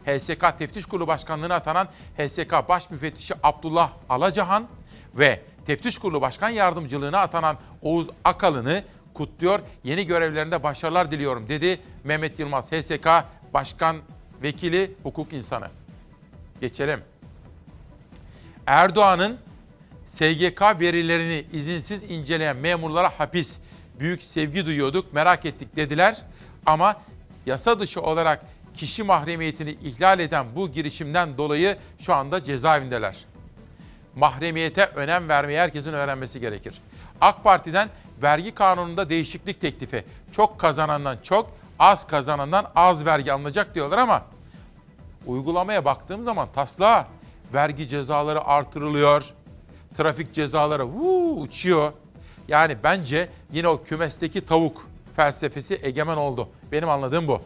HSK 0.05 0.57
Teftiş 0.59 0.85
Kurulu 0.85 1.07
Başkanlığı'na 1.07 1.55
atanan 1.55 1.87
HSK 2.17 2.69
Baş 2.69 2.89
Müfettişi 2.89 3.33
Abdullah 3.43 3.91
Alacahan 4.09 4.67
ve 5.15 5.41
Teftiş 5.65 5.97
Kurulu 5.97 6.21
Başkan 6.21 6.49
Yardımcılığına 6.49 7.19
atanan 7.19 7.57
Oğuz 7.81 8.07
Akalın'ı 8.23 8.83
kutluyor. 9.13 9.59
Yeni 9.83 10.05
görevlerinde 10.05 10.63
başarılar 10.63 11.11
diliyorum 11.11 11.49
dedi 11.49 11.79
Mehmet 12.03 12.39
Yılmaz 12.39 12.71
HSK 12.71 13.07
Başkan 13.53 13.97
Vekili 14.43 14.91
Hukuk 15.03 15.33
İnsanı. 15.33 15.67
Geçelim. 16.61 17.01
Erdoğan'ın 18.67 19.37
SGK 20.07 20.61
verilerini 20.79 21.45
izinsiz 21.53 22.03
inceleyen 22.03 22.57
memurlara 22.57 23.19
hapis. 23.19 23.57
Büyük 23.99 24.23
sevgi 24.23 24.65
duyuyorduk, 24.65 25.13
merak 25.13 25.45
ettik 25.45 25.75
dediler. 25.75 26.21
Ama 26.65 27.01
yasa 27.45 27.79
dışı 27.79 28.01
olarak 28.01 28.45
kişi 28.75 29.03
mahremiyetini 29.03 29.71
ihlal 29.71 30.19
eden 30.19 30.45
bu 30.55 30.71
girişimden 30.71 31.37
dolayı 31.37 31.77
şu 31.99 32.13
anda 32.13 32.43
cezaevindeler. 32.43 33.25
Mahremiyete 34.15 34.85
önem 34.85 35.29
vermeyi 35.29 35.59
herkesin 35.59 35.93
öğrenmesi 35.93 36.39
gerekir. 36.39 36.81
AK 37.21 37.43
Parti'den 37.43 37.89
vergi 38.21 38.55
kanununda 38.55 39.09
değişiklik 39.09 39.61
teklifi. 39.61 40.03
Çok 40.31 40.59
kazanandan 40.59 41.17
çok, 41.23 41.49
az 41.79 42.07
kazanandan 42.07 42.71
az 42.75 43.05
vergi 43.05 43.33
alınacak 43.33 43.75
diyorlar 43.75 43.97
ama 43.97 44.25
uygulamaya 45.25 45.85
baktığım 45.85 46.23
zaman 46.23 46.47
taslağa 46.55 47.07
vergi 47.53 47.87
cezaları 47.87 48.45
artırılıyor. 48.45 49.33
Trafik 49.97 50.33
cezaları 50.33 50.83
huu, 50.83 51.41
uçuyor. 51.41 51.93
Yani 52.47 52.77
bence 52.83 53.29
yine 53.53 53.67
o 53.67 53.83
kümesteki 53.83 54.45
tavuk 54.45 54.87
felsefesi 55.15 55.79
egemen 55.83 56.17
oldu. 56.17 56.49
Benim 56.71 56.89
anladığım 56.89 57.27
bu. 57.27 57.41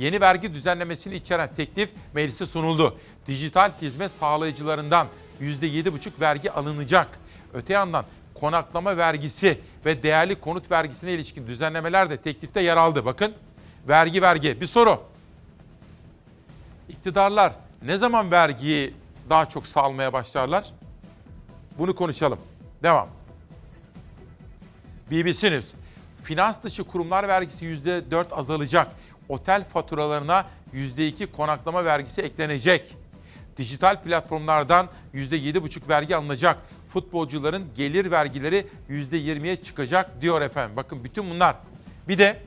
Yeni 0.00 0.20
vergi 0.20 0.54
düzenlemesini 0.54 1.14
içeren 1.14 1.50
teklif 1.56 1.90
meclise 2.14 2.46
sunuldu. 2.46 2.96
Dijital 3.26 3.72
hizmet 3.82 4.12
sağlayıcılarından 4.12 5.06
%7,5 5.40 6.20
vergi 6.20 6.52
alınacak. 6.52 7.08
Öte 7.54 7.72
yandan 7.72 8.04
konaklama 8.34 8.96
vergisi 8.96 9.60
ve 9.84 10.02
değerli 10.02 10.40
konut 10.40 10.70
vergisine 10.70 11.12
ilişkin 11.12 11.46
düzenlemeler 11.46 12.10
de 12.10 12.16
teklifte 12.16 12.60
yer 12.60 12.76
aldı. 12.76 13.04
Bakın 13.04 13.34
vergi 13.88 14.22
vergi. 14.22 14.60
Bir 14.60 14.66
soru. 14.66 15.02
İktidarlar 16.88 17.52
ne 17.82 17.98
zaman 17.98 18.30
vergiyi 18.30 18.94
daha 19.30 19.46
çok 19.46 19.66
salmaya 19.66 20.12
başlarlar? 20.12 20.72
Bunu 21.78 21.94
konuşalım. 21.94 22.38
Devam. 22.82 23.08
BBC 25.10 25.52
News. 25.52 25.66
Finans 26.24 26.62
dışı 26.62 26.84
kurumlar 26.84 27.28
vergisi 27.28 27.64
%4 27.64 28.34
azalacak. 28.34 28.90
Otel 29.30 29.64
faturalarına 29.64 30.46
%2 30.74 31.26
konaklama 31.26 31.84
vergisi 31.84 32.22
eklenecek. 32.22 32.96
Dijital 33.56 34.02
platformlardan 34.02 34.88
%7,5 35.14 35.88
vergi 35.88 36.16
alınacak. 36.16 36.58
Futbolcuların 36.92 37.64
gelir 37.76 38.10
vergileri 38.10 38.66
%20'ye 38.88 39.62
çıkacak 39.62 40.20
diyor 40.22 40.40
efendim. 40.40 40.76
Bakın 40.76 41.04
bütün 41.04 41.30
bunlar. 41.30 41.56
Bir 42.08 42.18
de 42.18 42.42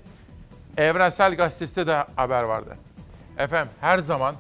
Evrensel 0.77 1.35
Gazetesi'de 1.35 1.88
de 1.88 2.05
haber 2.15 2.43
vardı. 2.43 2.77
Efendim 3.38 3.73
her 3.81 3.99
zaman 3.99 4.35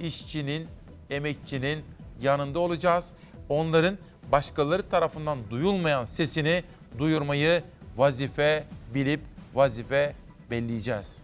işçinin, 0.00 0.68
emekçinin 1.10 1.84
yanında 2.20 2.58
olacağız. 2.58 3.12
Onların 3.48 3.98
başkaları 4.32 4.88
tarafından 4.88 5.38
duyulmayan 5.50 6.04
sesini 6.04 6.64
duyurmayı 6.98 7.62
vazife 7.96 8.64
bilip 8.94 9.20
vazife 9.54 10.14
belleyeceğiz. 10.50 11.21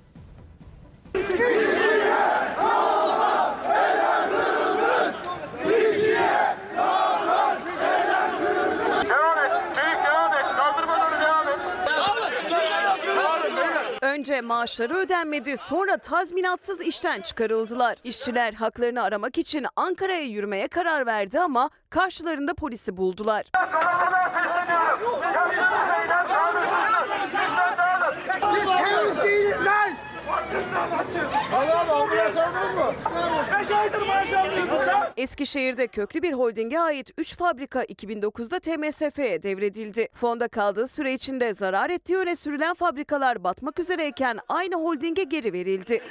Önce 14.03 14.41
maaşları 14.41 14.95
ödenmedi, 14.97 15.57
sonra 15.57 15.97
tazminatsız 15.97 16.81
işten 16.81 17.21
çıkarıldılar. 17.21 17.97
İşçiler 18.05 18.53
haklarını 18.53 19.03
aramak 19.03 19.39
için 19.39 19.67
Ankara'ya 19.77 20.23
yürümeye 20.23 20.69
karar 20.69 21.07
verdi 21.07 21.41
ama 21.41 21.71
karşılarında 21.91 22.55
polisi 22.55 22.97
buldular. 22.97 23.45
Biz 28.55 28.65
terörist 28.65 29.25
değiliz 29.25 29.65
lan! 29.67 29.91
Allah'ım 31.55 31.91
ambulans 31.91 32.37
aldınız 32.37 32.75
mı? 32.75 32.93
Beş 33.61 33.68
aydır 33.79 34.07
maaş 34.07 34.33
almıyoruz 34.33 34.87
lan! 34.87 35.09
Eskişehir'de 35.17 35.87
köklü 35.87 36.23
bir 36.23 36.33
holdinge 36.33 36.79
ait 36.79 37.11
3 37.19 37.37
fabrika 37.37 37.85
2009'da 37.85 38.61
TMSF'ye 38.61 39.43
devredildi. 39.43 40.09
Fonda 40.15 40.49
kaldığı 40.49 40.87
süre 40.87 41.13
içinde 41.13 41.55
zarar 41.55 41.91
ettiği 41.91 42.17
öne 42.17 42.37
sürülen 42.37 42.75
fabrikalar 42.75 43.45
batmak 43.45 43.79
üzereyken 43.79 44.39
aynı 44.49 44.75
holdinge 44.77 45.23
geri 45.23 45.53
verildi. 45.53 46.03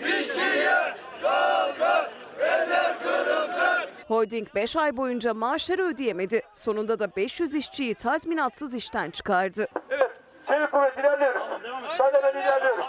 Holding 4.08 4.48
5 4.56 4.76
ay 4.76 4.98
boyunca 4.98 5.34
maaşları 5.34 5.84
ödeyemedi. 5.84 6.42
Sonunda 6.56 7.00
da 7.00 7.16
500 7.16 7.56
işçiyi 7.56 7.96
tazminatsız 7.96 8.76
işten 8.76 9.12
çıkardı. 9.12 9.68
Çevik 10.48 10.72
kuvvet 10.72 10.98
ilerliyoruz. 10.98 11.42
Sadece 11.98 12.40
ilerliyoruz. 12.40 12.86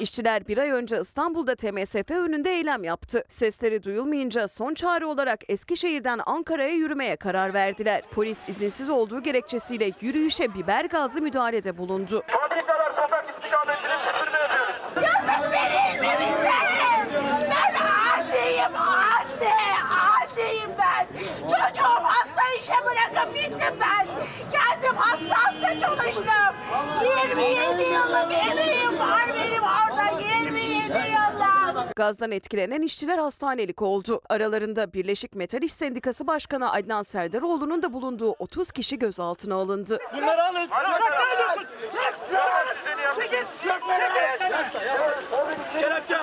İşçiler 0.00 0.48
bir 0.48 0.58
ay 0.58 0.70
önce 0.70 1.00
İstanbul'da 1.00 1.54
TMSF 1.54 2.10
önünde 2.10 2.50
eylem 2.54 2.84
yaptı. 2.84 3.24
Sesleri 3.28 3.82
duyulmayınca 3.82 4.48
son 4.48 4.74
çare 4.74 5.06
olarak 5.06 5.40
Eskişehir'den 5.48 6.20
Ankara'ya 6.26 6.68
yürümeye 6.70 7.16
karar 7.16 7.54
verdiler. 7.54 8.02
Polis 8.10 8.48
izinsiz 8.48 8.90
olduğu 8.90 9.22
gerekçesiyle 9.22 9.92
yürüyüşe 10.00 10.54
biber 10.54 10.84
gazlı 10.84 11.20
müdahalede 11.22 11.78
bulundu. 11.78 12.22
Fabrikalar 12.26 12.90
sokak 12.90 13.24
istikametini 13.30 13.92
süpürme 14.06 14.38
yapıyoruz. 14.38 14.74
Yazık 14.96 15.52
değil 15.52 16.00
mi 16.00 16.16
bize? 16.20 16.50
Ben 17.50 17.74
anneyim 17.80 18.74
anne. 18.76 19.54
Anneyim 19.90 20.70
ben. 20.78 21.06
Çocuğum 21.42 22.02
hasta 22.04 22.42
işe 22.70 22.84
bırakıp 22.84 23.36
gittim 23.36 23.76
ben. 23.80 24.06
Kendim 24.52 24.96
hasta 24.96 25.80
çalıştım. 25.80 26.54
27 27.04 27.82
yıllık 27.82 28.32
emeğim 28.50 28.98
var 28.98 29.22
benim 29.34 29.62
orada. 29.62 30.20
27 30.20 30.92
yıllık. 30.98 31.96
Gazdan 31.96 32.30
etkilenen 32.30 32.82
işçiler 32.82 33.18
hastanelik 33.18 33.82
oldu. 33.82 34.20
Aralarında 34.28 34.92
Birleşik 34.92 35.34
Metal 35.34 35.62
İş 35.62 35.72
Sendikası 35.72 36.26
Başkanı 36.26 36.72
Adnan 36.72 37.02
Serdaroğlu'nun 37.02 37.82
da 37.82 37.92
bulunduğu 37.92 38.32
30 38.38 38.72
kişi 38.72 38.98
gözaltına 38.98 39.54
alındı. 39.54 39.98
Bunları 40.14 40.42
alın. 40.44 40.68
Çekil. 43.16 43.44
Çekil. 43.66 43.70
Kelepçe. 45.80 46.16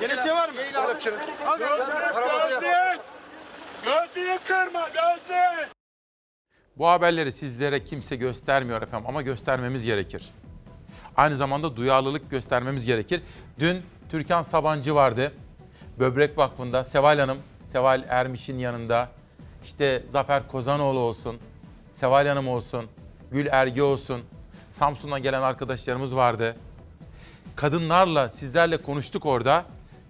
Kelepçe 0.00 0.32
var 0.32 0.48
mı? 0.48 0.54
Kelepçe. 0.72 1.10
Al 1.46 1.58
kelepçe. 1.58 2.95
Gözlüğü 3.86 4.38
kırma 4.46 4.88
gözlüğü. 4.88 5.68
Bu 6.76 6.88
haberleri 6.88 7.32
sizlere 7.32 7.84
kimse 7.84 8.16
göstermiyor 8.16 8.82
efendim 8.82 9.08
ama 9.08 9.22
göstermemiz 9.22 9.84
gerekir. 9.84 10.30
Aynı 11.16 11.36
zamanda 11.36 11.76
duyarlılık 11.76 12.30
göstermemiz 12.30 12.86
gerekir. 12.86 13.22
Dün 13.58 13.82
Türkan 14.10 14.42
Sabancı 14.42 14.94
vardı. 14.94 15.32
Böbrek 15.98 16.38
Vakfı'nda 16.38 16.84
Seval 16.84 17.18
Hanım, 17.18 17.38
Seval 17.66 18.04
Ermiş'in 18.08 18.58
yanında. 18.58 19.08
İşte 19.64 20.02
Zafer 20.10 20.48
Kozanoğlu 20.48 20.98
olsun, 20.98 21.38
Seval 21.92 22.26
Hanım 22.26 22.48
olsun, 22.48 22.86
Gül 23.32 23.46
Ergi 23.46 23.82
olsun. 23.82 24.22
Samsun'dan 24.70 25.22
gelen 25.22 25.42
arkadaşlarımız 25.42 26.16
vardı. 26.16 26.56
Kadınlarla, 27.56 28.30
sizlerle 28.30 28.76
konuştuk 28.76 29.26
orada. 29.26 29.64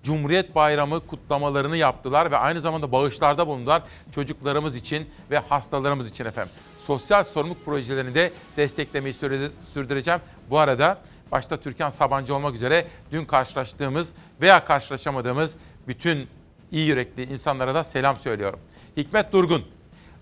Cumhuriyet 0.06 0.54
Bayramı 0.54 1.06
kutlamalarını 1.06 1.76
yaptılar 1.76 2.30
ve 2.30 2.36
aynı 2.36 2.60
zamanda 2.60 2.92
bağışlarda 2.92 3.46
bulundular 3.46 3.82
çocuklarımız 4.14 4.76
için 4.76 5.10
ve 5.30 5.38
hastalarımız 5.38 6.10
için 6.10 6.24
efendim. 6.24 6.52
Sosyal 6.86 7.24
sorumluluk 7.24 7.64
projelerini 7.64 8.14
de 8.14 8.32
desteklemeyi 8.56 9.14
sürdü- 9.14 9.50
sürdüreceğim. 9.74 10.20
Bu 10.50 10.58
arada 10.58 10.98
başta 11.32 11.56
Türkan 11.56 11.88
Sabancı 11.88 12.34
olmak 12.34 12.54
üzere 12.54 12.86
dün 13.12 13.24
karşılaştığımız 13.24 14.12
veya 14.40 14.64
karşılaşamadığımız 14.64 15.54
bütün 15.88 16.28
iyi 16.72 16.86
yürekli 16.86 17.22
insanlara 17.32 17.74
da 17.74 17.84
selam 17.84 18.16
söylüyorum. 18.16 18.60
Hikmet 18.96 19.32
Durgun, 19.32 19.64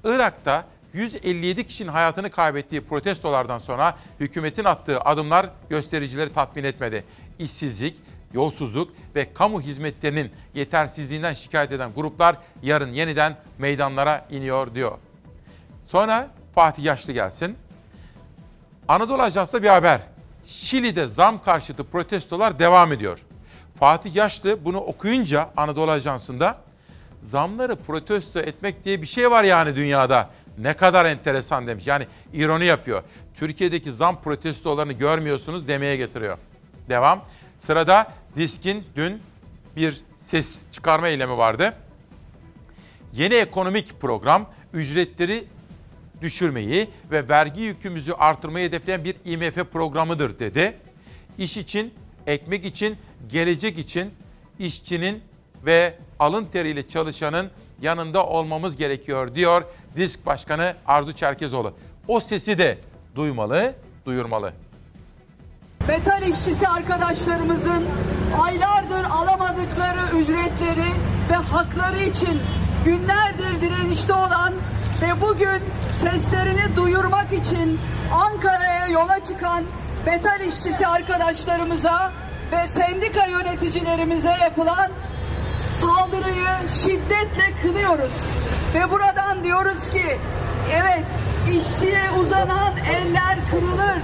Irak'ta 0.04 0.64
157 0.92 1.66
kişinin 1.66 1.88
hayatını 1.88 2.30
kaybettiği 2.30 2.80
protestolardan 2.80 3.58
sonra 3.58 3.96
hükümetin 4.20 4.64
attığı 4.64 5.00
adımlar 5.00 5.50
göstericileri 5.70 6.32
tatmin 6.32 6.64
etmedi. 6.64 7.04
İşsizlik, 7.38 7.96
yolsuzluk 8.34 8.92
ve 9.14 9.32
kamu 9.34 9.60
hizmetlerinin 9.60 10.30
yetersizliğinden 10.54 11.34
şikayet 11.34 11.72
eden 11.72 11.90
gruplar 11.94 12.36
yarın 12.62 12.92
yeniden 12.92 13.36
meydanlara 13.58 14.26
iniyor 14.30 14.74
diyor. 14.74 14.98
Sonra 15.86 16.30
Fatih 16.54 16.84
Yaşlı 16.84 17.12
gelsin. 17.12 17.56
Anadolu 18.88 19.22
Ajans'ta 19.22 19.62
bir 19.62 19.68
haber. 19.68 20.00
Şili'de 20.46 21.08
zam 21.08 21.42
karşıtı 21.42 21.84
protestolar 21.84 22.58
devam 22.58 22.92
ediyor. 22.92 23.18
Fatih 23.78 24.14
Yaşlı 24.14 24.64
bunu 24.64 24.78
okuyunca 24.78 25.50
Anadolu 25.56 25.90
Ajansı'nda 25.90 26.58
zamları 27.22 27.76
protesto 27.76 28.40
etmek 28.40 28.84
diye 28.84 29.02
bir 29.02 29.06
şey 29.06 29.30
var 29.30 29.44
yani 29.44 29.76
dünyada. 29.76 30.30
Ne 30.58 30.74
kadar 30.74 31.04
enteresan 31.04 31.66
demiş. 31.66 31.86
Yani 31.86 32.06
ironi 32.32 32.64
yapıyor. 32.64 33.02
Türkiye'deki 33.34 33.92
zam 33.92 34.22
protestolarını 34.22 34.92
görmüyorsunuz 34.92 35.68
demeye 35.68 35.96
getiriyor. 35.96 36.38
Devam. 36.88 37.24
Sırada 37.60 38.06
Disk'in 38.36 38.84
dün 38.96 39.22
bir 39.76 40.00
ses 40.16 40.62
çıkarma 40.72 41.08
eylemi 41.08 41.36
vardı. 41.36 41.74
Yeni 43.12 43.34
ekonomik 43.34 44.00
program 44.00 44.46
ücretleri 44.72 45.44
düşürmeyi 46.20 46.88
ve 47.10 47.28
vergi 47.28 47.60
yükümüzü 47.60 48.12
artırmayı 48.12 48.68
hedefleyen 48.68 49.04
bir 49.04 49.16
IMF 49.24 49.72
programıdır 49.72 50.38
dedi. 50.38 50.76
İş 51.38 51.56
için, 51.56 51.94
ekmek 52.26 52.64
için, 52.64 52.96
gelecek 53.28 53.78
için 53.78 54.10
işçinin 54.58 55.22
ve 55.66 55.94
alın 56.18 56.44
teriyle 56.44 56.88
çalışanın 56.88 57.50
yanında 57.82 58.26
olmamız 58.26 58.76
gerekiyor 58.76 59.34
diyor 59.34 59.62
Disk 59.96 60.26
Başkanı 60.26 60.74
Arzu 60.86 61.12
Çerkezoğlu. 61.12 61.74
O 62.08 62.20
sesi 62.20 62.58
de 62.58 62.78
duymalı, 63.14 63.74
duyurmalı. 64.06 64.52
Metal 65.88 66.22
işçisi 66.22 66.68
arkadaşlarımızın 66.68 67.84
aylardır 68.42 69.04
alamadıkları 69.04 70.16
ücretleri 70.16 70.92
ve 71.30 71.34
hakları 71.34 71.98
için 71.98 72.40
günlerdir 72.84 73.60
direnişte 73.60 74.12
olan 74.12 74.52
ve 75.02 75.20
bugün 75.20 75.62
seslerini 76.02 76.76
duyurmak 76.76 77.32
için 77.32 77.80
Ankara'ya 78.12 78.86
yola 78.86 79.24
çıkan 79.24 79.64
metal 80.06 80.40
işçisi 80.40 80.86
arkadaşlarımıza 80.86 82.12
ve 82.52 82.66
sendika 82.66 83.26
yöneticilerimize 83.26 84.36
yapılan 84.42 84.90
saldırıyı 85.80 86.68
şiddetle 86.68 87.52
kınıyoruz. 87.62 88.12
Ve 88.74 88.90
buradan 88.90 89.44
diyoruz 89.44 89.90
ki 89.92 90.18
evet 90.72 91.06
işçiye 91.48 92.10
uzanan 92.20 92.72
eller 92.76 93.36
kırılır. 93.50 93.98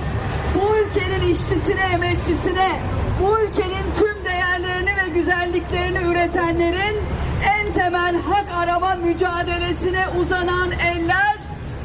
Bu 0.55 0.77
ülkenin 0.77 1.35
işçisine, 1.35 1.81
emekçisine, 1.93 2.81
bu 3.23 3.41
ülkenin 3.41 3.85
tüm 3.99 4.25
değerlerini 4.25 4.97
ve 4.97 5.09
güzelliklerini 5.09 5.99
üretenlerin 5.99 6.97
en 7.45 7.73
temel 7.73 8.17
hak 8.23 8.47
arama 8.57 8.95
mücadelesine 8.95 10.05
uzanan 10.21 10.71
eller 10.71 11.37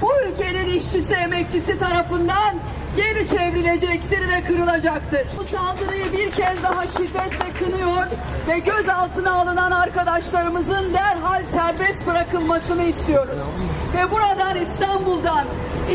bu 0.01 0.11
ülkenin 0.27 0.65
işçisi, 0.65 1.13
emekçisi 1.13 1.79
tarafından 1.79 2.55
geri 2.95 3.27
çevrilecektir 3.27 4.29
ve 4.29 4.43
kırılacaktır. 4.43 5.27
Bu 5.39 5.43
saldırıyı 5.43 6.13
bir 6.13 6.31
kez 6.31 6.63
daha 6.63 6.87
şiddetle 6.87 7.53
kınıyor 7.59 8.05
ve 8.47 8.59
gözaltına 8.59 9.31
alınan 9.31 9.71
arkadaşlarımızın 9.71 10.93
derhal 10.93 11.43
serbest 11.43 12.07
bırakılmasını 12.07 12.83
istiyoruz. 12.83 13.39
Ve 13.95 14.11
buradan 14.11 14.55
İstanbul'dan 14.55 15.45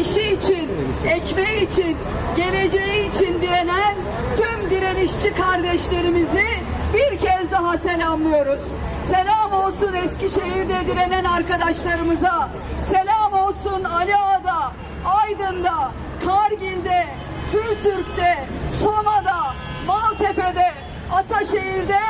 işi 0.00 0.32
için, 0.32 0.70
ekmeği 1.08 1.66
için, 1.66 1.96
geleceği 2.36 3.10
için 3.10 3.40
direnen 3.40 3.94
tüm 4.36 4.70
direnişçi 4.70 5.34
kardeşlerimizi 5.34 6.46
bir 6.94 7.18
kez 7.18 7.50
daha 7.50 7.78
selamlıyoruz. 7.78 8.62
Selam 9.10 9.52
olsun 9.52 9.94
Eskişehir'de 9.94 10.86
direnen 10.86 11.24
arkadaşlarımıza. 11.24 12.48
Selam 12.90 13.32
olsun 13.32 13.84
Ali 13.84 14.16
Ağa'da, 14.16 14.72
Aydın'da, 15.04 15.92
Kargil'de, 16.26 17.06
TÜRTÜRK'te, 17.52 18.44
Soma'da, 18.82 19.54
Maltepe'de, 19.86 20.72
Ataşehir'de 21.12 22.00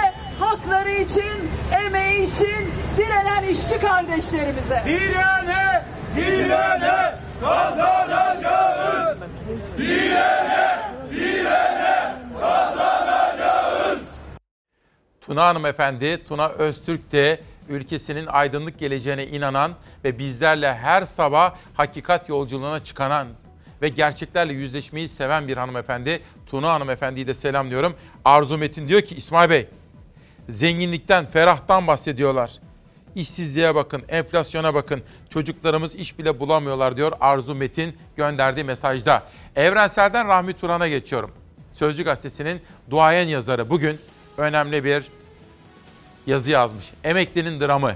hakları 0.40 0.90
için, 0.90 1.51
emeği 1.85 2.32
için 2.32 2.73
direnen 2.97 3.43
işçi 3.43 3.81
kardeşlerimize. 3.81 4.82
Direne, 4.86 5.82
direne 6.16 7.30
kazanacağız. 7.40 9.18
Direne, 9.78 10.78
direne 11.10 12.14
kazanacağız. 12.40 14.00
Tuna 15.20 15.46
Hanımefendi, 15.46 16.24
Tuna 16.28 16.48
Öztürk 16.48 17.12
de 17.12 17.40
ülkesinin 17.68 18.26
aydınlık 18.26 18.78
geleceğine 18.78 19.26
inanan 19.26 19.72
ve 20.04 20.18
bizlerle 20.18 20.74
her 20.74 21.02
sabah 21.02 21.54
hakikat 21.74 22.28
yolculuğuna 22.28 22.84
çıkanan 22.84 23.28
ve 23.82 23.88
gerçeklerle 23.88 24.52
yüzleşmeyi 24.52 25.08
seven 25.08 25.48
bir 25.48 25.56
hanımefendi. 25.56 26.22
Tuna 26.46 26.72
Hanımefendi'yi 26.72 27.26
de 27.26 27.34
selamlıyorum. 27.34 27.94
Arzu 28.24 28.58
Metin 28.58 28.88
diyor 28.88 29.00
ki 29.00 29.14
İsmail 29.14 29.50
Bey, 29.50 29.68
zenginlikten, 30.48 31.26
ferahtan 31.26 31.86
bahsediyorlar. 31.86 32.50
İşsizliğe 33.14 33.74
bakın, 33.74 34.02
enflasyona 34.08 34.74
bakın. 34.74 35.02
Çocuklarımız 35.30 35.94
iş 35.94 36.18
bile 36.18 36.40
bulamıyorlar 36.40 36.96
diyor 36.96 37.12
Arzu 37.20 37.54
Metin 37.54 37.96
gönderdiği 38.16 38.64
mesajda. 38.64 39.22
Evrensel'den 39.56 40.28
Rahmi 40.28 40.52
Turan'a 40.52 40.88
geçiyorum. 40.88 41.30
Sözcü 41.74 42.04
Gazetesi'nin 42.04 42.60
duayen 42.90 43.28
yazarı 43.28 43.70
bugün 43.70 43.98
önemli 44.38 44.84
bir 44.84 45.08
yazı 46.26 46.50
yazmış. 46.50 46.90
Emeklinin 47.04 47.60
dramı. 47.60 47.94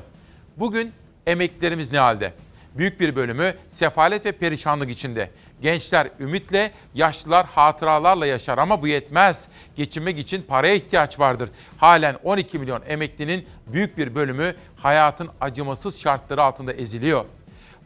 Bugün 0.57 0.93
emeklilerimiz 1.27 1.93
ne 1.93 1.99
halde? 1.99 2.33
Büyük 2.75 3.01
bir 3.01 3.17
bölümü 3.17 3.55
sefalet 3.71 4.27
ve 4.27 4.33
perişanlık 4.33 4.91
içinde. 4.91 5.31
Gençler 5.63 6.09
ümitle, 6.21 6.73
yaşlılar 6.95 7.47
hatıralarla 7.47 8.27
yaşar 8.27 8.59
ama 8.59 8.83
bu 8.83 8.89
yetmez. 8.89 9.49
Geçinmek 9.77 10.19
için 10.19 10.43
paraya 10.43 10.75
ihtiyaç 10.75 11.21
vardır. 11.21 11.49
Halen 11.77 12.17
12 12.25 12.59
milyon 12.59 12.83
emeklinin 12.89 13.47
büyük 13.67 13.99
bir 13.99 14.15
bölümü 14.15 14.55
hayatın 14.85 15.29
acımasız 15.41 16.01
şartları 16.01 16.43
altında 16.43 16.73
eziliyor. 16.73 17.25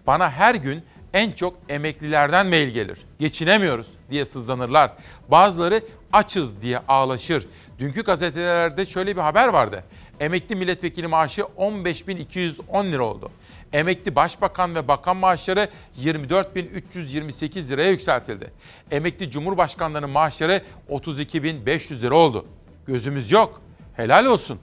Bana 0.07 0.31
her 0.31 0.55
gün 0.55 0.83
en 1.15 1.33
çok 1.33 1.57
emeklilerden 1.69 2.47
mail 2.47 2.69
gelir. 2.69 2.99
Geçinemiyoruz 3.19 3.87
diye 4.11 4.25
sızlanırlar. 4.25 4.93
Bazıları 5.29 5.83
açız 6.12 6.62
diye 6.62 6.79
ağlaşır. 6.89 7.47
Dünkü 7.79 8.03
gazetelerde 8.03 8.87
şöyle 8.87 9.16
bir 9.16 9.20
haber 9.20 9.49
vardı. 9.49 9.85
Emekli 10.20 10.57
milletvekili 10.57 11.07
maaşı 11.07 11.43
15.210 11.43 12.93
lira 12.93 13.05
oldu. 13.05 13.31
Emekli 13.73 14.16
başbakan 14.16 14.75
ve 14.75 14.89
bakan 14.89 15.16
maaşları 15.16 15.69
24.328 16.03 17.69
liraya 17.69 17.91
yükseltildi. 17.91 18.51
Emekli 18.91 19.31
cumhurbaşkanlarının 19.31 20.11
maaşları 20.11 20.62
32.500 20.91 22.01
lira 22.01 22.15
oldu. 22.15 22.47
Gözümüz 22.87 23.31
yok. 23.33 23.61
Helal 23.97 24.25
olsun. 24.25 24.59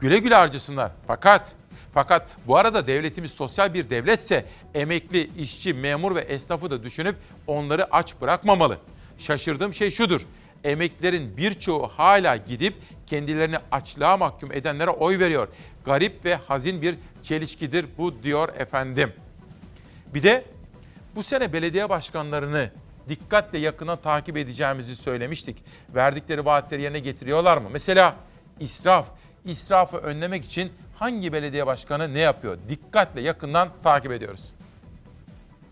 Güle 0.00 0.18
güle 0.18 0.34
harcasınlar. 0.34 0.92
Fakat 1.06 1.52
fakat 1.96 2.26
bu 2.46 2.56
arada 2.56 2.86
devletimiz 2.86 3.30
sosyal 3.30 3.74
bir 3.74 3.90
devletse 3.90 4.44
emekli, 4.74 5.30
işçi, 5.38 5.74
memur 5.74 6.14
ve 6.14 6.20
esnafı 6.20 6.70
da 6.70 6.82
düşünüp 6.82 7.16
onları 7.46 7.94
aç 7.94 8.20
bırakmamalı. 8.20 8.78
Şaşırdığım 9.18 9.74
şey 9.74 9.90
şudur. 9.90 10.20
Emeklilerin 10.64 11.36
birçoğu 11.36 11.88
hala 11.88 12.36
gidip 12.36 12.74
kendilerini 13.06 13.56
açlığa 13.70 14.16
mahkum 14.16 14.52
edenlere 14.52 14.90
oy 14.90 15.18
veriyor. 15.18 15.48
Garip 15.84 16.24
ve 16.24 16.34
hazin 16.34 16.82
bir 16.82 16.94
çelişkidir 17.22 17.86
bu 17.98 18.22
diyor 18.22 18.48
efendim. 18.48 19.12
Bir 20.14 20.22
de 20.22 20.44
bu 21.14 21.22
sene 21.22 21.52
belediye 21.52 21.88
başkanlarını 21.88 22.70
dikkatle 23.08 23.58
yakından 23.58 24.00
takip 24.00 24.36
edeceğimizi 24.36 24.96
söylemiştik. 24.96 25.56
Verdikleri 25.94 26.44
vaatleri 26.44 26.82
yerine 26.82 26.98
getiriyorlar 26.98 27.56
mı? 27.56 27.68
Mesela 27.72 28.16
israf, 28.60 29.06
israfı 29.44 29.96
önlemek 29.96 30.44
için 30.44 30.72
hangi 30.98 31.32
belediye 31.32 31.66
başkanı 31.66 32.14
ne 32.14 32.18
yapıyor? 32.18 32.58
Dikkatle 32.68 33.20
yakından 33.20 33.68
takip 33.82 34.12
ediyoruz. 34.12 34.50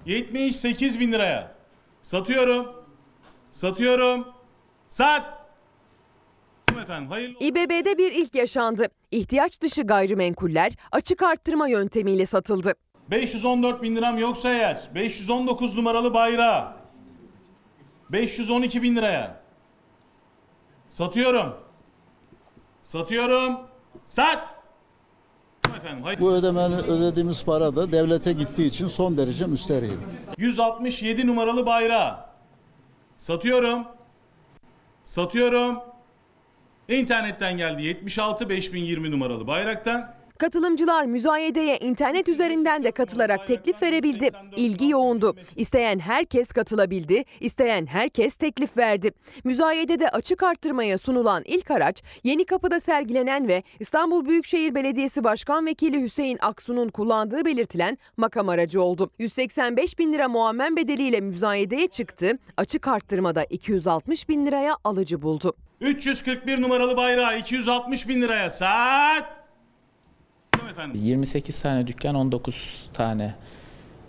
78 0.07 1.01
bin 1.01 1.13
liraya. 1.13 1.55
Satıyorum. 2.03 2.73
Satıyorum. 3.51 4.29
Sat. 4.89 5.23
Efendim 6.83 7.11
hayırlı 7.11 7.39
İBB'de 7.41 7.99
bir 7.99 8.13
ilk 8.13 8.35
yaşandı. 8.35 8.87
İhtiyaç 9.11 9.61
dışı 9.61 9.83
gayrimenkuller 9.83 10.73
açık 10.93 11.23
arttırma 11.23 11.69
yöntemiyle 11.69 12.27
satıldı. 12.27 12.75
514 13.11 13.83
bin 13.83 13.97
liram 13.97 14.19
yoksa 14.19 14.53
eğer 14.53 14.91
519 14.95 15.77
numaralı 15.77 16.15
bayrağı 16.15 16.73
512 18.11 18.83
bin 18.83 18.97
liraya 18.97 19.41
satıyorum. 20.89 21.57
Satıyorum. 22.83 23.59
Sat. 24.05 24.54
Efendim. 25.85 26.05
Hayır. 26.05 26.21
Bu 26.21 26.33
ödemeli, 26.33 26.75
ödediğimiz 26.75 27.45
para 27.45 27.77
da 27.77 27.93
devlete 27.93 28.33
gittiği 28.33 28.67
için 28.67 28.87
son 28.87 29.17
derece 29.17 29.47
müsterihim. 29.47 30.01
167 30.39 31.27
numaralı 31.27 31.67
bayrağı. 31.67 32.17
Satıyorum. 33.17 33.85
Satıyorum. 35.05 35.79
İnternetten 36.89 37.57
geldi 37.57 37.83
76 37.83 38.49
5020 38.49 39.11
numaralı 39.11 39.47
bayraktan. 39.47 40.15
Katılımcılar 40.39 41.05
müzayedeye 41.05 41.79
internet 41.79 42.29
üzerinden 42.29 42.85
de 42.85 42.91
katılarak 42.91 43.47
teklif 43.47 43.83
verebildi. 43.83 44.31
İlgi 44.57 44.89
yoğundu. 44.89 45.37
İsteyen 45.57 45.99
herkes 45.99 46.49
katılabildi, 46.49 47.25
isteyen 47.41 47.87
herkes 47.87 48.35
teklif 48.35 48.77
verdi. 48.77 49.11
Müzayedede 49.45 50.09
açık 50.09 50.43
arttırmaya 50.43 50.99
sunulan 50.99 51.43
ilk 51.47 51.71
araç 51.71 52.03
Yeni 52.25 52.45
Kapı'da 52.45 52.81
sergilenen 52.81 53.49
ve 53.49 53.63
İstanbul 53.81 54.25
Büyükşehir 54.27 54.75
Belediyesi 54.75 55.25
Başkan 55.25 55.67
Vekili 55.67 56.03
Hüseyin 56.03 56.39
Aksu'nun 56.43 56.89
kullandığı 56.89 57.45
belirtilen 57.45 57.99
makam 58.17 58.49
aracı 58.49 58.83
oldu. 58.83 59.11
185 59.19 59.99
bin 59.99 60.13
lira 60.13 60.29
muammen 60.29 60.77
bedeliyle 60.77 61.21
müzayedeye 61.21 61.87
çıktı. 61.87 62.39
Açık 62.57 62.89
arttırmada 62.89 63.45
260 63.45 64.29
bin 64.29 64.47
liraya 64.47 64.77
alıcı 64.85 65.23
buldu. 65.23 65.53
341 65.81 66.63
numaralı 66.63 66.97
bayrağı 66.97 67.39
260 67.39 68.09
bin 68.09 68.23
liraya 68.23 68.51
sat. 68.51 69.44
Efendim. 70.75 71.01
28 71.05 71.61
tane 71.61 71.87
dükkan, 71.87 72.15
19 72.15 72.91
tane 72.93 73.35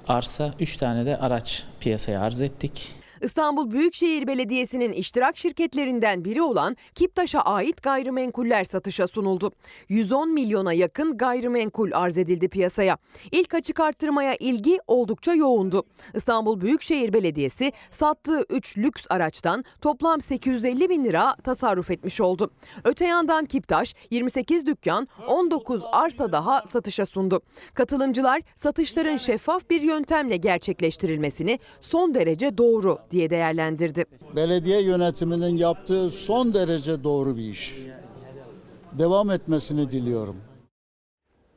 arsa, 0.07 0.53
3 0.59 0.77
tane 0.77 1.05
de 1.05 1.17
araç 1.17 1.63
piyasaya 1.79 2.21
arz 2.21 2.41
ettik. 2.41 2.95
İstanbul 3.25 3.71
Büyükşehir 3.71 4.27
Belediyesi'nin 4.27 4.93
iştirak 4.93 5.37
şirketlerinden 5.37 6.25
biri 6.25 6.41
olan 6.41 6.77
Kiptaş'a 6.95 7.41
ait 7.41 7.83
gayrimenkuller 7.83 8.63
satışa 8.63 9.07
sunuldu. 9.07 9.51
110 9.89 10.33
milyona 10.33 10.73
yakın 10.73 11.17
gayrimenkul 11.17 11.91
arz 11.93 12.17
edildi 12.17 12.47
piyasaya. 12.47 12.97
İlk 13.31 13.53
açık 13.53 13.79
arttırmaya 13.79 14.35
ilgi 14.35 14.79
oldukça 14.87 15.33
yoğundu. 15.33 15.83
İstanbul 16.13 16.61
Büyükşehir 16.61 17.13
Belediyesi 17.13 17.71
sattığı 17.91 18.45
3 18.49 18.77
lüks 18.77 19.05
araçtan 19.09 19.63
toplam 19.81 20.21
850 20.21 20.89
bin 20.89 21.05
lira 21.05 21.35
tasarruf 21.35 21.91
etmiş 21.91 22.21
oldu. 22.21 22.51
Öte 22.83 23.05
yandan 23.05 23.45
Kiptaş 23.45 23.95
28 24.11 24.65
dükkan 24.65 25.07
19 25.27 25.81
arsa 25.91 26.31
daha 26.31 26.63
satışa 26.67 27.05
sundu. 27.05 27.41
Katılımcılar 27.73 28.41
satışların 28.55 29.17
şeffaf 29.17 29.69
bir 29.69 29.81
yöntemle 29.81 30.37
gerçekleştirilmesini 30.37 31.59
son 31.81 32.15
derece 32.15 32.57
doğru 32.57 32.99
diye 33.15 33.29
değerlendirdi. 33.29 34.05
Belediye 34.35 34.81
yönetiminin 34.81 35.57
yaptığı 35.57 36.09
son 36.09 36.53
derece 36.53 37.03
doğru 37.03 37.37
bir 37.37 37.49
iş. 37.49 37.75
Devam 38.91 39.29
etmesini 39.29 39.91
diliyorum. 39.91 40.35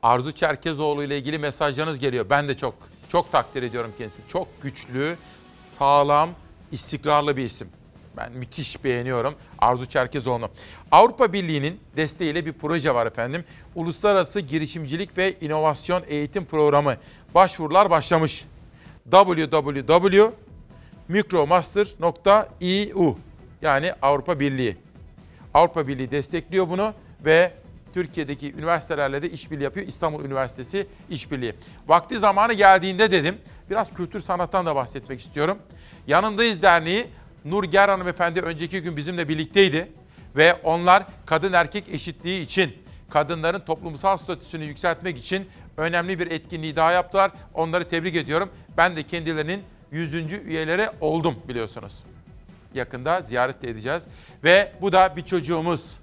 Arzu 0.02 0.32
Çerkezoğlu 0.32 1.04
ile 1.04 1.18
ilgili 1.18 1.38
mesajlarınız 1.38 1.98
geliyor. 1.98 2.26
Ben 2.30 2.48
de 2.48 2.56
çok 2.56 2.74
çok 3.08 3.32
takdir 3.32 3.62
ediyorum 3.62 3.90
kendisini. 3.98 4.28
Çok 4.28 4.62
güçlü, 4.62 5.16
sağlam, 5.56 6.30
istikrarlı 6.72 7.36
bir 7.36 7.44
isim. 7.44 7.68
Ben 8.16 8.32
müthiş 8.32 8.84
beğeniyorum 8.84 9.34
Arzu 9.58 9.86
Çerkezoğlu. 9.86 10.48
Avrupa 10.90 11.32
Birliği'nin 11.32 11.80
desteğiyle 11.96 12.46
bir 12.46 12.52
proje 12.52 12.94
var 12.94 13.06
efendim. 13.06 13.44
Uluslararası 13.74 14.40
Girişimcilik 14.40 15.18
ve 15.18 15.34
İnovasyon 15.40 16.02
Eğitim 16.08 16.44
Programı. 16.44 16.96
Başvurular 17.34 17.90
başlamış. 17.90 18.44
www.micromaster.eu 21.08 23.18
yani 23.62 23.92
Avrupa 24.02 24.40
Birliği. 24.40 24.76
Avrupa 25.54 25.88
Birliği 25.88 26.10
destekliyor 26.10 26.68
bunu 26.68 26.94
ve 27.24 27.52
Türkiye'deki 27.94 28.54
üniversitelerle 28.54 29.22
de 29.22 29.30
işbirliği 29.30 29.64
yapıyor. 29.64 29.86
İstanbul 29.86 30.24
Üniversitesi 30.24 30.86
işbirliği. 31.10 31.54
Vakti 31.86 32.18
zamanı 32.18 32.52
geldiğinde 32.52 33.10
dedim. 33.10 33.38
Biraz 33.70 33.94
kültür 33.94 34.20
sanattan 34.20 34.66
da 34.66 34.76
bahsetmek 34.76 35.20
istiyorum. 35.20 35.58
Yanındayız 36.06 36.62
Derneği 36.62 37.06
Nur 37.44 37.64
Ger 37.64 37.88
hanımefendi 37.88 38.40
önceki 38.40 38.82
gün 38.82 38.96
bizimle 38.96 39.28
birlikteydi. 39.28 39.92
Ve 40.36 40.54
onlar 40.54 41.06
kadın 41.26 41.52
erkek 41.52 41.88
eşitliği 41.88 42.40
için, 42.40 42.76
kadınların 43.10 43.60
toplumsal 43.60 44.16
statüsünü 44.16 44.64
yükseltmek 44.64 45.18
için 45.18 45.48
önemli 45.76 46.18
bir 46.18 46.30
etkinliği 46.30 46.76
daha 46.76 46.92
yaptılar. 46.92 47.30
Onları 47.54 47.88
tebrik 47.88 48.16
ediyorum. 48.16 48.50
Ben 48.76 48.96
de 48.96 49.02
kendilerinin 49.02 49.62
100. 49.92 50.14
üyeleri 50.32 50.90
oldum 51.00 51.36
biliyorsunuz. 51.48 52.04
Yakında 52.74 53.20
ziyaret 53.20 53.62
de 53.62 53.70
edeceğiz. 53.70 54.06
Ve 54.44 54.72
bu 54.80 54.92
da 54.92 55.16
bir 55.16 55.22
çocuğumuz. 55.22 55.98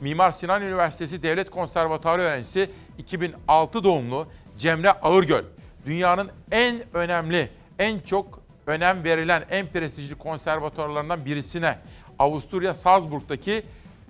Mimar 0.00 0.32
Sinan 0.32 0.62
Üniversitesi 0.62 1.22
Devlet 1.22 1.50
Konservatuarı 1.50 2.22
öğrencisi 2.22 2.70
2006 2.98 3.84
doğumlu 3.84 4.26
Cemre 4.58 4.90
Ağırgöl. 4.90 5.44
Dünyanın 5.86 6.30
en 6.50 6.82
önemli, 6.94 7.50
en 7.78 7.98
çok 7.98 8.42
önem 8.66 9.04
verilen, 9.04 9.44
en 9.50 9.66
prestijli 9.66 10.14
konservatuarlarından 10.14 11.24
birisine 11.24 11.78
Avusturya 12.18 12.74
Salzburg'daki 12.74 13.62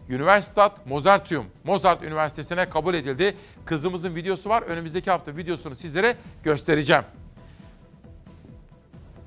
Universitat 0.08 0.86
Mozartium, 0.86 1.46
Mozart 1.64 2.02
Üniversitesi'ne 2.02 2.70
kabul 2.70 2.94
edildi. 2.94 3.36
Kızımızın 3.64 4.14
videosu 4.14 4.48
var. 4.48 4.62
Önümüzdeki 4.62 5.10
hafta 5.10 5.36
videosunu 5.36 5.76
sizlere 5.76 6.16
göstereceğim. 6.42 7.04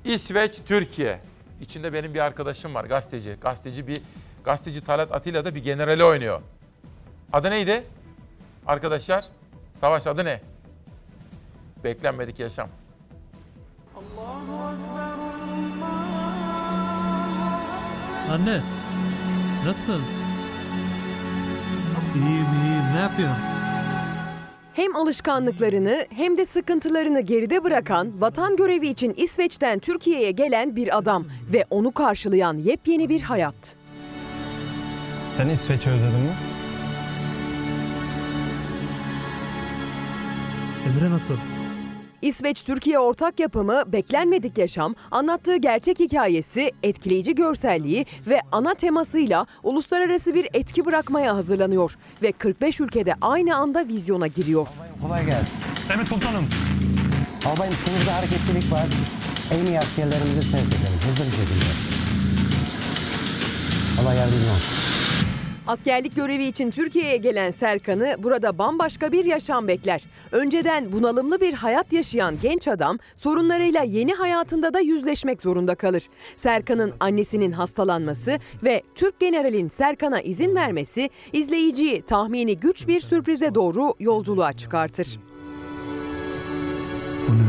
İsveç, 0.08 0.58
Türkiye. 0.66 1.20
İçinde 1.60 1.92
benim 1.92 2.14
bir 2.14 2.20
arkadaşım 2.20 2.74
var, 2.74 2.84
gazeteci. 2.84 3.36
Gazeteci 3.40 3.86
bir 3.86 4.00
gazeteci 4.44 4.80
Talat 4.84 5.12
Atilla 5.12 5.44
da 5.44 5.54
bir 5.54 5.64
generali 5.64 6.04
oynuyor. 6.04 6.40
Adı 7.32 7.50
neydi? 7.50 7.84
Arkadaşlar, 8.66 9.24
savaş 9.80 10.06
adı 10.06 10.24
ne? 10.24 10.40
Beklenmedik 11.84 12.38
yaşam. 12.38 12.68
Anne, 18.30 18.62
nasılsın? 19.64 20.02
İyiyim 22.14 22.46
iyiyim, 22.64 22.94
ne 22.94 23.00
yapıyorsun? 23.00 23.57
Hem 24.78 24.96
alışkanlıklarını 24.96 26.06
hem 26.10 26.36
de 26.36 26.46
sıkıntılarını 26.46 27.20
geride 27.20 27.64
bırakan, 27.64 28.20
vatan 28.20 28.56
görevi 28.56 28.88
için 28.88 29.14
İsveç'ten 29.16 29.78
Türkiye'ye 29.78 30.30
gelen 30.30 30.76
bir 30.76 30.98
adam 30.98 31.26
ve 31.52 31.64
onu 31.70 31.92
karşılayan 31.92 32.58
yepyeni 32.58 33.08
bir 33.08 33.22
hayat. 33.22 33.76
Sen 35.36 35.48
İsveç'i 35.48 35.90
özledin 35.90 36.20
mi? 36.20 36.34
Emre 40.86 41.10
nasıl? 41.10 41.36
İsveç-Türkiye 42.22 42.98
ortak 42.98 43.40
yapımı 43.40 43.82
Beklenmedik 43.86 44.58
Yaşam, 44.58 44.94
anlattığı 45.10 45.56
gerçek 45.56 45.98
hikayesi, 46.00 46.72
etkileyici 46.82 47.34
görselliği 47.34 48.06
ve 48.26 48.40
ana 48.52 48.74
temasıyla 48.74 49.46
uluslararası 49.62 50.34
bir 50.34 50.48
etki 50.54 50.84
bırakmaya 50.84 51.36
hazırlanıyor 51.36 51.94
ve 52.22 52.32
45 52.32 52.80
ülkede 52.80 53.14
aynı 53.20 53.56
anda 53.56 53.88
vizyona 53.88 54.26
giriyor. 54.26 54.68
Kolay 55.02 55.26
gelsin. 55.26 55.60
Evet 55.96 56.08
komutanım. 56.08 56.44
Albayım 57.46 57.74
sınırda 57.74 58.16
hareketlilik 58.16 58.72
var. 58.72 58.86
En 59.52 59.66
iyi 59.66 59.78
askerlerimizi 59.80 60.42
sevk 60.42 60.66
edelim 60.66 61.00
hızlı 61.08 61.24
bir 61.24 61.30
şekilde. 61.30 61.64
Allah 64.02 64.14
yardımcın 64.14 64.48
olsun. 64.48 64.97
Askerlik 65.68 66.16
görevi 66.16 66.44
için 66.44 66.70
Türkiye'ye 66.70 67.16
gelen 67.16 67.50
Serkan'ı 67.50 68.16
burada 68.18 68.58
bambaşka 68.58 69.12
bir 69.12 69.24
yaşam 69.24 69.68
bekler. 69.68 70.04
Önceden 70.32 70.92
bunalımlı 70.92 71.40
bir 71.40 71.54
hayat 71.54 71.92
yaşayan 71.92 72.36
genç 72.42 72.68
adam 72.68 72.98
sorunlarıyla 73.16 73.82
yeni 73.82 74.14
hayatında 74.14 74.74
da 74.74 74.80
yüzleşmek 74.80 75.42
zorunda 75.42 75.74
kalır. 75.74 76.02
Serkan'ın 76.36 76.94
annesinin 77.00 77.52
hastalanması 77.52 78.38
ve 78.64 78.82
Türk 78.94 79.20
generalin 79.20 79.68
Serkan'a 79.68 80.20
izin 80.20 80.54
vermesi 80.54 81.10
izleyiciyi 81.32 82.02
tahmini 82.02 82.60
güç 82.60 82.88
bir 82.88 83.00
sürprize 83.00 83.54
doğru 83.54 83.94
yolculuğa 84.00 84.52
çıkartır. 84.52 85.18
Bu 87.28 87.32
ne? 87.32 87.48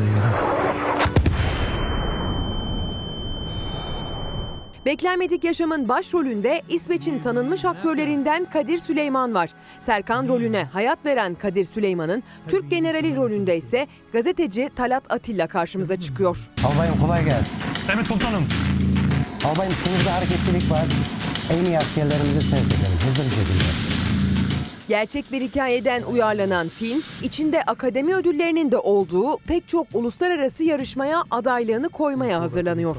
Beklenmedik 4.90 5.44
Yaşam'ın 5.44 5.90
başrolünde 5.90 6.61
İsveç'in 6.70 7.20
tanınmış 7.20 7.66
aktörlerinden 7.66 8.45
Kadir 8.45 8.78
Süleyman 8.78 9.34
var. 9.34 9.49
Serkan 9.82 10.28
rolüne 10.28 10.64
hayat 10.64 11.06
veren 11.06 11.36
Kadir 11.36 11.64
Süleyman'ın 11.64 12.24
Türk 12.48 12.72
generali 12.72 13.16
rolünde 13.16 13.57
ise 13.57 13.88
gazeteci 14.14 14.70
Talat 14.76 15.11
Atilla 15.11 15.48
karşımıza 15.48 15.99
çıkıyor. 15.99 16.49
Albayım 16.66 16.99
kolay 17.02 17.26
gelsin. 17.26 17.60
Evet 17.95 18.07
komutanım. 18.07 18.44
Albayım 19.45 19.74
sınırda 19.74 20.16
hareketlilik 20.16 20.72
var. 20.72 20.86
En 21.52 21.66
iyi 21.66 21.78
askerlerimizi 21.78 22.41
sevk 22.41 22.66
edelim 22.66 22.99
hızlı 23.07 23.24
bir 23.24 23.30
şekilde. 23.30 23.64
Gerçek 24.88 25.32
bir 25.32 25.41
hikayeden 25.41 26.03
uyarlanan 26.03 26.68
film, 26.68 27.02
içinde 27.24 27.61
akademi 27.61 28.16
ödüllerinin 28.16 28.72
de 28.72 28.78
olduğu 28.78 29.38
pek 29.38 29.68
çok 29.68 29.88
uluslararası 29.94 30.64
yarışmaya 30.64 31.24
adaylığını 31.32 31.90
koymaya 31.90 32.41
hazırlanıyor. 32.41 32.98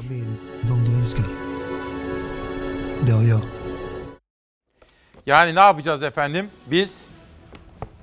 Jag. 3.07 3.41
Yani 5.25 5.55
ne 5.55 5.59
yapacağız 5.59 6.03
efendim? 6.03 6.49
Biz 6.67 7.05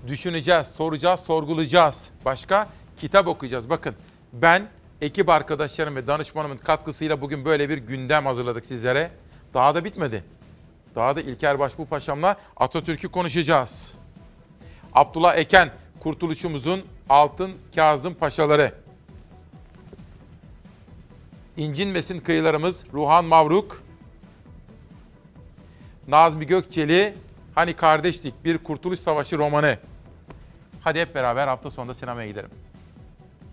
düşüneceğiz, 0.08 0.66
soracağız, 0.66 1.20
sorgulayacağız. 1.20 2.08
Başka 2.24 2.68
kitap 3.00 3.26
okuyacağız. 3.26 3.70
Bakın 3.70 3.94
ben 4.32 4.68
ekip 5.00 5.28
arkadaşlarım 5.28 5.96
ve 5.96 6.06
danışmanımın 6.06 6.56
katkısıyla 6.56 7.20
bugün 7.20 7.44
böyle 7.44 7.68
bir 7.68 7.78
gündem 7.78 8.26
hazırladık 8.26 8.64
sizlere. 8.64 9.10
Daha 9.54 9.74
da 9.74 9.84
bitmedi. 9.84 10.24
Daha 10.94 11.16
da 11.16 11.20
İlker 11.20 11.58
Başbuğ 11.58 11.86
Paşam'la 11.86 12.36
Atatürk'ü 12.56 13.08
konuşacağız. 13.08 13.94
Abdullah 14.92 15.36
Eken, 15.36 15.70
kurtuluşumuzun 16.00 16.84
altın 17.08 17.52
Kazım 17.74 18.14
Paşaları. 18.14 18.74
İncinmesin 21.56 22.18
kıyılarımız 22.18 22.84
Ruhan 22.92 23.24
Mavruk. 23.24 23.87
Nazmi 26.08 26.46
Gökçeli, 26.46 27.14
Hani 27.54 27.74
Kardeşlik 27.76 28.44
Bir 28.44 28.58
Kurtuluş 28.58 29.00
Savaşı 29.00 29.38
romanı. 29.38 29.78
Hadi 30.80 31.00
hep 31.00 31.14
beraber 31.14 31.48
hafta 31.48 31.70
sonunda 31.70 31.94
sinemaya 31.94 32.28
gidelim. 32.28 32.50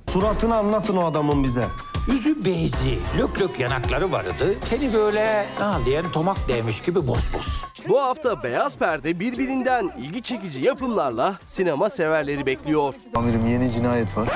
Suratını 0.10 0.56
anlatın 0.56 0.98
o 0.98 1.06
adamın 1.06 1.44
bize. 1.44 1.66
Yüzü 2.12 2.46
beyzi, 2.46 3.00
lök 3.20 3.42
lök 3.42 3.60
yanakları 3.60 4.12
vardı. 4.12 4.56
Teni 4.70 4.94
böyle 4.94 5.46
ne 5.60 5.86
diyen 5.86 6.12
tomak 6.12 6.50
değmiş 6.50 6.82
gibi 6.82 7.08
boz 7.08 7.34
boz. 7.34 7.64
Bu 7.90 8.02
hafta 8.02 8.44
Beyaz 8.44 8.78
Perde 8.78 9.20
birbirinden 9.20 9.92
ilgi 9.98 10.22
çekici 10.22 10.64
yapımlarla 10.66 11.38
sinema 11.42 11.90
severleri 11.90 12.46
bekliyor. 12.46 12.94
Amirim 13.16 13.46
yeni 13.48 13.72
cinayet 13.72 14.18
var. 14.18 14.28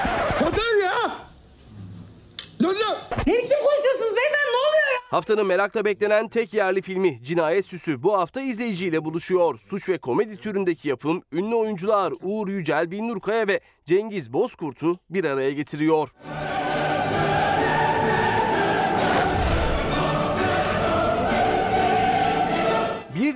Yeter 0.46 0.84
ya! 0.84 1.16
Ne 3.28 3.34
biçim 3.34 3.58
konuşuyorsunuz 3.64 4.16
beyefendi 4.18 4.52
ne 4.52 4.58
oluyor 4.58 4.92
ya? 4.94 4.99
Haftanın 5.10 5.46
merakla 5.46 5.86
beklenen 5.86 6.28
tek 6.28 6.54
yerli 6.54 6.82
filmi 6.82 7.24
Cinayet 7.24 7.66
Süsü 7.66 8.04
bu 8.04 8.18
hafta 8.18 8.42
izleyiciyle 8.42 9.06
buluşuyor. 9.06 9.58
Suç 9.58 9.90
ve 9.90 9.98
komedi 9.98 10.38
türündeki 10.38 10.90
yapım 10.90 11.24
ünlü 11.32 11.56
oyuncular 11.56 12.14
Uğur 12.22 12.48
Yücel, 12.48 12.92
Binnur 12.92 13.20
Kaya 13.20 13.48
ve 13.48 13.60
Cengiz 13.86 14.34
Bozkurt'u 14.34 15.00
bir 15.10 15.24
araya 15.24 15.52
getiriyor. 15.52 16.10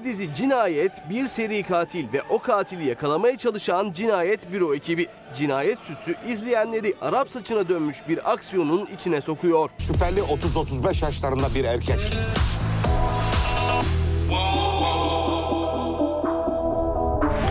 Bir 0.03 0.09
dizi 0.09 0.35
cinayet, 0.35 1.09
bir 1.09 1.25
seri 1.25 1.63
katil 1.63 2.13
ve 2.13 2.21
o 2.29 2.39
katili 2.39 2.87
yakalamaya 2.87 3.37
çalışan 3.37 3.91
cinayet 3.93 4.51
büro 4.51 4.75
ekibi. 4.75 5.07
Cinayet 5.35 5.79
süsü 5.79 6.15
izleyenleri 6.27 6.95
Arap 7.01 7.29
saçına 7.29 7.67
dönmüş 7.67 7.97
bir 8.07 8.31
aksiyonun 8.31 8.85
içine 8.85 9.21
sokuyor. 9.21 9.69
Şüpheli 9.77 10.19
30-35 10.19 11.05
yaşlarında 11.05 11.55
bir 11.55 11.65
erkek. 11.65 11.99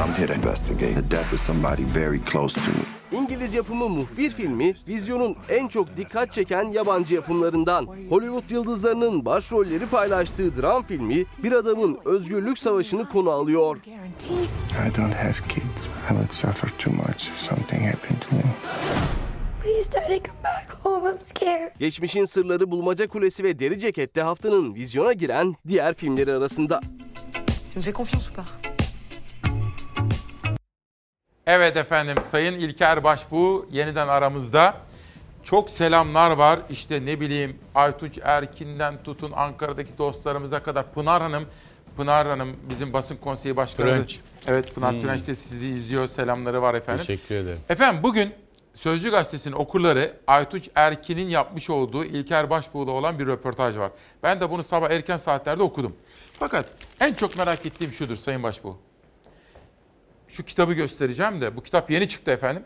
I'm 0.01 0.13
here 0.17 0.27
to 0.27 0.35
investigate 0.35 0.95
the 0.95 1.11
death 1.11 1.33
of 1.35 1.41
somebody 1.41 1.85
very 1.95 2.21
close 2.33 2.61
to 2.61 2.71
me. 2.71 3.02
İngiliz 3.13 3.55
yapımı 3.55 3.89
muhbir 3.89 4.31
filmi, 4.31 4.75
vizyonun 4.89 5.37
en 5.49 5.69
çok 5.69 5.97
dikkat 5.97 6.33
çeken 6.33 6.73
yabancı 6.73 7.15
yapımlarından. 7.15 7.89
Hollywood 8.11 8.51
yıldızlarının 8.51 9.25
başrolleri 9.25 9.87
paylaştığı 9.87 10.63
dram 10.63 10.83
filmi, 10.83 11.25
bir 11.43 11.53
adamın 11.53 11.99
özgürlük 12.05 12.59
savaşını 12.59 13.09
konu 13.09 13.31
alıyor. 13.31 13.77
I 13.77 14.99
don't 14.99 15.15
have 15.15 15.35
kids. 15.49 15.87
I 16.05 16.09
would 16.09 16.33
suffer 16.33 16.71
too 16.79 16.93
much 16.93 17.27
if 17.29 17.39
something 17.39 17.83
happened 17.83 18.21
to 18.21 18.37
me. 18.37 18.43
Please 19.63 19.93
daddy 19.93 20.19
come 20.19 20.39
back 20.45 20.73
home. 20.83 21.11
I'm 21.11 21.19
scared. 21.21 21.73
Geçmişin 21.79 22.25
Sırları 22.25 22.71
Bulmaca 22.71 23.09
Kulesi 23.09 23.45
ve 23.45 23.59
Deri 23.59 23.79
Ceket'te 23.79 24.23
haftanın 24.23 24.75
vizyona 24.75 25.13
giren 25.13 25.55
diğer 25.69 25.95
filmleri 25.95 26.33
arasında. 26.33 26.81
Tu 26.81 27.79
me 27.79 27.83
fais 27.83 27.97
confiance 27.97 28.27
ou 28.31 28.35
pas 28.37 28.82
Evet 31.47 31.77
efendim 31.77 32.17
Sayın 32.23 32.55
İlker 32.55 33.05
Başbuğ 33.05 33.67
yeniden 33.71 34.09
aramızda. 34.09 34.75
Çok 35.45 35.71
selamlar 35.71 36.31
var. 36.31 36.61
İşte 36.71 37.07
ne 37.07 37.21
bileyim 37.21 37.59
Aytuç 37.75 38.19
Erkin'den 38.23 39.03
tutun 39.03 39.33
Ankara'daki 39.33 39.99
dostlarımıza 39.99 40.63
kadar. 40.63 40.93
Pınar 40.93 41.23
Hanım, 41.23 41.47
Pınar 41.97 42.27
Hanım 42.27 42.57
bizim 42.69 42.93
basın 42.93 43.17
konseyi 43.17 43.57
başkanı. 43.57 43.87
Pıranç. 43.87 44.21
Evet 44.47 44.75
Pınar 44.75 44.93
Hmm. 44.95 45.03
Pıranç 45.03 45.27
de 45.27 45.35
sizi 45.35 45.69
izliyor. 45.69 46.09
Selamları 46.09 46.63
var 46.63 46.75
efendim. 46.75 47.05
Teşekkür 47.07 47.35
ederim. 47.35 47.59
Efendim 47.69 48.03
bugün 48.03 48.33
Sözcü 48.75 49.11
Gazetesi'nin 49.11 49.55
okurları 49.55 50.15
Aytuç 50.27 50.69
Erkin'in 50.75 51.29
yapmış 51.29 51.71
olduğu 51.71 52.05
İlker 52.05 52.51
Başbuğ'la 52.51 52.91
olan 52.91 53.19
bir 53.19 53.27
röportaj 53.27 53.77
var. 53.79 53.91
Ben 54.23 54.41
de 54.41 54.51
bunu 54.51 54.63
sabah 54.63 54.91
erken 54.91 55.17
saatlerde 55.17 55.63
okudum. 55.63 55.97
Fakat 56.39 56.67
en 57.01 57.15
çok 57.15 57.37
merak 57.37 57.67
ettiğim 57.67 57.93
şudur 57.93 58.17
Sayın 58.17 58.43
Başbuğ. 58.43 58.77
Şu 60.33 60.45
kitabı 60.45 60.73
göstereceğim 60.73 61.41
de 61.41 61.57
bu 61.57 61.63
kitap 61.63 61.91
yeni 61.91 62.09
çıktı 62.09 62.31
efendim. 62.31 62.63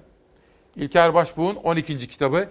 İlker 0.76 1.14
Başbuğ'un 1.14 1.56
12. 1.56 1.98
kitabı 1.98 2.48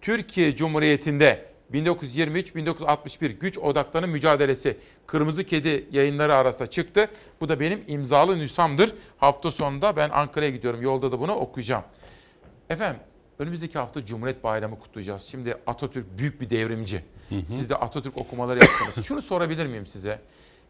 Türkiye 0.00 0.56
Cumhuriyeti'nde 0.56 1.46
1923-1961 1.72 3.28
güç 3.28 3.58
odaklarının 3.58 4.10
mücadelesi 4.10 4.78
Kırmızı 5.06 5.44
Kedi 5.44 5.88
yayınları 5.90 6.34
arasında 6.34 6.66
çıktı. 6.66 7.08
Bu 7.40 7.48
da 7.48 7.60
benim 7.60 7.84
imzalı 7.86 8.38
nüshamdır. 8.38 8.94
Hafta 9.18 9.50
sonunda 9.50 9.96
ben 9.96 10.10
Ankara'ya 10.10 10.50
gidiyorum. 10.50 10.82
Yolda 10.82 11.12
da 11.12 11.20
bunu 11.20 11.34
okuyacağım. 11.34 11.84
Efendim 12.70 13.00
önümüzdeki 13.38 13.78
hafta 13.78 14.06
Cumhuriyet 14.06 14.44
Bayramı 14.44 14.78
kutlayacağız. 14.78 15.22
Şimdi 15.22 15.56
Atatürk 15.66 16.18
büyük 16.18 16.40
bir 16.40 16.50
devrimci. 16.50 17.04
Siz 17.28 17.70
de 17.70 17.76
Atatürk 17.76 18.18
okumaları 18.18 18.58
yaptınız. 18.58 19.06
Şunu 19.06 19.22
sorabilir 19.22 19.66
miyim 19.66 19.86
size? 19.86 20.20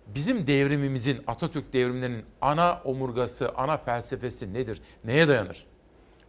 Bizim 0.07 0.47
devrimimizin, 0.47 1.21
Atatürk 1.27 1.73
devrimlerinin 1.73 2.25
ana 2.41 2.83
omurgası, 2.85 3.49
ana 3.57 3.77
felsefesi 3.77 4.55
nedir? 4.55 4.81
Neye 5.05 5.29
dayanır? 5.29 5.67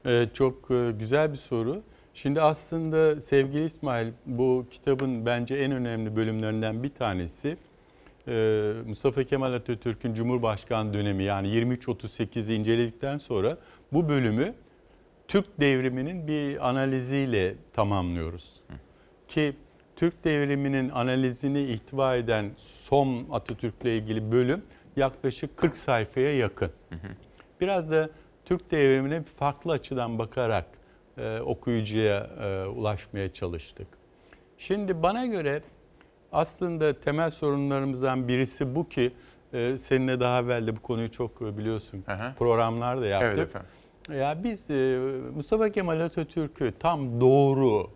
Ee, 0.05 0.27
çok 0.33 0.71
e, 0.71 0.91
güzel 0.99 1.31
bir 1.31 1.37
soru. 1.37 1.81
Şimdi 2.13 2.41
aslında 2.41 3.21
sevgili 3.21 3.65
İsmail 3.65 4.07
bu 4.25 4.65
kitabın 4.71 5.25
bence 5.25 5.55
en 5.55 5.71
önemli 5.71 6.15
bölümlerinden 6.15 6.83
bir 6.83 6.89
tanesi 6.89 7.57
e, 8.27 8.73
Mustafa 8.87 9.23
Kemal 9.23 9.53
Atatürk'ün 9.53 10.13
Cumhurbaşkanı 10.13 10.93
dönemi 10.93 11.23
yani 11.23 11.47
23-38'i 11.47 12.55
inceledikten 12.55 13.17
sonra 13.17 13.57
bu 13.93 14.09
bölümü 14.09 14.53
Türk 15.27 15.59
devriminin 15.59 16.27
bir 16.27 16.69
analiziyle 16.69 17.55
tamamlıyoruz. 17.73 18.53
Ki 19.27 19.53
Türk 19.95 20.23
devriminin 20.23 20.89
analizini 20.89 21.63
ihtiva 21.63 22.15
eden 22.15 22.51
son 22.57 23.25
Atatürk'le 23.31 23.85
ilgili 23.85 24.31
bölüm 24.31 24.61
yaklaşık 24.95 25.57
40 25.57 25.77
sayfaya 25.77 26.37
yakın. 26.37 26.71
Biraz 27.61 27.91
da 27.91 28.09
Türk 28.45 28.71
devrimine 28.71 29.23
farklı 29.23 29.71
açıdan 29.71 30.19
bakarak 30.19 30.65
e, 31.17 31.39
okuyucuya 31.39 32.29
e, 32.41 32.65
ulaşmaya 32.65 33.33
çalıştık. 33.33 33.87
Şimdi 34.57 35.03
bana 35.03 35.25
göre 35.25 35.61
aslında 36.31 36.99
temel 36.99 37.31
sorunlarımızdan 37.31 38.27
birisi 38.27 38.75
bu 38.75 38.89
ki 38.89 39.11
e, 39.53 39.77
seninle 39.77 40.19
daha 40.19 40.39
evvel 40.39 40.67
de 40.67 40.75
bu 40.75 40.81
konuyu 40.81 41.11
çok 41.11 41.57
biliyorsun 41.57 42.03
programlar 42.39 43.01
da 43.01 43.05
yaptık. 43.05 43.31
Evet 43.37 43.47
efendim. 43.49 43.69
Ya 44.19 44.43
biz 44.43 44.69
e, 44.69 44.97
Mustafa 45.35 45.69
Kemal 45.69 45.99
Atatürk'ü 45.99 46.73
tam 46.79 47.21
doğru 47.21 47.87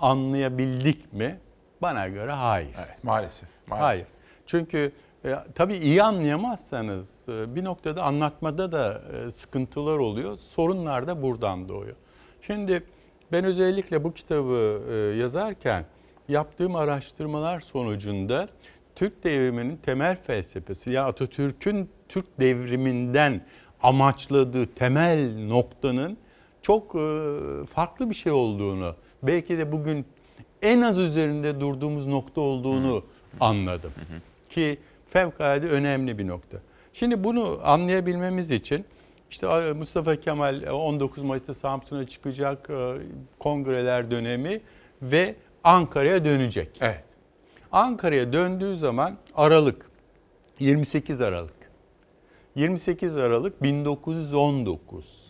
anlayabildik 0.00 1.12
mi? 1.12 1.40
Bana 1.82 2.08
göre 2.08 2.32
hayır. 2.32 2.70
Evet 2.78 3.04
maalesef. 3.04 3.48
maalesef. 3.66 3.86
Hayır. 3.86 4.06
Çünkü 4.46 4.92
e, 5.24 5.34
tabii 5.54 5.74
iyi 5.74 6.02
anlayamazsanız 6.02 7.28
e, 7.28 7.54
bir 7.54 7.64
noktada 7.64 8.02
anlatmada 8.02 8.72
da 8.72 9.02
e, 9.12 9.30
sıkıntılar 9.30 9.98
oluyor. 9.98 10.38
Sorunlar 10.38 11.06
da 11.06 11.22
buradan 11.22 11.68
doğuyor. 11.68 11.96
Şimdi 12.42 12.82
ben 13.32 13.44
özellikle 13.44 14.04
bu 14.04 14.14
kitabı 14.14 14.82
e, 14.90 14.94
yazarken 14.94 15.84
yaptığım 16.28 16.76
araştırmalar 16.76 17.60
sonucunda 17.60 18.48
Türk 18.96 19.24
devriminin 19.24 19.76
temel 19.76 20.22
felsefesi 20.22 20.92
yani 20.92 21.06
Atatürk'ün 21.06 21.90
Türk 22.08 22.40
devriminden 22.40 23.40
amaçladığı 23.82 24.66
temel 24.66 25.46
noktanın 25.48 26.18
çok 26.62 26.94
e, 26.94 27.26
farklı 27.66 28.10
bir 28.10 28.14
şey 28.14 28.32
olduğunu, 28.32 28.96
belki 29.22 29.58
de 29.58 29.72
bugün 29.72 30.06
en 30.62 30.80
az 30.80 30.98
üzerinde 30.98 31.60
durduğumuz 31.60 32.06
nokta 32.06 32.40
olduğunu 32.40 33.04
anladım. 33.40 33.92
Ki 34.48 34.78
fevkalade 35.10 35.68
önemli 35.68 36.18
bir 36.18 36.26
nokta. 36.26 36.58
Şimdi 36.92 37.24
bunu 37.24 37.60
anlayabilmemiz 37.62 38.50
için 38.50 38.84
işte 39.30 39.46
e, 39.46 39.72
Mustafa 39.72 40.16
Kemal 40.16 40.62
e, 40.62 40.72
19 40.72 41.22
Mayıs'ta 41.22 41.54
Samsun'a 41.54 42.06
çıkacak 42.06 42.70
e, 42.70 42.94
kongreler 43.38 44.10
dönemi 44.10 44.60
ve 45.02 45.34
Ankara'ya 45.64 46.24
dönecek. 46.24 46.68
Evet. 46.80 47.04
Ankara'ya 47.72 48.32
döndüğü 48.32 48.76
zaman 48.76 49.16
Aralık 49.34 49.90
28 50.58 51.20
Aralık 51.20 51.60
28 52.54 53.16
Aralık 53.16 53.62
1919 53.62 55.26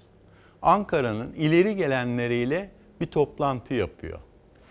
Ankara'nın 0.63 1.33
ileri 1.33 1.77
gelenleriyle 1.77 2.71
bir 3.01 3.07
toplantı 3.07 3.75
yapıyor. 3.75 4.19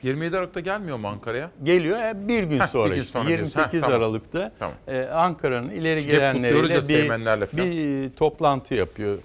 27 0.03 0.37
Aralık'ta 0.37 0.59
gelmiyor 0.59 0.97
mu 0.97 1.07
Ankara'ya? 1.07 1.51
Geliyor 1.63 1.99
e, 1.99 2.27
bir 2.27 2.43
gün 2.43 2.59
Heh, 2.59 2.67
sonra, 2.67 2.89
bir 2.89 2.95
gün 2.95 3.01
işte, 3.01 3.11
sonra 3.11 3.27
diyorsun. 3.27 3.45
28 3.45 3.73
Heh, 3.73 3.81
tamam. 3.81 4.01
Aralık'ta 4.01 4.51
Tamam. 4.59 4.75
e, 4.87 5.01
Ankara'nın 5.01 5.69
ileri 5.69 6.01
kutluyoruz 6.01 6.87
gelenleriyle 6.87 7.47
bir, 7.53 8.07
bir 8.07 8.15
toplantı 8.15 8.73
yapıyor. 8.73 9.17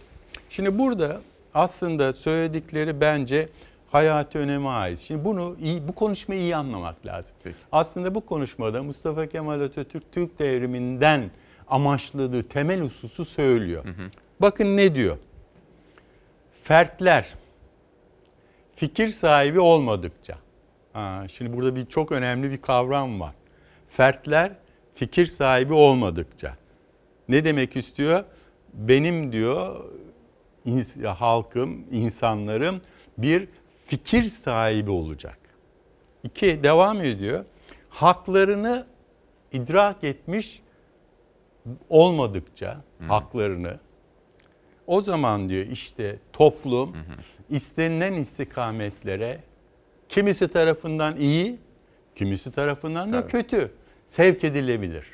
Şimdi 0.51 0.79
burada 0.79 1.21
aslında 1.55 2.13
söyledikleri 2.13 3.01
bence 3.01 3.49
hayati 3.91 4.39
öneme 4.39 4.69
ait. 4.69 4.99
Şimdi 4.99 5.25
bunu 5.25 5.57
iyi, 5.61 5.89
bu 5.89 5.95
konuşmayı 5.95 6.41
iyi 6.41 6.57
anlamak 6.57 7.07
lazım. 7.07 7.37
Aslında 7.73 8.15
bu 8.15 8.21
konuşmada 8.21 8.83
Mustafa 8.83 9.27
Kemal 9.27 9.61
Atatürk 9.61 10.13
Türk 10.13 10.39
devriminden 10.39 11.31
amaçladığı 11.69 12.43
temel 12.43 12.81
hususu 12.81 13.25
söylüyor. 13.25 13.85
Bakın 14.41 14.77
ne 14.77 14.95
diyor? 14.95 15.17
Fertler 16.65 17.27
fikir 18.77 19.09
sahibi 19.09 19.61
olmadıkça. 19.61 20.39
Ha, 20.93 21.25
şimdi 21.33 21.57
burada 21.57 21.77
bir 21.77 21.87
çok 21.87 22.13
önemli 22.13 22.51
bir 22.51 22.63
kavram 22.63 23.21
var. 23.21 23.35
Fertler 23.89 24.53
fikir 24.95 25.27
sahibi 25.27 25.73
olmadıkça. 25.73 26.57
Ne 27.29 27.45
demek 27.45 27.77
istiyor? 27.77 28.25
Benim 28.75 29.33
diyor 29.33 29.85
ins- 30.67 31.07
halkım, 31.07 31.85
insanlarım 31.91 32.81
bir 33.19 33.49
fikir 33.87 34.29
sahibi 34.29 34.91
olacak. 34.91 35.39
İki, 36.25 36.63
devam 36.63 37.01
ediyor. 37.01 37.45
Haklarını 37.89 38.87
idrak 39.53 40.05
etmiş 40.05 40.63
olmadıkça 41.89 42.81
haklarını 43.09 43.79
o 44.87 45.01
zaman 45.03 45.49
diyor 45.49 45.67
işte 45.67 46.19
toplum 46.33 46.97
istenilen 47.51 48.13
istikametlere 48.13 49.41
kimisi 50.09 50.49
tarafından 50.49 51.17
iyi, 51.17 51.59
kimisi 52.15 52.53
tarafından 52.53 53.13
da 53.13 53.21
Tabii. 53.21 53.33
kötü 53.33 53.71
sevk 54.07 54.45
edilebilir. 54.45 55.05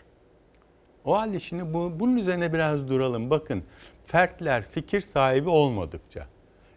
O 1.04 1.18
halde 1.18 1.40
şimdi 1.40 1.74
bu, 1.74 1.92
bunun 2.00 2.16
üzerine 2.16 2.52
biraz 2.52 2.88
duralım. 2.88 3.30
Bakın 3.30 3.62
fertler 4.06 4.64
fikir 4.70 5.00
sahibi 5.00 5.48
olmadıkça. 5.48 6.26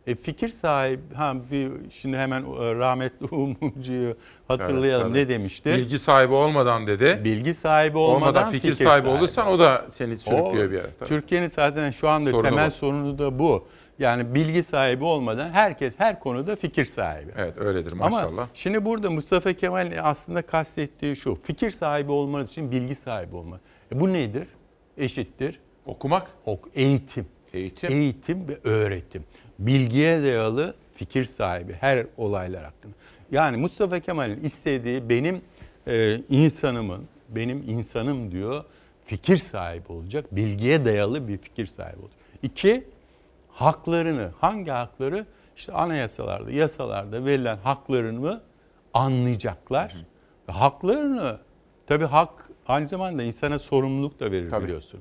E 0.07 0.15
fikir 0.15 0.49
sahibi, 0.49 1.01
ha 1.15 1.35
bir 1.51 1.71
şimdi 1.91 2.17
hemen 2.17 2.41
e, 2.41 2.75
rahmetli 2.75 3.25
Umumcu'yu 3.31 4.17
hatırlayalım 4.47 5.15
Evet, 5.15 5.15
ne 5.15 5.29
demişti? 5.29 5.73
Bilgi 5.73 5.99
sahibi 5.99 6.33
olmadan 6.33 6.87
dedi. 6.87 7.21
Bilgi 7.23 7.53
sahibi 7.53 7.97
olmadan, 7.97 8.21
Olmadan 8.21 8.51
fikir, 8.51 8.75
sahibi, 8.75 9.07
olursan 9.07 9.47
o 9.47 9.59
da 9.59 9.85
seni 9.89 10.17
sürüklüyor 10.17 10.67
O, 10.67 10.69
bir 10.69 10.75
yere. 10.75 10.87
Türkiye'nin 11.05 11.47
zaten 11.47 11.91
şu 11.91 12.09
anda 12.09 12.31
Sorunu 12.31 12.49
temel 12.49 12.67
bu. 12.67 12.71
sorunu 12.71 13.17
da 13.17 13.39
bu. 13.39 13.67
Yani 13.99 14.35
bilgi 14.35 14.63
sahibi 14.63 15.03
olmadan 15.03 15.49
herkes 15.49 15.99
her 15.99 16.19
konuda 16.19 16.55
fikir 16.55 16.85
sahibi. 16.85 17.31
Evet 17.37 17.57
öyledir 17.57 17.91
maşallah. 17.91 18.27
Ama 18.27 18.49
şimdi 18.53 18.85
burada 18.85 19.11
Mustafa 19.11 19.53
Kemal'in 19.53 19.97
aslında 20.03 20.41
kastettiği 20.41 21.15
şu. 21.15 21.35
Fikir 21.43 21.71
sahibi 21.71 22.11
olmanız 22.11 22.49
için 22.49 22.71
bilgi 22.71 22.95
sahibi 22.95 23.35
olmak. 23.35 23.61
E 23.91 23.99
bu 23.99 24.13
nedir? 24.13 24.47
Eşittir. 24.97 25.59
Okumak. 25.85 26.27
Ok, 26.45 26.69
eğitim. 26.75 27.25
Eğitim. 27.53 27.91
Eğitim 27.91 28.47
ve 28.47 28.57
öğretim. 28.63 29.23
Bilgiye 29.59 30.23
dayalı 30.23 30.75
fikir 30.95 31.25
sahibi 31.25 31.73
her 31.73 32.05
olaylar 32.17 32.63
hakkında. 32.63 32.93
Yani 33.31 33.57
Mustafa 33.57 33.99
Kemal'in 33.99 34.43
istediği 34.43 35.09
benim 35.09 35.41
e, 35.87 36.19
insanımın, 36.29 37.03
benim 37.29 37.63
insanım 37.67 38.31
diyor 38.31 38.63
fikir 39.05 39.37
sahibi 39.37 39.91
olacak. 39.91 40.35
Bilgiye 40.35 40.85
dayalı 40.85 41.27
bir 41.27 41.37
fikir 41.37 41.65
sahibi 41.65 41.99
olacak. 41.99 42.17
İki, 42.43 42.83
haklarını, 43.53 44.31
hangi 44.41 44.71
hakları? 44.71 45.25
İşte 45.55 45.73
anayasalarda, 45.73 46.51
yasalarda 46.51 47.25
verilen 47.25 47.57
haklarını 47.57 48.41
anlayacaklar. 48.93 49.95
Ve 50.49 50.51
Haklarını, 50.51 51.39
tabii 51.87 52.05
hak 52.05 52.49
aynı 52.67 52.87
zamanda 52.87 53.23
insana 53.23 53.59
sorumluluk 53.59 54.19
da 54.19 54.31
verir 54.31 54.49
Tabii. 54.49 54.63
biliyorsun. 54.63 54.99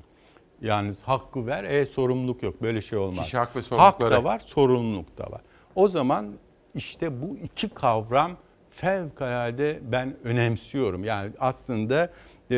Yani 0.61 0.93
hakkı 1.05 1.47
ver, 1.47 1.63
e 1.63 1.85
sorumluluk 1.85 2.43
yok. 2.43 2.61
Böyle 2.61 2.81
şey 2.81 2.99
olmaz. 2.99 3.25
Kişi 3.25 3.37
hak 3.37 3.55
ve 3.55 3.59
Hak 3.59 3.65
sorumlulukları. 3.65 4.11
da 4.11 4.23
var, 4.23 4.39
sorumluluk 4.39 5.17
da 5.17 5.23
var. 5.31 5.41
O 5.75 5.87
zaman 5.87 6.33
işte 6.75 7.21
bu 7.21 7.37
iki 7.37 7.69
kavram 7.69 8.31
fevkalade 8.69 9.79
ben 9.83 10.15
önemsiyorum. 10.23 11.03
Yani 11.03 11.31
aslında 11.39 12.03
e, 12.51 12.55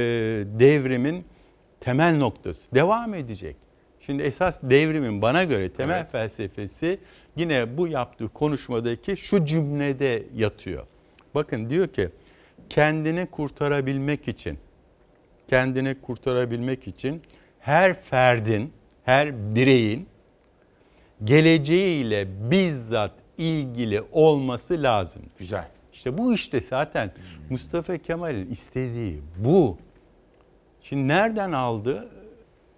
devrimin 0.60 1.26
temel 1.80 2.18
noktası. 2.18 2.76
Devam 2.76 3.14
edecek. 3.14 3.56
Şimdi 4.06 4.24
esas 4.24 4.60
devrimin 4.64 5.22
bana 5.22 5.44
göre 5.44 5.70
temel 5.70 6.00
Evet. 6.00 6.12
felsefesi 6.12 7.00
yine 7.36 7.78
bu 7.78 7.88
yaptığı 7.88 8.30
konuşmadaki 8.30 9.18
şu 9.18 9.46
cümlede 9.46 10.24
yatıyor. 10.36 10.86
Bakın 11.36 11.70
diyor 11.70 11.88
ki 11.88 12.10
kendini 12.70 13.26
kurtarabilmek 13.26 14.28
için 14.28 14.58
kendini 15.48 16.02
kurtarabilmek 16.02 16.88
için 16.88 17.22
her 17.60 18.02
ferdin, 18.02 18.74
her 19.04 19.56
bireyin 19.56 20.08
geleceğiyle 21.24 22.28
bizzat 22.52 23.12
ilgili 23.38 24.02
olması 24.12 24.84
lazım. 24.84 25.22
Güzel. 25.40 25.68
İşte 25.94 26.18
bu 26.18 26.34
işte 26.34 26.62
zaten 26.62 27.12
Mustafa 27.50 27.98
Kemal'in 27.98 28.52
istediği 28.52 29.22
bu. 29.38 29.78
Şimdi 30.82 31.08
nereden 31.08 31.52
aldı? 31.52 32.10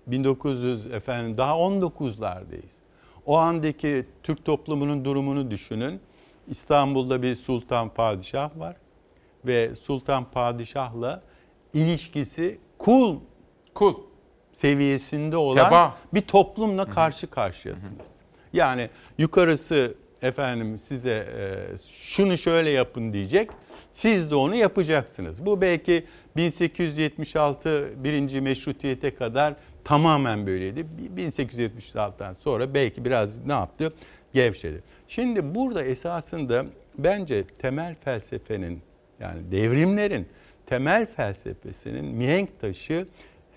1900 0.07 0.85
efendim 0.85 1.37
daha 1.37 1.53
19'lardayız. 1.53 2.73
O 3.25 3.37
andaki 3.37 4.05
Türk 4.23 4.45
toplumunun 4.45 5.05
durumunu 5.05 5.51
düşünün. 5.51 5.99
İstanbul'da 6.47 7.21
bir 7.21 7.35
sultan 7.35 7.89
padişah 7.89 8.59
var 8.59 8.75
ve 9.45 9.75
sultan 9.75 10.25
padişahla 10.31 11.21
ilişkisi 11.73 12.59
kul 12.77 13.19
kul 13.73 13.95
seviyesinde 14.53 15.37
olan 15.37 15.65
Teba. 15.65 15.97
bir 16.13 16.21
toplumla 16.21 16.85
karşı 16.85 17.27
karşıyasınız. 17.27 18.15
Yani 18.53 18.89
yukarısı 19.17 19.95
efendim 20.21 20.79
size 20.79 21.27
e, 21.37 21.77
şunu 21.93 22.37
şöyle 22.37 22.69
yapın 22.69 23.13
diyecek. 23.13 23.49
Siz 23.91 24.31
de 24.31 24.35
onu 24.35 24.55
yapacaksınız. 24.55 25.45
Bu 25.45 25.61
belki 25.61 26.05
1876 26.35 27.89
birinci 28.03 28.41
meşrutiyete 28.41 29.15
kadar 29.15 29.53
tamamen 29.87 30.47
böyleydi. 30.47 30.85
1876'dan 31.17 32.33
sonra 32.33 32.73
belki 32.73 33.05
biraz 33.05 33.45
ne 33.45 33.53
yaptı? 33.53 33.93
Gevşedi. 34.33 34.83
Şimdi 35.07 35.55
burada 35.55 35.83
esasında 35.83 36.65
bence 36.97 37.43
temel 37.47 37.95
felsefenin 37.95 38.81
yani 39.19 39.51
devrimlerin 39.51 40.27
temel 40.65 41.05
felsefesinin 41.05 42.05
mihenk 42.05 42.59
taşı 42.59 43.07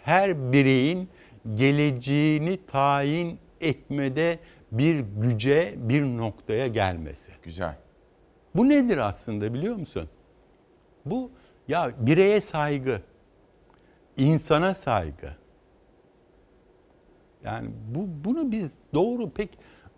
her 0.05 0.53
bireyin 0.53 1.09
geleceğini 1.55 2.67
tayin 2.67 3.39
etmede 3.61 4.39
bir 4.73 5.01
güce, 5.01 5.75
bir 5.77 6.03
noktaya 6.03 6.67
gelmesi. 6.67 7.33
Güzel. 7.43 7.77
Bu 8.55 8.69
nedir 8.69 8.99
aslında 8.99 9.55
biliyor 9.55 9.77
musun? 9.77 10.09
Bu 11.07 11.31
ya 11.69 11.93
bireye 11.99 12.41
saygı, 12.41 13.03
insana 14.17 14.75
saygı. 14.75 15.41
Yani 17.45 17.71
bu 17.95 18.09
bunu 18.25 18.53
biz 18.53 18.75
doğru 18.95 19.31
pek 19.31 19.51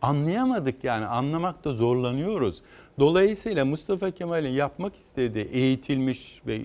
anlayamadık 0.02 0.85
yani 0.85 1.06
anlamakta 1.06 1.73
zorlanıyoruz. 1.73 2.62
Dolayısıyla 3.01 3.64
Mustafa 3.64 4.10
Kemal'in 4.10 4.51
yapmak 4.51 4.97
istediği 4.97 5.44
eğitilmiş 5.44 6.43
ve 6.47 6.62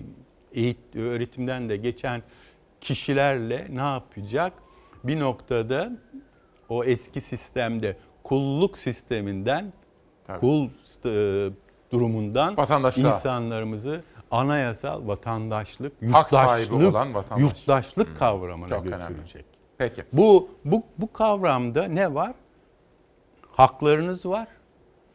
eğit, 0.52 0.78
öğretimden 0.94 1.68
de 1.68 1.76
geçen 1.76 2.22
kişilerle 2.80 3.66
ne 3.70 3.80
yapacak? 3.80 4.52
Bir 5.04 5.20
noktada 5.20 5.90
o 6.68 6.84
eski 6.84 7.20
sistemde 7.20 7.96
kulluk 8.22 8.78
sisteminden 8.78 9.72
kul 10.40 10.68
e, 11.04 11.50
durumundan 11.92 12.56
Vatandaşlığa. 12.56 13.14
insanlarımızı 13.16 14.02
anayasal 14.30 15.06
vatandaşlık, 15.08 15.92
Hak 16.12 16.30
sahibi 16.30 16.62
yurttaşlık, 16.62 16.94
olan 16.94 17.14
vatandaş. 17.14 17.42
yurttaşlık 17.42 18.18
kavramına 18.18 18.68
Çok 18.68 18.86
önemli. 18.86 19.18
Peki. 19.78 20.04
Bu, 20.12 20.48
bu, 20.64 20.82
bu 20.98 21.12
kavramda 21.12 21.84
ne 21.84 22.14
var? 22.14 22.34
Haklarınız 23.52 24.26
var. 24.26 24.48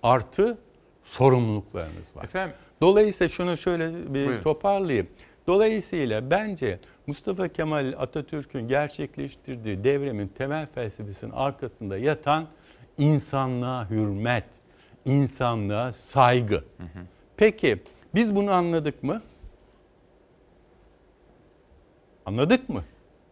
Artı 0.03 0.57
sorumluluklarınız 1.03 2.15
var. 2.15 2.23
Efendim? 2.23 2.55
Dolayısıyla 2.81 3.29
şunu 3.29 3.57
şöyle 3.57 3.93
bir 4.13 4.27
Buyurun. 4.27 4.41
toparlayayım. 4.41 5.07
Dolayısıyla 5.47 6.29
bence 6.29 6.79
Mustafa 7.07 7.47
Kemal 7.47 7.93
Atatürk'ün 7.97 8.67
gerçekleştirdiği 8.67 9.83
devrimin 9.83 10.27
temel 10.27 10.67
felsefesinin 10.75 11.31
arkasında 11.31 11.97
yatan 11.97 12.47
insanlığa 12.97 13.89
hürmet, 13.89 14.45
insanlığa 15.05 15.93
saygı. 15.93 16.63
Peki 17.37 17.83
biz 18.15 18.35
bunu 18.35 18.51
anladık 18.51 19.03
mı? 19.03 19.21
Anladık 22.25 22.69
mı? 22.69 22.83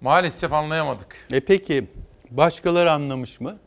Maalesef 0.02 0.54
anlayamadık. 0.54 1.16
E 1.32 1.40
peki 1.40 1.88
başkaları 2.32 2.92
anlamış 2.92 3.40
mı? 3.40 3.58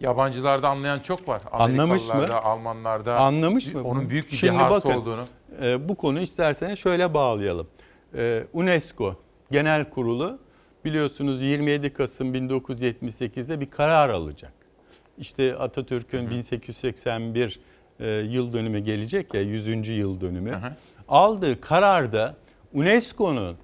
Yabancılarda 0.00 0.68
anlayan 0.68 0.98
çok 1.00 1.28
var. 1.28 1.42
Anlamış 1.52 2.08
mı? 2.08 2.36
Almanlarda. 2.42 3.16
Anlamış 3.16 3.74
mı? 3.74 3.82
Onun 3.84 4.10
büyük 4.10 4.32
bir 4.32 4.36
Şimdi 4.36 4.52
dehası 4.58 4.88
bakın, 4.88 5.00
olduğunu. 5.00 5.26
e, 5.62 5.88
bu 5.88 5.94
konu 5.94 6.20
isterseniz 6.20 6.78
şöyle 6.78 7.14
bağlayalım. 7.14 7.68
E, 8.16 8.44
UNESCO 8.52 9.16
Genel 9.50 9.90
Kurulu 9.90 10.38
biliyorsunuz 10.84 11.42
27 11.42 11.92
Kasım 11.92 12.34
1978'de 12.34 13.60
bir 13.60 13.70
karar 13.70 14.08
alacak. 14.08 14.52
işte 15.18 15.56
Atatürk'ün 15.56 16.30
1881 16.30 17.60
e, 18.00 18.08
yıl 18.10 18.52
dönümü 18.52 18.78
gelecek 18.78 19.34
ya 19.34 19.40
100. 19.40 19.88
yıl 19.88 20.20
dönümü. 20.20 20.60
Aldığı 21.08 21.60
kararda 21.60 22.36
UNESCO'nun 22.72 23.56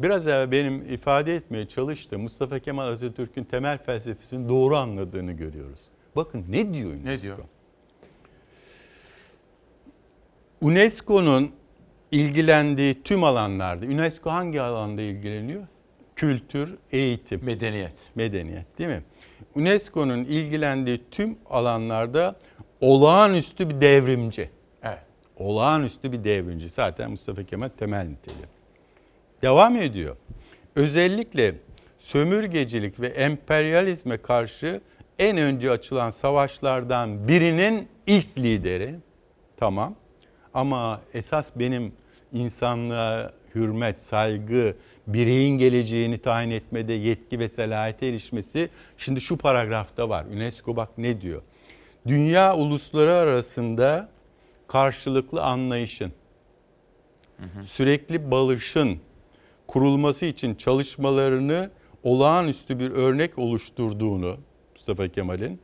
biraz 0.00 0.28
evvel 0.28 0.50
benim 0.50 0.92
ifade 0.92 1.36
etmeye 1.36 1.68
çalıştığım 1.68 2.22
Mustafa 2.22 2.58
Kemal 2.58 2.88
Atatürk'ün 2.88 3.44
temel 3.44 3.78
felsefesini 3.78 4.48
doğru 4.48 4.76
anladığını 4.76 5.32
görüyoruz. 5.32 5.80
Bakın 6.16 6.44
ne 6.48 6.74
diyor 6.74 6.90
UNESCO? 6.90 7.08
Ne 7.08 7.22
diyor? 7.22 7.38
UNESCO'nun 10.60 11.52
ilgilendiği 12.10 13.02
tüm 13.02 13.24
alanlarda, 13.24 13.86
UNESCO 13.86 14.30
hangi 14.30 14.60
alanda 14.60 15.02
ilgileniyor? 15.02 15.66
Kültür, 16.16 16.74
eğitim. 16.92 17.44
Medeniyet. 17.44 18.10
Medeniyet 18.14 18.78
değil 18.78 18.90
mi? 18.90 19.02
UNESCO'nun 19.54 20.24
ilgilendiği 20.24 21.00
tüm 21.10 21.38
alanlarda 21.50 22.36
olağanüstü 22.80 23.70
bir 23.70 23.80
devrimci. 23.80 24.50
Evet. 24.82 24.98
Olağanüstü 25.36 26.12
bir 26.12 26.24
devrimci. 26.24 26.68
Zaten 26.68 27.10
Mustafa 27.10 27.44
Kemal 27.44 27.68
temel 27.68 28.06
niteliği. 28.06 28.55
Devam 29.46 29.76
ediyor. 29.76 30.16
Özellikle 30.74 31.54
sömürgecilik 31.98 33.00
ve 33.00 33.06
emperyalizme 33.06 34.16
karşı 34.16 34.80
en 35.18 35.36
önce 35.36 35.70
açılan 35.70 36.10
savaşlardan 36.10 37.28
birinin 37.28 37.88
ilk 38.06 38.38
lideri. 38.38 38.94
Tamam. 39.56 39.94
Ama 40.54 41.00
esas 41.14 41.50
benim 41.56 41.92
insanlığa 42.32 43.32
hürmet, 43.54 44.02
saygı, 44.02 44.76
bireyin 45.06 45.58
geleceğini 45.58 46.18
tayin 46.18 46.50
etmede 46.50 46.92
yetki 46.92 47.38
ve 47.38 47.48
selahiyete 47.48 48.06
erişmesi 48.06 48.68
şimdi 48.98 49.20
şu 49.20 49.36
paragrafta 49.36 50.08
var. 50.08 50.24
UNESCO 50.24 50.76
bak 50.76 50.88
ne 50.98 51.20
diyor? 51.20 51.42
Dünya 52.06 52.56
ulusları 52.56 53.14
arasında 53.14 54.08
karşılıklı 54.68 55.42
anlayışın, 55.42 56.12
sürekli 57.64 58.30
barışın 58.30 59.00
kurulması 59.68 60.26
için 60.26 60.54
çalışmalarını 60.54 61.70
olağanüstü 62.02 62.78
bir 62.78 62.90
örnek 62.90 63.38
oluşturduğunu 63.38 64.36
Mustafa 64.72 65.08
Kemal'in 65.08 65.60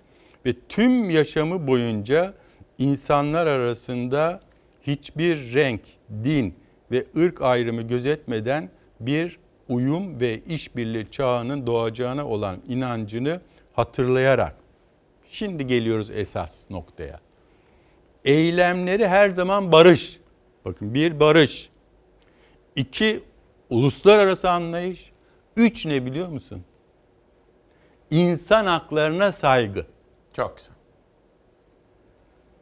ve 0.47 0.55
tüm 0.69 1.11
yaşamı 1.11 1.67
boyunca 1.67 2.35
insanlar 2.79 3.47
arasında 3.47 4.41
hiçbir 4.87 5.55
renk, 5.55 5.81
din 6.25 6.55
ve 6.91 7.07
ırk 7.17 7.43
ayrımı 7.43 7.83
gözetmeden 7.83 8.71
bir 9.01 9.39
uyum 9.69 10.21
ve 10.21 10.41
işbirliği 10.49 11.11
çağının 11.11 11.67
doğacağına 11.67 12.29
olan 12.29 12.57
inancını 12.69 13.41
hatırlayarak 13.73 14.57
şimdi 15.31 15.67
geliyoruz 15.67 16.11
esas 16.11 16.71
noktaya. 16.71 17.21
Eylemleri 18.25 19.09
her 19.09 19.31
zaman 19.31 19.73
barış. 19.73 20.21
Bakın 20.65 20.95
bir 20.95 21.21
barış. 21.21 21.71
iki 22.77 23.23
uluslararası 23.73 24.51
anlayış. 24.51 25.13
Üç 25.57 25.87
ne 25.87 26.07
biliyor 26.07 26.29
musun? 26.29 26.65
İnsan 28.11 28.67
haklarına 28.67 29.33
saygı. 29.33 29.87
Çok 30.37 30.57
güzel. 30.57 30.75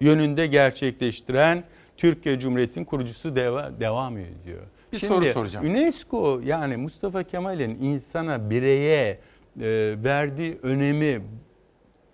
Yönünde 0.00 0.46
gerçekleştiren 0.46 1.64
Türkiye 1.96 2.38
Cumhuriyeti'nin 2.38 2.84
kurucusu 2.84 3.36
deva, 3.36 3.80
devam 3.80 4.18
ediyor. 4.18 4.62
Bir 4.92 4.98
soru 4.98 5.26
soracağım. 5.26 5.66
UNESCO 5.66 6.40
yani 6.44 6.76
Mustafa 6.76 7.22
Kemal'in 7.22 7.78
insana, 7.82 8.50
bireye 8.50 9.10
e, 9.60 9.94
verdiği 10.04 10.58
önemi 10.62 11.22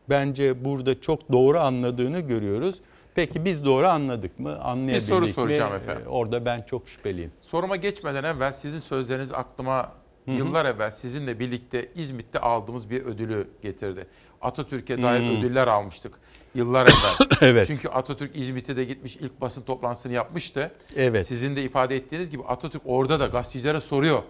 bence 0.09 0.65
burada 0.65 1.01
çok 1.01 1.33
doğru 1.33 1.59
anladığını 1.59 2.21
görüyoruz. 2.21 2.81
Peki 3.17 3.45
biz 3.45 3.65
doğru 3.65 3.87
anladık 3.87 4.39
mı? 4.41 4.59
Anlayabildik 4.61 4.95
Bir 5.09 5.15
soru 5.15 5.27
mi? 5.27 5.33
soracağım 5.33 5.73
E, 5.73 5.77
efendim. 5.77 6.03
Orada 6.09 6.45
ben 6.45 6.63
çok 6.63 6.89
şüpheliyim. 6.89 7.33
Soruma 7.41 7.77
geçmeden 7.77 8.25
evvel 8.25 8.53
sizin 8.53 8.79
sözleriniz 8.81 9.33
aklıma 9.33 9.93
Hı 10.25 10.31
hı. 10.31 10.37
yıllar 10.37 10.65
evvel 10.65 10.91
sizinle 10.91 11.39
birlikte 11.39 11.89
İzmit'te 11.95 12.39
aldığımız 12.39 12.91
bir 12.91 13.05
ödülü 13.05 13.49
getirdi. 13.63 14.07
Atatürk'e 14.41 15.03
dair 15.03 15.21
Hmm. 15.21 15.39
ödüller 15.39 15.67
almıştık 15.67 16.15
yıllar 16.55 16.83
evvel. 16.83 17.29
Evet. 17.51 17.67
Çünkü 17.67 17.89
Atatürk 17.89 18.37
İzmit'e 18.37 18.77
de 18.77 18.85
gitmiş 18.85 19.17
ilk 19.17 19.41
basın 19.41 19.63
toplantısını 19.63 20.13
yapmıştı. 20.13 20.73
Evet. 20.97 21.27
Sizin 21.27 21.57
de 21.57 21.63
ifade 21.63 21.97
ettiğiniz 21.97 22.31
gibi 22.31 22.43
Atatürk 22.45 22.83
orada 22.85 23.21
da 23.21 23.27
gazetecilere 23.27 23.81
soruyor. 23.81 24.23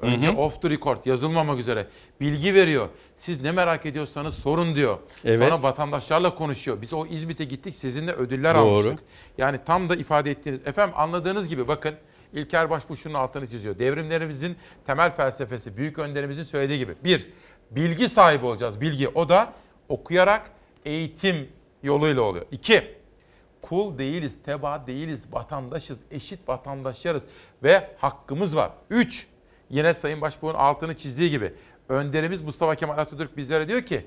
Önce 0.00 0.28
Hı 0.28 0.32
hı. 0.32 0.36
off 0.36 0.62
the 0.62 0.70
record 0.70 1.06
yazılmamak 1.06 1.58
üzere 1.58 1.86
bilgi 2.20 2.54
veriyor. 2.54 2.88
Siz 3.16 3.42
ne 3.42 3.52
merak 3.52 3.86
ediyorsanız 3.86 4.34
sorun 4.34 4.74
diyor. 4.74 4.98
Evet. 5.24 5.48
Sonra 5.48 5.62
vatandaşlarla 5.62 6.34
konuşuyor. 6.34 6.82
Biz 6.82 6.94
o 6.94 7.06
İzmit'e 7.06 7.44
gittik 7.44 7.74
sizinle 7.74 8.12
ödüller 8.12 8.54
Doğru. 8.54 8.62
almıştık. 8.62 8.98
Yani 9.38 9.58
tam 9.66 9.88
da 9.88 9.96
ifade 9.96 10.30
ettiğiniz. 10.30 10.66
Efendim 10.66 10.94
anladığınız 10.98 11.48
gibi 11.48 11.68
bakın 11.68 11.94
İlker 12.32 12.70
Başbuğ 12.70 12.96
şunun 12.96 13.14
altını 13.14 13.50
çiziyor. 13.50 13.78
Devrimlerimizin 13.78 14.56
temel 14.86 15.10
felsefesi 15.10 15.76
büyük 15.76 15.98
önderimizin 15.98 16.44
söylediği 16.44 16.78
gibi. 16.78 16.94
Bir, 17.04 17.30
bilgi 17.70 18.08
sahibi 18.08 18.46
olacağız. 18.46 18.80
Bilgi 18.80 19.08
o 19.08 19.28
da 19.28 19.52
okuyarak 19.88 20.50
eğitim 20.84 21.48
yoluyla 21.82 22.22
oluyor. 22.22 22.46
İki, 22.50 22.94
kul 23.62 23.98
değiliz, 23.98 24.38
teba 24.44 24.86
değiliz, 24.86 25.24
vatandaşız, 25.32 26.00
eşit 26.10 26.48
vatandaşlarız 26.48 27.24
ve 27.62 27.90
hakkımız 27.98 28.56
var. 28.56 28.70
Üç, 28.90 29.26
yine 29.70 29.94
Sayın 29.94 30.20
Başbuğ'un 30.20 30.54
altını 30.54 30.96
çizdiği 30.96 31.30
gibi 31.30 31.54
önderimiz 31.88 32.40
Mustafa 32.42 32.74
Kemal 32.74 32.98
Atatürk 32.98 33.36
bizlere 33.36 33.68
diyor 33.68 33.82
ki 33.82 34.06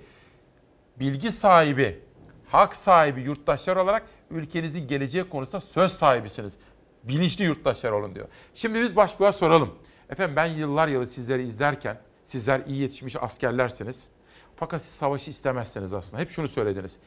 bilgi 1.00 1.32
sahibi, 1.32 2.00
hak 2.48 2.76
sahibi 2.76 3.22
yurttaşlar 3.22 3.76
olarak 3.76 4.04
ülkenizin 4.32 4.88
geleceği 4.88 5.30
konusunda 5.30 5.60
söz 5.60 5.92
sahibisiniz. 5.92 6.58
Bilinçli 7.04 7.44
yurttaşlar 7.44 7.92
olun 7.92 8.16
diyor. 8.16 8.28
Şimdi 8.56 8.82
biz 8.82 8.96
başbuğa 8.96 9.32
soralım. 9.32 9.76
Efendim 10.10 10.36
ben 10.36 10.46
yıllar 10.46 10.88
yılı 10.88 11.08
sizleri 11.08 11.44
izlerken, 11.44 12.00
sizler 12.24 12.62
iyi 12.68 12.82
yetişmiş 12.82 13.16
askerlersiniz. 13.16 14.10
Fakat 14.56 14.82
siz 14.82 14.92
savaşı 14.96 15.30
istemezsiniz 15.30 15.94
aslında. 15.94 16.22
Hep 16.22 16.32
şunu 16.32 16.48
söylediniz. 16.48 16.98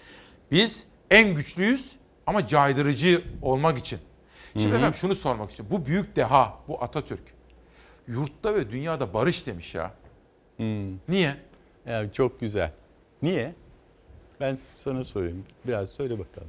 Biz 0.50 0.84
en 1.10 1.34
güçlüyüz 1.34 1.96
ama 2.26 2.46
caydırıcı 2.46 3.24
olmak 3.42 3.78
için. 3.78 3.98
Şimdi 4.52 4.68
Hı 4.68 4.72
hı. 4.72 4.76
efendim 4.76 4.94
şunu 4.94 5.14
sormak 5.14 5.50
istiyorum. 5.50 5.76
Bu 5.78 5.86
büyük 5.86 6.16
deha, 6.16 6.58
bu 6.68 6.82
Atatürk. 6.82 7.22
Yurtta 8.08 8.54
ve 8.54 8.70
dünyada 8.70 9.14
barış 9.14 9.46
demiş 9.46 9.74
ya. 9.74 9.94
Niye? 11.08 11.36
Ya 11.86 12.12
çok 12.12 12.40
güzel. 12.40 12.72
Niye? 13.22 13.54
Ben 14.40 14.58
sana 14.76 15.04
sorayım. 15.04 15.44
Biraz 15.66 15.88
söyle 15.88 16.18
bakalım. 16.18 16.48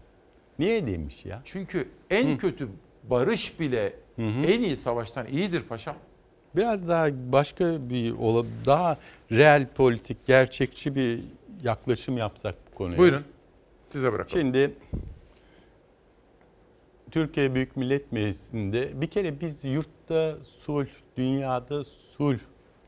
Niye 0.60 0.88
demiş 0.88 1.26
ya? 1.26 1.42
Çünkü 1.46 1.90
en 2.10 2.38
kötü 2.38 2.70
barış 3.04 3.60
bile 3.60 3.94
en 4.18 4.62
iyi 4.62 4.78
savaştan 4.78 5.28
iyidir 5.28 5.62
paşam. 5.62 5.96
Biraz 6.56 6.88
daha 6.88 7.08
başka 7.32 7.90
bir 7.90 8.14
daha 8.66 8.98
real 9.32 9.68
politik, 9.76 10.26
gerçekçi 10.26 10.96
bir 10.96 11.20
yaklaşım 11.64 12.18
yapsak 12.18 12.56
bu 12.72 12.76
konuya. 12.76 12.98
Buyurun. 12.98 13.26
Size 13.90 14.14
bırakalım. 14.14 14.40
Şimdi 14.40 14.72
Türkiye 17.12 17.56
Büyük 17.56 17.78
Millet 17.78 18.12
Meclisi'nde 18.12 19.02
bir 19.02 19.08
kere 19.08 19.42
biz 19.42 19.66
yurtta 19.66 20.36
sulh, 20.44 20.88
dünyada 21.18 21.84
sulh 21.84 22.40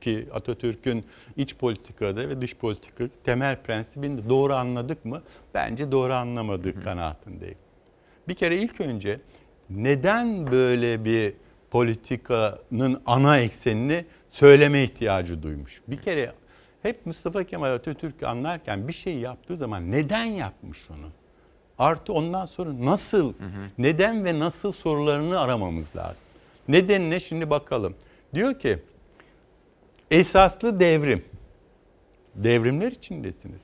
ki 0.01 0.27
Atatürk'ün 0.33 1.05
iç 1.37 1.55
politikada 1.55 2.29
ve 2.29 2.41
dış 2.41 2.55
politika 2.55 3.03
temel 3.23 3.61
prensibini 3.63 4.29
doğru 4.29 4.53
anladık 4.53 5.05
mı? 5.05 5.21
Bence 5.53 5.91
doğru 5.91 6.13
anlamadık 6.13 6.83
kanaatindeyim. 6.83 7.57
Bir 8.27 8.35
kere 8.35 8.57
ilk 8.57 8.81
önce 8.81 9.19
neden 9.69 10.51
böyle 10.51 11.05
bir 11.05 11.33
politikanın 11.71 13.01
ana 13.05 13.39
eksenini 13.39 14.05
söyleme 14.31 14.83
ihtiyacı 14.83 15.43
duymuş? 15.43 15.81
Bir 15.87 15.97
kere 15.97 16.33
hep 16.81 17.05
Mustafa 17.05 17.43
Kemal 17.43 17.71
Atatürk 17.71 18.23
anlarken 18.23 18.87
bir 18.87 18.93
şey 18.93 19.17
yaptığı 19.19 19.57
zaman 19.57 19.91
neden 19.91 20.25
yapmış 20.25 20.89
onu? 20.91 21.07
Artı 21.77 22.13
ondan 22.13 22.45
sonra 22.45 22.69
nasıl, 22.79 23.33
neden 23.77 24.25
ve 24.25 24.39
nasıl 24.39 24.71
sorularını 24.71 25.39
aramamız 25.39 25.95
lazım. 25.95 26.23
Nedenine 26.67 27.19
şimdi 27.19 27.49
bakalım. 27.49 27.95
Diyor 28.33 28.59
ki 28.59 28.79
esaslı 30.11 30.79
devrim. 30.79 31.25
Devrimler 32.35 32.91
içindesiniz. 32.91 33.61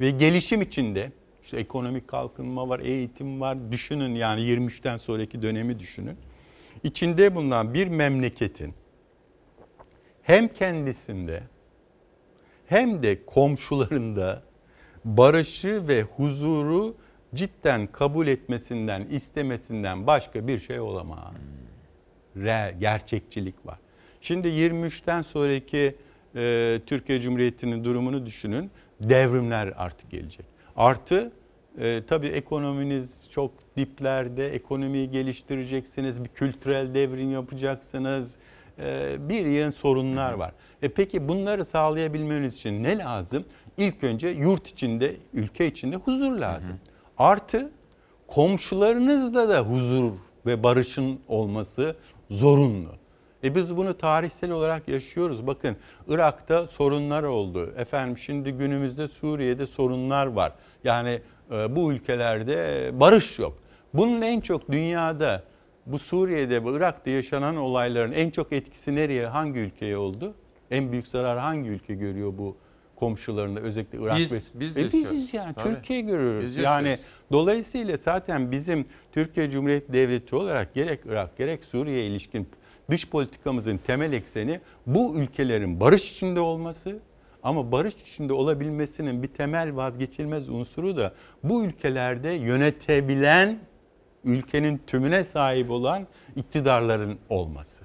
Ve 0.00 0.10
gelişim 0.10 0.62
içinde 0.62 1.12
işte 1.44 1.56
ekonomik 1.56 2.08
kalkınma 2.08 2.68
var, 2.68 2.80
eğitim 2.80 3.40
var. 3.40 3.72
Düşünün 3.72 4.14
yani 4.14 4.40
23'ten 4.40 4.96
sonraki 4.96 5.42
dönemi 5.42 5.78
düşünün. 5.78 6.16
İçinde 6.84 7.34
bulunan 7.34 7.74
bir 7.74 7.86
memleketin 7.86 8.74
hem 10.22 10.48
kendisinde 10.48 11.42
hem 12.66 13.02
de 13.02 13.24
komşularında 13.24 14.42
barışı 15.04 15.88
ve 15.88 16.02
huzuru 16.02 16.96
cidden 17.34 17.86
kabul 17.86 18.26
etmesinden, 18.26 19.06
istemesinden 19.10 20.06
başka 20.06 20.48
bir 20.48 20.60
şey 20.60 20.80
olamaz. 20.80 21.34
Re, 22.36 22.74
gerçekçilik 22.80 23.66
var. 23.66 23.78
Şimdi 24.20 24.48
23'ten 24.48 25.22
sonraki 25.22 25.96
e, 26.36 26.80
Türkiye 26.86 27.20
Cumhuriyeti'nin 27.20 27.84
durumunu 27.84 28.26
düşünün. 28.26 28.70
Devrimler 29.00 29.72
artık 29.76 30.10
gelecek. 30.10 30.46
Artı 30.76 31.32
e, 31.80 32.02
tabii 32.08 32.26
ekonominiz 32.26 33.22
çok 33.30 33.50
diplerde, 33.76 34.48
ekonomiyi 34.54 35.10
geliştireceksiniz, 35.10 36.24
bir 36.24 36.28
kültürel 36.28 36.94
devrim 36.94 37.32
yapacaksınız. 37.32 38.36
E, 38.78 39.16
bir 39.28 39.46
yığın 39.46 39.70
sorunlar 39.70 40.32
var. 40.32 40.52
E 40.82 40.88
peki 40.88 41.28
bunları 41.28 41.64
sağlayabilmeniz 41.64 42.54
için 42.54 42.82
ne 42.82 42.98
lazım? 42.98 43.44
İlk 43.76 44.04
önce 44.04 44.28
yurt 44.28 44.66
içinde, 44.68 45.16
ülke 45.34 45.66
içinde 45.66 45.96
huzur 45.96 46.32
lazım. 46.32 46.80
Artı 47.18 47.70
komşularınızla 48.26 49.48
da 49.48 49.60
huzur 49.60 50.12
ve 50.46 50.62
barışın 50.62 51.20
olması 51.28 51.96
zorunlu. 52.30 52.90
E 53.44 53.54
biz 53.54 53.76
bunu 53.76 53.98
tarihsel 53.98 54.50
olarak 54.50 54.88
yaşıyoruz. 54.88 55.46
Bakın 55.46 55.76
Irak'ta 56.08 56.66
sorunlar 56.66 57.22
oldu. 57.22 57.74
Efendim 57.76 58.18
şimdi 58.18 58.52
günümüzde 58.52 59.08
Suriye'de 59.08 59.66
sorunlar 59.66 60.26
var. 60.26 60.52
Yani 60.84 61.20
e, 61.52 61.76
bu 61.76 61.92
ülkelerde 61.92 62.90
barış 62.92 63.38
yok. 63.38 63.58
Bunun 63.94 64.22
en 64.22 64.40
çok 64.40 64.72
dünyada 64.72 65.42
bu 65.86 65.98
Suriye'de 65.98 66.64
ve 66.64 66.76
Irak'ta 66.76 67.10
yaşanan 67.10 67.56
olayların 67.56 68.12
en 68.12 68.30
çok 68.30 68.52
etkisi 68.52 68.94
nereye, 68.94 69.26
hangi 69.26 69.60
ülkeye 69.60 69.96
oldu? 69.96 70.34
En 70.70 70.92
büyük 70.92 71.08
zarar 71.08 71.38
hangi 71.38 71.68
ülke 71.68 71.94
görüyor 71.94 72.32
bu 72.38 72.56
komşularında 72.96 73.60
özellikle 73.60 73.98
Irak 74.02 74.18
Biz- 74.18 74.32
ve 74.32 74.38
biz 74.54 74.76
E 74.76 74.80
yaşıyoruz. 74.80 75.10
biziz 75.12 75.34
yani 75.34 75.54
Tabii. 75.54 75.74
Türkiye 75.74 76.00
görüyoruz. 76.00 76.46
Biz 76.46 76.56
yani 76.56 76.88
yaşıyoruz. 76.88 77.12
dolayısıyla 77.32 77.96
zaten 77.96 78.52
bizim 78.52 78.84
Türkiye 79.12 79.50
Cumhuriyeti 79.50 79.92
Devleti 79.92 80.36
olarak 80.36 80.74
gerek 80.74 81.00
Irak 81.06 81.36
gerek 81.36 81.64
Suriye 81.64 82.06
ilişkin 82.06 82.48
dış 82.90 83.08
politikamızın 83.08 83.76
temel 83.86 84.12
ekseni 84.12 84.60
bu 84.86 85.16
ülkelerin 85.18 85.80
barış 85.80 86.12
içinde 86.12 86.40
olması 86.40 86.98
ama 87.42 87.72
barış 87.72 87.94
içinde 87.94 88.32
olabilmesinin 88.32 89.22
bir 89.22 89.28
temel 89.28 89.76
vazgeçilmez 89.76 90.48
unsuru 90.48 90.96
da 90.96 91.14
bu 91.42 91.64
ülkelerde 91.64 92.30
yönetebilen 92.30 93.58
ülkenin 94.24 94.80
tümüne 94.86 95.24
sahip 95.24 95.70
olan 95.70 96.06
iktidarların 96.36 97.18
olması. 97.28 97.82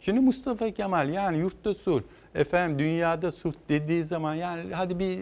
Şimdi 0.00 0.20
Mustafa 0.20 0.70
Kemal 0.70 1.08
yani 1.08 1.38
yurtta 1.38 1.74
sulh, 1.74 2.02
efendim 2.34 2.78
dünyada 2.78 3.32
sulh 3.32 3.54
dediği 3.68 4.04
zaman 4.04 4.34
yani 4.34 4.74
hadi 4.74 4.98
bir 4.98 5.18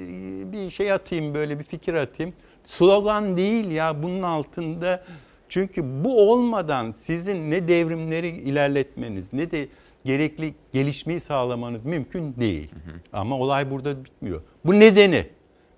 bir 0.53 0.71
şey 0.71 0.93
atayım 0.93 1.35
böyle 1.35 1.59
bir 1.59 1.65
fikir 1.65 1.95
atayım. 1.95 2.35
Slogan 2.65 3.37
değil 3.37 3.71
ya 3.71 4.03
bunun 4.03 4.23
altında 4.23 5.05
çünkü 5.49 6.05
bu 6.05 6.33
olmadan 6.33 6.93
sizin 6.93 7.51
ne 7.51 7.69
devrimleri 7.69 8.29
ilerletmeniz 8.29 9.33
ne 9.33 9.51
de 9.51 9.69
gerekli 10.05 10.55
gelişmeyi 10.73 11.21
sağlamanız 11.21 11.85
mümkün 11.85 12.35
değil. 12.37 12.71
Ama 13.13 13.39
olay 13.39 13.71
burada 13.71 14.05
bitmiyor. 14.05 14.43
Bu 14.65 14.81
nedeni. 14.81 15.27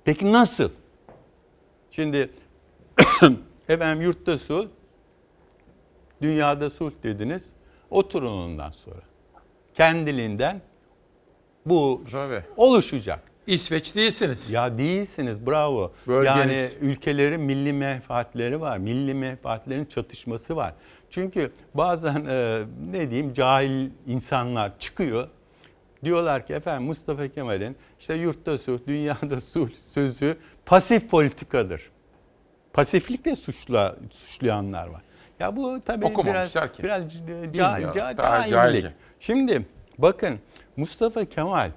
Peki 0.05 0.33
nasıl? 0.33 0.71
Şimdi 1.91 2.31
efendim 3.69 4.03
yurtta 4.03 4.39
sulh, 4.39 4.69
dünyada 6.23 6.71
sulh 6.71 6.93
dediniz. 7.03 7.53
Oturun 7.91 8.33
ondan 8.33 8.71
sonra. 8.71 9.03
Kendiliğinden 9.75 10.61
bu 11.67 12.03
oluşacak. 12.57 13.21
İsveç 13.47 13.95
değilsiniz. 13.95 14.51
Ya 14.51 14.79
değilsiniz 14.79 15.47
bravo. 15.47 15.93
Bölgeniz. 16.07 16.37
Yani 16.37 16.69
ülkelerin 16.81 17.41
milli 17.41 17.73
menfaatleri 17.73 18.61
var. 18.61 18.79
Milli 18.79 19.15
menfaatlerin 19.15 19.85
çatışması 19.85 20.57
var. 20.57 20.75
Çünkü 21.11 21.53
bazen 21.75 22.25
e, 22.29 22.63
ne 22.93 23.11
diyeyim 23.11 23.35
cahil 23.35 23.91
insanlar 24.07 24.79
çıkıyor. 24.79 25.29
Diyorlar 26.05 26.47
ki 26.47 26.53
efendim 26.53 26.87
Mustafa 26.87 27.29
Kemal'in 27.29 27.77
işte 28.01 28.15
yurtta 28.15 28.59
sulh, 28.59 28.79
dünyada 28.87 29.41
sulh 29.41 29.71
sözü 29.91 30.37
pasif 30.67 31.11
politikadır. 31.11 31.91
Pasiflikle 32.73 33.37
suçla, 33.37 33.97
suçlayanlar 34.11 34.87
var. 34.87 35.03
Ya 35.41 35.57
bu 35.57 35.81
tabii 35.87 36.05
biraz 36.27 36.53
ki. 36.53 36.83
biraz 36.83 37.05
ca, 37.53 37.93
ca, 37.93 38.15
cahillik. 38.51 38.87
Şimdi 39.21 39.67
bakın 39.99 40.39
Mustafa 40.77 41.25
Kemal 41.25 41.71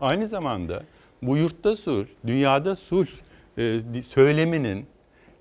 aynı 0.00 0.26
zamanda 0.26 0.82
bu 1.22 1.36
yurtta 1.36 1.76
sulh, 1.76 2.06
dünyada 2.26 2.76
sulh 2.76 3.08
e, 3.58 3.80
söyleminin 4.08 4.86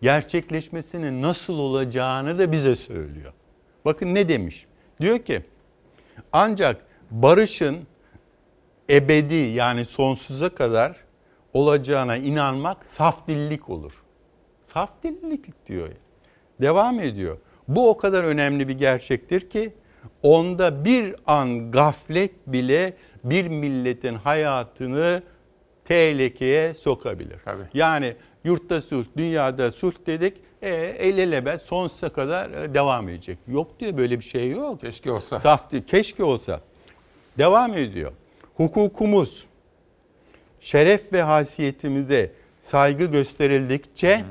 gerçekleşmesinin 0.02 1.22
nasıl 1.22 1.60
olacağını 1.60 2.40
da 2.40 2.52
bize 2.52 2.76
söylüyor. 2.76 3.34
Bakın 3.86 4.16
ne 4.16 4.30
demiş? 4.30 4.66
Diyor 5.02 5.20
ki 5.20 5.42
ancak 6.32 6.86
barışın 7.12 7.78
ebedi 8.90 9.36
yani 9.36 9.86
sonsuza 9.86 10.50
kadar 10.50 10.96
olacağına 11.54 12.18
inanmak 12.18 12.86
saf 12.86 13.28
dillik 13.28 13.70
olur. 13.70 14.04
Saf 14.66 15.04
dillik 15.04 15.68
diyor. 15.68 15.90
Devam 16.62 17.00
ediyor. 17.00 17.38
Bu 17.68 17.90
o 17.90 17.98
kadar 17.98 18.24
önemli 18.24 18.68
bir 18.68 18.78
gerçektir 18.78 19.50
ki 19.50 19.74
onda 20.24 20.86
bir 20.86 21.16
an 21.28 21.72
gaflet 21.72 22.32
bile 22.48 22.94
bir 23.24 23.48
milletin 23.48 24.16
hayatını 24.16 25.24
tehlikeye 25.86 26.74
sokabilir. 26.74 27.40
Yani 27.74 28.16
yurtta 28.44 28.82
sulh, 28.82 29.06
dünyada 29.18 29.72
sulh 29.72 29.94
dedik. 30.06 30.38
E, 30.62 30.70
el 30.74 31.18
ele 31.18 31.46
be 31.46 31.58
sonsuza 31.58 32.10
kadar 32.10 32.50
e, 32.52 32.74
devam 32.74 33.10
edecek. 33.10 33.38
Yok 33.48 33.80
diyor 33.80 33.98
böyle 33.98 34.20
bir 34.20 34.26
şey 34.26 34.52
yok. 34.52 34.82
Keşke 34.82 35.12
olsa. 35.12 35.40
Saf 35.40 35.72
değil, 35.72 35.84
keşke 35.84 36.24
olsa. 36.24 36.62
Devam 37.38 37.74
ediyor. 37.74 38.12
Hukukumuz, 38.56 39.46
şeref 40.60 41.14
ve 41.14 41.22
hasiyetimize 41.22 42.32
saygı 42.62 43.06
gösterildikçe 43.06 44.26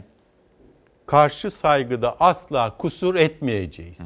karşı 1.06 1.51
saygıda 1.51 2.16
asla 2.20 2.76
kusur 2.76 3.14
etmeyeceğiz. 3.14 3.98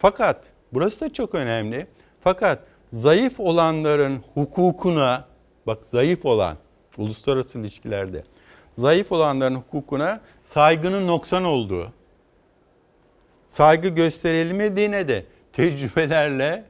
Fakat 0.00 0.44
burası 0.72 1.00
da 1.00 1.12
çok 1.12 1.34
önemli. 1.34 1.86
Fakat 2.20 2.58
zayıf 2.92 3.40
olanların 3.40 4.22
hukukuna 4.34 5.24
bak 5.66 5.78
zayıf 5.84 6.24
olan 6.26 6.56
uluslararası 6.98 7.58
ilişkilerde 7.58 8.24
zayıf 8.78 9.12
olanların 9.12 9.54
hukukuna 9.54 10.20
saygının 10.42 11.06
noksan 11.06 11.44
olduğu, 11.44 11.92
saygı 13.46 13.88
gösterilmediğine 13.88 15.08
de 15.08 15.24
tecrübelerle 15.52 16.64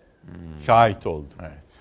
şahit 0.67 1.07
oldu. 1.07 1.35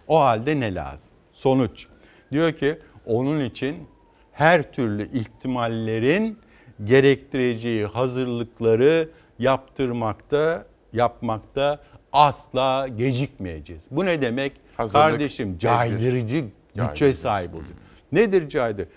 O 0.08 0.20
halde 0.20 0.60
ne 0.60 0.76
lazım? 0.76 1.10
Sonuç. 1.34 1.88
Diyor 2.32 2.52
ki 2.52 2.80
onun 3.06 3.40
için 3.40 3.88
her 4.32 4.72
türlü 4.72 5.12
ihtimallerin 5.12 6.40
gerektireceği 6.84 7.86
hazırlıkları 7.86 9.10
yaptırmakta, 9.40 10.66
yapmakta 10.94 11.80
asla 12.14 12.88
gecikmeyeceğiz. 12.88 13.84
Bu 13.92 14.06
ne 14.06 14.22
demek? 14.22 14.54
Hazırlık 14.78 15.02
Kardeşim 15.12 15.50
nedir? 15.50 15.60
caydırıcı 15.60 16.36
güce 16.40 16.50
Caydırıcı. 16.76 17.18
sahip 17.18 17.56
olacak. 17.56 17.74
Nedir 18.12 18.50
caydır? 18.50 18.88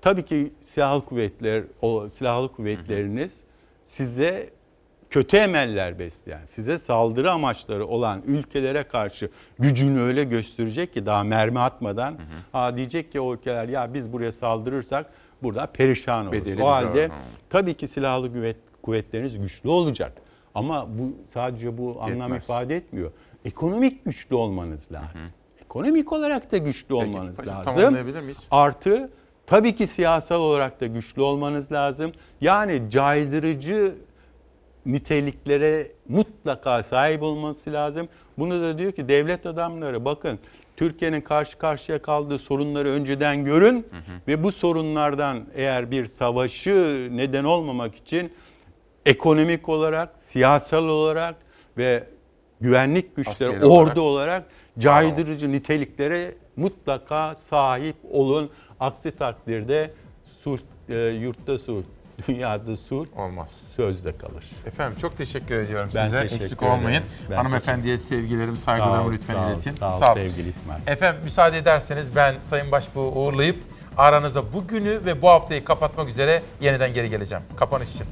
Tabii 0.00 0.24
ki 0.24 0.52
silahlı 0.64 1.04
kuvvetler, 1.04 1.64
o 1.82 2.08
silahlı 2.08 2.52
kuvvetleriniz 2.52 3.40
size 3.84 4.50
kötü 5.10 5.36
emeller 5.36 5.98
besleyen, 5.98 6.46
size 6.46 6.78
saldırı 6.78 7.32
amaçları 7.32 7.86
olan 7.86 8.22
ülkelere 8.26 8.82
karşı 8.82 9.30
gücünü 9.58 10.00
öyle 10.00 10.24
gösterecek 10.24 10.92
ki 10.94 11.06
daha 11.06 11.24
mermi 11.24 11.58
atmadan 11.60 12.14
ha 12.52 12.76
diyecek 12.76 13.12
ki 13.12 13.20
o 13.20 13.34
ülkeler 13.34 13.68
ya 13.68 13.94
biz 13.94 14.12
buraya 14.12 14.32
saldırırsak 14.32 15.06
burada 15.42 15.66
perişan 15.66 16.26
oluruz. 16.26 16.40
Bedeli 16.40 16.62
o 16.62 16.66
halde 16.66 17.02
ağır. 17.02 17.10
tabii 17.50 17.74
ki 17.74 17.88
silahlı 17.88 18.32
kuvvet, 18.32 18.56
kuvvetleriniz 18.82 19.38
güçlü 19.38 19.68
olacak. 19.68 20.12
Ama 20.54 20.86
bu 20.98 21.12
sadece 21.32 21.78
bu 21.78 21.96
anlam 22.02 22.20
Yetmez. 22.20 22.44
ifade 22.44 22.76
etmiyor. 22.76 23.10
Ekonomik 23.44 24.04
güçlü 24.04 24.34
olmanız 24.36 24.92
lazım. 24.92 25.20
Ekonomik 25.64 26.12
olarak 26.12 26.52
da 26.52 26.56
güçlü 26.58 26.88
Peki, 26.88 26.94
olmanız 26.94 27.36
paşam, 27.36 27.56
lazım. 27.56 27.74
tamamlayabilir 27.74 28.20
miyiz? 28.20 28.46
Artı 28.50 29.10
tabii 29.46 29.74
ki 29.74 29.86
siyasal 29.86 30.40
olarak 30.40 30.80
da 30.80 30.86
güçlü 30.86 31.22
olmanız 31.22 31.72
lazım. 31.72 32.12
Yani 32.40 32.82
caydırıcı 32.90 33.94
niteliklere 34.86 35.92
mutlaka 36.08 36.82
sahip 36.82 37.22
olması 37.22 37.72
lazım. 37.72 38.08
Bunu 38.38 38.62
da 38.62 38.78
diyor 38.78 38.92
ki 38.92 39.08
devlet 39.08 39.46
adamları 39.46 40.04
bakın 40.04 40.38
Türkiye'nin 40.76 41.20
karşı 41.20 41.58
karşıya 41.58 42.02
kaldığı 42.02 42.38
sorunları 42.38 42.88
önceden 42.88 43.44
görün 43.44 43.86
ve 44.28 44.44
bu 44.44 44.52
sorunlardan 44.52 45.38
eğer 45.54 45.90
bir 45.90 46.06
savaşı 46.06 47.08
neden 47.12 47.44
olmamak 47.44 47.94
için 47.94 48.32
ekonomik 49.06 49.68
olarak, 49.68 50.18
siyasal 50.18 50.84
olarak 50.88 51.34
ve 51.78 52.04
güvenlik 52.60 53.16
güçleri, 53.16 53.50
Askeri 53.50 53.64
ordu 53.66 53.80
olarak. 53.80 53.98
olarak 53.98 54.44
caydırıcı 54.78 55.52
niteliklere 55.52 56.34
mutlaka 56.56 57.34
sahip 57.34 57.96
olun. 58.12 58.50
Aksi 58.80 59.10
takdirde 59.10 59.90
sulh, 60.44 60.58
e, 60.88 60.94
yurtta 60.96 61.58
sulh, 61.58 61.82
Dünyada 62.28 62.76
sur 62.76 63.06
olmaz. 63.16 63.60
Sözde 63.76 64.16
kalır. 64.16 64.44
Efendim 64.66 64.98
çok 65.00 65.16
teşekkür 65.16 65.54
ediyorum 65.54 65.90
Ben 65.94 66.04
size. 66.04 66.20
teşekkür 66.20 66.44
Eksik 66.44 66.58
ederim. 66.62 66.72
olmayın. 66.72 67.02
Ben 67.30 67.36
Hanımefendiye 67.36 67.98
sevgilerimi, 67.98 68.56
saygılarımı 68.58 68.96
Sağ 69.02 69.08
ol, 69.08 69.12
lütfen 69.12 69.34
sağ 69.34 69.46
ol, 69.46 69.52
iletin. 69.52 69.70
sağ 69.76 69.96
ol 69.96 70.02
olun. 70.02 70.14
sevgili 70.14 70.48
İsmail. 70.48 70.80
Efendim 70.86 71.20
müsaade 71.24 71.58
ederseniz 71.58 72.16
ben 72.16 72.38
Sayın 72.40 72.72
Başbuğ'u 72.72 73.12
uğurlayıp 73.12 73.56
aranıza 73.96 74.52
bugünü 74.52 75.04
ve 75.04 75.22
bu 75.22 75.28
haftayı 75.28 75.64
kapatmak 75.64 76.08
üzere 76.08 76.42
yeniden 76.60 76.94
geri 76.94 77.10
geleceğim. 77.10 77.44
Kapanış 77.56 77.94
için. 77.94 78.06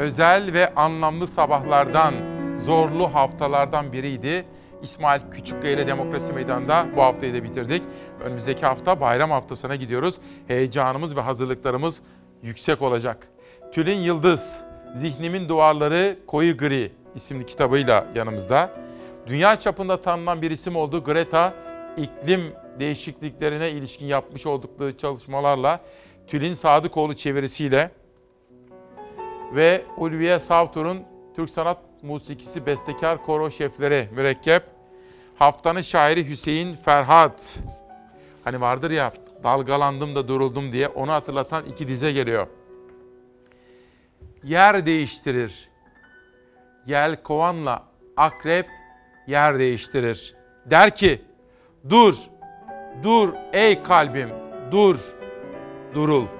Özel 0.00 0.52
ve 0.52 0.74
anlamlı 0.74 1.26
sabahlardan, 1.26 2.14
zorlu 2.58 3.14
haftalardan 3.14 3.92
biriydi. 3.92 4.44
İsmail 4.82 5.20
Küçükkaya 5.30 5.74
ile 5.74 5.86
Demokrasi 5.86 6.32
Meydanı'nda 6.32 6.86
bu 6.96 7.02
haftayı 7.02 7.34
da 7.34 7.44
bitirdik. 7.44 7.82
Önümüzdeki 8.24 8.66
hafta 8.66 9.00
bayram 9.00 9.30
haftasına 9.30 9.76
gidiyoruz. 9.76 10.14
Heyecanımız 10.48 11.16
ve 11.16 11.20
hazırlıklarımız 11.20 12.02
yüksek 12.42 12.82
olacak. 12.82 13.28
Tülin 13.72 13.98
Yıldız, 13.98 14.64
Zihnimin 14.96 15.48
Duvarları 15.48 16.18
Koyu 16.26 16.56
Gri 16.56 16.92
isimli 17.14 17.46
kitabıyla 17.46 18.06
yanımızda. 18.14 18.70
Dünya 19.26 19.60
çapında 19.60 20.00
tanınan 20.00 20.42
bir 20.42 20.50
isim 20.50 20.76
olduğu 20.76 21.04
Greta, 21.04 21.54
iklim 21.96 22.52
değişikliklerine 22.78 23.70
ilişkin 23.70 24.06
yapmış 24.06 24.46
oldukları 24.46 24.98
çalışmalarla 24.98 25.80
Tülin 26.26 26.54
Sadıkoğlu 26.54 27.14
çevirisiyle 27.14 27.90
ve 29.54 29.84
Ulviye 29.96 30.40
Savtur'un 30.40 31.02
Türk 31.36 31.50
Sanat 31.50 31.78
Musikisi 32.02 32.66
Bestekar 32.66 33.22
Koro 33.26 33.50
Şefleri 33.50 34.08
mürekkep. 34.14 34.62
Haftanın 35.38 35.80
şairi 35.80 36.28
Hüseyin 36.28 36.72
Ferhat. 36.72 37.58
Hani 38.44 38.60
vardır 38.60 38.90
ya 38.90 39.12
dalgalandım 39.44 40.14
da 40.14 40.28
duruldum 40.28 40.72
diye 40.72 40.88
onu 40.88 41.12
hatırlatan 41.12 41.64
iki 41.64 41.88
dize 41.88 42.12
geliyor. 42.12 42.46
Yer 44.44 44.86
değiştirir. 44.86 45.68
Yel 46.86 47.22
kovanla 47.22 47.84
akrep 48.16 48.66
yer 49.26 49.58
değiştirir. 49.58 50.34
Der 50.66 50.94
ki 50.94 51.22
dur, 51.90 52.14
dur 53.02 53.32
ey 53.52 53.82
kalbim 53.82 54.28
dur, 54.70 55.14
durul.'' 55.94 56.39